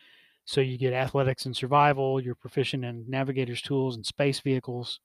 So 0.44 0.60
you 0.60 0.78
get 0.78 0.92
athletics 0.92 1.46
and 1.46 1.56
survival. 1.56 2.20
You're 2.20 2.36
proficient 2.36 2.84
in 2.84 3.04
navigator's 3.08 3.62
tools 3.62 3.96
and 3.96 4.06
space 4.06 4.38
vehicles, 4.40 5.00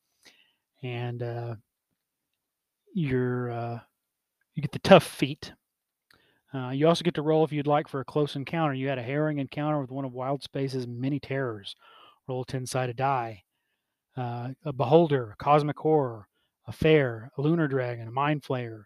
and 0.84 1.23
uh, 1.23 1.56
you're 2.94 3.49
uh, 3.49 3.80
you 4.53 4.61
get 4.61 4.72
the 4.72 4.80
tough 4.80 5.03
feat 5.03 5.53
uh, 6.53 6.69
you 6.69 6.88
also 6.88 7.03
get 7.03 7.14
to 7.14 7.22
roll 7.22 7.44
if 7.44 7.52
you'd 7.52 7.68
like 7.68 7.88
for 7.88 8.02
a 8.02 8.06
close 8.06 8.36
encounter. 8.36 8.73
You 8.73 8.90
had 8.90 8.98
a 8.98 9.03
harrowing 9.03 9.40
encounter 9.40 9.80
with 9.80 9.91
one 9.91 10.03
of 10.03 10.14
Wild 10.14 10.44
Space's 10.44 10.86
many 10.86 11.19
terrors. 11.19 11.76
Roll 12.28 12.41
a 12.41 12.45
10 12.45 12.65
sided 12.65 12.98
die. 12.98 13.44
Uh, 14.18 14.49
a 14.65 14.73
Beholder, 14.73 15.32
a 15.32 15.44
Cosmic 15.44 15.80
Horror, 15.80 16.28
a 16.68 16.72
Feyr, 16.73 17.30
a 17.38 17.41
Lunar 17.41 17.69
Dragon, 17.69 18.10
a 18.10 18.11
Mind 18.11 18.44
Flayer, 18.44 18.84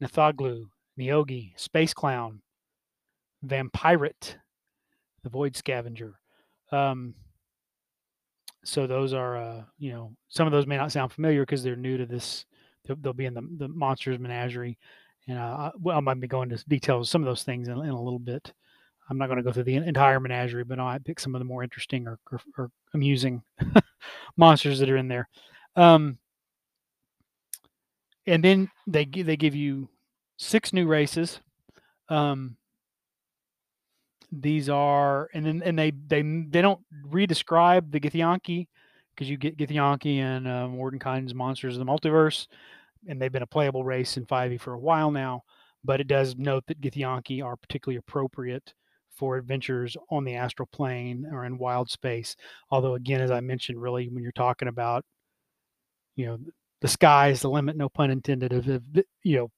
Neh-thalggu, 0.00 0.64
Neogi, 0.98 1.52
Space 1.56 1.94
Clown, 1.94 2.42
Vampirate, 3.46 4.34
the 5.22 5.30
Void 5.30 5.54
Scavenger. 5.54 6.18
Um, 6.72 7.14
so 8.64 8.88
those 8.88 9.14
are, 9.14 9.36
uh, 9.36 9.62
you 9.78 9.92
know, 9.92 10.16
some 10.28 10.48
of 10.48 10.52
those 10.52 10.66
may 10.66 10.76
not 10.76 10.90
sound 10.90 11.12
familiar 11.12 11.42
because 11.42 11.62
they're 11.62 11.76
new 11.76 11.96
to 11.98 12.06
this. 12.06 12.44
They'll, 12.84 12.96
they'll 12.96 13.12
be 13.12 13.26
in 13.26 13.34
the, 13.34 13.48
the 13.58 13.68
Monsters 13.68 14.18
Menagerie 14.18 14.78
and 15.28 15.38
uh, 15.38 15.72
well, 15.80 15.96
I 15.96 16.00
might 16.00 16.20
be 16.20 16.28
going 16.28 16.50
into 16.50 16.64
details 16.68 17.10
some 17.10 17.22
of 17.22 17.26
those 17.26 17.42
things 17.42 17.68
in, 17.68 17.78
in 17.78 17.90
a 17.90 18.02
little 18.02 18.18
bit. 18.18 18.52
I'm 19.08 19.18
not 19.18 19.26
going 19.26 19.36
to 19.36 19.42
go 19.42 19.52
through 19.52 19.64
the 19.64 19.76
entire 19.76 20.18
menagerie, 20.18 20.64
but 20.64 20.80
I 20.80 20.84
might 20.84 21.04
pick 21.04 21.20
some 21.20 21.34
of 21.34 21.38
the 21.38 21.44
more 21.44 21.62
interesting 21.62 22.08
or, 22.08 22.18
or, 22.30 22.40
or 22.58 22.70
amusing 22.94 23.42
monsters 24.36 24.80
that 24.80 24.90
are 24.90 24.96
in 24.96 25.08
there. 25.08 25.28
Um, 25.76 26.18
and 28.26 28.42
then 28.42 28.70
they 28.86 29.04
they 29.04 29.36
give 29.36 29.54
you 29.54 29.88
six 30.36 30.72
new 30.72 30.86
races. 30.86 31.40
Um, 32.08 32.56
these 34.32 34.68
are 34.68 35.28
and 35.32 35.46
then 35.46 35.62
and 35.64 35.78
they 35.78 35.92
they 35.92 36.22
they 36.22 36.62
don't 36.62 36.80
redescribe 37.08 37.92
the 37.92 38.00
Githyanki 38.00 38.66
because 39.14 39.30
you 39.30 39.36
get 39.36 39.56
Githyanki 39.56 40.18
and 40.18 40.48
uh, 40.48 40.68
Mordenkainen's 40.68 41.34
Monsters 41.34 41.78
of 41.78 41.86
the 41.86 41.90
Multiverse 41.90 42.48
and 43.08 43.20
they've 43.20 43.32
been 43.32 43.42
a 43.42 43.46
playable 43.46 43.84
race 43.84 44.16
in 44.16 44.26
5e 44.26 44.60
for 44.60 44.74
a 44.74 44.78
while 44.78 45.10
now. 45.10 45.42
But 45.84 46.00
it 46.00 46.08
does 46.08 46.34
note 46.36 46.64
that 46.66 46.80
Githyanki 46.80 47.44
are 47.44 47.56
particularly 47.56 47.98
appropriate 47.98 48.74
for 49.10 49.36
adventures 49.36 49.96
on 50.10 50.24
the 50.24 50.34
astral 50.34 50.68
plane 50.72 51.26
or 51.32 51.44
in 51.44 51.58
wild 51.58 51.90
space. 51.90 52.36
Although, 52.70 52.94
again, 52.94 53.20
as 53.20 53.30
I 53.30 53.40
mentioned, 53.40 53.80
really 53.80 54.08
when 54.08 54.22
you're 54.22 54.32
talking 54.32 54.68
about, 54.68 55.04
you 56.16 56.26
know, 56.26 56.38
the 56.80 56.88
sky 56.88 57.28
is 57.28 57.40
the 57.40 57.50
limit, 57.50 57.76
no 57.76 57.88
pun 57.88 58.10
intended. 58.10 58.52
Of, 58.52 58.68
of 58.68 58.82
you 59.22 59.36
know, 59.36 59.50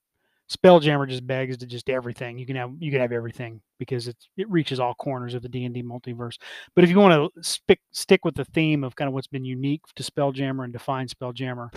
Spelljammer 0.50 1.08
just 1.08 1.26
begs 1.26 1.58
to 1.58 1.66
just 1.66 1.90
everything. 1.90 2.38
You 2.38 2.46
can 2.46 2.56
have 2.56 2.72
you 2.78 2.90
can 2.90 3.00
have 3.00 3.12
everything 3.12 3.60
because 3.78 4.08
it's 4.08 4.28
it 4.36 4.48
reaches 4.50 4.80
all 4.80 4.94
corners 4.94 5.34
of 5.34 5.42
the 5.42 5.48
D 5.48 5.64
and 5.64 5.74
D 5.74 5.82
multiverse. 5.82 6.38
But 6.74 6.84
if 6.84 6.90
you 6.90 6.98
want 6.98 7.32
to 7.34 7.42
stick 7.42 7.80
stick 7.92 8.24
with 8.24 8.34
the 8.34 8.46
theme 8.46 8.82
of 8.82 8.96
kind 8.96 9.08
of 9.08 9.14
what's 9.14 9.26
been 9.26 9.44
unique 9.44 9.82
to 9.96 10.02
Spelljammer 10.02 10.64
and 10.64 10.72
define 10.72 11.06
Spelljammer, 11.08 11.68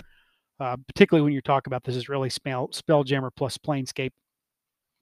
uh, 0.62 0.76
particularly 0.86 1.24
when 1.24 1.32
you 1.32 1.42
talk 1.42 1.66
about 1.66 1.82
this 1.82 1.96
is 1.96 2.08
really 2.08 2.30
spell 2.30 2.68
spelljammer 2.68 3.30
plus 3.34 3.58
planescape 3.58 4.12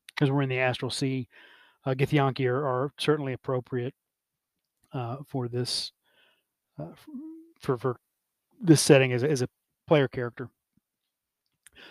because 0.09 0.31
we're 0.31 0.43
in 0.43 0.49
the 0.49 0.59
astral 0.59 0.91
sea 0.91 1.29
uh, 1.85 1.91
githyanki 1.91 2.47
are, 2.47 2.67
are 2.67 2.93
certainly 2.99 3.33
appropriate 3.33 3.95
uh, 4.93 5.17
for 5.27 5.49
this 5.49 5.93
uh, 6.79 6.87
for 7.61 7.77
for 7.77 7.97
this 8.61 8.81
setting 8.81 9.13
as, 9.13 9.23
as 9.25 9.43
a 9.43 9.49
player 9.87 10.09
character. 10.09 10.49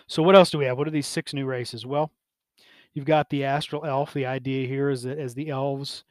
So 0.06 0.22
what 0.22 0.36
else 0.36 0.50
do 0.50 0.58
we 0.58 0.64
have? 0.66 0.78
What 0.78 0.86
are 0.86 0.92
these 0.92 1.06
six 1.06 1.32
new 1.32 1.46
races? 1.46 1.86
Well 1.86 2.10
you've 2.94 3.04
got 3.04 3.30
the 3.30 3.44
astral 3.44 3.84
elf. 3.84 4.12
The 4.12 4.26
idea 4.26 4.66
here 4.66 4.90
is 4.90 5.04
that 5.04 5.18
as 5.18 5.34
the 5.34 5.48
elves 5.48 6.04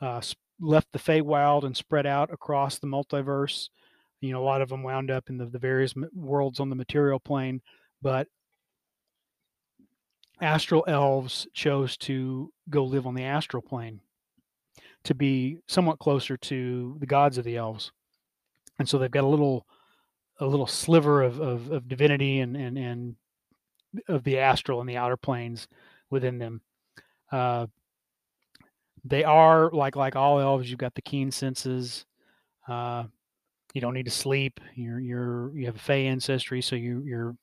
uh, 0.00 0.20
left 0.60 0.88
the 0.92 0.98
Feywild 0.98 1.64
and 1.64 1.76
spread 1.76 2.06
out 2.06 2.32
across 2.32 2.78
the 2.78 2.86
multiverse 2.86 3.68
you 4.22 4.32
know 4.32 4.42
a 4.42 4.44
lot 4.44 4.62
of 4.62 4.70
them 4.70 4.82
wound 4.82 5.10
up 5.10 5.28
in 5.28 5.36
the, 5.36 5.46
the 5.46 5.58
various 5.58 5.92
worlds 6.14 6.60
on 6.60 6.70
the 6.70 6.76
material 6.76 7.20
plane 7.20 7.60
but 8.00 8.26
astral 10.40 10.84
elves 10.88 11.46
chose 11.54 11.96
to 11.96 12.52
go 12.70 12.84
live 12.84 13.06
on 13.06 13.14
the 13.14 13.24
astral 13.24 13.62
plane 13.62 14.00
to 15.04 15.14
be 15.14 15.58
somewhat 15.68 15.98
closer 15.98 16.36
to 16.36 16.96
the 17.00 17.06
gods 17.06 17.38
of 17.38 17.44
the 17.44 17.56
elves. 17.56 17.92
And 18.78 18.88
so 18.88 18.98
they've 18.98 19.10
got 19.10 19.24
a 19.24 19.28
little 19.28 19.66
a 20.40 20.46
little 20.46 20.66
sliver 20.66 21.22
of, 21.22 21.40
of, 21.40 21.70
of 21.70 21.88
divinity 21.88 22.40
and, 22.40 22.56
and 22.56 22.78
and 22.78 23.16
of 24.08 24.24
the 24.24 24.38
astral 24.38 24.80
and 24.80 24.88
the 24.88 24.96
outer 24.96 25.16
planes 25.16 25.68
within 26.10 26.38
them. 26.38 26.60
Uh, 27.30 27.66
they 29.04 29.24
are 29.24 29.70
like 29.72 29.96
like 29.96 30.16
all 30.16 30.40
elves 30.40 30.70
you've 30.70 30.78
got 30.78 30.94
the 30.94 31.02
keen 31.02 31.30
senses 31.30 32.06
uh, 32.68 33.04
you 33.72 33.80
don't 33.80 33.94
need 33.94 34.04
to 34.04 34.10
sleep. 34.10 34.60
You're 34.74 35.00
you're 35.00 35.56
you 35.56 35.66
have 35.66 35.76
a 35.76 35.80
Fey 35.80 36.06
ancestry, 36.06 36.62
so 36.62 36.76
you 36.76 37.02
you're 37.06 37.36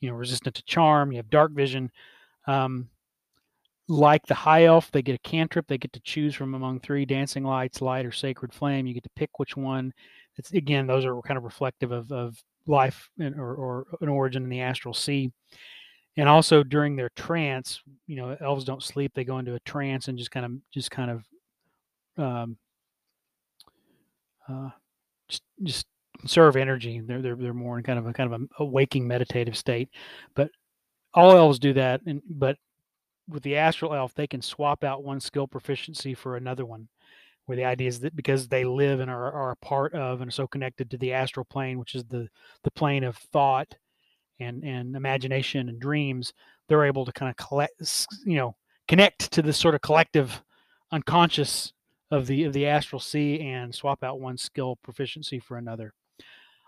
you 0.00 0.10
know 0.10 0.16
resistant 0.16 0.54
to 0.56 0.62
charm. 0.64 1.12
You 1.12 1.18
have 1.18 1.30
dark 1.30 1.52
vision. 1.52 1.90
Um, 2.46 2.88
like 3.88 4.24
the 4.26 4.34
high 4.34 4.64
elf, 4.64 4.90
they 4.92 5.02
get 5.02 5.16
a 5.16 5.28
cantrip. 5.28 5.66
They 5.66 5.76
get 5.76 5.92
to 5.94 6.00
choose 6.00 6.34
from 6.34 6.54
among 6.54 6.80
three 6.80 7.04
dancing 7.04 7.42
lights, 7.42 7.82
light, 7.82 8.06
or 8.06 8.12
sacred 8.12 8.54
flame. 8.54 8.86
You 8.86 8.94
get 8.94 9.02
to 9.02 9.10
pick 9.16 9.38
which 9.38 9.56
one. 9.56 9.92
It's 10.36 10.52
again, 10.52 10.86
those 10.86 11.04
are 11.04 11.20
kind 11.22 11.36
of 11.36 11.42
reflective 11.42 11.90
of, 11.90 12.10
of 12.12 12.40
life 12.66 13.10
in, 13.18 13.34
or, 13.34 13.54
or 13.54 13.86
an 14.00 14.08
origin 14.08 14.44
in 14.44 14.48
the 14.48 14.60
astral 14.60 14.94
sea. 14.94 15.32
And 16.16 16.28
also 16.28 16.62
during 16.62 16.94
their 16.94 17.10
trance, 17.16 17.80
you 18.06 18.16
know, 18.16 18.36
elves 18.40 18.64
don't 18.64 18.82
sleep; 18.82 19.12
they 19.14 19.24
go 19.24 19.38
into 19.38 19.54
a 19.54 19.60
trance 19.60 20.08
and 20.08 20.16
just 20.16 20.30
kind 20.30 20.46
of, 20.46 20.52
just 20.72 20.90
kind 20.90 21.10
of, 21.10 21.24
um, 22.16 22.56
uh, 24.48 24.70
just, 25.62 25.86
conserve 26.20 26.56
energy. 26.56 27.00
They're 27.00 27.22
they're 27.22 27.36
they're 27.36 27.54
more 27.54 27.78
in 27.78 27.84
kind 27.84 27.98
of 27.98 28.06
a 28.06 28.12
kind 28.12 28.32
of 28.32 28.40
a, 28.40 28.62
a 28.62 28.64
waking 28.64 29.06
meditative 29.08 29.56
state. 29.56 29.88
But 30.34 30.50
all 31.14 31.36
elves 31.36 31.58
do 31.58 31.72
that, 31.74 32.02
and 32.06 32.22
but 32.28 32.56
with 33.28 33.42
the 33.42 33.56
astral 33.56 33.94
elf, 33.94 34.14
they 34.14 34.26
can 34.26 34.42
swap 34.42 34.84
out 34.84 35.04
one 35.04 35.20
skill 35.20 35.46
proficiency 35.46 36.14
for 36.14 36.36
another 36.36 36.66
one. 36.66 36.88
Where 37.46 37.56
the 37.56 37.64
idea 37.64 37.88
is 37.88 38.00
that 38.00 38.14
because 38.14 38.46
they 38.46 38.64
live 38.64 39.00
and 39.00 39.10
are, 39.10 39.32
are 39.32 39.50
a 39.52 39.56
part 39.56 39.94
of 39.94 40.20
and 40.20 40.28
are 40.28 40.32
so 40.32 40.46
connected 40.46 40.90
to 40.90 40.98
the 40.98 41.12
astral 41.12 41.44
plane, 41.44 41.78
which 41.78 41.94
is 41.94 42.04
the 42.04 42.28
the 42.62 42.70
plane 42.72 43.02
of 43.02 43.16
thought 43.16 43.74
and 44.38 44.62
and 44.62 44.94
imagination 44.94 45.68
and 45.68 45.80
dreams, 45.80 46.32
they're 46.68 46.84
able 46.84 47.04
to 47.04 47.12
kind 47.12 47.30
of 47.30 47.36
collect, 47.36 47.72
you 48.24 48.36
know, 48.36 48.54
connect 48.88 49.32
to 49.32 49.42
this 49.42 49.56
sort 49.56 49.74
of 49.74 49.80
collective 49.80 50.42
unconscious 50.92 51.72
of 52.10 52.26
the 52.26 52.44
of 52.44 52.52
the 52.52 52.66
astral 52.66 53.00
sea 53.00 53.40
and 53.40 53.74
swap 53.74 54.02
out 54.02 54.20
one 54.20 54.36
skill 54.36 54.76
proficiency 54.82 55.38
for 55.38 55.56
another. 55.56 55.92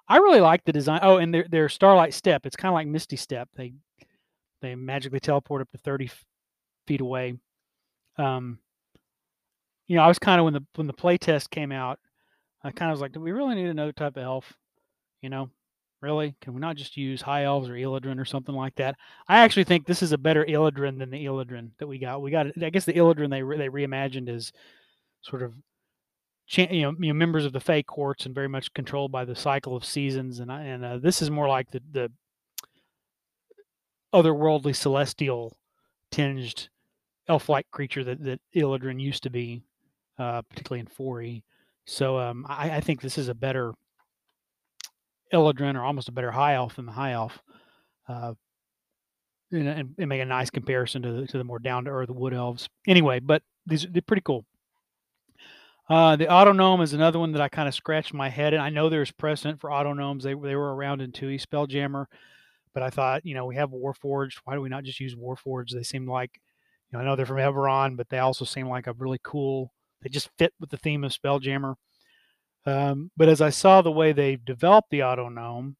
I 0.09 0.19
really 0.19 0.41
like 0.41 0.65
the 0.65 0.73
design. 0.73 1.01
Oh, 1.03 1.17
and 1.19 1.33
their 1.33 1.47
their 1.49 1.69
starlight 1.69 2.15
step. 2.15 2.47
It's 2.47 2.57
kind 2.57 2.71
of 2.71 2.75
like 2.75 2.87
Misty 2.87 3.17
Step. 3.17 3.49
They 3.57 3.73
they 4.61 4.75
magically 4.75 5.21
teleport 5.21 5.63
up 5.63 5.71
to 5.73 5.79
thirty 5.79 6.11
feet 6.87 7.01
away. 7.01 7.35
Um, 8.19 8.59
you 9.87 9.97
know, 9.97 10.03
I 10.03 10.09
was 10.09 10.19
kind 10.19 10.41
of 10.41 10.45
when 10.45 10.55
the 10.55 10.65
when 10.75 10.87
the 10.87 10.93
play 10.93 11.19
test 11.19 11.51
came 11.51 11.73
out, 11.73 11.99
I 12.63 12.71
kind 12.71 12.91
of 12.91 12.95
was 12.95 13.01
like, 13.01 13.13
do 13.13 13.21
we 13.21 13.33
really 13.33 13.55
need 13.55 13.69
another 13.69 13.93
type 13.93 14.17
of 14.17 14.23
elf? 14.23 14.53
You 15.23 15.31
know, 15.31 15.51
really? 16.01 16.35
Can 16.41 16.55
we 16.55 16.61
not 16.61 16.77
just 16.77 16.97
use 16.97 17.23
high 17.23 17.45
elves 17.45 17.69
or 17.69 17.75
Eladrin 17.75 18.21
or 18.21 18.25
something 18.25 18.55
like 18.55 18.75
that? 18.77 18.97
I 19.29 19.39
actually 19.39 19.65
think 19.65 19.87
this 19.87 20.03
is 20.03 20.13
a 20.13 20.19
better 20.19 20.45
Eladrin 20.45 20.99
than 20.99 21.11
the 21.11 21.25
Eladrin 21.25 21.71
that 21.79 21.87
we 21.87 21.99
got. 21.99 22.23
We 22.23 22.31
got, 22.31 22.47
I 22.63 22.71
guess, 22.71 22.85
the 22.85 22.93
Eladrin 22.93 23.31
they 23.31 23.41
they 23.57 23.69
reimagined 23.69 24.29
is 24.29 24.53
sort 25.23 25.43
of 25.43 25.55
you 26.49 26.67
know, 26.83 26.95
you 26.99 27.13
know 27.13 27.15
members 27.15 27.45
of 27.45 27.53
the 27.53 27.61
Fey 27.61 27.83
courts 27.83 28.27
and 28.27 28.35
very 28.35 28.49
much 28.49 28.75
controlled 28.75 29.11
by 29.11 29.25
the 29.25 29.37
cycle 29.37 29.75
of 29.75 29.85
seasons. 29.85 30.39
And 30.39 30.51
and 30.51 30.85
uh, 30.85 30.99
this 30.99 31.23
is 31.23 31.31
more 31.31 31.49
like 31.49 31.71
the 31.71 31.81
the 31.91 32.13
otherworldly 34.13 34.77
celestial 34.77 35.57
tinged 36.11 36.69
elf-like 37.29 37.71
creature 37.71 38.05
that 38.05 38.23
that 38.25 38.41
Eladrin 38.55 39.01
used 39.01 39.23
to 39.23 39.31
be, 39.31 39.63
uh, 40.19 40.43
particularly 40.43 40.81
in 40.81 40.87
4E. 40.87 41.43
So 41.87 42.19
um, 42.19 42.47
I, 42.49 42.77
I, 42.77 42.81
think 42.81 43.01
this 43.01 43.19
is 43.19 43.27
a 43.29 43.35
better 43.35 43.73
Eladrin 45.33 45.75
or 45.75 45.83
almost 45.83 46.09
a 46.09 46.13
better 46.13 46.31
high 46.31 46.55
elf 46.55 46.77
than 46.77 46.87
the 46.87 46.93
high 46.93 47.13
elf. 47.13 47.43
Uh, 48.09 48.35
and, 49.51 49.69
and, 49.69 49.95
and, 49.99 50.09
make 50.09 50.21
a 50.21 50.25
nice 50.25 50.49
comparison 50.49 51.03
to 51.03 51.13
the, 51.13 51.27
to 51.27 51.39
the 51.39 51.45
more 51.45 51.59
down 51.59 51.85
to 51.85 51.91
earth 51.91 52.09
wood 52.09 52.35
elves. 52.35 52.69
Anyway, 52.87 53.21
but 53.21 53.43
these 53.67 53.87
they're 53.91 54.03
pretty 54.03 54.23
cool. 54.23 54.45
Uh, 55.93 56.17
the 56.17 56.25
Autognome 56.25 56.83
is 56.83 56.95
another 56.95 57.19
one 57.19 57.33
that 57.33 57.43
I 57.43 57.51
kind 57.51 57.69
of 57.69 57.75
scratched 57.75 58.15
my 58.15 58.31
head, 58.31 58.55
and 58.55 58.63
I 58.63 58.71
know 58.71 58.89
there's 58.89 59.11
precedent 59.11 59.61
for 59.61 59.69
Autognomes. 59.69 60.23
They 60.23 60.33
they 60.33 60.57
were 60.57 60.75
around 60.75 61.03
in 61.03 61.13
2e 61.13 61.47
Spelljammer, 61.47 62.07
but 62.73 62.83
I 62.83 62.89
thought, 62.89 63.27
you 63.27 63.35
know, 63.35 63.45
we 63.45 63.57
have 63.57 63.73
Warforged. 63.73 64.39
Why 64.45 64.55
do 64.55 64.63
we 64.63 64.71
not 64.71 64.85
just 64.85 65.01
use 65.01 65.15
Warforged? 65.15 65.75
They 65.75 65.83
seem 65.83 66.09
like, 66.09 66.31
you 66.91 66.97
know, 66.97 67.03
I 67.03 67.05
know 67.05 67.15
they're 67.15 67.27
from 67.27 67.37
Eberron, 67.37 67.99
but 67.99 68.09
they 68.09 68.21
also 68.21 68.47
seem 68.47 68.71
like 68.71 68.87
a 68.87 68.95
really 68.95 69.21
cool. 69.23 69.71
They 70.01 70.09
just 70.09 70.31
fit 70.39 70.55
with 70.59 70.71
the 70.71 70.79
theme 70.79 71.05
of 71.05 71.13
Spelljammer. 71.13 71.75
Um, 72.65 73.11
but 73.15 73.29
as 73.29 73.43
I 73.43 73.51
saw 73.51 73.83
the 73.83 73.93
way 73.93 74.13
they 74.13 74.37
developed 74.37 74.89
the 74.89 75.01
Autognome, 75.01 75.75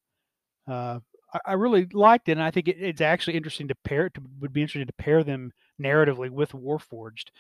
uh, 0.69 1.01
I, 1.33 1.39
I, 1.47 1.53
really 1.55 1.87
liked 1.91 2.29
it, 2.29 2.33
and 2.33 2.43
I 2.43 2.51
think 2.51 2.69
it, 2.69 2.77
it's 2.79 3.01
actually 3.01 3.39
interesting 3.39 3.69
to 3.69 3.75
pair. 3.77 4.11
To, 4.11 4.21
would 4.41 4.53
be 4.53 4.61
interesting 4.61 4.87
to 4.87 4.93
pair 4.93 5.25
them 5.25 5.53
narratively 5.81 6.29
with 6.29 6.53
Warforged. 6.53 7.31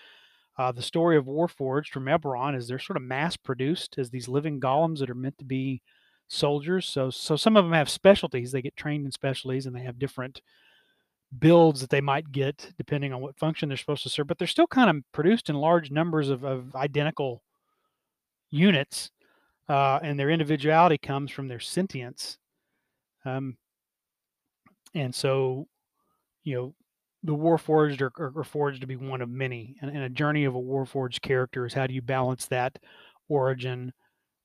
Uh, 0.58 0.70
the 0.70 0.82
story 0.82 1.16
of 1.16 1.24
Warforged 1.24 1.88
from 1.88 2.04
Eberron 2.04 2.56
is 2.56 2.68
they're 2.68 2.78
sort 2.78 2.98
of 2.98 3.02
mass 3.02 3.36
produced 3.36 3.96
as 3.98 4.10
these 4.10 4.28
living 4.28 4.60
golems 4.60 4.98
that 4.98 5.10
are 5.10 5.14
meant 5.14 5.38
to 5.38 5.44
be 5.44 5.80
soldiers. 6.28 6.86
So, 6.86 7.10
so 7.10 7.36
some 7.36 7.56
of 7.56 7.64
them 7.64 7.72
have 7.72 7.88
specialties. 7.88 8.52
They 8.52 8.62
get 8.62 8.76
trained 8.76 9.06
in 9.06 9.12
specialties, 9.12 9.66
and 9.66 9.74
they 9.74 9.82
have 9.82 9.98
different 9.98 10.42
builds 11.38 11.80
that 11.80 11.88
they 11.88 12.02
might 12.02 12.30
get 12.30 12.72
depending 12.76 13.12
on 13.14 13.22
what 13.22 13.38
function 13.38 13.68
they're 13.68 13.78
supposed 13.78 14.02
to 14.02 14.10
serve. 14.10 14.26
But 14.26 14.38
they're 14.38 14.46
still 14.46 14.66
kind 14.66 14.90
of 14.90 15.02
produced 15.12 15.48
in 15.48 15.56
large 15.56 15.90
numbers 15.90 16.28
of, 16.28 16.44
of 16.44 16.74
identical 16.76 17.42
units, 18.50 19.10
uh, 19.68 20.00
and 20.02 20.18
their 20.20 20.30
individuality 20.30 20.98
comes 20.98 21.30
from 21.30 21.48
their 21.48 21.60
sentience. 21.60 22.36
Um, 23.24 23.56
and 24.94 25.14
so, 25.14 25.68
you 26.44 26.54
know, 26.54 26.74
the 27.22 27.34
Warforged 27.34 28.00
are, 28.00 28.32
are, 28.38 28.44
forged 28.44 28.80
to 28.80 28.86
be 28.86 28.96
one 28.96 29.22
of 29.22 29.28
many. 29.28 29.76
And, 29.80 29.90
and, 29.90 30.02
a 30.04 30.08
journey 30.08 30.44
of 30.44 30.54
a 30.54 30.60
Warforged 30.60 31.20
character 31.22 31.64
is 31.66 31.72
how 31.72 31.86
do 31.86 31.94
you 31.94 32.02
balance 32.02 32.46
that 32.46 32.78
origin 33.28 33.92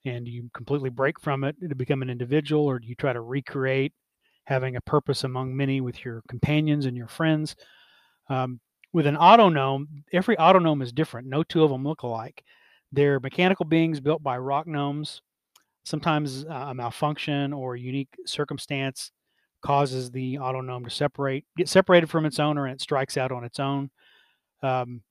and 0.06 0.28
you 0.28 0.50
completely 0.54 0.90
break 0.90 1.20
from 1.20 1.44
it 1.44 1.56
to 1.68 1.76
become 1.76 2.02
an 2.02 2.10
individual 2.10 2.66
or 2.66 2.80
do 2.80 2.88
you 2.88 2.96
try 2.96 3.14
to 3.14 3.22
recreate 3.22 3.94
having 4.46 4.76
a 4.76 4.82
purpose 4.82 5.24
among 5.24 5.56
many 5.56 5.82
with 5.82 6.06
your 6.06 6.22
companions 6.30 6.86
and 6.86 6.96
your 6.96 7.08
friends? 7.08 7.56
Um, 8.30 8.60
with 8.94 9.08
an 9.08 9.18
autognome, 9.18 9.86
every 10.14 10.36
autognome 10.38 10.82
is 10.82 10.92
different. 10.94 11.28
No 11.28 11.44
two 11.44 11.64
of 11.64 11.72
them 11.72 11.84
look 11.84 12.04
alike. 12.04 12.44
They're 12.92 13.20
mechanical 13.20 13.66
beings 13.66 14.00
built 14.00 14.24
by 14.24 14.38
rock 14.38 14.68
gnomes. 14.68 15.22
Sometimes 15.84 16.46
uh, 16.46 16.68
a 16.70 16.74
malfunction 16.74 17.54
or 17.54 17.76
unique 17.76 18.14
circumstance 18.26 19.12
causes 19.62 20.12
the 20.12 20.36
autognome 20.36 20.84
to 20.84 20.90
separate, 20.90 21.46
get 21.58 21.68
separated 21.68 22.10
from 22.10 22.26
its 22.26 22.40
owner, 22.40 22.66
and 22.66 22.76
it 22.76 22.82
strikes 22.82 23.18
out 23.18 23.32
on 23.32 23.44
its 23.44 23.60
own. 23.60 23.90
Um, 24.62 25.02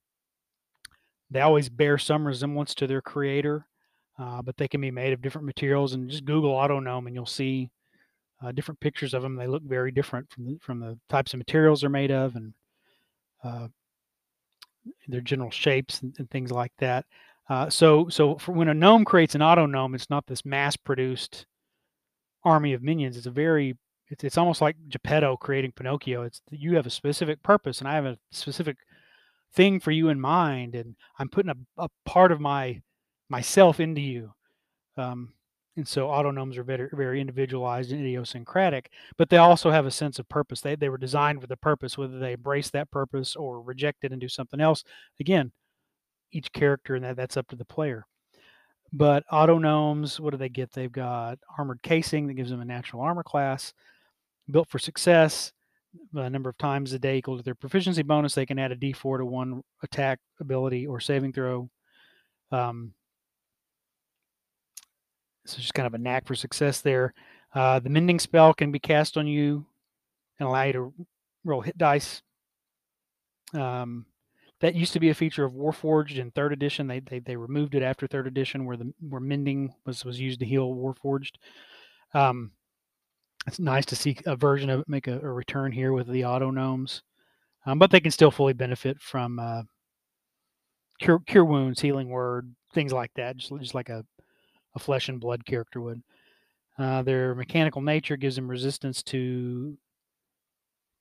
they 1.30 1.40
always 1.40 1.68
bear 1.68 1.98
some 1.98 2.26
resemblance 2.26 2.74
to 2.76 2.86
their 2.86 3.02
creator, 3.02 3.66
uh, 4.18 4.42
but 4.42 4.56
they 4.56 4.68
can 4.68 4.80
be 4.80 4.90
made 4.90 5.12
of 5.12 5.22
different 5.22 5.46
materials. 5.46 5.92
And 5.92 6.08
just 6.08 6.24
Google 6.24 6.54
autognome, 6.54 7.06
and 7.06 7.14
you'll 7.14 7.26
see 7.26 7.70
uh, 8.44 8.52
different 8.52 8.80
pictures 8.80 9.14
of 9.14 9.22
them. 9.22 9.34
They 9.34 9.48
look 9.48 9.64
very 9.64 9.90
different 9.90 10.30
from 10.30 10.44
the, 10.46 10.58
from 10.60 10.80
the 10.80 10.98
types 11.08 11.34
of 11.34 11.38
materials 11.38 11.80
they're 11.80 11.90
made 11.90 12.12
of, 12.12 12.36
and 12.36 12.54
uh, 13.42 13.68
their 15.08 15.20
general 15.20 15.50
shapes 15.50 16.02
and, 16.02 16.14
and 16.18 16.30
things 16.30 16.52
like 16.52 16.72
that. 16.78 17.04
Uh, 17.48 17.70
so, 17.70 18.08
so 18.08 18.38
when 18.46 18.68
a 18.68 18.74
gnome 18.74 19.04
creates 19.04 19.34
an 19.34 19.40
autognome, 19.40 19.94
it's 19.94 20.10
not 20.10 20.26
this 20.26 20.44
mass-produced 20.44 21.46
army 22.44 22.72
of 22.72 22.82
minions. 22.82 23.16
It's 23.16 23.26
a 23.26 23.30
very 23.30 23.76
it's 24.08 24.24
it's 24.24 24.38
almost 24.38 24.60
like 24.60 24.76
Geppetto 24.88 25.36
creating 25.36 25.72
Pinocchio. 25.72 26.22
It's 26.22 26.40
you 26.50 26.76
have 26.76 26.86
a 26.86 26.90
specific 26.90 27.42
purpose, 27.42 27.80
and 27.80 27.88
I 27.88 27.94
have 27.94 28.06
a 28.06 28.18
specific 28.30 28.76
thing 29.54 29.80
for 29.80 29.90
you 29.90 30.08
in 30.08 30.20
mind, 30.20 30.74
and 30.74 30.96
I'm 31.18 31.28
putting 31.28 31.50
a, 31.50 31.82
a 31.82 31.88
part 32.04 32.32
of 32.32 32.40
my 32.40 32.82
myself 33.28 33.80
into 33.80 34.00
you. 34.00 34.32
Um, 34.96 35.32
and 35.76 35.86
so 35.86 36.06
autognomes 36.06 36.56
are 36.56 36.62
very 36.62 36.88
very 36.92 37.20
individualized 37.20 37.90
and 37.90 38.00
idiosyncratic, 38.00 38.90
but 39.18 39.28
they 39.28 39.36
also 39.38 39.70
have 39.70 39.86
a 39.86 39.90
sense 39.90 40.18
of 40.18 40.28
purpose. 40.28 40.60
They 40.60 40.76
they 40.76 40.88
were 40.88 40.98
designed 40.98 41.40
with 41.40 41.50
a 41.50 41.56
purpose, 41.56 41.98
whether 41.98 42.18
they 42.18 42.32
embrace 42.34 42.70
that 42.70 42.90
purpose 42.90 43.34
or 43.34 43.60
reject 43.60 44.04
it 44.04 44.12
and 44.12 44.20
do 44.20 44.28
something 44.28 44.60
else. 44.60 44.84
Again, 45.20 45.52
each 46.32 46.52
character 46.52 46.94
and 46.94 47.04
that 47.04 47.16
that's 47.16 47.36
up 47.36 47.48
to 47.48 47.56
the 47.56 47.64
player. 47.64 48.06
But 48.92 49.24
autognomes, 49.32 50.20
what 50.20 50.30
do 50.30 50.36
they 50.36 50.48
get? 50.48 50.72
They've 50.72 50.92
got 50.92 51.38
armored 51.58 51.82
casing 51.82 52.28
that 52.28 52.34
gives 52.34 52.50
them 52.50 52.60
a 52.60 52.64
natural 52.64 53.02
armor 53.02 53.24
class 53.24 53.74
built 54.50 54.68
for 54.68 54.78
success 54.78 55.52
a 56.14 56.30
number 56.30 56.50
of 56.50 56.58
times 56.58 56.92
a 56.92 56.98
day 56.98 57.18
equal 57.18 57.36
to 57.36 57.42
their 57.42 57.54
proficiency 57.54 58.02
bonus. 58.02 58.34
They 58.34 58.46
can 58.46 58.58
add 58.58 58.72
a 58.72 58.76
d4 58.76 59.18
to 59.18 59.26
one 59.26 59.62
attack 59.82 60.18
ability 60.40 60.86
or 60.86 61.00
saving 61.00 61.32
throw. 61.32 61.68
Um, 62.52 62.92
so 65.46 65.58
just 65.58 65.74
kind 65.74 65.86
of 65.86 65.94
a 65.94 65.98
knack 65.98 66.26
for 66.26 66.34
success 66.34 66.80
there. 66.80 67.14
Uh, 67.54 67.78
the 67.78 67.90
mending 67.90 68.18
spell 68.18 68.52
can 68.52 68.72
be 68.72 68.78
cast 68.78 69.16
on 69.16 69.26
you 69.26 69.64
and 70.38 70.48
allow 70.48 70.62
you 70.64 70.72
to 70.72 70.94
roll 71.44 71.60
hit 71.60 71.78
dice. 71.78 72.22
Um, 73.54 74.06
that 74.60 74.74
used 74.74 74.94
to 74.94 75.00
be 75.00 75.10
a 75.10 75.14
feature 75.14 75.44
of 75.44 75.52
Warforged 75.52 76.16
in 76.16 76.30
third 76.30 76.52
edition. 76.52 76.86
They, 76.86 77.00
they 77.00 77.18
they 77.20 77.36
removed 77.36 77.74
it 77.74 77.82
after 77.82 78.06
third 78.06 78.26
edition, 78.26 78.64
where 78.64 78.76
the 78.76 78.92
where 79.00 79.20
mending 79.20 79.74
was 79.84 80.04
was 80.04 80.18
used 80.18 80.40
to 80.40 80.46
heal 80.46 80.74
Warforged. 80.74 81.32
Um, 82.14 82.52
it's 83.46 83.58
nice 83.58 83.86
to 83.86 83.96
see 83.96 84.16
a 84.26 84.36
version 84.36 84.70
of 84.70 84.80
it 84.80 84.88
make 84.88 85.06
a, 85.06 85.20
a 85.20 85.32
return 85.32 85.72
here 85.72 85.92
with 85.92 86.08
the 86.08 86.22
autognomes, 86.22 87.02
um, 87.64 87.78
but 87.78 87.90
they 87.90 88.00
can 88.00 88.10
still 88.10 88.30
fully 88.30 88.52
benefit 88.52 89.00
from 89.00 89.38
uh, 89.38 89.62
cure 91.00 91.20
cure 91.20 91.44
wounds, 91.44 91.80
healing 91.80 92.08
word, 92.08 92.54
things 92.74 92.92
like 92.92 93.12
that, 93.14 93.36
just 93.36 93.52
just 93.60 93.74
like 93.74 93.88
a 93.88 94.04
a 94.74 94.78
flesh 94.78 95.08
and 95.08 95.20
blood 95.20 95.44
character 95.44 95.80
would. 95.80 96.02
Uh, 96.78 97.02
their 97.02 97.34
mechanical 97.34 97.80
nature 97.80 98.16
gives 98.16 98.36
them 98.36 98.48
resistance 98.48 99.02
to 99.02 99.76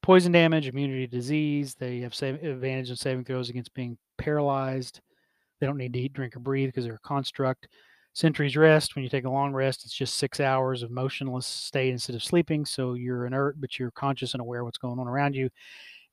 poison 0.02 0.32
damage, 0.32 0.68
immunity 0.68 1.06
to 1.08 1.16
disease. 1.16 1.76
They 1.76 2.00
have 2.00 2.16
save, 2.16 2.42
advantage 2.44 2.90
in 2.90 2.96
saving 2.96 3.26
throws 3.26 3.50
against 3.50 3.74
being 3.74 3.98
paralyzed. 4.18 5.02
They 5.60 5.68
don't 5.68 5.78
need 5.78 5.94
to 5.94 6.00
eat, 6.00 6.14
drink, 6.14 6.36
or 6.36 6.40
breathe 6.40 6.70
because 6.70 6.86
they're 6.86 6.96
a 6.96 7.08
construct. 7.08 7.68
Sentry's 8.16 8.56
rest, 8.56 8.96
when 8.96 9.04
you 9.04 9.10
take 9.10 9.26
a 9.26 9.30
long 9.30 9.52
rest, 9.52 9.84
it's 9.84 9.94
just 9.94 10.16
six 10.16 10.40
hours 10.40 10.84
of 10.84 10.90
motionless 10.90 11.46
state 11.46 11.90
instead 11.90 12.16
of 12.16 12.24
sleeping. 12.24 12.66
So 12.66 12.94
you're 12.94 13.26
inert, 13.26 13.60
but 13.60 13.78
you're 13.78 13.92
conscious 13.92 14.34
and 14.34 14.40
aware 14.40 14.62
of 14.62 14.66
what's 14.66 14.78
going 14.78 15.00
on 15.00 15.08
around 15.08 15.36
you. 15.36 15.50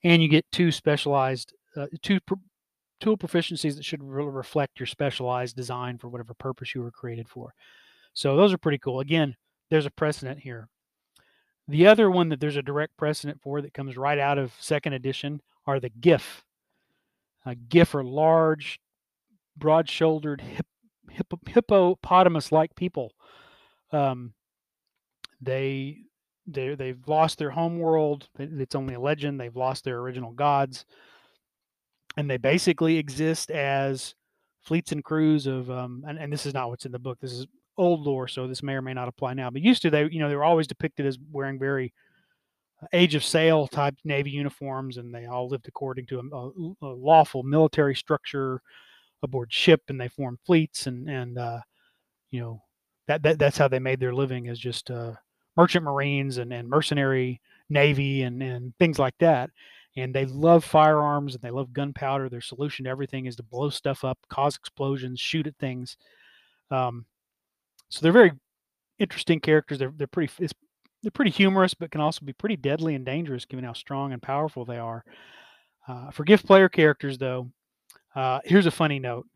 And 0.02 0.20
you 0.20 0.28
get 0.28 0.44
two 0.50 0.72
specialized, 0.72 1.54
uh, 1.76 1.86
two 2.02 2.18
tool 2.98 3.16
proficiencies 3.16 3.76
that 3.76 3.84
should 3.84 4.02
really 4.02 4.30
reflect 4.30 4.80
your 4.80 4.88
specialized 4.88 5.54
design 5.54 5.96
for 5.96 6.08
whatever 6.08 6.34
purpose 6.34 6.74
you 6.74 6.82
were 6.82 6.90
created 6.90 7.28
for. 7.28 7.54
So 8.14 8.36
those 8.36 8.52
are 8.52 8.58
pretty 8.58 8.78
cool. 8.78 8.98
Again, 8.98 9.36
there's 9.70 9.86
a 9.86 9.90
precedent 9.90 10.40
here. 10.40 10.68
The 11.68 11.86
other 11.86 12.10
one 12.10 12.30
that 12.30 12.40
there's 12.40 12.56
a 12.56 12.62
direct 12.62 12.96
precedent 12.96 13.40
for 13.40 13.62
that 13.62 13.74
comes 13.74 13.96
right 13.96 14.18
out 14.18 14.38
of 14.38 14.52
second 14.58 14.94
edition 14.94 15.40
are 15.68 15.78
the 15.78 15.88
Giff. 15.88 16.42
Uh, 17.46 17.54
Giff 17.68 17.94
are 17.94 18.02
large, 18.02 18.80
broad-shouldered, 19.56 20.40
hip, 20.40 20.66
hippo, 21.12 21.38
hippopotamus-like 21.46 22.74
people. 22.74 23.12
Um, 23.92 24.34
they 25.40 25.98
they 26.46 26.74
they've 26.74 27.06
lost 27.06 27.38
their 27.38 27.50
home 27.50 27.78
world. 27.78 28.28
It's 28.38 28.74
only 28.74 28.94
a 28.94 29.00
legend. 29.00 29.40
They've 29.40 29.54
lost 29.54 29.84
their 29.84 29.98
original 29.98 30.32
gods, 30.32 30.84
and 32.16 32.30
they 32.30 32.36
basically 32.36 32.98
exist 32.98 33.50
as 33.50 34.14
fleets 34.62 34.92
and 34.92 35.04
crews 35.04 35.46
of. 35.46 35.70
Um, 35.70 36.04
and, 36.06 36.18
and 36.18 36.32
this 36.32 36.46
is 36.46 36.54
not 36.54 36.68
what's 36.68 36.86
in 36.86 36.92
the 36.92 36.98
book. 36.98 37.18
This 37.20 37.32
is 37.32 37.46
old 37.76 38.00
lore, 38.06 38.28
so 38.28 38.46
this 38.46 38.62
may 38.62 38.74
or 38.74 38.82
may 38.82 38.94
not 38.94 39.08
apply 39.08 39.34
now. 39.34 39.50
But 39.50 39.62
used 39.62 39.82
to, 39.82 39.90
they 39.90 40.08
you 40.10 40.20
know 40.20 40.28
they 40.28 40.36
were 40.36 40.44
always 40.44 40.66
depicted 40.66 41.06
as 41.06 41.18
wearing 41.30 41.58
very 41.58 41.92
uh, 42.82 42.86
age 42.92 43.14
of 43.14 43.24
sail 43.24 43.66
type 43.66 43.94
navy 44.04 44.30
uniforms, 44.30 44.96
and 44.96 45.14
they 45.14 45.26
all 45.26 45.48
lived 45.48 45.68
according 45.68 46.06
to 46.06 46.18
a, 46.18 46.86
a 46.86 46.94
lawful 46.94 47.42
military 47.42 47.94
structure 47.94 48.62
aboard 49.22 49.52
ship, 49.52 49.82
and 49.88 50.00
they 50.00 50.08
formed 50.08 50.38
fleets, 50.44 50.86
and 50.86 51.08
and 51.08 51.38
uh, 51.38 51.60
you 52.30 52.40
know 52.40 52.62
that, 53.08 53.22
that 53.22 53.38
that's 53.38 53.58
how 53.58 53.68
they 53.68 53.78
made 53.78 54.00
their 54.00 54.14
living 54.14 54.48
as 54.48 54.58
just 54.58 54.90
uh, 54.90 55.12
merchant 55.56 55.84
marines 55.84 56.38
and, 56.38 56.52
and 56.52 56.68
mercenary 56.68 57.40
navy 57.68 58.22
and 58.22 58.42
and 58.42 58.72
things 58.78 58.98
like 58.98 59.16
that. 59.18 59.50
And 59.96 60.14
they 60.14 60.24
love 60.24 60.64
firearms 60.64 61.34
and 61.34 61.42
they 61.42 61.50
love 61.50 61.72
gunpowder. 61.72 62.28
Their 62.28 62.40
solution 62.40 62.84
to 62.84 62.90
everything 62.90 63.26
is 63.26 63.36
to 63.36 63.42
blow 63.42 63.68
stuff 63.68 64.04
up, 64.04 64.18
cause 64.30 64.56
explosions, 64.56 65.20
shoot 65.20 65.46
at 65.46 65.56
things. 65.58 65.98
Um, 66.70 67.04
so 67.90 68.00
they're 68.00 68.10
very 68.12 68.32
interesting 68.98 69.40
characters. 69.40 69.78
They're 69.78 69.92
they're 69.96 70.06
pretty 70.06 70.32
they're 71.02 71.10
pretty 71.10 71.30
humorous, 71.30 71.74
but 71.74 71.90
can 71.90 72.00
also 72.00 72.24
be 72.24 72.32
pretty 72.32 72.56
deadly 72.56 72.94
and 72.94 73.04
dangerous 73.04 73.44
given 73.44 73.64
how 73.64 73.72
strong 73.72 74.12
and 74.12 74.22
powerful 74.22 74.64
they 74.64 74.78
are. 74.78 75.04
Uh, 75.88 76.10
for 76.10 76.24
Giff 76.24 76.44
player 76.44 76.68
characters, 76.68 77.18
though, 77.18 77.50
uh, 78.14 78.40
here's 78.44 78.66
a 78.66 78.70
funny 78.70 78.98
note. 78.98 79.26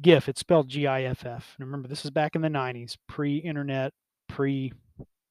Giff, 0.00 0.28
it's 0.28 0.40
spelled 0.40 0.68
G-I-F-F. 0.68 1.56
Remember, 1.58 1.88
this 1.88 2.04
is 2.04 2.10
back 2.10 2.34
in 2.34 2.42
the 2.42 2.48
90s, 2.48 2.96
pre-internet, 3.08 3.92
pre, 4.28 4.72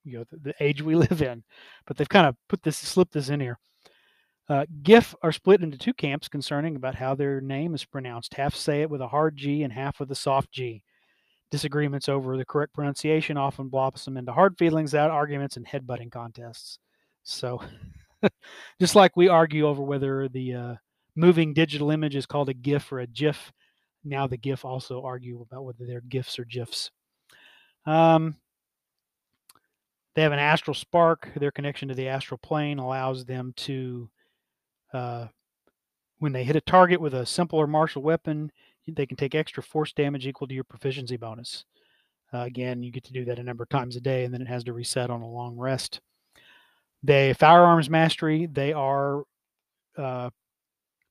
you 0.03 0.19
know, 0.19 0.25
the, 0.31 0.37
the, 0.37 0.63
age 0.63 0.81
we 0.81 0.95
live 1.07 1.21
in. 1.21 1.43
But 1.85 1.97
they've 1.97 2.07
kind 2.07 2.27
of 2.27 2.35
put 2.47 2.63
this, 2.63 2.77
slipped 2.77 3.13
this 3.13 3.29
in 3.29 3.39
here. 3.39 3.59
Uh, 4.49 4.65
Giff 4.83 5.15
are 5.21 5.31
split 5.31 5.61
into 5.61 5.77
two 5.77 5.93
camps 5.93 6.27
concerning 6.27 6.75
about 6.75 6.95
how 6.95 7.15
their 7.15 7.39
name 7.39 7.73
is 7.73 7.85
pronounced. 7.85 8.33
Half 8.33 8.55
say 8.55 8.81
it 8.81 8.89
with 8.89 9.01
a 9.01 9.07
hard 9.07 9.37
G 9.37 9.63
and 9.63 9.71
half 9.71 9.99
with 9.99 10.11
a 10.11 10.15
soft 10.15 10.51
G. 10.51 10.83
Disagreements 11.51 12.09
over 12.09 12.37
the 12.37 12.45
correct 12.45 12.73
pronunciation 12.73 13.37
often 13.37 13.69
blossom 13.69 14.17
into 14.17 14.33
hard 14.33 14.57
feelings, 14.57 14.95
out 14.95 15.11
arguments, 15.11 15.57
and 15.57 15.65
headbutting 15.65 16.11
contests. 16.11 16.79
So, 17.23 17.61
just 18.79 18.95
like 18.95 19.15
we 19.15 19.27
argue 19.27 19.67
over 19.67 19.83
whether 19.83 20.27
the 20.27 20.53
uh, 20.53 20.75
moving 21.15 21.53
digital 21.53 21.91
image 21.91 22.15
is 22.15 22.25
called 22.25 22.49
a 22.49 22.53
GIF 22.53 22.91
or 22.91 22.99
a 22.99 23.07
GIF, 23.07 23.51
now 24.03 24.27
the 24.27 24.37
Giff 24.37 24.65
also 24.65 25.03
argue 25.03 25.41
about 25.41 25.63
whether 25.63 25.85
they're 25.85 26.01
GIFs 26.01 26.39
or 26.39 26.45
GIFs. 26.45 26.91
Um, 27.85 28.35
they 30.15 30.23
have 30.23 30.31
an 30.31 30.39
astral 30.39 30.73
spark. 30.73 31.29
Their 31.35 31.51
connection 31.51 31.87
to 31.89 31.95
the 31.95 32.07
astral 32.07 32.37
plane 32.37 32.79
allows 32.79 33.25
them 33.25 33.53
to, 33.57 34.09
uh, 34.93 35.27
when 36.19 36.31
they 36.31 36.43
hit 36.43 36.55
a 36.55 36.61
target 36.61 36.99
with 36.99 37.13
a 37.13 37.25
simpler 37.25 37.67
martial 37.67 38.01
weapon, 38.01 38.51
they 38.87 39.05
can 39.05 39.17
take 39.17 39.35
extra 39.35 39.63
force 39.63 39.93
damage 39.93 40.27
equal 40.27 40.47
to 40.47 40.53
your 40.53 40.63
proficiency 40.63 41.15
bonus. 41.15 41.65
Uh, 42.33 42.39
again, 42.39 42.81
you 42.81 42.91
get 42.91 43.03
to 43.03 43.13
do 43.13 43.25
that 43.25 43.39
a 43.39 43.43
number 43.43 43.63
of 43.63 43.69
times 43.69 43.95
a 43.95 44.01
day, 44.01 44.23
and 44.23 44.33
then 44.33 44.41
it 44.41 44.47
has 44.47 44.63
to 44.63 44.73
reset 44.73 45.09
on 45.09 45.21
a 45.21 45.29
long 45.29 45.57
rest. 45.57 46.01
They 47.03 47.33
firearms 47.33 47.89
mastery. 47.89 48.47
They 48.47 48.73
are 48.73 49.23
uh, 49.97 50.29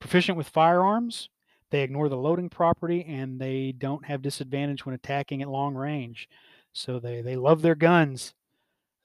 proficient 0.01 0.37
with 0.37 0.49
firearms. 0.49 1.29
They 1.71 1.83
ignore 1.83 2.09
the 2.09 2.17
loading 2.17 2.49
property, 2.49 3.05
and 3.09 3.41
they 3.41 3.73
don't 3.73 4.05
have 4.05 4.23
disadvantage 4.23 4.85
when 4.85 4.95
attacking 4.95 5.43
at 5.43 5.49
long 5.49 5.75
range. 5.75 6.29
So 6.73 6.99
they 6.99 7.23
they 7.23 7.37
love 7.37 7.63
their 7.63 7.75
guns, 7.75 8.35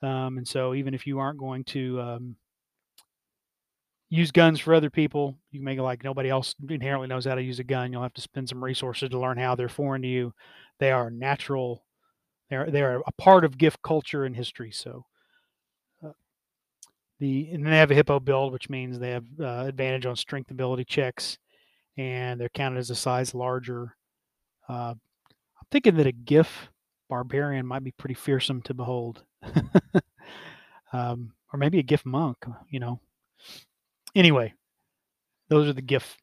um, 0.01 0.37
and 0.37 0.47
so 0.47 0.73
even 0.73 0.93
if 0.93 1.05
you 1.05 1.19
aren't 1.19 1.39
going 1.39 1.63
to 1.65 2.01
um, 2.01 2.35
use 4.09 4.31
guns 4.31 4.59
for 4.59 4.73
other 4.73 4.89
people. 4.89 5.35
You 5.51 5.61
make 5.61 5.77
it 5.77 5.83
like 5.83 6.03
nobody 6.03 6.29
else 6.29 6.55
inherently 6.67 7.07
knows 7.07 7.25
how 7.25 7.35
to 7.35 7.41
use 7.41 7.59
a 7.59 7.63
gun. 7.63 7.91
You'll 7.91 8.03
have 8.03 8.13
to 8.13 8.21
spend 8.21 8.49
some 8.49 8.63
resources 8.63 9.09
to 9.09 9.19
learn 9.19 9.37
how 9.37 9.55
they're 9.55 9.69
foreign 9.69 10.01
to 10.03 10.07
you. 10.07 10.33
They 10.79 10.91
are 10.91 11.09
natural. 11.09 11.83
They're 12.49 12.69
they're 12.69 13.01
a 13.05 13.11
part 13.17 13.45
of 13.45 13.57
Giff 13.57 13.81
culture 13.81 14.25
and 14.25 14.35
history. 14.35 14.71
So 14.71 15.05
the 17.25 17.49
and 17.51 17.65
they 17.65 17.77
have 17.77 17.91
a 17.91 17.95
hippo 17.95 18.19
build, 18.19 18.53
which 18.53 18.69
means 18.69 18.99
they 18.99 19.11
have 19.11 19.25
uh, 19.39 19.65
advantage 19.67 20.05
on 20.05 20.15
strength 20.15 20.51
ability 20.51 20.85
checks, 20.85 21.37
and 21.97 22.39
they're 22.39 22.49
counted 22.49 22.77
as 22.77 22.89
a 22.89 22.95
size 22.95 23.33
larger. 23.33 23.95
Uh, 24.69 24.93
I'm 24.93 25.67
thinking 25.71 25.95
that 25.95 26.07
a 26.07 26.11
Giff 26.11 26.69
barbarian 27.09 27.65
might 27.65 27.83
be 27.83 27.91
pretty 27.91 28.15
fearsome 28.15 28.61
to 28.63 28.73
behold. 28.73 29.23
um, 30.93 31.33
or 31.53 31.57
maybe 31.57 31.79
a 31.79 31.83
Giff 31.83 32.05
monk, 32.05 32.37
you 32.69 32.79
know, 32.79 32.99
Anyway, 34.15 34.53
those 35.49 35.67
are 35.67 35.73
the 35.73 35.81
Giff. 35.81 36.17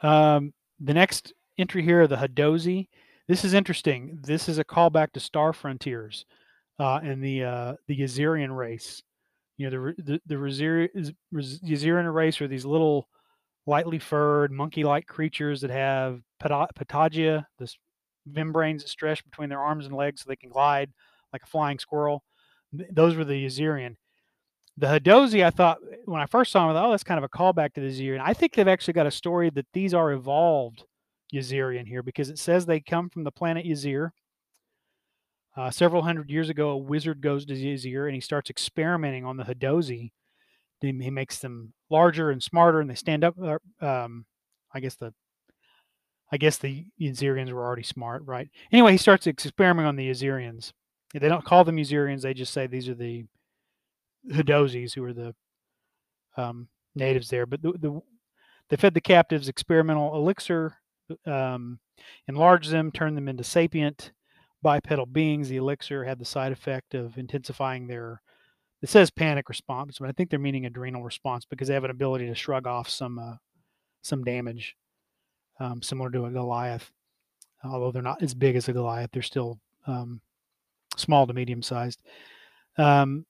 Um, 0.00 0.54
the 0.78 0.94
next 0.94 1.32
entry 1.58 1.82
here, 1.82 2.06
the 2.06 2.16
Hadozee. 2.16 2.88
This 3.26 3.44
is 3.44 3.52
interesting. 3.52 4.20
This 4.22 4.48
is 4.48 4.58
a 4.58 4.64
callback 4.64 5.12
to 5.12 5.20
Star 5.20 5.52
Frontiers 5.52 6.24
uh, 6.78 7.00
and 7.02 7.22
the 7.22 7.44
uh, 7.44 7.74
the 7.86 7.98
Yazirian 7.98 8.56
race. 8.56 9.02
You 9.56 9.70
know, 9.70 9.94
the 9.96 10.02
the, 10.02 10.20
the 10.26 10.34
Yazirian 10.34 12.12
race 12.12 12.40
are 12.40 12.48
these 12.48 12.64
little 12.64 13.08
lightly 13.66 13.98
furred 13.98 14.52
monkey-like 14.52 15.06
creatures 15.06 15.60
that 15.60 15.70
have 15.70 16.20
patagia, 16.40 17.44
the 17.58 17.74
membranes 18.24 18.82
that 18.82 18.88
stretch 18.88 19.24
between 19.24 19.48
their 19.48 19.60
arms 19.60 19.86
and 19.86 19.94
legs 19.94 20.20
so 20.22 20.28
they 20.28 20.36
can 20.36 20.50
glide 20.50 20.90
like 21.32 21.42
a 21.42 21.46
flying 21.46 21.78
squirrel 21.78 22.22
those 22.90 23.16
were 23.16 23.24
the 23.24 23.46
Yazirian. 23.46 23.96
The 24.78 24.86
Hadozee, 24.86 25.44
I 25.44 25.50
thought 25.50 25.78
when 26.04 26.20
I 26.20 26.26
first 26.26 26.52
saw 26.52 26.66
them, 26.66 26.76
I 26.76 26.78
thought, 26.78 26.88
oh, 26.88 26.90
that's 26.90 27.04
kind 27.04 27.18
of 27.18 27.24
a 27.24 27.28
callback 27.28 27.72
to 27.74 27.80
the 27.80 27.88
Yazirian. 27.88 28.20
I 28.22 28.34
think 28.34 28.54
they've 28.54 28.68
actually 28.68 28.94
got 28.94 29.06
a 29.06 29.10
story 29.10 29.50
that 29.50 29.66
these 29.72 29.94
are 29.94 30.12
evolved 30.12 30.84
Yazirian 31.34 31.86
here 31.86 32.02
because 32.02 32.28
it 32.28 32.38
says 32.38 32.66
they 32.66 32.80
come 32.80 33.08
from 33.08 33.24
the 33.24 33.32
planet 33.32 33.64
Yazir. 33.64 34.10
Uh, 35.56 35.70
several 35.70 36.02
hundred 36.02 36.30
years 36.30 36.50
ago, 36.50 36.70
a 36.70 36.76
wizard 36.76 37.22
goes 37.22 37.46
to 37.46 37.54
Yazir 37.54 38.06
and 38.06 38.14
he 38.14 38.20
starts 38.20 38.50
experimenting 38.50 39.24
on 39.24 39.36
the 39.36 39.44
Hadozee. 39.44 40.10
He 40.80 40.92
makes 40.92 41.38
them 41.38 41.72
larger 41.88 42.30
and 42.30 42.42
smarter, 42.42 42.80
and 42.80 42.90
they 42.90 42.94
stand 42.94 43.24
up. 43.24 43.34
Uh, 43.42 43.56
um, 43.84 44.26
I 44.74 44.80
guess 44.80 44.94
the 44.96 45.14
I 46.30 46.36
guess 46.36 46.58
the 46.58 46.84
Yazirians 47.00 47.50
were 47.50 47.64
already 47.64 47.82
smart, 47.82 48.22
right? 48.26 48.48
Anyway, 48.72 48.92
he 48.92 48.98
starts 48.98 49.26
experimenting 49.26 49.88
on 49.88 49.96
the 49.96 50.10
Yazirians. 50.10 50.72
They 51.14 51.28
don't 51.28 51.44
call 51.44 51.64
them 51.64 51.76
Yazirians. 51.76 52.22
They 52.22 52.34
just 52.34 52.52
say 52.52 52.66
these 52.66 52.88
are 52.88 52.94
the 52.94 53.24
Hadozees 54.30 54.94
who 54.94 55.04
are 55.04 55.12
the 55.12 55.34
um, 56.36 56.68
natives 56.94 57.30
there. 57.30 57.46
But 57.46 57.62
the, 57.62 57.72
the, 57.72 58.00
they 58.68 58.76
fed 58.76 58.92
the 58.92 59.00
captives 59.00 59.48
experimental 59.48 60.16
elixir, 60.16 60.76
um, 61.26 61.78
enlarged 62.26 62.70
them, 62.70 62.90
turned 62.90 63.16
them 63.16 63.28
into 63.28 63.44
sapient 63.44 64.10
bipedal 64.66 65.06
beings. 65.06 65.48
The 65.48 65.58
elixir 65.58 66.02
had 66.02 66.18
the 66.18 66.24
side 66.24 66.50
effect 66.50 66.92
of 66.92 67.18
intensifying 67.18 67.86
their 67.86 68.20
it 68.82 68.88
says 68.88 69.10
panic 69.10 69.48
response, 69.48 69.98
but 70.00 70.08
I 70.08 70.12
think 70.12 70.28
they're 70.28 70.40
meaning 70.40 70.66
adrenal 70.66 71.04
response 71.04 71.44
because 71.44 71.68
they 71.68 71.74
have 71.74 71.84
an 71.84 71.92
ability 71.92 72.26
to 72.26 72.34
shrug 72.34 72.66
off 72.66 72.90
some 72.90 73.16
uh, 73.20 73.36
some 74.02 74.24
damage, 74.24 74.76
um, 75.60 75.82
similar 75.82 76.10
to 76.10 76.26
a 76.26 76.32
Goliath. 76.32 76.90
Although 77.62 77.92
they're 77.92 78.02
not 78.02 78.24
as 78.24 78.34
big 78.34 78.56
as 78.56 78.68
a 78.68 78.72
Goliath, 78.72 79.10
they're 79.12 79.22
still 79.22 79.60
um, 79.86 80.20
small 80.96 81.28
to 81.28 81.32
medium 81.32 81.62
sized. 81.62 82.02
Um, 82.76 83.24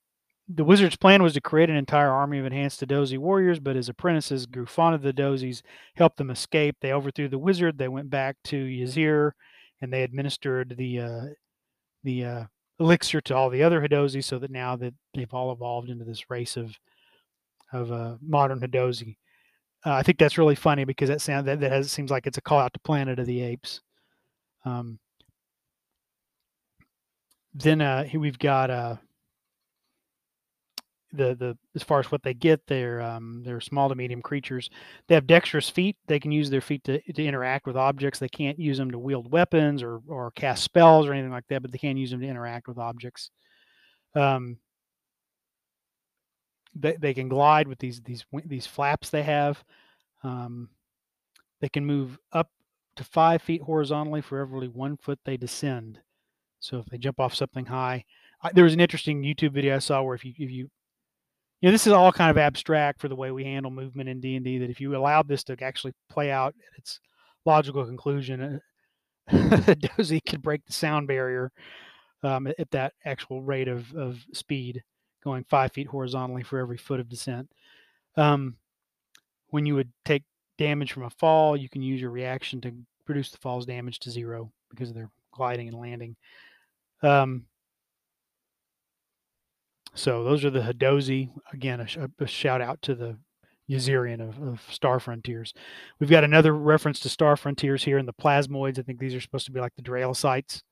the 0.49 0.65
wizard's 0.65 0.97
plan 0.97 1.23
was 1.23 1.35
to 1.35 1.43
create 1.43 1.69
an 1.69 1.77
entire 1.77 2.11
army 2.11 2.39
of 2.39 2.47
enhanced 2.47 2.81
Hadozee 2.81 3.19
warriors, 3.19 3.61
but 3.61 3.77
his 3.77 3.91
apprentices 3.91 4.47
grew 4.47 4.65
fond 4.65 4.95
of 4.95 5.03
the 5.03 5.13
Dozies, 5.13 5.61
helped 5.97 6.17
them 6.17 6.31
escape. 6.31 6.77
They 6.81 6.93
overthrew 6.93 7.29
the 7.29 7.39
wizard. 7.39 7.77
They 7.77 7.89
went 7.89 8.09
back 8.09 8.37
to 8.45 8.57
Yazir, 8.57 9.33
and 9.87 9.93
they 9.93 10.03
administered 10.03 10.75
the 10.77 11.01
uh, 11.01 11.21
the 12.03 12.25
uh, 12.25 12.45
elixir 12.81 13.21
to 13.21 13.37
all 13.37 13.49
the 13.49 13.63
other 13.63 13.81
Hadozee, 13.81 14.25
so 14.25 14.37
that 14.41 14.51
now 14.51 14.75
that 14.75 14.93
they've 15.15 15.33
all 15.33 15.53
evolved 15.53 15.91
into 15.91 16.05
this 16.05 16.29
race 16.29 16.57
of 16.57 16.77
of 17.73 17.93
uh, 17.93 18.17
modern 18.21 18.59
Hadozee. 18.59 19.17
uh, 19.85 19.93
I 19.93 20.03
think 20.03 20.19
that's 20.19 20.39
really 20.39 20.57
funny 20.57 20.85
because 20.85 21.09
that 21.09 21.21
sound 21.21 21.47
that, 21.47 21.61
that 21.61 21.71
has 21.71 21.93
seems 21.93 22.11
like 22.11 22.27
it's 22.27 22.39
a 22.39 22.43
call 22.43 22.59
out 22.59 22.73
to 22.73 22.81
Planet 22.81 23.21
of 23.21 23.27
the 23.27 23.43
Apes. 23.43 23.81
Um, 24.65 24.99
then 27.55 27.81
uh, 27.81 28.03
here 28.03 28.19
we've 28.19 28.39
got 28.39 28.69
uh, 28.69 28.97
the 31.17 31.35
the 31.35 31.59
as 31.75 31.83
far 31.83 31.99
as 31.99 32.11
what 32.13 32.23
they 32.23 32.35
get, 32.35 32.67
they're 32.67 33.01
um, 33.01 33.43
they're 33.45 33.61
small 33.61 33.89
to 33.89 33.95
medium 33.95 34.23
creatures. 34.23 34.71
They 35.09 35.15
have 35.15 35.27
dexterous 35.27 35.69
feet. 35.69 35.97
They 36.07 36.21
can 36.21 36.33
use 36.33 36.51
their 36.51 36.61
feet 36.61 36.85
to, 36.85 37.01
to 37.01 37.25
interact 37.25 37.67
with 37.67 37.77
objects. 37.77 38.19
They 38.19 38.29
can't 38.29 38.59
use 38.59 38.79
them 38.79 38.91
to 38.91 38.99
wield 38.99 39.31
weapons 39.31 39.83
or 39.83 40.01
or 40.09 40.31
cast 40.33 40.63
spells 40.63 41.07
or 41.07 41.13
anything 41.13 41.33
like 41.33 41.47
that, 41.49 41.63
but 41.63 41.73
they 41.73 41.79
can 41.79 41.97
use 41.97 42.11
them 42.11 42.21
to 42.21 42.27
interact 42.27 42.69
with 42.69 42.79
objects. 42.79 43.31
Um, 44.15 44.59
they, 46.75 46.97
they 46.97 47.15
can 47.15 47.29
glide 47.29 47.69
with 47.69 47.79
these 47.79 48.01
these 48.03 48.25
these 48.45 48.67
flaps 48.67 49.11
they 49.11 49.23
have. 49.23 49.63
Um, 50.23 50.69
they 51.61 51.69
can 51.69 51.87
move 51.87 52.19
up 52.33 52.51
to 52.97 53.05
five 53.05 53.43
feet 53.43 53.63
horizontally 53.63 54.21
for 54.21 54.41
every 54.41 54.69
one 54.69 54.97
foot 54.97 55.19
they 55.25 55.37
descend. 55.37 56.01
So 56.61 56.79
if 56.79 56.87
they 56.87 56.99
jump 56.99 57.21
off 57.21 57.35
something 57.35 57.67
high, 57.67 58.05
there 58.53 58.65
was 58.65 58.75
an 58.75 58.81
interesting 58.81 59.23
YouTube 59.23 59.53
video 59.53 59.77
I 59.77 59.79
saw 59.79 60.03
where 60.03 60.15
if 60.15 60.25
you 60.25 60.33
if 60.37 60.51
you 60.51 60.71
you 61.61 61.69
know 61.69 61.73
this 61.73 61.87
is 61.87 61.93
all 61.93 62.13
kind 62.13 62.31
of 62.31 62.39
abstract 62.39 63.01
for 63.01 63.09
the 63.09 63.17
way 63.17 63.31
we 63.31 63.45
handle 63.45 63.71
movement 63.71 64.09
in 64.09 64.21
D 64.21 64.37
and 64.37 64.45
D. 64.45 64.59
That 64.59 64.71
if 64.71 64.81
you 64.81 64.97
allowed 64.97 65.29
this 65.29 65.45
to 65.45 65.57
actually 65.63 65.93
play 66.09 66.31
out 66.31 66.55
at 66.73 66.79
its 66.79 67.01
logical 67.45 67.85
conclusion, 67.85 68.61
uh, 69.31 69.75
Dozy 69.97 70.21
could 70.21 70.43
break 70.43 70.65
the 70.67 70.73
sound 70.73 71.09
barrier 71.09 71.51
um, 72.23 72.47
at 72.47 72.71
that 72.73 72.93
actual 73.05 73.43
rate 73.43 73.69
of 73.69 73.93
of 73.95 74.19
speed, 74.33 74.83
going 75.25 75.45
five 75.45 75.73
feet 75.73 75.87
horizontally 75.87 76.43
for 76.43 76.59
every 76.59 76.77
foot 76.77 77.01
of 77.01 77.09
descent. 77.09 77.51
Um, 78.17 78.57
when 79.49 79.67
you 79.67 79.75
would 79.75 79.93
take 80.05 80.25
damage 80.59 80.93
from 80.93 81.05
a 81.05 81.11
fall, 81.11 81.57
you 81.57 81.69
can 81.69 81.83
use 81.83 82.01
your 82.01 82.11
reaction 82.11 82.61
to 82.63 82.75
reduce 83.07 83.31
the 83.31 83.39
fall's 83.39 83.67
damage 83.67 83.99
to 84.01 84.11
zero 84.11 84.51
because 84.71 84.91
of 84.91 84.95
their 84.95 85.11
gliding 85.33 85.69
and 85.69 85.79
landing. 85.79 86.17
Um, 87.03 87.45
so 89.97 90.23
those 90.23 90.45
are 90.45 90.51
the 90.51 90.61
Hadozee. 90.61 91.31
Again, 91.53 91.81
a, 91.81 91.87
sh- 91.87 91.99
a 92.19 92.27
shout 92.27 92.61
out 92.61 92.81
to 92.83 92.95
the 92.95 93.19
Yazirian 93.71 94.21
of, 94.21 94.41
of, 94.41 94.63
Star 94.71 95.01
Frontiers. 95.01 95.53
We've 95.99 96.11
got 96.11 96.23
another 96.23 96.55
reference 96.55 97.01
to 97.01 97.09
Star 97.09 97.37
Frontiers 97.37 97.83
here 97.83 97.99
in 97.99 98.07
the 98.07 98.13
plasmoids. 98.13 98.79
I 98.79 98.83
think 98.83 99.01
these 99.01 99.15
are 99.15 99.21
supposed 99.21 99.47
to 99.47 99.53
be 99.53 99.61
like 99.61 99.75
the 99.75 99.83
Dralasites 99.83 100.63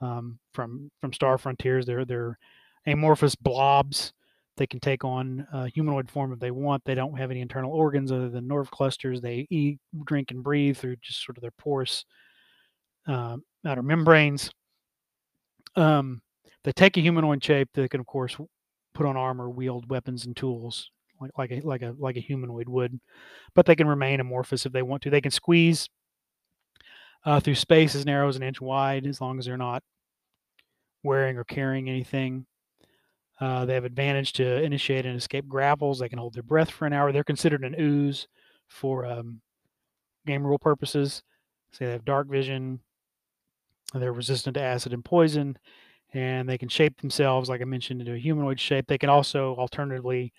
um, 0.00 0.38
from 0.54 0.90
from 1.00 1.12
Star 1.12 1.36
Frontiers. 1.36 1.84
They're 1.84 2.04
they're 2.04 2.38
amorphous 2.86 3.34
blobs. 3.34 4.12
They 4.56 4.66
can 4.66 4.80
take 4.80 5.04
on 5.04 5.46
humanoid 5.74 6.10
form 6.10 6.32
if 6.32 6.38
they 6.38 6.50
want. 6.50 6.84
They 6.84 6.94
don't 6.94 7.18
have 7.18 7.30
any 7.30 7.40
internal 7.40 7.72
organs 7.72 8.12
other 8.12 8.28
than 8.28 8.46
nerve 8.46 8.70
clusters. 8.70 9.20
They 9.20 9.46
eat, 9.50 9.78
drink, 10.04 10.30
and 10.30 10.42
breathe 10.42 10.76
through 10.76 10.96
just 10.96 11.24
sort 11.24 11.38
of 11.38 11.42
their 11.42 11.52
porous 11.52 12.04
uh, 13.08 13.38
outer 13.66 13.82
membranes. 13.82 14.50
Um, 15.74 16.20
they 16.64 16.72
take 16.72 16.96
a 16.96 17.00
humanoid 17.00 17.42
shape. 17.42 17.68
They 17.74 17.88
can, 17.88 18.00
of 18.00 18.06
course, 18.06 18.36
put 18.94 19.06
on 19.06 19.16
armor, 19.16 19.48
wield 19.48 19.88
weapons 19.90 20.26
and 20.26 20.36
tools 20.36 20.90
like 21.22 21.30
like 21.38 21.50
a 21.50 21.66
like 21.66 21.82
a 21.82 21.94
like 21.98 22.16
a 22.16 22.20
humanoid 22.20 22.68
would, 22.68 23.00
but 23.54 23.66
they 23.66 23.76
can 23.76 23.86
remain 23.86 24.20
amorphous 24.20 24.66
if 24.66 24.72
they 24.72 24.82
want 24.82 25.02
to. 25.02 25.10
They 25.10 25.20
can 25.20 25.30
squeeze 25.30 25.88
uh, 27.24 27.40
through 27.40 27.54
space 27.54 27.94
as 27.94 28.06
narrow 28.06 28.28
as 28.28 28.36
an 28.36 28.42
inch 28.42 28.60
wide, 28.60 29.06
as 29.06 29.20
long 29.20 29.38
as 29.38 29.46
they're 29.46 29.56
not 29.56 29.82
wearing 31.02 31.38
or 31.38 31.44
carrying 31.44 31.88
anything. 31.88 32.46
Uh, 33.40 33.64
they 33.64 33.74
have 33.74 33.84
advantage 33.84 34.34
to 34.34 34.62
initiate 34.62 35.06
and 35.06 35.16
escape 35.16 35.48
grapples. 35.48 35.98
They 35.98 36.08
can 36.08 36.18
hold 36.18 36.34
their 36.34 36.42
breath 36.42 36.70
for 36.70 36.86
an 36.86 36.92
hour. 36.92 37.10
They're 37.10 37.24
considered 37.24 37.64
an 37.64 37.74
ooze 37.78 38.28
for 38.68 39.04
um, 39.04 39.40
game 40.26 40.46
rule 40.46 40.58
purposes. 40.58 41.22
So 41.72 41.84
they 41.84 41.92
have 41.92 42.04
dark 42.04 42.28
vision. 42.28 42.80
They're 43.94 44.12
resistant 44.12 44.54
to 44.54 44.62
acid 44.62 44.92
and 44.92 45.04
poison 45.04 45.58
and 46.14 46.48
they 46.48 46.58
can 46.58 46.68
shape 46.68 47.00
themselves, 47.00 47.48
like 47.48 47.62
I 47.62 47.64
mentioned, 47.64 48.00
into 48.00 48.14
a 48.14 48.18
humanoid 48.18 48.60
shape. 48.60 48.86
They 48.86 48.98
can 48.98 49.08
also, 49.08 49.54
alternatively, 49.56 50.32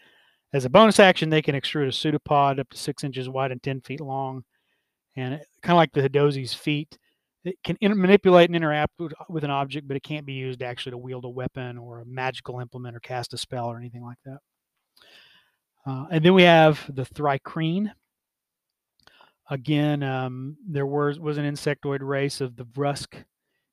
as 0.53 0.65
a 0.65 0.69
bonus 0.69 0.99
action, 0.99 1.29
they 1.29 1.41
can 1.41 1.55
extrude 1.55 1.87
a 1.87 1.91
pseudopod 1.91 2.59
up 2.59 2.69
to 2.69 2.77
six 2.77 3.03
inches 3.03 3.27
wide 3.27 3.51
and 3.51 3.61
10 3.61 3.81
feet 3.81 4.01
long. 4.01 4.43
And 5.15 5.39
kind 5.61 5.75
of 5.75 5.77
like 5.77 5.91
the 5.93 6.07
Hadozee's 6.07 6.53
feet, 6.53 6.97
it 7.43 7.55
can 7.63 7.75
in- 7.81 7.99
manipulate 7.99 8.49
and 8.49 8.55
interact 8.55 8.93
with, 8.99 9.13
with, 9.29 9.43
an 9.43 9.49
object, 9.49 9.87
but 9.87 9.97
it 9.97 10.03
can't 10.03 10.25
be 10.25 10.33
used 10.33 10.61
actually 10.61 10.91
to 10.91 10.97
wield 10.97 11.25
a 11.25 11.29
weapon 11.29 11.77
or 11.77 12.01
a 12.01 12.05
magical 12.05 12.59
implement 12.59 12.95
or 12.95 12.99
cast 12.99 13.33
a 13.33 13.37
spell 13.37 13.67
or 13.67 13.77
anything 13.77 14.03
like 14.03 14.17
that. 14.25 14.39
Uh, 15.85 16.05
and 16.11 16.23
then 16.23 16.33
we 16.33 16.43
have 16.43 16.83
the 16.93 17.05
Thri-kreen. 17.05 17.91
Again, 19.49 20.03
um, 20.03 20.55
there 20.65 20.85
was, 20.85 21.19
was 21.19 21.37
an 21.37 21.51
insectoid 21.51 21.99
race 22.01 22.41
of 22.41 22.55
the 22.55 22.63
Vrusk 22.63 23.23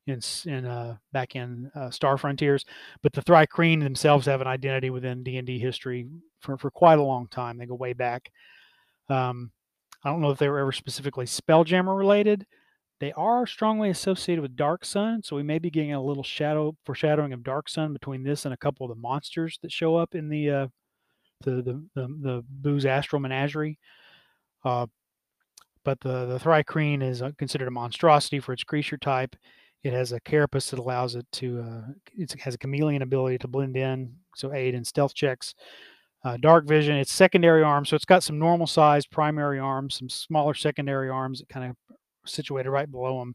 in, 0.06 0.20
in 0.46 0.66
uh, 0.66 0.96
back 1.12 1.36
in 1.36 1.70
uh, 1.74 1.90
Star 1.90 2.18
Frontiers, 2.18 2.64
but 3.02 3.12
the 3.12 3.22
Thri-kreen 3.22 3.82
themselves 3.82 4.26
have 4.26 4.40
an 4.40 4.46
identity 4.46 4.90
within 4.90 5.22
D 5.22 5.36
and 5.36 5.46
D 5.46 5.58
history 5.58 6.08
for, 6.40 6.56
for 6.56 6.70
quite 6.70 6.98
a 6.98 7.02
long 7.02 7.28
time. 7.28 7.58
They 7.58 7.66
go 7.66 7.74
way 7.74 7.92
back. 7.92 8.30
Um, 9.08 9.50
I 10.04 10.10
don't 10.10 10.20
know 10.20 10.30
if 10.30 10.38
they 10.38 10.48
were 10.48 10.58
ever 10.58 10.72
specifically 10.72 11.26
Spelljammer 11.26 11.96
related. 11.96 12.46
They 13.00 13.12
are 13.12 13.46
strongly 13.46 13.88
associated 13.90 14.42
with 14.42 14.56
Dark 14.56 14.84
Sun, 14.84 15.22
so 15.22 15.34
we 15.34 15.42
may 15.42 15.58
be 15.58 15.70
getting 15.70 15.94
a 15.94 16.02
little 16.02 16.22
shadow 16.22 16.76
foreshadowing 16.84 17.32
of 17.32 17.42
Dark 17.42 17.68
Sun 17.68 17.92
between 17.92 18.22
this 18.22 18.44
and 18.44 18.52
a 18.52 18.58
couple 18.58 18.84
of 18.84 18.94
the 18.94 19.00
monsters 19.00 19.58
that 19.62 19.72
show 19.72 19.96
up 19.96 20.14
in 20.14 20.28
the 20.28 20.50
uh, 20.50 20.66
the, 21.44 21.50
the 21.62 21.84
the 21.94 22.06
the 22.20 22.44
Boo's 22.48 22.84
Astral 22.84 23.20
Menagerie. 23.20 23.78
Uh, 24.64 24.86
but 25.82 25.98
the 26.00 26.26
the 26.26 26.38
Thri-kreen 26.38 27.02
is 27.02 27.22
uh, 27.22 27.30
considered 27.38 27.68
a 27.68 27.70
monstrosity 27.70 28.38
for 28.38 28.52
its 28.52 28.64
creature 28.64 28.98
type, 28.98 29.34
it 29.82 29.92
has 29.92 30.12
a 30.12 30.20
carapace 30.20 30.70
that 30.70 30.78
allows 30.78 31.14
it 31.14 31.26
to, 31.32 31.60
uh, 31.60 31.92
it 32.16 32.32
has 32.40 32.54
a 32.54 32.58
chameleon 32.58 33.02
ability 33.02 33.38
to 33.38 33.48
blend 33.48 33.76
in, 33.76 34.14
so 34.34 34.52
aid 34.52 34.74
in 34.74 34.84
stealth 34.84 35.14
checks. 35.14 35.54
Uh, 36.22 36.36
dark 36.36 36.66
vision, 36.66 36.96
it's 36.96 37.12
secondary 37.12 37.62
arms, 37.62 37.88
so 37.88 37.96
it's 37.96 38.04
got 38.04 38.22
some 38.22 38.38
normal 38.38 38.66
sized 38.66 39.10
primary 39.10 39.58
arms, 39.58 39.96
some 39.96 40.08
smaller 40.08 40.52
secondary 40.52 41.08
arms 41.08 41.38
that 41.38 41.48
kind 41.48 41.70
of 41.70 41.76
situated 42.26 42.70
right 42.70 42.90
below 42.90 43.20
them. 43.20 43.34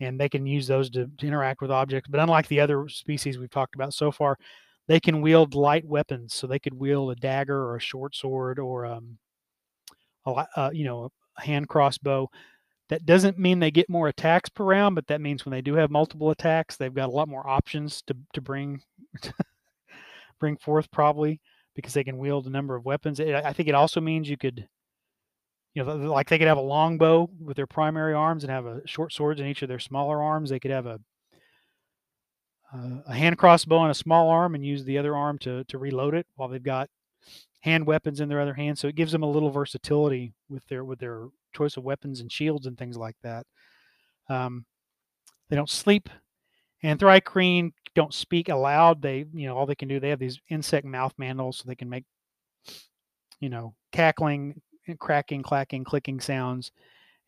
And 0.00 0.20
they 0.20 0.28
can 0.28 0.44
use 0.44 0.66
those 0.66 0.90
to, 0.90 1.10
to 1.16 1.26
interact 1.26 1.62
with 1.62 1.70
objects. 1.70 2.10
But 2.10 2.20
unlike 2.20 2.48
the 2.48 2.60
other 2.60 2.86
species 2.88 3.38
we've 3.38 3.48
talked 3.48 3.74
about 3.74 3.94
so 3.94 4.12
far, 4.12 4.36
they 4.88 5.00
can 5.00 5.22
wield 5.22 5.54
light 5.54 5.86
weapons. 5.86 6.34
So 6.34 6.46
they 6.46 6.58
could 6.58 6.74
wield 6.74 7.12
a 7.12 7.14
dagger 7.14 7.58
or 7.58 7.76
a 7.76 7.80
short 7.80 8.14
sword 8.14 8.58
or 8.58 8.84
um, 8.84 9.16
a, 10.26 10.46
uh, 10.54 10.70
you 10.72 10.84
know 10.84 11.10
a 11.38 11.40
hand 11.40 11.68
crossbow. 11.68 12.28
That 12.88 13.04
doesn't 13.04 13.38
mean 13.38 13.58
they 13.58 13.70
get 13.72 13.90
more 13.90 14.08
attacks 14.08 14.48
per 14.48 14.64
round, 14.64 14.94
but 14.94 15.08
that 15.08 15.20
means 15.20 15.44
when 15.44 15.50
they 15.50 15.60
do 15.60 15.74
have 15.74 15.90
multiple 15.90 16.30
attacks, 16.30 16.76
they've 16.76 16.94
got 16.94 17.08
a 17.08 17.12
lot 17.12 17.28
more 17.28 17.46
options 17.46 18.02
to 18.02 18.16
to 18.32 18.40
bring 18.40 18.82
bring 20.40 20.56
forth 20.56 20.90
probably 20.90 21.40
because 21.74 21.94
they 21.94 22.04
can 22.04 22.18
wield 22.18 22.46
a 22.46 22.50
number 22.50 22.76
of 22.76 22.84
weapons. 22.84 23.20
I 23.20 23.52
think 23.52 23.68
it 23.68 23.74
also 23.74 24.00
means 24.00 24.28
you 24.28 24.38
could, 24.38 24.68
you 25.74 25.84
know, 25.84 25.94
like 25.94 26.28
they 26.28 26.38
could 26.38 26.48
have 26.48 26.56
a 26.56 26.62
longbow 26.62 27.28
with 27.40 27.56
their 27.56 27.66
primary 27.66 28.14
arms 28.14 28.44
and 28.44 28.50
have 28.50 28.66
a 28.66 28.80
short 28.86 29.12
swords 29.12 29.40
in 29.40 29.46
each 29.46 29.62
of 29.62 29.68
their 29.68 29.78
smaller 29.78 30.22
arms. 30.22 30.50
They 30.50 30.60
could 30.60 30.70
have 30.70 30.86
a 30.86 31.00
uh, 32.72 33.02
a 33.06 33.14
hand 33.14 33.38
crossbow 33.38 33.78
on 33.78 33.90
a 33.90 33.94
small 33.94 34.28
arm 34.28 34.54
and 34.54 34.64
use 34.64 34.84
the 34.84 34.98
other 34.98 35.16
arm 35.16 35.38
to 35.38 35.64
to 35.64 35.78
reload 35.78 36.14
it 36.14 36.26
while 36.36 36.48
they've 36.48 36.62
got 36.62 36.88
hand 37.60 37.86
weapons 37.86 38.20
in 38.20 38.28
their 38.28 38.40
other 38.40 38.54
hand. 38.54 38.78
So 38.78 38.88
it 38.88 38.94
gives 38.94 39.12
them 39.12 39.22
a 39.22 39.30
little 39.30 39.50
versatility 39.50 40.34
with 40.48 40.66
their 40.68 40.84
with 40.84 40.98
their 40.98 41.26
choice 41.56 41.76
of 41.76 41.84
weapons 41.84 42.20
and 42.20 42.30
shields 42.30 42.66
and 42.66 42.76
things 42.76 42.96
like 42.96 43.16
that. 43.22 43.46
Um, 44.28 44.64
they 45.48 45.56
don't 45.56 45.70
sleep, 45.70 46.08
and 46.82 46.98
Thri-kreen 46.98 47.72
don't 47.94 48.12
speak 48.12 48.48
aloud. 48.48 49.00
They, 49.00 49.24
you 49.32 49.46
know, 49.46 49.56
all 49.56 49.66
they 49.66 49.74
can 49.74 49.88
do. 49.88 50.00
They 50.00 50.10
have 50.10 50.18
these 50.18 50.40
insect 50.48 50.84
mouth 50.84 51.14
mandals, 51.18 51.54
so 51.54 51.64
they 51.66 51.76
can 51.76 51.88
make, 51.88 52.04
you 53.40 53.48
know, 53.48 53.74
cackling, 53.92 54.60
cracking, 54.98 55.42
clacking, 55.42 55.84
clicking 55.84 56.20
sounds, 56.20 56.72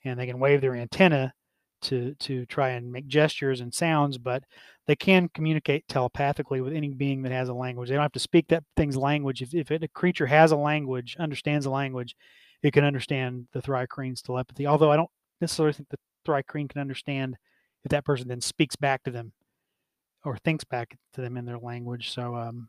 and 0.04 0.18
they 0.18 0.26
can 0.26 0.38
wave 0.38 0.60
their 0.60 0.74
antenna 0.74 1.32
to 1.80 2.14
to 2.14 2.44
try 2.46 2.70
and 2.70 2.90
make 2.90 3.06
gestures 3.06 3.60
and 3.60 3.72
sounds. 3.72 4.18
But 4.18 4.42
they 4.86 4.96
can 4.96 5.28
communicate 5.32 5.86
telepathically 5.86 6.60
with 6.60 6.72
any 6.72 6.88
being 6.88 7.22
that 7.22 7.32
has 7.32 7.48
a 7.48 7.54
language. 7.54 7.88
They 7.88 7.94
don't 7.94 8.02
have 8.02 8.12
to 8.12 8.18
speak 8.18 8.48
that 8.48 8.64
thing's 8.76 8.96
language. 8.96 9.42
If, 9.42 9.54
if 9.54 9.70
it, 9.70 9.84
a 9.84 9.88
creature 9.88 10.26
has 10.26 10.50
a 10.50 10.56
language, 10.56 11.16
understands 11.20 11.66
a 11.66 11.70
language, 11.70 12.16
it 12.62 12.72
can 12.72 12.84
understand 12.84 13.46
the 13.52 13.62
Thri-kreen's 13.62 14.22
telepathy. 14.22 14.66
Although 14.66 14.90
I 14.90 14.96
don't 14.96 15.10
necessarily 15.40 15.72
think 15.72 15.88
the 15.88 15.98
Thri-kreen 16.24 16.68
can 16.68 16.80
understand 16.80 17.36
if 17.84 17.90
that 17.90 18.04
person 18.04 18.28
then 18.28 18.40
speaks 18.40 18.76
back 18.76 19.04
to 19.04 19.10
them 19.10 19.32
or 20.24 20.36
thinks 20.36 20.64
back 20.64 20.98
to 21.14 21.20
them 21.20 21.36
in 21.36 21.44
their 21.44 21.58
language. 21.58 22.10
So 22.10 22.34
um, 22.34 22.68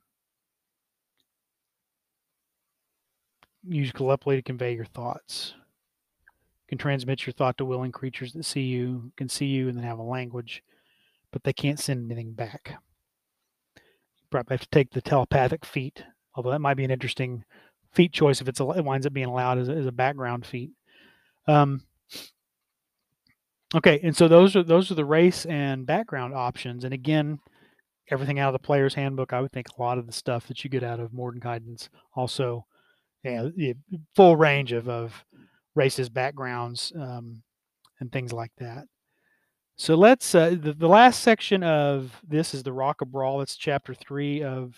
use 3.67 3.91
telepathy 3.91 4.37
to 4.37 4.41
convey 4.41 4.75
your 4.75 4.85
thoughts. 4.85 5.55
Can 6.67 6.77
transmit 6.77 7.25
your 7.25 7.33
thought 7.33 7.57
to 7.57 7.65
willing 7.65 7.91
creatures 7.91 8.33
that 8.33 8.45
see 8.45 8.61
you, 8.61 9.11
can 9.17 9.27
see 9.27 9.47
you, 9.47 9.69
and 9.69 9.77
then 9.77 9.83
have 9.83 9.97
a 9.97 10.03
language, 10.03 10.63
but 11.31 11.43
they 11.43 11.53
can't 11.53 11.79
send 11.79 12.05
anything 12.05 12.33
back. 12.33 12.75
You 13.75 14.27
probably 14.29 14.53
have 14.53 14.61
to 14.61 14.69
take 14.69 14.91
the 14.91 15.01
telepathic 15.01 15.65
feat, 15.65 16.03
although 16.35 16.51
that 16.51 16.59
might 16.59 16.75
be 16.75 16.83
an 16.83 16.91
interesting 16.91 17.43
feat 17.91 18.11
choice 18.13 18.41
if 18.41 18.47
it's 18.47 18.59
it 18.59 18.85
winds 18.85 19.05
up 19.05 19.13
being 19.13 19.27
allowed 19.27 19.57
as 19.57 19.69
a, 19.69 19.73
as 19.73 19.85
a 19.85 19.91
background 19.91 20.45
feat. 20.45 20.71
Um, 21.47 21.83
okay, 23.73 23.99
and 24.03 24.15
so 24.15 24.27
those 24.27 24.55
are 24.55 24.63
those 24.63 24.91
are 24.91 24.95
the 24.95 25.05
race 25.05 25.45
and 25.45 25.85
background 25.85 26.33
options. 26.33 26.83
And 26.83 26.93
again, 26.93 27.39
everything 28.09 28.39
out 28.39 28.53
of 28.53 28.53
the 28.53 28.65
player's 28.65 28.93
handbook. 28.93 29.33
I 29.33 29.41
would 29.41 29.51
think 29.51 29.67
a 29.69 29.81
lot 29.81 29.97
of 29.97 30.05
the 30.05 30.13
stuff 30.13 30.47
that 30.47 30.63
you 30.63 30.69
get 30.69 30.83
out 30.83 30.99
of 30.99 31.11
Mordenkainen's 31.11 31.89
also, 32.15 32.65
yeah, 33.23 33.49
full 34.15 34.35
range 34.35 34.71
of 34.71 34.87
of 34.87 35.25
races, 35.75 36.09
backgrounds, 36.09 36.91
um, 36.95 37.41
and 37.99 38.11
things 38.11 38.33
like 38.33 38.51
that. 38.57 38.85
So 39.75 39.95
let's 39.95 40.35
uh, 40.35 40.55
the, 40.59 40.73
the 40.73 40.89
last 40.89 41.21
section 41.21 41.63
of 41.63 42.21
this 42.27 42.53
is 42.53 42.63
the 42.63 42.73
Rock 42.73 43.01
of 43.01 43.07
Bral. 43.07 43.41
It's 43.41 43.55
chapter 43.55 43.93
three 43.93 44.43
of 44.43 44.75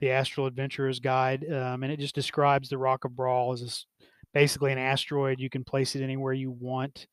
the 0.00 0.10
Astral 0.10 0.46
Adventurer's 0.46 1.00
Guide, 1.00 1.44
um, 1.50 1.82
and 1.82 1.92
it 1.92 1.98
just 1.98 2.14
describes 2.14 2.68
the 2.68 2.78
Rock 2.78 3.04
of 3.04 3.12
Bral 3.12 3.52
as 3.52 3.86
basically 4.32 4.72
an 4.72 4.78
asteroid. 4.78 5.40
You 5.40 5.50
can 5.50 5.64
place 5.64 5.96
it 5.96 6.02
anywhere 6.02 6.32
you 6.32 6.50
want. 6.50 7.06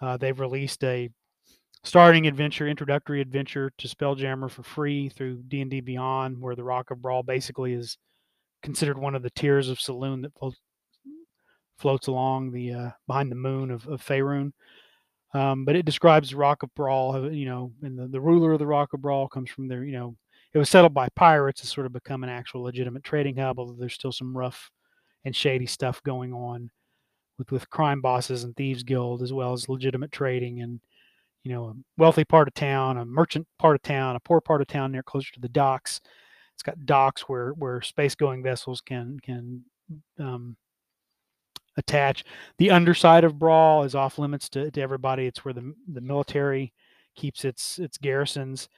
Uh, 0.00 0.16
they've 0.16 0.38
released 0.38 0.82
a 0.84 1.08
starting 1.84 2.26
adventure, 2.26 2.68
introductory 2.68 3.20
adventure 3.20 3.72
to 3.78 3.88
Spelljammer 3.88 4.50
for 4.50 4.62
free 4.62 5.08
through 5.08 5.42
D 5.48 5.60
and 5.60 5.70
D 5.70 5.80
Beyond, 5.80 6.40
where 6.40 6.54
the 6.54 6.64
Rock 6.64 6.90
of 6.90 6.98
Bral 6.98 7.24
basically 7.24 7.72
is 7.72 7.96
considered 8.62 8.98
one 8.98 9.14
of 9.14 9.22
the 9.22 9.30
Tears 9.30 9.68
of 9.68 9.78
Selûne 9.78 10.22
that 10.22 10.34
floats, 10.38 10.60
floats 11.78 12.06
along 12.06 12.52
the 12.52 12.72
uh, 12.72 12.90
behind 13.06 13.30
the 13.30 13.36
moon 13.36 13.70
of, 13.70 13.86
of 13.88 14.04
Faerun. 14.04 14.52
Um, 15.34 15.64
but 15.64 15.76
it 15.76 15.86
describes 15.86 16.30
the 16.30 16.36
Rock 16.36 16.62
of 16.62 16.70
Bral, 16.78 17.34
you 17.34 17.46
know, 17.46 17.72
and 17.82 17.98
the, 17.98 18.06
the 18.06 18.20
ruler 18.20 18.52
of 18.52 18.58
the 18.58 18.66
Rock 18.66 18.92
of 18.92 19.00
Bral 19.00 19.30
comes 19.30 19.50
from 19.50 19.66
there, 19.66 19.82
you 19.82 19.92
know, 19.92 20.14
it 20.54 20.58
was 20.58 20.68
settled 20.68 20.94
by 20.94 21.08
pirates. 21.14 21.62
It's 21.62 21.74
sort 21.74 21.86
of 21.86 21.92
become 21.92 22.22
an 22.22 22.30
actual 22.30 22.62
legitimate 22.62 23.04
trading 23.04 23.36
hub, 23.36 23.58
although 23.58 23.76
there's 23.78 23.94
still 23.94 24.12
some 24.12 24.36
rough 24.36 24.70
and 25.24 25.34
shady 25.34 25.66
stuff 25.66 26.02
going 26.02 26.32
on 26.32 26.70
with, 27.38 27.50
with 27.52 27.70
crime 27.70 28.00
bosses 28.00 28.44
and 28.44 28.54
thieves 28.56 28.82
guild, 28.82 29.22
as 29.22 29.32
well 29.32 29.52
as 29.52 29.68
legitimate 29.68 30.12
trading 30.12 30.60
and, 30.60 30.80
you 31.44 31.52
know, 31.52 31.64
a 31.64 31.74
wealthy 31.96 32.24
part 32.24 32.48
of 32.48 32.54
town, 32.54 32.98
a 32.98 33.04
merchant 33.04 33.46
part 33.58 33.76
of 33.76 33.82
town, 33.82 34.16
a 34.16 34.20
poor 34.20 34.40
part 34.40 34.60
of 34.60 34.66
town 34.66 34.92
near 34.92 35.02
closer 35.02 35.32
to 35.32 35.40
the 35.40 35.48
docks. 35.48 36.00
It's 36.54 36.62
got 36.62 36.84
docks 36.86 37.22
where, 37.22 37.50
where 37.52 37.80
space 37.80 38.14
going 38.14 38.42
vessels 38.42 38.80
can, 38.80 39.18
can, 39.22 39.64
um, 40.18 40.56
attach. 41.76 42.24
The 42.58 42.70
underside 42.70 43.24
of 43.24 43.34
Bral 43.34 43.84
is 43.84 43.94
off 43.94 44.18
limits 44.18 44.48
to, 44.50 44.70
to 44.70 44.80
everybody. 44.80 45.26
It's 45.26 45.44
where 45.44 45.54
the 45.54 45.74
the 45.92 46.00
military 46.00 46.72
keeps 47.14 47.44
its 47.44 47.78
its 47.78 47.98
garrisons 47.98 48.68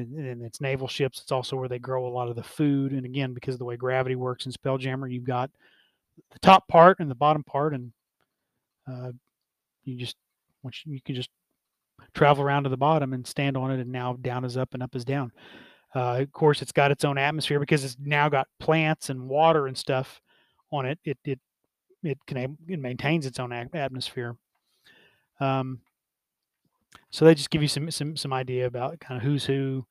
and, 0.00 0.26
and, 0.26 0.42
its 0.42 0.60
naval 0.60 0.88
ships. 0.88 1.20
It's 1.20 1.32
also 1.32 1.56
where 1.56 1.68
they 1.68 1.78
grow 1.78 2.06
a 2.06 2.08
lot 2.08 2.28
of 2.28 2.36
the 2.36 2.42
food. 2.42 2.92
And 2.92 3.04
again, 3.04 3.34
because 3.34 3.54
of 3.54 3.58
the 3.58 3.64
way 3.64 3.76
gravity 3.76 4.16
works 4.16 4.46
in 4.46 4.52
Spelljammer, 4.52 5.10
you've 5.10 5.24
got 5.24 5.50
the 6.30 6.38
top 6.40 6.66
part 6.68 6.98
and 7.00 7.10
the 7.10 7.14
bottom 7.14 7.44
part, 7.44 7.74
and 7.74 7.92
uh, 8.90 9.12
you 9.84 9.96
just 9.96 10.16
once 10.62 10.82
you 10.84 11.00
can 11.00 11.14
just 11.14 11.30
travel 12.14 12.42
around 12.42 12.64
to 12.64 12.68
the 12.68 12.76
bottom 12.76 13.12
and 13.12 13.26
stand 13.26 13.56
on 13.56 13.70
it. 13.70 13.80
And 13.80 13.92
now 13.92 14.14
down 14.14 14.44
is 14.44 14.56
up 14.56 14.74
and 14.74 14.82
up 14.82 14.94
is 14.94 15.04
down. 15.04 15.32
Uh, 15.94 16.20
of 16.20 16.32
course, 16.32 16.62
it's 16.62 16.72
got 16.72 16.90
its 16.90 17.04
own 17.04 17.18
atmosphere 17.18 17.60
because 17.60 17.84
it's 17.84 17.96
now 18.00 18.28
got 18.28 18.48
plants 18.60 19.10
and 19.10 19.28
water 19.28 19.66
and 19.66 19.76
stuff 19.76 20.20
on 20.72 20.86
it. 20.86 20.98
It 21.04 21.18
it 21.24 21.40
it 22.02 22.18
can 22.26 22.56
it 22.68 22.78
maintains 22.78 23.26
its 23.26 23.38
own 23.38 23.52
atmosphere. 23.52 24.36
Um, 25.40 25.80
so 27.16 27.24
they 27.24 27.34
just 27.34 27.48
give 27.48 27.62
you 27.62 27.68
some 27.68 27.90
some 27.90 28.14
some 28.14 28.34
idea 28.34 28.66
about 28.66 29.00
kind 29.00 29.16
of 29.16 29.26
who's 29.26 29.42
who, 29.42 29.86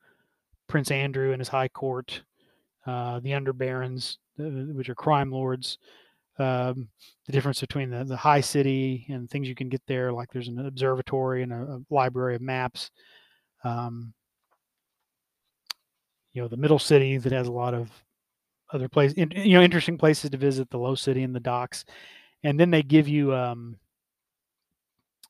Prince 0.68 0.90
Andru 0.90 1.32
and 1.32 1.40
his 1.40 1.48
high 1.48 1.68
court, 1.68 2.22
uh, 2.86 3.20
the 3.20 3.32
underbarons, 3.32 4.18
uh, 4.40 4.44
which 4.76 4.90
are 4.90 4.94
crime 4.94 5.32
lords, 5.32 5.80
um, 6.38 6.88
the 7.26 7.32
difference 7.32 7.62
between 7.62 7.90
the, 7.90 8.04
the 8.04 8.16
high 8.16 8.42
city 8.42 9.08
and 9.10 9.28
things 9.28 9.48
you 9.48 9.56
can 9.56 9.70
get 9.70 9.82
there, 9.88 10.14
like 10.14 10.32
there's 10.32 10.50
an 10.50 10.68
observatory 10.68 11.42
and 11.42 11.52
a, 11.52 11.56
a 11.56 11.82
library 11.90 12.36
of 12.36 12.42
maps. 12.42 12.92
Um, 13.64 14.14
you 16.34 16.44
know, 16.44 16.48
the 16.48 16.58
middle 16.58 16.78
city 16.78 17.18
that 17.18 17.32
has 17.32 17.48
a 17.48 17.52
lot 17.52 17.74
of 17.74 17.90
other 18.72 18.88
places, 18.88 19.18
you 19.18 19.58
know, 19.58 19.64
interesting 19.64 19.98
places 19.98 20.30
to 20.30 20.38
visit, 20.38 20.70
the 20.70 20.78
low 20.78 20.94
city 20.94 21.24
and 21.24 21.34
the 21.34 21.40
docks. 21.40 21.86
And 22.44 22.60
then 22.60 22.70
they 22.70 22.84
give 22.84 23.08
you 23.08 23.34
um, 23.34 23.78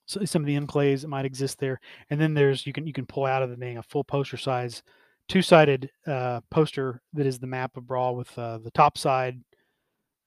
some 0.05 0.41
of 0.41 0.45
the 0.45 0.57
enclaves 0.57 1.01
that 1.01 1.07
might 1.07 1.25
exist 1.25 1.59
there. 1.59 1.79
And 2.09 2.19
then 2.19 2.33
there's 2.33 2.65
you 2.65 2.73
can 2.73 2.87
you 2.87 2.93
can 2.93 3.05
pull 3.05 3.25
out 3.25 3.43
of 3.43 3.49
the 3.49 3.55
thing 3.55 3.77
a 3.77 3.83
full 3.83 4.03
poster 4.03 4.37
size, 4.37 4.83
two 5.27 5.41
sided 5.41 5.89
uh, 6.07 6.41
poster 6.49 7.01
that 7.13 7.25
is 7.25 7.39
the 7.39 7.47
map 7.47 7.77
of 7.77 7.83
Bral 7.83 8.15
with 8.15 8.37
uh, 8.37 8.59
the 8.59 8.71
top 8.71 8.97
side 8.97 9.39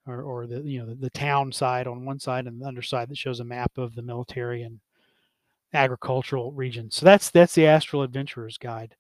or, 0.07 0.23
or 0.23 0.47
the 0.47 0.61
you 0.63 0.81
know 0.81 0.87
the, 0.87 0.95
the, 0.95 1.11
town 1.11 1.53
side 1.53 1.87
on 1.87 2.05
one 2.05 2.19
side 2.19 2.47
and 2.47 2.61
the 2.61 2.67
underside 2.67 3.09
that 3.09 3.19
shows 3.19 3.41
a 3.41 3.45
map 3.45 3.77
of 3.77 3.95
the 3.95 4.03
military 4.03 4.63
and 4.63 4.81
agricultural 5.75 6.53
region. 6.53 6.91
So 6.91 7.05
that's 7.05 7.31
that's 7.31 7.55
the 7.55 7.67
Astral 7.67 8.03
Adventurer's 8.03 8.59
Guide. 8.59 8.97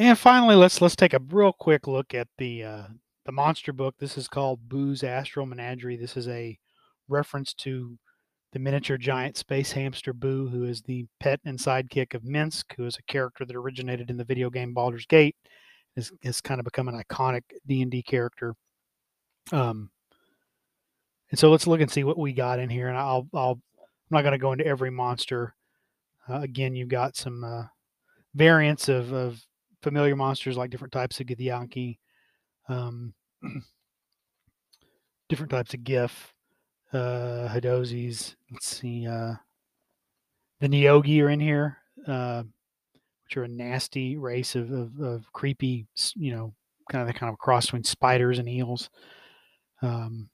And 0.00 0.16
finally, 0.16 0.54
let's 0.54 0.80
let's 0.80 0.94
take 0.94 1.12
a 1.12 1.20
real 1.30 1.52
quick 1.52 1.88
look 1.88 2.14
at 2.14 2.28
the 2.38 2.62
uh, 2.62 2.84
the 3.26 3.32
monster 3.32 3.72
book. 3.72 3.96
This 3.98 4.16
is 4.16 4.28
called 4.28 4.68
Boo's 4.68 5.02
Astral 5.02 5.44
Menagerie. 5.44 5.96
This 5.96 6.16
is 6.16 6.28
a 6.28 6.56
reference 7.08 7.52
to 7.54 7.98
the 8.52 8.60
miniature 8.60 8.96
giant 8.96 9.36
space 9.36 9.72
hamster 9.72 10.12
Boo, 10.12 10.48
who 10.48 10.62
is 10.62 10.82
the 10.82 11.06
pet 11.18 11.40
and 11.44 11.58
sidekick 11.58 12.14
of 12.14 12.22
Minsk, 12.24 12.74
who 12.76 12.86
is 12.86 12.96
a 12.96 13.12
character 13.12 13.44
that 13.44 13.56
originated 13.56 14.08
in 14.08 14.16
the 14.16 14.24
video 14.24 14.50
game 14.50 14.72
Baldur's 14.72 15.04
Gate, 15.04 15.34
has, 15.96 16.12
has 16.22 16.40
kind 16.40 16.60
of 16.60 16.64
become 16.64 16.86
an 16.86 17.02
iconic 17.02 17.42
D 17.66 17.82
and 17.82 17.90
D 17.90 18.00
character. 18.00 18.54
Um, 19.50 19.90
and 21.30 21.40
so 21.40 21.50
let's 21.50 21.66
look 21.66 21.80
and 21.80 21.90
see 21.90 22.04
what 22.04 22.18
we 22.18 22.32
got 22.32 22.60
in 22.60 22.70
here. 22.70 22.86
And 22.86 22.96
I'll, 22.96 23.28
I'll 23.34 23.60
I'm 23.80 24.12
not 24.12 24.22
going 24.22 24.32
to 24.32 24.38
go 24.38 24.52
into 24.52 24.66
every 24.66 24.90
monster. 24.90 25.54
Uh, 26.28 26.40
again, 26.40 26.76
you've 26.76 26.88
got 26.88 27.16
some 27.16 27.42
uh, 27.42 27.64
variants 28.34 28.88
of, 28.88 29.12
of 29.12 29.42
familiar 29.82 30.16
monsters 30.16 30.56
like 30.56 30.70
different 30.70 30.92
types 30.92 31.20
of 31.20 31.26
Githyanki, 31.26 31.98
um, 32.68 33.14
different 35.28 35.50
types 35.50 35.74
of 35.74 35.84
Giff, 35.84 36.34
uh, 36.92 37.48
Hadozees. 37.50 38.34
Let's 38.50 38.66
see. 38.66 39.06
Uh, 39.06 39.34
the 40.60 40.68
Neogi 40.68 41.22
are 41.22 41.30
in 41.30 41.40
here, 41.40 41.78
uh, 42.06 42.42
which 43.24 43.36
are 43.36 43.44
a 43.44 43.48
nasty 43.48 44.16
race 44.16 44.54
of, 44.54 44.70
of, 44.72 45.00
of, 45.00 45.32
creepy, 45.32 45.86
you 46.16 46.34
know, 46.34 46.54
kind 46.90 47.02
of 47.02 47.12
the 47.12 47.18
kind 47.18 47.32
of 47.32 47.38
cross 47.38 47.66
between 47.66 47.84
spiders 47.84 48.38
and 48.38 48.48
eels. 48.48 48.90
Um, 49.82 50.28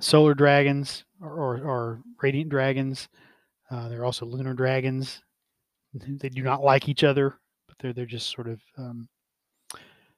solar 0.00 0.34
dragons 0.34 1.04
or, 1.20 1.30
or, 1.30 1.58
or 1.60 2.02
radiant 2.20 2.50
dragons. 2.50 3.08
Uh, 3.70 3.88
they're 3.88 4.04
also 4.04 4.24
lunar 4.24 4.54
dragons 4.54 5.22
they 5.94 6.28
do 6.28 6.42
not 6.42 6.62
like 6.62 6.88
each 6.88 7.04
other, 7.04 7.38
but 7.66 7.76
they're 7.78 7.92
they're 7.92 8.06
just 8.06 8.30
sort 8.30 8.48
of 8.48 8.60
um, 8.76 9.08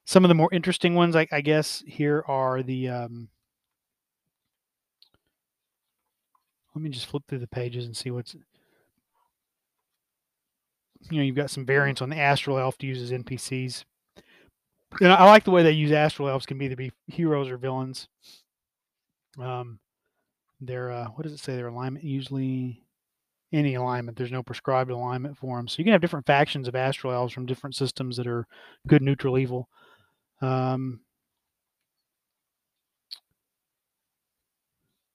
some 0.05 0.25
of 0.25 0.29
the 0.29 0.35
more 0.35 0.49
interesting 0.51 0.95
ones. 0.95 1.15
I, 1.15 1.27
I 1.31 1.41
guess 1.41 1.83
here 1.87 2.23
are 2.27 2.63
the. 2.63 2.89
Um, 2.89 3.29
let 6.75 6.81
me 6.81 6.89
just 6.89 7.05
flip 7.05 7.23
through 7.27 7.39
the 7.39 7.47
pages 7.47 7.85
and 7.85 7.95
see 7.95 8.11
what's. 8.11 8.35
You 11.09 11.17
know, 11.17 11.23
you've 11.23 11.35
got 11.35 11.49
some 11.49 11.65
variants 11.65 12.01
on 12.01 12.09
the 12.09 12.19
astral 12.19 12.59
elf 12.59 12.77
to 12.79 12.87
use 12.87 13.01
as 13.01 13.11
NPCs. 13.11 13.85
And 14.99 15.11
I 15.11 15.25
like 15.25 15.45
the 15.45 15.51
way 15.51 15.63
they 15.63 15.71
use 15.71 15.91
astral 15.91 16.27
elves 16.27 16.45
can 16.45 16.57
be 16.57 16.65
either 16.65 16.75
be 16.75 16.91
heroes 17.07 17.49
or 17.49 17.57
villains. 17.57 18.07
Um, 19.39 19.79
their 20.59 20.91
uh, 20.91 21.05
what 21.15 21.23
does 21.23 21.31
it 21.33 21.39
say? 21.39 21.55
Their 21.55 21.69
alignment 21.69 22.03
usually 22.05 22.83
any 23.53 23.75
alignment. 23.75 24.17
There's 24.17 24.31
no 24.31 24.43
prescribed 24.43 24.91
alignment 24.91 25.37
for 25.37 25.57
them. 25.57 25.67
So 25.67 25.77
you 25.77 25.83
can 25.83 25.91
have 25.91 26.01
different 26.01 26.25
factions 26.25 26.67
of 26.67 26.75
astral 26.75 27.13
elves 27.13 27.33
from 27.33 27.45
different 27.45 27.75
systems 27.75 28.17
that 28.17 28.27
are 28.27 28.47
good, 28.87 29.01
neutral, 29.01 29.37
evil. 29.37 29.67
Um, 30.41 31.01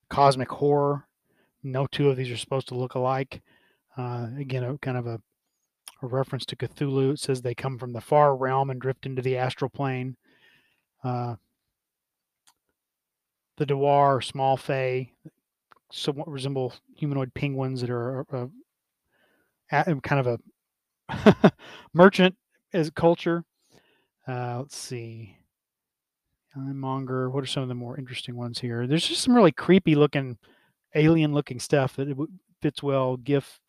cosmic 0.08 0.50
horror. 0.50 1.06
No 1.62 1.86
two 1.86 2.10
of 2.10 2.16
these 2.16 2.30
are 2.30 2.36
supposed 2.36 2.68
to 2.68 2.74
look 2.74 2.94
alike. 2.94 3.42
Uh, 3.96 4.28
again, 4.38 4.62
a 4.62 4.78
kind 4.78 4.96
of 4.96 5.06
a, 5.06 5.20
a, 6.02 6.06
reference 6.06 6.44
to 6.46 6.56
Cthulhu. 6.56 7.14
It 7.14 7.20
says 7.20 7.42
they 7.42 7.54
come 7.54 7.78
from 7.78 7.92
the 7.92 8.00
far 8.00 8.36
realm 8.36 8.70
and 8.70 8.80
drift 8.80 9.06
into 9.06 9.22
the 9.22 9.36
astral 9.38 9.70
plane. 9.70 10.16
Uh, 11.02 11.36
the 13.56 13.66
Dohwar, 13.66 14.22
small 14.22 14.56
fae, 14.56 15.10
somewhat 15.92 16.28
resemble 16.28 16.74
humanoid 16.96 17.32
penguins 17.34 17.80
that 17.80 17.90
are 17.90 18.26
uh, 18.32 18.46
kind 20.00 20.26
of 20.26 20.40
a 21.08 21.52
merchant 21.94 22.34
as 22.72 22.90
culture. 22.90 23.44
Uh, 24.26 24.58
let's 24.58 24.76
see. 24.76 25.36
Monger. 26.56 27.30
What 27.30 27.44
are 27.44 27.46
some 27.46 27.62
of 27.62 27.68
the 27.68 27.74
more 27.74 27.98
interesting 27.98 28.34
ones 28.34 28.58
here? 28.58 28.86
There's 28.86 29.06
just 29.06 29.22
some 29.22 29.34
really 29.34 29.52
creepy 29.52 29.94
looking, 29.94 30.38
alien 30.94 31.34
looking 31.34 31.60
stuff 31.60 31.96
that 31.96 32.08
fits 32.62 32.82
well. 32.82 33.18
Giff, 33.18 33.60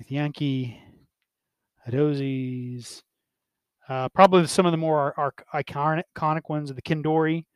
Githyanki, 0.00 0.78
Hadozees. 1.86 3.02
Uh, 3.88 4.08
probably 4.10 4.46
some 4.46 4.66
of 4.66 4.72
the 4.72 4.78
more 4.78 5.14
iconic, 5.54 6.02
ones 6.48 6.70
are 6.70 6.74
the 6.74 6.82
Kindori, 6.82 7.46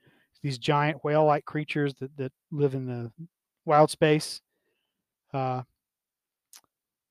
these 0.43 0.59
giant 0.59 1.05
whale-like 1.05 1.45
creatures 1.45 1.93
that, 2.01 2.17
that 2.17 2.33
live 2.51 2.75
in 2.75 2.87
the 2.87 3.13
wild 3.65 3.91
space. 3.91 4.41
Uh, 5.33 5.63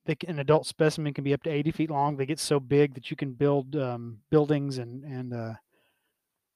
they 0.05 0.15
an 0.27 0.39
adult 0.39 0.65
specimen 0.65 1.13
can 1.13 1.23
be 1.23 1.33
up 1.33 1.43
to 1.43 1.49
80 1.49 1.71
feet 1.71 1.91
long. 1.91 2.17
They 2.17 2.25
get 2.25 2.39
so 2.39 2.59
big 2.59 2.95
that 2.95 3.11
you 3.11 3.17
can 3.17 3.33
build 3.33 3.75
um, 3.75 4.19
buildings 4.29 4.77
and 4.77 5.03
and 5.03 5.33
uh, 5.33 5.53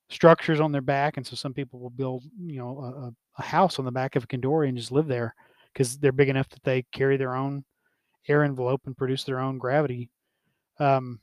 structures 0.10 0.60
on 0.60 0.72
their 0.72 0.82
back. 0.82 1.18
And 1.18 1.26
so 1.26 1.36
some 1.36 1.54
people 1.54 1.80
will 1.80 1.90
build, 1.90 2.24
you 2.40 2.58
know, 2.58 3.14
a, 3.38 3.42
a 3.42 3.46
house 3.46 3.80
on 3.80 3.86
the 3.86 3.92
back 3.92 4.16
of 4.16 4.24
a 4.24 4.28
Kindori 4.28 4.70
and 4.70 4.78
just 4.78 4.92
live 4.92 5.08
there 5.08 5.36
because 5.74 5.98
they're 5.98 6.12
big 6.12 6.30
enough 6.30 6.50
that 6.50 6.64
they 6.64 6.84
carry 6.92 7.18
their 7.18 7.36
own 7.36 7.64
air 8.28 8.44
envelope 8.44 8.82
and 8.86 8.98
produce 8.98 9.24
their 9.24 9.40
own 9.40 9.58
gravity. 9.58 10.10
Um, 10.80 11.20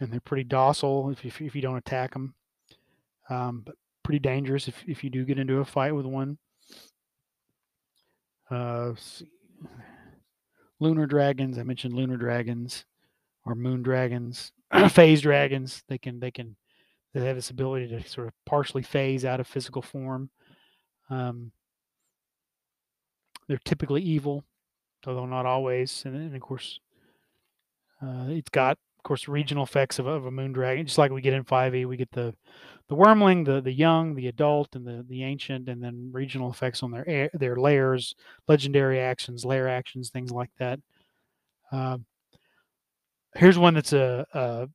and 0.00 0.12
they're 0.12 0.20
pretty 0.20 0.44
docile 0.44 1.10
if, 1.10 1.24
if, 1.24 1.40
if 1.40 1.54
you 1.54 1.62
don't 1.62 1.78
attack 1.78 2.12
them. 2.12 2.34
Um, 3.30 3.62
but 3.64 3.74
pretty 4.06 4.20
dangerous 4.20 4.68
if, 4.68 4.84
if 4.86 5.02
you 5.02 5.10
do 5.10 5.24
get 5.24 5.36
into 5.36 5.58
a 5.58 5.64
fight 5.64 5.92
with 5.92 6.06
one. 6.06 6.38
Uh, 8.48 8.92
lunar 10.78 11.06
dragons. 11.06 11.58
I 11.58 11.64
mentioned 11.64 11.92
lunar 11.92 12.16
dragons 12.16 12.84
or 13.44 13.56
moon 13.56 13.82
dragons, 13.82 14.52
phase 14.90 15.22
dragons. 15.22 15.82
They 15.88 15.98
can 15.98 16.20
they 16.20 16.30
can 16.30 16.54
they 17.14 17.26
have 17.26 17.34
this 17.34 17.50
ability 17.50 17.88
to 17.88 18.08
sort 18.08 18.28
of 18.28 18.34
partially 18.44 18.82
phase 18.82 19.24
out 19.24 19.40
of 19.40 19.48
physical 19.48 19.82
form. 19.82 20.30
Um, 21.10 21.50
they're 23.48 23.58
typically 23.64 24.02
evil, 24.02 24.44
although 25.04 25.26
not 25.26 25.46
always. 25.46 26.04
And, 26.04 26.14
and 26.14 26.36
of 26.36 26.40
course, 26.42 26.78
uh, 28.00 28.26
it's 28.28 28.50
got 28.50 28.78
course 29.06 29.28
regional 29.28 29.64
effects 29.64 29.98
of, 29.98 30.06
of 30.06 30.26
a 30.26 30.30
moon 30.30 30.52
dragon, 30.52 30.86
just 30.86 30.98
like 30.98 31.10
we 31.10 31.20
get 31.20 31.34
in 31.34 31.44
5e. 31.44 31.86
We 31.86 31.96
get 31.96 32.10
the 32.12 32.34
the 32.88 32.94
wormling, 32.94 33.44
the 33.44 33.60
the 33.60 33.72
young, 33.72 34.14
the 34.14 34.28
adult, 34.28 34.76
and 34.76 34.86
the 34.86 35.04
the 35.08 35.24
ancient, 35.24 35.68
and 35.68 35.82
then 35.82 36.10
regional 36.12 36.50
effects 36.50 36.82
on 36.82 36.90
their 36.90 37.30
their 37.34 37.56
layers, 37.56 38.14
legendary 38.48 39.00
actions, 39.00 39.44
layer 39.44 39.68
actions, 39.68 40.10
things 40.10 40.30
like 40.30 40.50
that. 40.58 40.78
Uh, 41.72 41.98
here's 43.34 43.58
one 43.58 43.74
that's 43.74 43.92
a, 43.92 44.26
a 44.34 44.68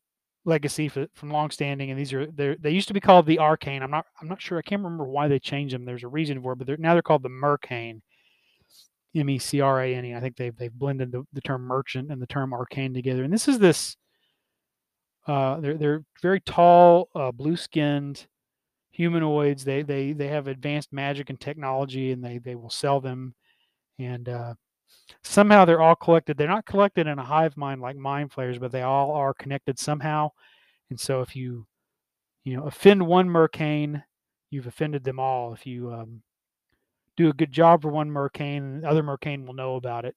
legacy 0.43 0.89
for, 0.89 1.07
from 1.13 1.31
longstanding, 1.31 1.89
and 1.89 1.99
these 1.99 2.13
are 2.13 2.27
they 2.27 2.71
used 2.71 2.89
to 2.89 2.93
be 2.93 2.99
called 2.99 3.25
the 3.25 3.39
arcane. 3.39 3.83
I'm 3.83 3.91
not 3.91 4.05
I'm 4.21 4.27
not 4.27 4.41
sure. 4.41 4.57
I 4.57 4.61
can't 4.61 4.83
remember 4.83 5.05
why 5.05 5.27
they 5.27 5.39
changed 5.39 5.73
them. 5.73 5.85
There's 5.85 6.03
a 6.03 6.09
reason 6.09 6.41
for 6.41 6.53
it, 6.53 6.57
but 6.57 6.67
they're, 6.67 6.77
now 6.77 6.93
they're 6.93 7.01
called 7.01 7.23
the 7.23 7.29
mercane. 7.29 8.01
M 9.13 9.29
E 9.29 9.39
C 9.39 9.59
R 9.59 9.81
A 9.81 9.95
N 9.95 10.05
E. 10.05 10.15
I 10.15 10.21
think 10.21 10.37
they've 10.37 10.55
they've 10.55 10.73
blended 10.73 11.11
the, 11.11 11.23
the 11.33 11.41
term 11.41 11.63
merchant 11.63 12.11
and 12.11 12.21
the 12.21 12.27
term 12.27 12.53
arcane 12.53 12.93
together. 12.93 13.23
And 13.23 13.33
this 13.33 13.47
is 13.47 13.59
this 13.59 13.97
uh, 15.27 15.60
they're 15.60 15.77
they're 15.77 16.03
very 16.22 16.41
tall, 16.41 17.10
uh, 17.15 17.31
blue-skinned 17.31 18.26
humanoids. 18.91 19.64
They 19.64 19.81
they 19.81 20.14
they 20.14 20.27
have 20.27 20.48
advanced 20.48 20.91
magic 20.91 21.30
and 21.30 21.39
technology, 21.39 22.11
and 22.11 22.23
they 22.23 22.38
they 22.39 22.56
will 22.56 22.69
sell 22.69 22.99
them. 23.02 23.35
And 23.99 24.27
uh, 24.27 24.53
somehow 25.23 25.65
they're 25.65 25.81
all 25.81 25.95
collected. 25.95 26.38
They're 26.38 26.48
not 26.48 26.65
collected 26.65 27.07
in 27.07 27.19
a 27.19 27.23
hive 27.23 27.56
mind 27.57 27.81
like 27.81 27.95
mind 27.95 28.31
flayers, 28.31 28.57
but 28.60 28.72
they 28.72 28.81
all 28.81 29.11
are 29.11 29.34
connected 29.34 29.80
somehow. 29.80 30.31
And 30.89 30.99
so 30.99 31.22
if 31.22 31.35
you 31.35 31.68
you 32.43 32.57
know 32.57 32.64
offend 32.64 33.06
one 33.06 33.30
mercane, 33.30 34.03
you've 34.49 34.68
offended 34.68 35.03
them 35.03 35.19
all. 35.19 35.53
If 35.53 35.65
you 35.68 35.93
um, 35.93 36.23
do 37.15 37.30
a 37.30 37.34
good 37.34 37.52
job 37.52 37.84
for 37.84 37.89
one 37.89 38.10
mercane, 38.10 38.81
the 38.81 38.89
other 38.89 39.03
mercane 39.03 39.45
will 39.45 39.53
know 39.53 39.76
about 39.76 40.06
it. 40.06 40.15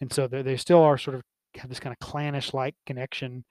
And 0.00 0.12
so 0.12 0.28
they 0.28 0.42
they 0.42 0.56
still 0.56 0.82
are 0.82 0.98
sort 0.98 1.16
of 1.16 1.22
have 1.56 1.68
this 1.68 1.80
kind 1.80 1.92
of 1.92 2.06
clannish 2.06 2.52
like 2.54 2.74
connection 2.86 3.44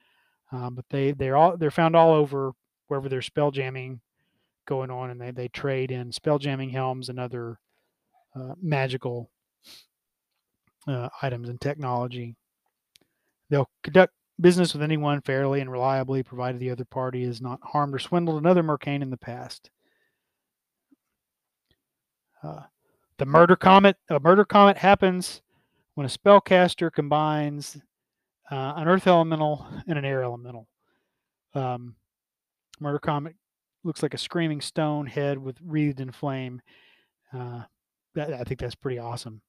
um, 0.54 0.76
but 0.76 0.86
they 0.90 1.12
they're 1.12 1.36
all 1.36 1.58
they're 1.58 1.72
found 1.72 1.96
all 1.96 2.14
over 2.14 2.54
wherever 2.88 3.10
there's 3.10 3.26
spell 3.26 3.52
jamming 3.52 4.00
going 4.66 4.92
on, 4.92 5.10
and 5.10 5.20
they 5.20 5.32
they 5.32 5.48
trade 5.48 5.92
in 5.92 6.12
spell 6.12 6.38
jamming 6.38 6.70
helms 6.70 7.10
and 7.10 7.20
other 7.20 7.60
uh, 8.36 8.54
magical 8.62 9.30
uh, 10.88 11.10
items 11.22 11.50
and 11.50 11.60
technology. 11.60 12.36
They'll 13.50 13.70
conduct 13.84 14.14
business 14.40 14.74
with 14.74 14.84
anyone 14.84 15.22
fairly 15.22 15.60
and 15.60 15.72
reliably, 15.72 16.24
provided 16.24 16.60
the 16.60 16.72
other 16.72 16.86
party 16.86 17.26
has 17.26 17.42
not 17.42 17.60
harmed 17.64 17.96
or 17.96 18.00
swindled 18.00 18.38
another 18.38 18.64
mercane 18.64 19.02
in 19.02 19.10
the 19.10 19.18
past. 19.18 19.70
Uh, 22.44 22.62
the 23.18 23.26
murder 23.26 23.56
comet. 23.56 23.98
A 24.10 24.20
murder 24.20 24.46
comet 24.46 24.78
happens 24.78 25.42
when 25.96 26.06
a 26.06 26.10
spellcaster 26.10 26.92
combines 26.92 27.78
uh, 28.54 28.74
an 28.78 28.88
earth 28.88 29.08
elemental 29.08 29.66
and 29.88 29.98
an 29.98 30.06
air 30.06 30.24
elemental. 30.24 30.68
Um, 31.56 31.96
Murder 32.80 33.00
Comet 33.00 33.36
looks 33.84 34.04
like 34.04 34.14
a 34.14 34.18
screaming 34.18 34.62
stone 34.62 35.08
head 35.08 35.38
with 35.40 35.58
wreathed 35.66 36.00
in 36.00 36.12
flame. 36.12 36.62
Uh, 37.34 37.64
that, 38.14 38.32
I 38.34 38.44
think 38.44 38.60
that's 38.60 38.76
pretty 38.76 39.00
awesome. 39.00 39.42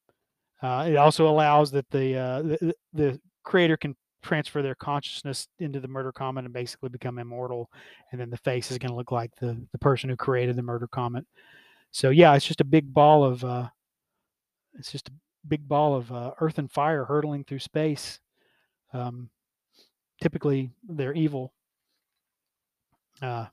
Uh, 0.62 0.86
it 0.88 0.96
also 0.96 1.28
allows 1.28 1.70
that 1.72 1.88
the, 1.90 2.16
uh, 2.16 2.42
the, 2.42 2.74
the 2.94 3.20
creator 3.42 3.76
can 3.76 3.94
transfer 4.22 4.62
their 4.62 4.74
consciousness 4.74 5.48
into 5.58 5.80
the 5.80 5.88
murder 5.88 6.10
comet 6.10 6.46
and 6.46 6.54
basically 6.54 6.88
become 6.88 7.18
immortal, 7.18 7.70
and 8.10 8.18
then 8.18 8.30
the 8.30 8.38
face 8.38 8.70
is 8.70 8.78
going 8.78 8.88
to 8.90 8.96
look 8.96 9.12
like 9.12 9.30
the 9.36 9.60
the 9.72 9.78
person 9.78 10.08
who 10.08 10.16
created 10.16 10.56
the 10.56 10.62
murder 10.62 10.86
comet. 10.86 11.26
So 11.90 12.08
yeah, 12.08 12.34
it's 12.34 12.46
just 12.46 12.62
a 12.62 12.64
big 12.64 12.94
ball 12.94 13.22
of 13.22 13.44
uh, 13.44 13.68
it's 14.78 14.90
just 14.90 15.10
a 15.10 15.12
big 15.46 15.68
ball 15.68 15.94
of 15.94 16.10
uh, 16.10 16.30
earth 16.40 16.56
and 16.56 16.72
fire 16.72 17.04
hurtling 17.04 17.44
through 17.44 17.58
space. 17.58 18.18
Um, 18.94 19.28
typically, 20.22 20.70
they're 20.88 21.12
evil. 21.12 21.52
Uh, 23.20 23.46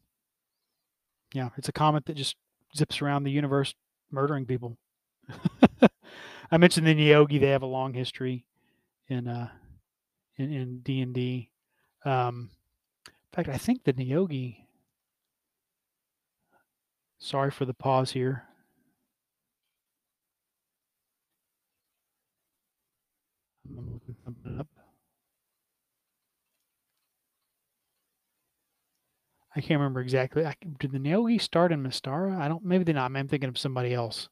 yeah, 1.34 1.50
it's 1.58 1.70
a 1.70 1.74
comet 1.74 2.06
that 2.06 2.16
just 2.16 2.36
zips 2.76 3.02
around 3.02 3.24
the 3.24 3.32
universe 3.32 3.74
murdering 4.12 4.46
people. 4.46 4.78
I 6.52 6.58
mentioned 6.58 6.86
the 6.86 6.96
Neogi; 6.96 7.40
they 7.40 7.50
have 7.50 7.62
a 7.64 7.68
long 7.68 7.94
history 7.94 8.46
in 9.08 9.28
uh, 9.28 9.50
in 10.38 10.80
D 10.84 11.02
and 11.02 11.14
D. 11.14 11.50
Um, 12.06 12.52
in 13.08 13.14
fact, 13.34 13.50
I 13.50 13.58
think 13.58 13.84
the 13.84 13.94
Neogi. 13.94 14.58
Sorry 17.20 17.52
for 17.52 17.66
the 17.66 17.74
pause 17.74 18.12
here. 18.12 18.44
I'm 23.70 23.94
looking 23.94 24.16
something 24.26 24.60
up. 24.60 24.71
I 29.62 29.64
can't 29.64 29.80
remember 29.80 30.02
exactly. 30.02 30.44
I, 30.44 30.56
did 30.80 30.92
the 30.92 30.98
Neogi 30.98 31.40
start 31.40 31.72
in 31.72 31.84
Mystara? 31.84 32.36
I 32.36 32.48
don't. 32.48 32.66
Maybe 32.66 32.84
they're 32.84 32.96
not. 32.96 33.16
I'm 33.16 33.28
thinking 33.28 33.48
of 33.48 33.60
somebody 33.60 33.94
else. 33.94 34.28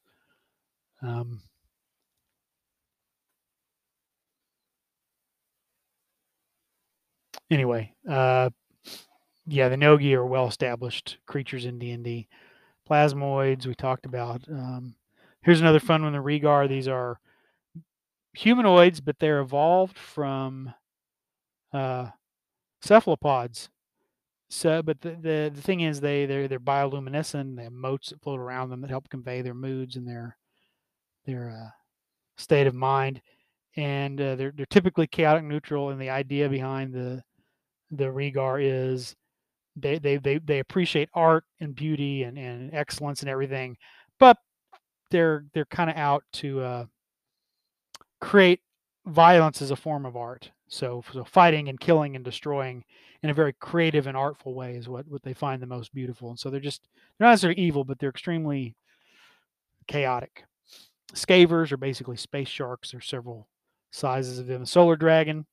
Um, 1.02 1.40
anyway, 7.48 7.94
uh, 8.08 8.50
yeah, 9.46 9.68
the 9.68 9.76
Neogi 9.76 10.14
are 10.14 10.26
well-established 10.26 11.18
creatures 11.26 11.64
in 11.64 11.78
D 11.78 11.92
and 11.92 12.02
D. 12.02 12.26
Plasmoids 12.90 13.66
we 13.66 13.76
talked 13.76 14.06
about. 14.06 14.42
Um, 14.50 14.96
here's 15.42 15.60
another 15.60 15.78
fun 15.78 16.02
one: 16.02 16.12
the 16.12 16.18
Reigar. 16.18 16.68
These 16.68 16.88
are 16.88 17.20
humanoids, 18.34 19.00
but 19.00 19.20
they're 19.20 19.38
evolved 19.38 19.96
from 19.96 20.74
uh, 21.72 22.08
cephalopods 22.82 23.68
so, 24.50 24.82
but 24.82 25.00
the, 25.00 25.10
the, 25.10 25.52
the 25.54 25.62
thing 25.62 25.80
is, 25.80 26.00
they 26.00 26.26
they're 26.26 26.48
they're 26.48 26.58
bioluminescent. 26.58 27.56
They 27.56 27.62
have 27.64 27.72
motes 27.72 28.10
that 28.10 28.20
float 28.20 28.40
around 28.40 28.70
them 28.70 28.80
that 28.80 28.90
help 28.90 29.08
convey 29.08 29.42
their 29.42 29.54
moods 29.54 29.94
and 29.96 30.06
their 30.06 30.36
their 31.24 31.50
uh, 31.50 31.70
state 32.36 32.66
of 32.66 32.74
mind. 32.74 33.22
And 33.76 34.20
uh, 34.20 34.34
they're 34.34 34.52
they're 34.56 34.66
typically 34.66 35.06
chaotic 35.06 35.44
neutral. 35.44 35.90
And 35.90 36.00
the 36.00 36.10
idea 36.10 36.48
behind 36.48 36.92
the 36.92 37.22
the 37.92 38.06
Reigar 38.06 38.60
is 38.60 39.14
they 39.76 39.98
they 40.00 40.16
they 40.16 40.38
they 40.38 40.58
appreciate 40.58 41.08
art 41.14 41.44
and 41.60 41.74
beauty 41.74 42.24
and, 42.24 42.36
and 42.36 42.74
excellence 42.74 43.20
and 43.20 43.30
everything, 43.30 43.76
but 44.18 44.36
they're 45.12 45.44
they're 45.54 45.64
kind 45.66 45.90
of 45.90 45.96
out 45.96 46.24
to 46.34 46.60
uh, 46.60 46.84
create 48.20 48.60
violence 49.06 49.62
is 49.62 49.70
a 49.70 49.76
form 49.76 50.06
of 50.06 50.16
art. 50.16 50.50
So, 50.68 51.02
so 51.12 51.24
fighting 51.24 51.68
and 51.68 51.80
killing 51.80 52.16
and 52.16 52.24
destroying 52.24 52.84
in 53.22 53.30
a 53.30 53.34
very 53.34 53.52
creative 53.54 54.06
and 54.06 54.16
artful 54.16 54.54
way 54.54 54.76
is 54.76 54.88
what, 54.88 55.06
what 55.08 55.22
they 55.22 55.34
find 55.34 55.60
the 55.60 55.66
most 55.66 55.92
beautiful. 55.92 56.30
And 56.30 56.38
so 56.38 56.48
they're 56.48 56.60
just 56.60 56.88
they're 57.18 57.26
not 57.26 57.32
necessarily 57.32 57.60
evil, 57.60 57.84
but 57.84 57.98
they're 57.98 58.10
extremely 58.10 58.76
chaotic. 59.86 60.44
Scavvers 61.12 61.72
are 61.72 61.76
basically 61.76 62.16
space 62.16 62.48
sharks. 62.48 62.92
There's 62.92 63.08
several 63.08 63.48
sizes 63.90 64.38
of 64.38 64.46
them. 64.46 64.62
A 64.62 64.66
solar 64.66 64.96
dragon, 64.96 65.44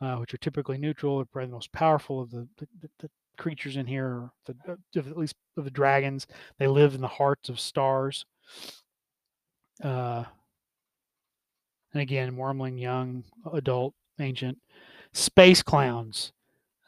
uh, 0.00 0.16
which 0.16 0.34
are 0.34 0.38
typically 0.38 0.78
neutral, 0.78 1.20
are 1.20 1.24
probably 1.24 1.46
the 1.46 1.54
most 1.54 1.72
powerful 1.72 2.20
of 2.20 2.30
the, 2.30 2.48
the, 2.58 2.66
the 2.98 3.10
creatures 3.38 3.76
in 3.76 3.86
here, 3.86 4.30
the, 4.46 4.54
at 4.96 5.16
least 5.16 5.36
of 5.56 5.64
the 5.64 5.70
dragons. 5.70 6.26
They 6.58 6.66
live 6.66 6.94
in 6.94 7.00
the 7.00 7.08
hearts 7.08 7.48
of 7.48 7.60
stars. 7.60 8.26
Uh, 9.82 10.24
and 11.92 12.02
again, 12.02 12.36
wormling, 12.36 12.80
young, 12.80 13.24
adult, 13.52 13.94
ancient. 14.18 14.58
Space 15.12 15.62
clowns. 15.62 16.32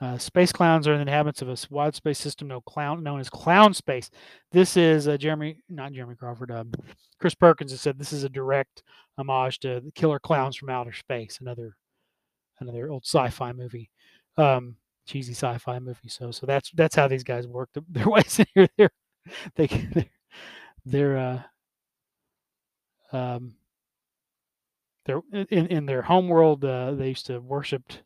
Uh, 0.01 0.19
space 0.19 0.53
clowns 0.53 0.89
are 0.89 0.97
the 0.97 1.03
inhabitants 1.03 1.41
of 1.41 1.49
a 1.49 1.57
wide 1.75 1.95
space 1.95 2.19
system 2.19 2.49
known, 2.49 2.61
clown, 2.67 3.03
known 3.03 3.21
as 3.21 3.31
clown 3.31 3.73
space. 3.73 4.11
This 4.51 4.77
is 4.77 5.07
uh, 5.09 5.17
Jeremy, 5.17 5.59
not 5.69 5.93
Jeremy 5.93 6.17
Crawford, 6.17 6.51
um, 6.51 6.73
Chris 7.21 7.35
Perkins 7.35 7.71
has 7.71 7.81
said 7.81 7.99
this 7.99 8.13
is 8.13 8.25
a 8.25 8.29
direct 8.29 8.83
homage 9.17 9.61
to 9.61 9.81
the 9.81 9.93
Killer 9.93 10.19
Clowns 10.19 10.57
from 10.57 10.69
Outer 10.69 10.93
Space, 10.93 11.39
another 11.41 11.77
another 12.61 12.91
old 12.91 13.05
sci-fi 13.05 13.53
movie, 13.53 13.91
um, 14.37 14.77
cheesy 15.07 15.33
sci-fi 15.33 15.79
movie. 15.79 16.09
So 16.09 16.31
so 16.31 16.45
that's 16.45 16.71
that's 16.73 16.97
how 16.97 17.09
these 17.09 17.25
guys 17.25 17.47
work 17.47 17.71
their 17.89 18.09
ways 18.09 18.41
in 18.41 18.47
here. 18.55 18.69
They're 18.77 18.91
they 19.55 19.67
they're, 19.95 20.07
they're 20.85 21.17
uh, 23.13 23.17
um, 23.17 23.55
they're 25.05 25.23
in 25.33 25.67
in 25.67 25.87
their 25.87 26.03
home 26.03 26.29
world. 26.29 26.65
Uh, 26.65 26.93
they 26.95 27.09
used 27.09 27.27
to 27.27 27.41
worshipped. 27.41 28.03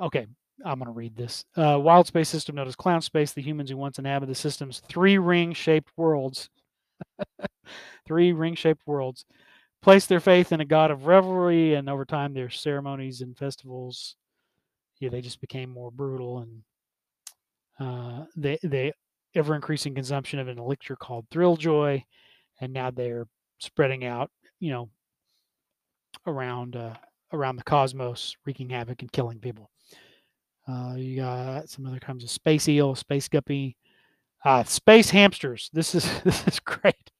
Okay, 0.00 0.26
I'm 0.64 0.78
going 0.78 0.86
to 0.86 0.92
read 0.92 1.16
this. 1.16 1.44
Uh, 1.56 1.78
wild 1.80 2.06
space 2.06 2.28
system 2.28 2.56
known 2.56 2.68
as 2.68 2.76
Clown 2.76 3.02
Space, 3.02 3.32
the 3.32 3.42
humans 3.42 3.70
who 3.70 3.76
once 3.76 3.98
inhabited 3.98 4.30
the 4.30 4.38
system's 4.38 4.80
three 4.88 5.18
ring 5.18 5.52
shaped 5.52 5.90
worlds. 5.96 6.48
three 8.06 8.32
ring 8.32 8.54
shaped 8.54 8.82
worlds. 8.86 9.24
placed 9.82 10.08
their 10.08 10.20
faith 10.20 10.52
in 10.52 10.60
a 10.60 10.64
god 10.64 10.90
of 10.90 11.06
revelry, 11.06 11.74
and 11.74 11.88
over 11.88 12.04
time, 12.04 12.32
their 12.32 12.50
ceremonies 12.50 13.20
and 13.20 13.36
festivals, 13.36 14.16
yeah, 15.00 15.08
they 15.10 15.20
just 15.20 15.40
became 15.40 15.70
more 15.70 15.90
brutal, 15.90 16.38
and 16.38 16.62
uh, 17.80 18.24
they 18.36 18.58
they 18.62 18.92
ever 19.34 19.54
increasing 19.54 19.94
consumption 19.94 20.38
of 20.38 20.48
an 20.48 20.58
elixir 20.58 20.96
called 20.96 21.26
Thrill 21.30 21.56
Joy, 21.56 22.04
and 22.60 22.72
now 22.72 22.90
they're 22.90 23.26
spreading 23.58 24.04
out, 24.04 24.30
you 24.60 24.70
know, 24.70 24.88
around 26.26 26.76
uh, 26.76 26.94
around 27.32 27.56
the 27.56 27.64
cosmos, 27.64 28.36
wreaking 28.44 28.70
havoc 28.70 29.02
and 29.02 29.12
killing 29.12 29.38
people. 29.38 29.70
Uh, 30.68 30.94
you 30.96 31.16
got 31.16 31.68
some 31.68 31.86
other 31.86 31.98
kinds 31.98 32.22
of 32.22 32.30
space 32.30 32.68
eel, 32.68 32.94
space 32.94 33.28
guppy, 33.28 33.76
uh, 34.44 34.62
space 34.64 35.10
hamsters. 35.10 35.70
This 35.72 35.94
is 35.94 36.08
this 36.24 36.46
is 36.46 36.60
great. 36.60 37.10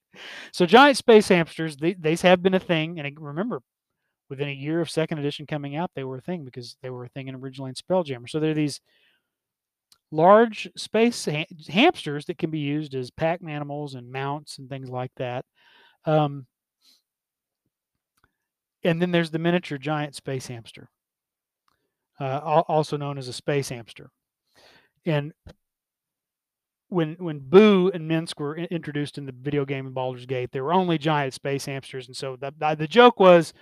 So 0.53 0.66
giant 0.66 0.99
space 0.99 1.29
hamsters, 1.29 1.77
they, 1.77 1.95
these 1.95 2.23
have 2.23 2.43
been 2.43 2.55
a 2.55 2.61
thing, 2.61 3.01
and 3.01 3.16
remember, 3.19 3.62
within 4.29 4.49
a 4.49 4.53
year 4.53 4.81
of 4.81 4.91
second 4.91 5.19
edition 5.19 5.47
coming 5.47 5.74
out, 5.74 5.91
they 5.95 6.05
were 6.05 6.19
a 6.19 6.23
thing 6.23 6.45
because 6.45 6.77
they 6.83 6.91
were 6.91 7.05
a 7.05 7.09
thing 7.09 7.29
in 7.29 7.35
originally 7.35 7.70
in 7.70 7.74
Spelljammer. 7.74 8.29
So 8.29 8.39
they're 8.39 8.55
these 8.55 8.81
large 10.11 10.70
space 10.77 11.24
ha- 11.24 11.47
hamsters 11.69 12.27
that 12.27 12.39
can 12.39 12.51
be 12.51 12.59
used 12.59 12.95
as 12.95 13.11
pack 13.11 13.41
animals 13.47 13.95
and 13.95 14.12
mounts 14.12 14.59
and 14.59 14.69
things 14.69 14.91
like 14.91 15.12
that. 15.16 15.45
Um, 16.05 16.47
and 18.85 19.01
then 19.01 19.11
there's 19.11 19.31
the 19.31 19.39
miniature 19.39 19.79
giant 19.79 20.15
space 20.15 20.47
hamster, 20.47 20.91
uh, 22.21 22.39
also 22.69 22.97
known 22.97 23.19
as 23.19 23.29
a 23.29 23.33
space 23.33 23.69
hamster. 23.69 24.11
And 25.05 25.33
when 26.89 27.15
when 27.15 27.41
Boo 27.41 27.91
and 27.93 28.07
Minsk 28.07 28.39
were 28.39 28.57
introduced 28.57 29.19
in 29.19 29.27
the 29.27 29.33
video 29.33 29.65
game 29.65 29.87
in 29.87 29.93
Baldur's 29.93 30.27
Gate, 30.27 30.53
they 30.53 30.61
were 30.61 30.75
only 30.75 30.99
giant 30.99 31.35
space 31.35 31.65
hamsters, 31.65 32.07
and 32.07 32.17
so 32.17 32.37
the 32.37 32.53
the 32.77 32.87
joke 32.87 33.19
was, 33.19 33.53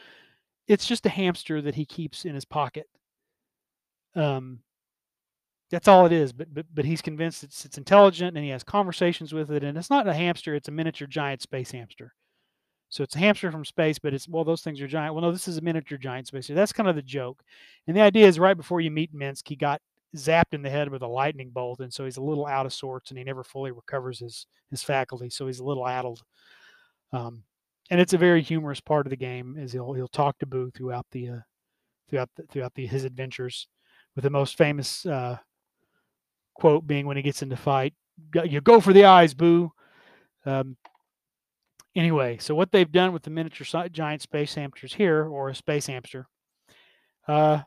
it's 0.67 0.87
just 0.87 1.07
a 1.07 1.11
hamster 1.11 1.63
that 1.63 1.77
he 1.77 1.85
keeps 1.85 2.25
in 2.25 2.35
his 2.35 2.45
pocket. 2.45 2.89
Um, 4.15 4.61
that's 5.71 5.89
all 5.89 6.07
it 6.07 6.13
is. 6.13 6.33
But 6.33 6.53
but 6.53 6.67
but 6.75 6.85
he's 6.85 7.03
convinced 7.03 7.45
it's 7.45 7.65
it's 7.65 7.79
intelligent, 7.79 8.37
and 8.37 8.45
he 8.45 8.51
has 8.51 8.65
conversations 8.65 9.33
with 9.33 9.51
it, 9.51 9.63
and 9.63 9.79
it's 9.79 9.91
not 9.91 10.09
a 10.09 10.15
hamster; 10.15 10.55
it's 10.55 10.69
a 10.69 10.73
miniature 10.73 11.07
giant 11.07 11.43
space 11.43 11.71
hamster. 11.71 12.15
So 12.91 13.05
it's 13.05 13.15
a 13.15 13.21
hamster 13.21 13.51
from 13.53 13.65
space, 13.65 13.99
but 13.99 14.13
it's 14.13 14.29
well, 14.29 14.45
those 14.45 14.63
things 14.63 14.81
are 14.81 14.89
giant. 14.89 15.15
Well, 15.15 15.23
no, 15.23 15.33
this 15.33 15.49
is 15.49 15.57
a 15.57 15.63
miniature 15.63 15.97
giant 15.97 16.27
space. 16.27 16.49
So 16.49 16.55
that's 16.55 16.73
kind 16.73 16.89
of 16.89 16.97
the 16.97 17.03
joke. 17.03 17.43
And 17.87 17.97
the 17.97 18.01
idea 18.01 18.27
is 18.27 18.39
right 18.39 18.57
before 18.57 18.81
you 18.81 18.91
meet 18.91 19.15
Minsk, 19.15 19.49
he 19.49 19.57
got 19.57 19.81
zapped 20.17 20.53
in 20.53 20.63
the 20.63 20.71
head 20.71 20.91
with 20.91 21.03
a 21.03 21.07
lightning 21.07 21.51
bolt, 21.51 21.79
and 21.79 21.95
so 21.95 22.05
he's 22.05 22.17
a 22.17 22.23
little 22.23 22.47
out 22.47 22.67
of 22.67 22.73
sorts, 22.73 23.11
and 23.11 23.19
he 23.19 23.25
never 23.25 23.45
fully 23.45 23.71
recovers 23.71 24.19
his 24.19 24.47
his 24.71 24.83
faculty. 24.83 25.31
So 25.31 25.47
he's 25.47 25.61
a 25.61 25.65
little 25.65 25.87
addled. 25.87 26.23
Um, 27.13 27.45
and 27.91 28.01
it's 28.01 28.13
a 28.13 28.19
very 28.19 28.43
humorous 28.43 28.81
part 28.81 29.07
of 29.07 29.11
the 29.11 29.17
game, 29.17 29.57
as 29.57 29.73
he'll 29.73 29.93
he'll 29.93 30.09
talk 30.09 30.39
to 30.41 30.47
Boo 30.47 30.73
throughout 30.75 31.07
the 31.13 31.29
uh, 31.29 31.41
throughout 32.09 32.31
the, 32.37 32.43
throughout 32.45 32.75
the, 32.75 32.87
his 32.87 33.05
adventures, 33.05 33.69
with 34.17 34.25
the 34.25 34.31
most 34.31 34.59
famous 34.59 35.07
uh, 35.07 35.39
quote 36.55 36.87
being 36.89 37.07
when 37.07 37.17
he 37.17 37.23
gets 37.23 37.43
into 37.43 37.57
fight, 37.57 37.95
"You 38.45 38.61
go 38.61 38.81
for 38.81 38.93
the 38.93 39.05
eyes, 39.05 39.33
Boo." 39.33 39.73
Um, 40.45 40.77
Anyway, 41.97 42.39
so 42.39 42.55
what 42.55 42.71
they've 42.71 42.93
done 42.93 43.13
with 43.13 43.23
the 43.25 43.31
miniature 43.31 43.89
giant 43.89 44.23
space 44.23 44.55
hamsters 44.55 44.95
here, 44.95 45.25
or 45.25 45.49
a 45.49 45.55
space 45.55 45.87
hamster, 45.87 46.29
uh, 47.27 47.61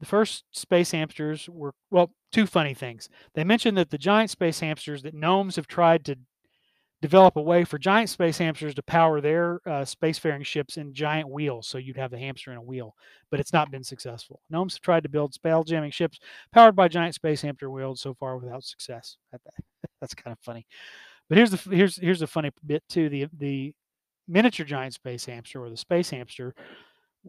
the 0.00 0.06
first 0.06 0.44
space 0.52 0.92
hamsters 0.92 1.48
were, 1.48 1.74
well, 1.90 2.12
two 2.32 2.46
funny 2.46 2.74
things. 2.74 3.08
They 3.34 3.44
mentioned 3.44 3.76
that 3.78 3.90
the 3.90 3.98
giant 3.98 4.30
space 4.30 4.60
hamsters 4.60 5.02
that 5.02 5.14
gnomes 5.14 5.56
have 5.56 5.66
tried 5.66 6.04
to 6.04 6.16
develop 7.02 7.36
a 7.36 7.42
way 7.42 7.64
for 7.64 7.78
giant 7.78 8.10
space 8.10 8.38
hamsters 8.38 8.74
to 8.74 8.82
power 8.82 9.20
their 9.20 9.60
uh, 9.66 9.82
spacefaring 9.84 10.44
ships 10.44 10.76
in 10.76 10.94
giant 10.94 11.28
wheels. 11.30 11.68
So 11.68 11.78
you'd 11.78 11.96
have 11.96 12.10
the 12.10 12.18
hamster 12.18 12.52
in 12.52 12.58
a 12.58 12.62
wheel, 12.62 12.94
but 13.30 13.40
it's 13.40 13.52
not 13.52 13.70
been 13.70 13.84
successful. 13.84 14.40
Gnomes 14.50 14.74
have 14.74 14.82
tried 14.82 15.04
to 15.04 15.08
build 15.08 15.34
spell 15.34 15.64
jamming 15.64 15.92
ships 15.92 16.18
powered 16.52 16.76
by 16.76 16.88
giant 16.88 17.14
space 17.14 17.42
hamster 17.42 17.70
wheels 17.70 18.00
so 18.00 18.14
far 18.14 18.38
without 18.38 18.64
success. 18.64 19.16
That's 20.00 20.14
kind 20.14 20.32
of 20.32 20.40
funny. 20.40 20.66
But 21.28 21.38
here's 21.38 21.50
the 21.50 21.74
here's 21.74 21.96
here's 21.96 22.20
the 22.20 22.26
funny 22.26 22.50
bit 22.64 22.82
too. 22.88 23.08
The 23.08 23.26
the 23.36 23.74
miniature 24.26 24.66
giant 24.66 24.94
space 24.94 25.24
hamster 25.26 25.62
or 25.62 25.70
the 25.70 25.76
space 25.76 26.10
hamster. 26.10 26.54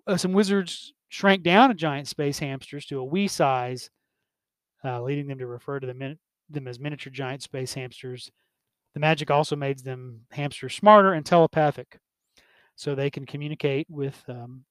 Uh, 0.08 0.18
some 0.18 0.34
wizards 0.34 0.94
shrank 1.10 1.44
down 1.44 1.72
a 1.72 1.74
giant 1.74 2.08
space 2.08 2.40
hamsters 2.40 2.86
to 2.86 3.00
a 3.00 3.04
wee 3.04 3.28
size, 3.28 3.90
uh, 4.86 5.02
leading 5.02 5.28
them 5.28 5.40
to 5.40 5.48
refer 5.48 5.80
to 5.80 5.88
the 5.88 5.94
min- 5.94 6.20
them 6.50 6.68
as 6.68 6.80
miniature 6.80 7.12
giant 7.12 7.42
space 7.42 7.74
hamsters. 7.74 8.32
The 8.94 9.00
magic 9.00 9.30
also 9.30 9.56
made 9.56 9.80
them 9.80 10.22
hamsters 10.32 10.76
smarter 10.76 11.14
and 11.14 11.26
telepathic, 11.26 12.00
so 12.76 12.96
they 12.96 13.10
can 13.10 13.26
communicate 13.26 13.88
with 13.90 14.24
um, 14.30 14.64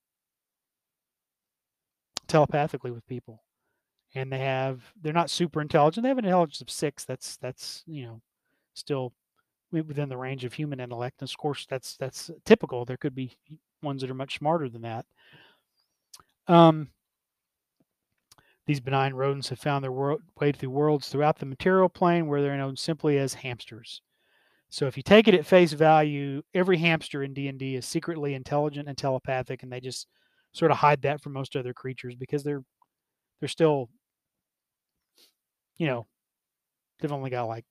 telepathically 2.26 2.90
with 2.90 3.06
people. 3.06 3.42
And 4.14 4.32
they 4.32 4.38
have 4.38 4.82
they're 5.00 5.12
not 5.12 5.30
super 5.30 5.60
intelligent. 5.60 6.02
They 6.02 6.08
have 6.08 6.18
an 6.18 6.24
intelligence 6.24 6.62
of 6.62 6.70
six. 6.70 7.04
That's 7.04 7.36
that's 7.36 7.82
you 7.86 8.06
know 8.06 8.22
still 8.78 9.12
within 9.72 10.08
the 10.08 10.16
range 10.16 10.44
of 10.44 10.52
human 10.52 10.80
intellect. 10.80 11.20
And 11.20 11.28
of 11.28 11.36
course, 11.36 11.66
that's 11.68 11.96
that's 11.96 12.30
typical. 12.44 12.84
There 12.84 12.96
could 12.96 13.14
be 13.14 13.36
ones 13.82 14.02
that 14.02 14.10
are 14.10 14.14
much 14.14 14.38
smarter 14.38 14.68
than 14.68 14.82
that. 14.82 15.06
Um, 16.46 16.88
these 18.66 18.80
benign 18.80 19.14
rodents 19.14 19.48
have 19.48 19.58
found 19.58 19.82
their 19.84 19.92
way 19.92 20.52
through 20.52 20.70
worlds 20.70 21.08
throughout 21.08 21.38
the 21.38 21.46
material 21.46 21.88
plane 21.88 22.26
where 22.26 22.42
they're 22.42 22.56
known 22.56 22.76
simply 22.76 23.18
as 23.18 23.34
hamsters. 23.34 24.02
So 24.70 24.86
if 24.86 24.96
you 24.96 25.02
take 25.02 25.28
it 25.28 25.34
at 25.34 25.46
face 25.46 25.72
value, 25.72 26.42
every 26.52 26.76
hamster 26.76 27.22
in 27.22 27.32
D&D 27.32 27.76
is 27.76 27.86
secretly 27.86 28.34
intelligent 28.34 28.86
and 28.88 28.98
telepathic 28.98 29.62
and 29.62 29.72
they 29.72 29.80
just 29.80 30.06
sort 30.52 30.70
of 30.70 30.76
hide 30.76 31.00
that 31.02 31.22
from 31.22 31.32
most 31.32 31.56
other 31.56 31.72
creatures 31.72 32.14
because 32.14 32.42
they're 32.42 32.62
they're 33.40 33.48
still 33.48 33.88
you 35.78 35.86
know, 35.86 36.06
they've 37.00 37.12
only 37.12 37.30
got 37.30 37.44
like 37.44 37.64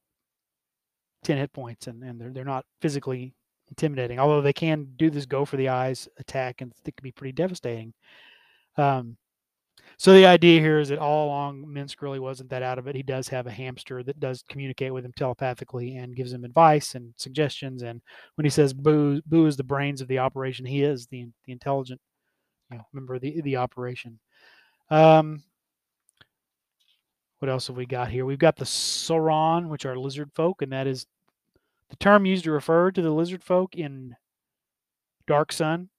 10 1.28 1.38
hit 1.38 1.52
points 1.52 1.88
and, 1.88 2.02
and 2.04 2.20
they're, 2.20 2.32
they're 2.32 2.46
not 2.46 2.66
physically 2.82 3.34
intimidating, 3.68 4.18
although 4.18 4.42
they 4.42 4.54
can 4.54 4.88
do 4.96 5.10
this 5.10 5.26
go 5.26 5.44
for 5.44 5.58
the 5.58 5.68
eyes 5.68 6.08
attack 6.20 6.62
and 6.62 6.72
it 6.86 6.96
can 6.96 7.04
be 7.04 7.12
pretty 7.12 7.34
devastating. 7.34 7.94
Um, 8.78 9.18
so 9.98 10.14
the 10.14 10.26
idea 10.26 10.62
here 10.62 10.80
is 10.80 10.88
that 10.90 11.00
all 11.00 11.26
along 11.26 11.66
Minsk 11.72 12.02
really 12.02 12.20
wasn't 12.20 12.50
that 12.52 12.64
out 12.64 12.80
of 12.80 12.88
it. 12.88 12.96
He 12.96 13.04
does 13.04 13.28
have 13.28 13.46
a 13.46 13.52
hamster 13.52 14.04
that 14.04 14.22
does 14.22 14.44
communicate 14.48 14.94
with 14.94 15.04
him 15.04 15.12
telepathically 15.18 15.98
and 15.98 16.16
gives 16.16 16.32
him 16.32 16.46
advice 16.46 16.96
and 16.96 17.14
suggestions. 17.18 17.84
And 17.84 18.02
when 18.36 18.46
he 18.46 18.50
says 18.50 18.74
Boo, 18.74 19.22
Boo 19.26 19.48
is 19.48 19.58
the 19.58 19.64
brains 19.64 20.00
of 20.00 20.08
the 20.08 20.20
operation, 20.20 20.66
he 20.66 20.84
is 20.84 21.08
the 21.08 21.28
the 21.46 21.52
intelligent, 21.52 22.00
you 22.72 22.78
know, 22.78 22.84
member 22.94 23.16
of 23.16 23.22
the 23.22 23.42
the 23.42 23.58
operation. 23.58 24.20
Um, 24.90 25.44
what 27.40 27.50
else 27.50 27.68
have 27.68 27.78
we 27.78 27.86
got 27.86 28.10
here? 28.10 28.26
We've 28.26 28.40
got 28.40 28.56
the 28.56 28.66
Ssurran, 28.66 29.68
which 29.68 29.86
are 29.86 29.98
lizard 29.98 30.32
folk, 30.34 30.62
and 30.62 30.72
that 30.72 30.88
is 30.88 31.06
the 31.90 31.96
term 31.98 32.26
used 32.26 32.44
to 32.44 32.52
refer 32.52 32.92
to 32.92 33.02
the 33.02 33.12
lizard 33.12 33.44
folk 33.44 33.76
in 33.76 34.16
Dark 35.26 35.52
Sun. 35.52 35.90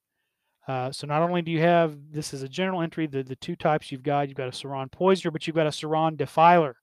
Uh, 0.66 0.92
so 0.92 1.06
not 1.06 1.22
only 1.22 1.40
do 1.40 1.50
you 1.50 1.60
have 1.60 1.96
this 2.10 2.34
is 2.34 2.42
a 2.42 2.48
general 2.48 2.82
entry, 2.82 3.06
the, 3.06 3.22
the 3.22 3.36
two 3.36 3.56
types 3.56 3.90
you've 3.90 4.02
got, 4.02 4.28
you've 4.28 4.36
got 4.36 4.48
a 4.48 4.52
Ssurran 4.52 4.92
poisoner, 4.92 5.30
but 5.30 5.46
you've 5.46 5.56
got 5.56 5.66
a 5.66 5.70
Ssurran 5.70 6.16
defiler. 6.16 6.76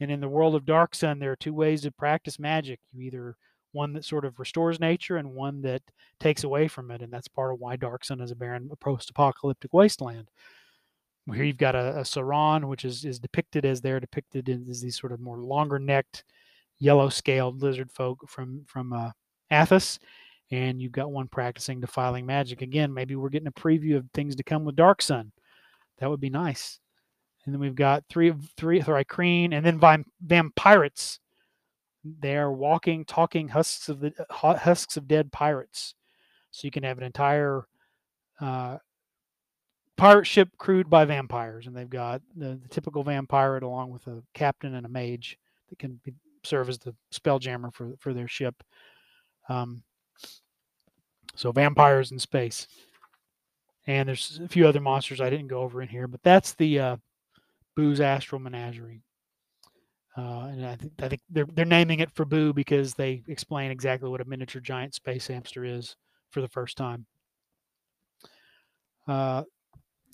And 0.00 0.10
in 0.10 0.20
the 0.20 0.28
world 0.28 0.54
of 0.54 0.66
Dark 0.66 0.94
Sun, 0.94 1.18
there 1.18 1.32
are 1.32 1.36
two 1.36 1.54
ways 1.54 1.82
to 1.82 1.90
practice 1.90 2.38
magic. 2.38 2.80
You 2.92 3.02
either 3.02 3.36
one 3.72 3.92
that 3.94 4.04
sort 4.04 4.24
of 4.24 4.38
restores 4.38 4.78
nature 4.78 5.16
and 5.16 5.32
one 5.32 5.62
that 5.62 5.82
takes 6.20 6.44
away 6.44 6.68
from 6.68 6.90
it. 6.90 7.00
And 7.00 7.12
that's 7.12 7.28
part 7.28 7.52
of 7.52 7.60
why 7.60 7.76
Dark 7.76 8.04
Sun 8.04 8.20
is 8.20 8.30
a 8.30 8.36
barren 8.36 8.70
post-apocalyptic 8.80 9.72
wasteland. 9.72 10.28
Here 11.32 11.44
you've 11.44 11.56
got 11.56 11.74
a, 11.74 12.00
a 12.00 12.02
Ssurran, 12.02 12.66
which 12.66 12.84
is, 12.84 13.04
is 13.04 13.18
depicted 13.18 13.64
as 13.64 13.80
they're 13.80 14.00
depicted 14.00 14.48
as 14.68 14.82
these 14.82 14.98
sort 15.00 15.12
of 15.12 15.20
more 15.20 15.38
longer 15.38 15.78
necked, 16.80 16.82
yellow 16.82 17.08
scaled 17.08 17.62
lizard 17.62 17.90
folk 17.90 18.28
from 18.28 18.64
from 18.66 18.92
uh, 18.92 19.10
Athas, 19.50 19.98
and 20.50 20.80
you've 20.80 20.92
got 20.92 21.10
one 21.10 21.28
practicing 21.28 21.80
defiling 21.80 22.26
magic. 22.26 22.62
Again, 22.62 22.92
maybe 22.92 23.16
we're 23.16 23.28
getting 23.28 23.48
a 23.48 23.52
preview 23.52 23.96
of 23.96 24.06
things 24.14 24.36
to 24.36 24.42
come 24.42 24.64
with 24.64 24.76
Dark 24.76 25.02
Sun. 25.02 25.32
That 25.98 26.10
would 26.10 26.20
be 26.20 26.30
nice. 26.30 26.80
And 27.44 27.54
then 27.54 27.60
we've 27.60 27.74
got 27.74 28.04
three 28.08 28.28
of 28.28 28.48
three 28.56 28.80
Thri-kreen, 28.80 29.52
and 29.52 29.64
then 29.64 29.78
Vam- 29.78 30.04
Vampirates. 30.24 31.18
They 32.20 32.36
are 32.36 32.52
walking, 32.52 33.06
talking 33.06 33.48
husks 33.48 33.88
of 33.88 34.00
the 34.00 34.12
husks 34.30 34.98
of 34.98 35.08
dead 35.08 35.32
pirates. 35.32 35.94
So 36.50 36.66
you 36.66 36.70
can 36.70 36.82
have 36.82 36.98
an 36.98 37.04
entire 37.04 37.66
uh, 38.40 38.76
pirate 39.96 40.26
ship 40.26 40.50
crewed 40.58 40.90
by 40.90 41.04
vampires, 41.04 41.66
and 41.66 41.76
they've 41.76 41.88
got 41.88 42.20
the, 42.36 42.60
the, 42.62 42.68
typical 42.68 43.04
vampire 43.04 43.56
along 43.56 43.90
with 43.90 44.06
a 44.06 44.22
captain 44.34 44.74
and 44.74 44.86
a 44.86 44.88
mage 44.88 45.38
that 45.70 45.78
can 45.78 46.00
be, 46.04 46.12
serve 46.44 46.68
as 46.68 46.78
the 46.78 46.94
spelljammer 47.12 47.72
for 47.72 47.94
for 47.98 48.12
their 48.14 48.28
ship. 48.28 48.62
Um, 49.48 49.82
so 51.34 51.52
vampires 51.52 52.12
in 52.12 52.18
space, 52.18 52.68
and 53.86 54.08
there's 54.08 54.40
a 54.42 54.48
few 54.48 54.66
other 54.66 54.80
monsters 54.80 55.20
I 55.20 55.30
didn't 55.30 55.48
go 55.48 55.60
over 55.60 55.82
in 55.82 55.88
here, 55.88 56.06
but 56.06 56.22
that's 56.22 56.54
the 56.54 56.78
uh, 56.78 56.96
Boo's 57.76 58.00
Astral 58.00 58.40
Menagerie. 58.40 59.02
Uh, 60.16 60.46
and 60.52 60.66
I 60.66 60.76
think 60.76 60.92
I 61.02 61.08
think 61.08 61.22
they're 61.28 61.46
they're 61.54 61.64
naming 61.64 61.98
it 62.00 62.10
for 62.14 62.24
Boo 62.24 62.52
because 62.52 62.94
they 62.94 63.24
explain 63.26 63.70
exactly 63.70 64.08
what 64.08 64.20
a 64.20 64.24
miniature 64.24 64.60
giant 64.60 64.94
space 64.94 65.26
hamster 65.26 65.64
is 65.64 65.96
for 66.30 66.40
the 66.40 66.48
first 66.48 66.76
time. 66.76 67.06
Uh, 69.08 69.42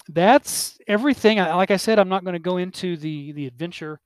that's 0.08 0.78
everything. 0.86 1.36
Like 1.38 1.70
I 1.70 1.76
said, 1.76 1.98
I'm 1.98 2.08
not 2.08 2.24
going 2.24 2.32
to 2.32 2.38
go 2.38 2.56
into 2.56 2.96
the 2.96 3.32
the 3.32 3.46
adventure, 3.46 4.00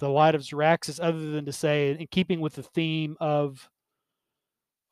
the 0.00 0.08
Light 0.08 0.34
of 0.34 0.42
Xaryxis, 0.42 0.98
other 1.00 1.30
than 1.30 1.44
to 1.44 1.52
say, 1.52 1.92
in 1.92 2.06
keeping 2.08 2.40
with 2.40 2.54
the 2.54 2.62
theme 2.62 3.16
of 3.20 3.70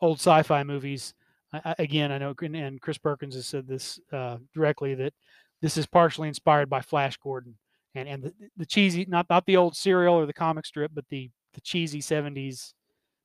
old 0.01 0.19
sci-fi 0.19 0.63
movies. 0.63 1.15
I, 1.53 1.75
again, 1.79 2.13
I 2.13 2.19
know, 2.19 2.35
and 2.41 2.81
Chris 2.81 2.99
Perkins 2.99 3.35
has 3.35 3.47
said 3.47 3.67
this 3.67 3.99
uh, 4.13 4.37
directly 4.55 4.95
that 4.95 5.15
this 5.61 5.77
is 5.77 5.87
partially 5.87 6.29
inspired 6.29 6.69
by 6.71 6.83
Flash 6.83 7.17
Gordon 7.17 7.57
and 7.95 8.09
and 8.09 8.23
the, 8.23 8.33
the 8.57 8.67
cheesy, 8.67 9.07
not 9.09 9.27
not 9.29 9.47
the 9.47 9.57
old 9.57 9.77
serial 9.77 10.15
or 10.15 10.27
the 10.27 10.33
comic 10.33 10.67
strip, 10.67 10.93
but 10.95 11.05
the 11.09 11.31
the 11.55 11.61
cheesy 11.61 12.01
'70s, 12.01 12.75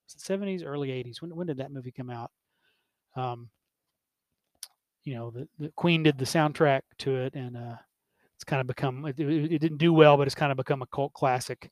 '70s, 0.10 0.64
early 0.66 0.90
'80s. 0.90 1.22
When 1.22 1.36
when 1.36 1.48
did 1.48 1.58
that 1.58 1.72
movie 1.72 1.92
come 1.92 2.10
out? 2.10 2.32
Um, 3.16 3.50
you 5.04 5.16
know, 5.16 5.32
the, 5.32 5.48
the 5.60 5.72
Queen 5.76 6.04
did 6.04 6.18
the 6.18 6.26
soundtrack 6.26 6.82
to 7.00 7.16
it, 7.16 7.36
and 7.36 7.58
uh, 7.58 7.76
it's 8.44 8.50
kind 8.50 8.60
of 8.60 8.68
become 8.68 9.06
it, 9.06 9.18
it, 9.18 9.60
didn't 9.60 9.78
do 9.78 9.94
well, 9.94 10.18
but 10.18 10.28
it's 10.28 10.36
kind 10.36 10.52
of 10.52 10.58
become 10.58 10.82
a 10.82 10.88
cult 10.88 11.14
classic. 11.14 11.72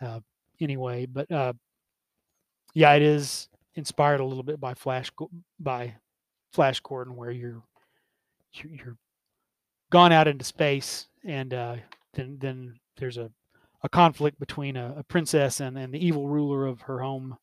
Uh, 0.00 0.20
anyway, 0.58 1.04
but 1.04 1.30
uh, 1.30 1.52
yeah, 2.72 2.94
it 2.94 3.02
is 3.02 3.48
inspired 3.74 4.20
a 4.20 4.24
little 4.24 4.42
bit 4.42 4.58
by 4.58 4.72
Flash 4.72 5.12
by 5.60 5.94
Flash 6.54 6.80
Gordon, 6.80 7.14
where 7.14 7.30
you're 7.30 7.62
you're 8.54 8.96
gone 9.90 10.12
out 10.12 10.28
into 10.28 10.46
space, 10.46 11.08
and 11.26 11.52
uh, 11.52 11.76
then 12.14 12.38
then 12.40 12.80
there's 12.96 13.18
a 13.18 13.30
a 13.82 13.88
conflict 13.90 14.40
between 14.40 14.78
a, 14.78 14.94
a 14.96 15.02
princess 15.02 15.60
and, 15.60 15.76
and 15.76 15.92
the 15.92 16.04
evil 16.04 16.26
ruler 16.26 16.64
of 16.66 16.80
her 16.80 17.00
home 17.00 17.36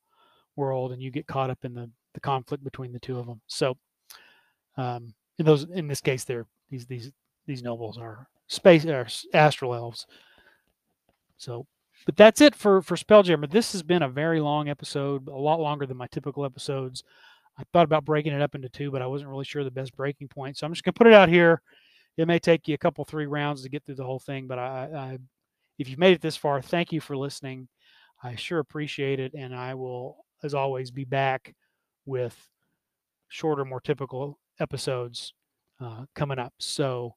world, 0.55 0.91
and 0.91 1.03
you 1.03 1.11
get 1.11 1.27
caught 1.27 1.51
up 1.51 1.59
in 1.63 1.76
the 1.76 1.88
the 2.15 2.19
conflict 2.19 2.63
between 2.63 2.93
the 2.93 2.99
two 2.99 3.19
of 3.19 3.27
them. 3.27 3.41
So 3.45 3.77
um, 4.76 5.13
in 5.38 5.45
those, 5.45 5.67
in 5.69 5.88
this 5.88 6.01
case, 6.01 6.23
they're 6.23 6.47
these 6.71 6.88
these 6.88 7.11
these 7.45 7.61
nobles 7.61 7.99
are 7.99 8.27
space 8.49 8.85
or 8.85 9.07
astral 9.34 9.73
elves. 9.73 10.05
So, 11.38 11.65
but 12.05 12.17
that's 12.17 12.41
it 12.41 12.55
for 12.55 12.81
for 12.81 12.97
Spelljammer. 12.97 13.49
This 13.49 13.71
has 13.71 13.84
been 13.84 14.03
a 14.03 14.09
very 14.09 14.41
long 14.41 14.67
episode, 14.67 15.27
a 15.30 15.31
lot 15.31 15.61
longer 15.61 15.85
than 15.85 15.97
my 15.97 16.07
typical 16.07 16.43
episodes. 16.43 17.03
I 17.57 17.63
thought 17.71 17.85
about 17.85 18.05
breaking 18.05 18.34
it 18.34 18.41
up 18.41 18.55
into 18.55 18.69
two, 18.69 18.91
but 18.91 19.01
I 19.01 19.07
wasn't 19.07 19.30
really 19.30 19.45
sure 19.45 19.63
the 19.63 19.71
best 19.71 19.95
breaking 19.95 20.27
point. 20.27 20.57
So 20.57 20.65
I'm 20.65 20.73
just 20.73 20.84
gonna 20.84 20.93
put 20.93 21.07
it 21.07 21.13
out 21.13 21.30
here. 21.30 21.61
It 22.17 22.27
may 22.27 22.39
take 22.39 22.67
you 22.67 22.73
a 22.73 22.77
couple, 22.77 23.05
three 23.05 23.27
rounds 23.27 23.63
to 23.63 23.69
get 23.69 23.85
through 23.85 23.95
the 23.95 24.03
whole 24.03 24.19
thing, 24.19 24.47
but 24.47 24.59
I, 24.59 24.89
I 24.93 25.17
if 25.77 25.88
you've 25.88 25.99
made 25.99 26.13
it 26.13 26.21
this 26.21 26.35
far, 26.35 26.61
thank 26.61 26.91
you 26.91 26.99
for 26.99 27.15
listening. 27.15 27.69
I 28.21 28.35
sure 28.35 28.59
appreciate 28.59 29.21
it, 29.21 29.34
and 29.34 29.55
I 29.55 29.76
will, 29.76 30.17
as 30.43 30.53
always, 30.53 30.91
be 30.91 31.05
back 31.05 31.55
with 32.05 32.35
shorter, 33.30 33.63
more 33.63 33.80
typical 33.80 34.38
episodes 34.59 35.34
uh, 35.80 36.03
coming 36.15 36.39
up. 36.39 36.53
So 36.59 37.15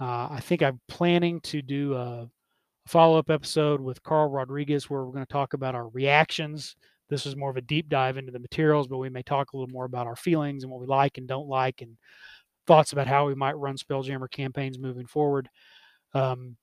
uh, 0.00 0.28
I 0.30 0.40
think 0.40 0.62
I'm 0.62 0.80
planning 0.88 1.40
to 1.42 1.62
do 1.62 1.94
a 1.94 2.28
follow 2.86 3.18
up 3.18 3.30
episode 3.30 3.80
with 3.80 4.02
Carl 4.02 4.30
Rodriguez 4.30 4.88
where 4.88 5.04
we're 5.04 5.12
going 5.12 5.26
to 5.26 5.32
talk 5.32 5.54
about 5.54 5.74
our 5.74 5.88
reactions. 5.88 6.76
This 7.10 7.26
is 7.26 7.36
more 7.36 7.50
of 7.50 7.56
a 7.56 7.62
deep 7.62 7.88
dive 7.88 8.16
into 8.16 8.32
the 8.32 8.38
materials, 8.38 8.86
but 8.86 8.98
we 8.98 9.08
may 9.10 9.22
talk 9.22 9.52
a 9.52 9.56
little 9.56 9.72
more 9.72 9.84
about 9.84 10.06
our 10.06 10.16
feelings 10.16 10.62
and 10.62 10.70
what 10.70 10.80
we 10.80 10.86
like 10.86 11.18
and 11.18 11.26
don't 11.26 11.48
like 11.48 11.80
and 11.80 11.96
thoughts 12.66 12.92
about 12.92 13.06
how 13.06 13.26
we 13.26 13.34
might 13.34 13.56
run 13.56 13.76
Spelljammer 13.76 14.30
campaigns 14.30 14.78
moving 14.78 15.06
forward. 15.06 15.48
Um, 16.14 16.56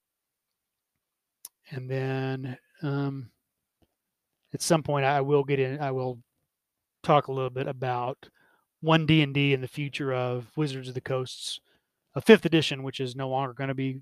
and 1.71 1.89
then 1.89 2.57
um, 2.83 3.29
at 4.53 4.61
some 4.61 4.83
point, 4.83 5.05
I 5.05 5.21
will 5.21 5.43
get 5.43 5.59
in. 5.59 5.79
I 5.79 5.91
will 5.91 6.19
talk 7.03 7.27
a 7.27 7.31
little 7.31 7.49
bit 7.49 7.67
about 7.67 8.29
one 8.81 9.05
D 9.05 9.21
and 9.23 9.35
the 9.35 9.67
future 9.67 10.13
of 10.13 10.51
Wizards 10.55 10.87
of 10.87 10.93
the 10.93 11.01
Coast's 11.01 11.59
a 12.15 12.21
fifth 12.21 12.45
edition, 12.45 12.83
which 12.83 12.99
is 12.99 13.15
no 13.15 13.29
longer 13.29 13.53
going 13.53 13.67
to 13.67 13.75
be 13.75 13.99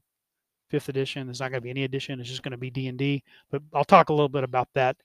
fifth 0.69 0.89
edition. 0.89 1.27
There's 1.27 1.39
not 1.39 1.51
going 1.51 1.61
to 1.61 1.63
be 1.63 1.69
any 1.69 1.83
edition. 1.83 2.19
It's 2.19 2.29
just 2.29 2.43
going 2.43 2.51
to 2.51 2.57
be 2.57 2.69
D 2.69 2.87
and 2.87 2.97
D. 2.97 3.23
But 3.51 3.61
I'll 3.73 3.83
talk 3.83 4.09
a 4.09 4.13
little 4.13 4.29
bit 4.29 4.43
about 4.43 4.69
that, 4.73 4.95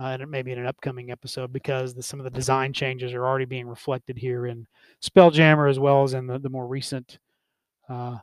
uh, 0.00 0.16
and 0.20 0.30
maybe 0.30 0.52
in 0.52 0.58
an 0.58 0.66
upcoming 0.66 1.10
episode 1.10 1.52
because 1.52 1.94
the, 1.94 2.02
some 2.02 2.20
of 2.20 2.24
the 2.24 2.30
design 2.30 2.72
changes 2.72 3.12
are 3.12 3.26
already 3.26 3.44
being 3.44 3.66
reflected 3.66 4.18
here 4.18 4.46
in 4.46 4.66
Spelljammer 5.02 5.70
as 5.70 5.78
well 5.78 6.02
as 6.02 6.14
in 6.14 6.26
the, 6.26 6.38
the 6.38 6.50
more 6.50 6.66
recent 6.66 7.18
uh, 7.88 8.16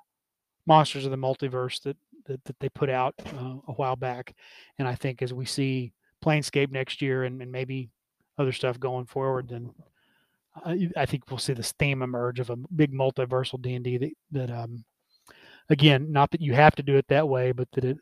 Monsters 0.67 1.05
of 1.05 1.11
the 1.11 1.17
Multiverse 1.17 1.81
that 1.83 1.97
that, 2.25 2.43
that 2.45 2.59
they 2.59 2.69
put 2.69 2.89
out 2.89 3.15
uh, 3.33 3.55
a 3.67 3.73
while 3.73 3.95
back. 3.95 4.35
And 4.77 4.87
I 4.87 4.95
think 4.95 5.21
as 5.21 5.33
we 5.33 5.45
see 5.45 5.91
Planescape 6.23 6.71
next 6.71 7.01
year 7.01 7.23
and, 7.23 7.41
and 7.41 7.51
maybe 7.51 7.89
other 8.37 8.51
stuff 8.51 8.79
going 8.79 9.05
forward, 9.05 9.49
then 9.49 9.71
I 10.95 11.05
think 11.05 11.29
we'll 11.29 11.37
see 11.37 11.53
this 11.53 11.71
theme 11.73 12.01
emerge 12.01 12.39
of 12.39 12.49
a 12.49 12.57
big 12.75 12.93
multiversal 12.93 13.61
D 13.61 13.73
and 13.75 13.85
D 13.85 13.97
that 13.97 14.11
that 14.31 14.51
um, 14.51 14.83
again, 15.69 16.11
not 16.11 16.31
that 16.31 16.41
you 16.41 16.53
have 16.53 16.75
to 16.75 16.83
do 16.83 16.97
it 16.97 17.05
that 17.07 17.27
way, 17.27 17.51
but 17.51 17.69
that 17.71 17.85
it 17.85 17.97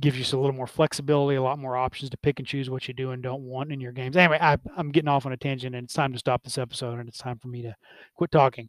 gives 0.00 0.18
you 0.18 0.38
a 0.38 0.40
little 0.40 0.56
more 0.56 0.66
flexibility, 0.66 1.36
a 1.36 1.42
lot 1.42 1.58
more 1.58 1.76
options 1.76 2.10
to 2.10 2.16
pick 2.18 2.38
and 2.38 2.48
choose 2.48 2.68
what 2.68 2.88
you 2.88 2.94
do 2.94 3.12
and 3.12 3.22
don't 3.22 3.42
want 3.42 3.72
in 3.72 3.80
your 3.80 3.92
games. 3.92 4.16
Anyway, 4.16 4.38
I, 4.40 4.56
am 4.76 4.90
getting 4.90 5.08
off 5.08 5.26
on 5.26 5.32
a 5.32 5.36
tangent, 5.36 5.74
and 5.74 5.84
it's 5.84 5.94
time 5.94 6.12
to 6.12 6.18
stop 6.18 6.42
this 6.42 6.58
episode, 6.58 6.98
and 6.98 7.08
it's 7.08 7.18
time 7.18 7.38
for 7.38 7.48
me 7.48 7.62
to 7.62 7.74
quit 8.16 8.32
talking. 8.32 8.68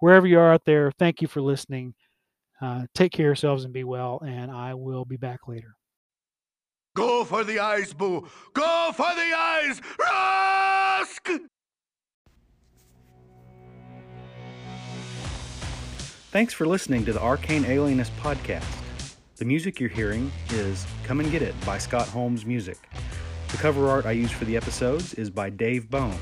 Wherever 0.00 0.26
you 0.26 0.38
are 0.38 0.52
out 0.52 0.64
there, 0.66 0.92
thank 0.92 1.22
you 1.22 1.28
for 1.28 1.40
listening. 1.40 1.94
Uh, 2.60 2.86
take 2.94 3.12
care 3.12 3.26
of 3.26 3.28
yourselves 3.28 3.64
and 3.64 3.72
be 3.72 3.84
well, 3.84 4.20
and 4.26 4.50
I 4.50 4.74
will 4.74 5.04
be 5.04 5.16
back 5.16 5.48
later. 5.48 5.76
Go 6.94 7.24
for 7.24 7.42
the 7.42 7.58
eyes, 7.58 7.92
Boo! 7.92 8.28
Go 8.52 8.92
for 8.94 9.14
the 9.14 9.32
eyes! 9.36 9.80
Rask! 9.98 11.40
Thanks 16.34 16.52
for 16.52 16.66
listening 16.66 17.04
to 17.04 17.12
the 17.12 17.20
Arcane 17.20 17.64
Alienist 17.64 18.10
podcast. 18.16 18.66
The 19.36 19.44
music 19.44 19.78
you're 19.78 19.88
hearing 19.88 20.32
is 20.50 20.84
Come 21.04 21.20
and 21.20 21.30
Get 21.30 21.42
It 21.42 21.54
by 21.64 21.78
Scott 21.78 22.08
Holmes 22.08 22.44
Music. 22.44 22.76
The 23.52 23.56
cover 23.56 23.88
art 23.88 24.04
I 24.04 24.10
use 24.10 24.32
for 24.32 24.44
the 24.44 24.56
episodes 24.56 25.14
is 25.14 25.30
by 25.30 25.48
Dave 25.48 25.88
Bone. 25.88 26.18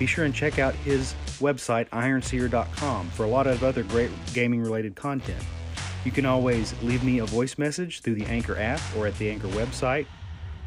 Be 0.00 0.06
sure 0.06 0.24
and 0.24 0.34
check 0.34 0.58
out 0.58 0.74
his 0.74 1.14
website, 1.38 1.88
ironseer.com, 1.90 3.10
for 3.10 3.22
a 3.22 3.28
lot 3.28 3.46
of 3.46 3.62
other 3.62 3.84
great 3.84 4.10
gaming 4.34 4.60
related 4.60 4.96
content. 4.96 5.44
You 6.04 6.10
can 6.10 6.26
always 6.26 6.74
leave 6.82 7.04
me 7.04 7.20
a 7.20 7.24
voice 7.24 7.56
message 7.56 8.00
through 8.00 8.16
the 8.16 8.26
Anchor 8.26 8.58
app 8.58 8.80
or 8.96 9.06
at 9.06 9.16
the 9.18 9.30
Anchor 9.30 9.46
website, 9.46 10.06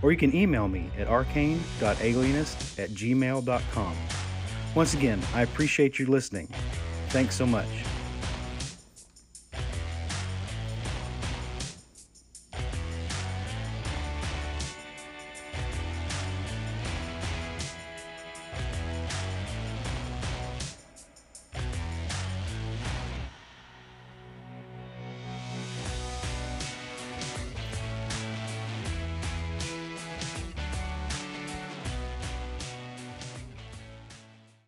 or 0.03 0.13
you 0.13 0.17
can 0.17 0.33
email 0.33 0.69
me 0.69 0.89
at 0.97 1.09
arcane.alienist 1.09 2.79
at 2.79 2.91
gmail.com. 2.91 3.97
Once 4.73 4.93
again, 4.93 5.21
I 5.33 5.41
appreciate 5.41 5.99
you 5.99 6.05
listening. 6.05 6.47
Thanks 7.09 7.35
so 7.35 7.45
much. 7.45 7.67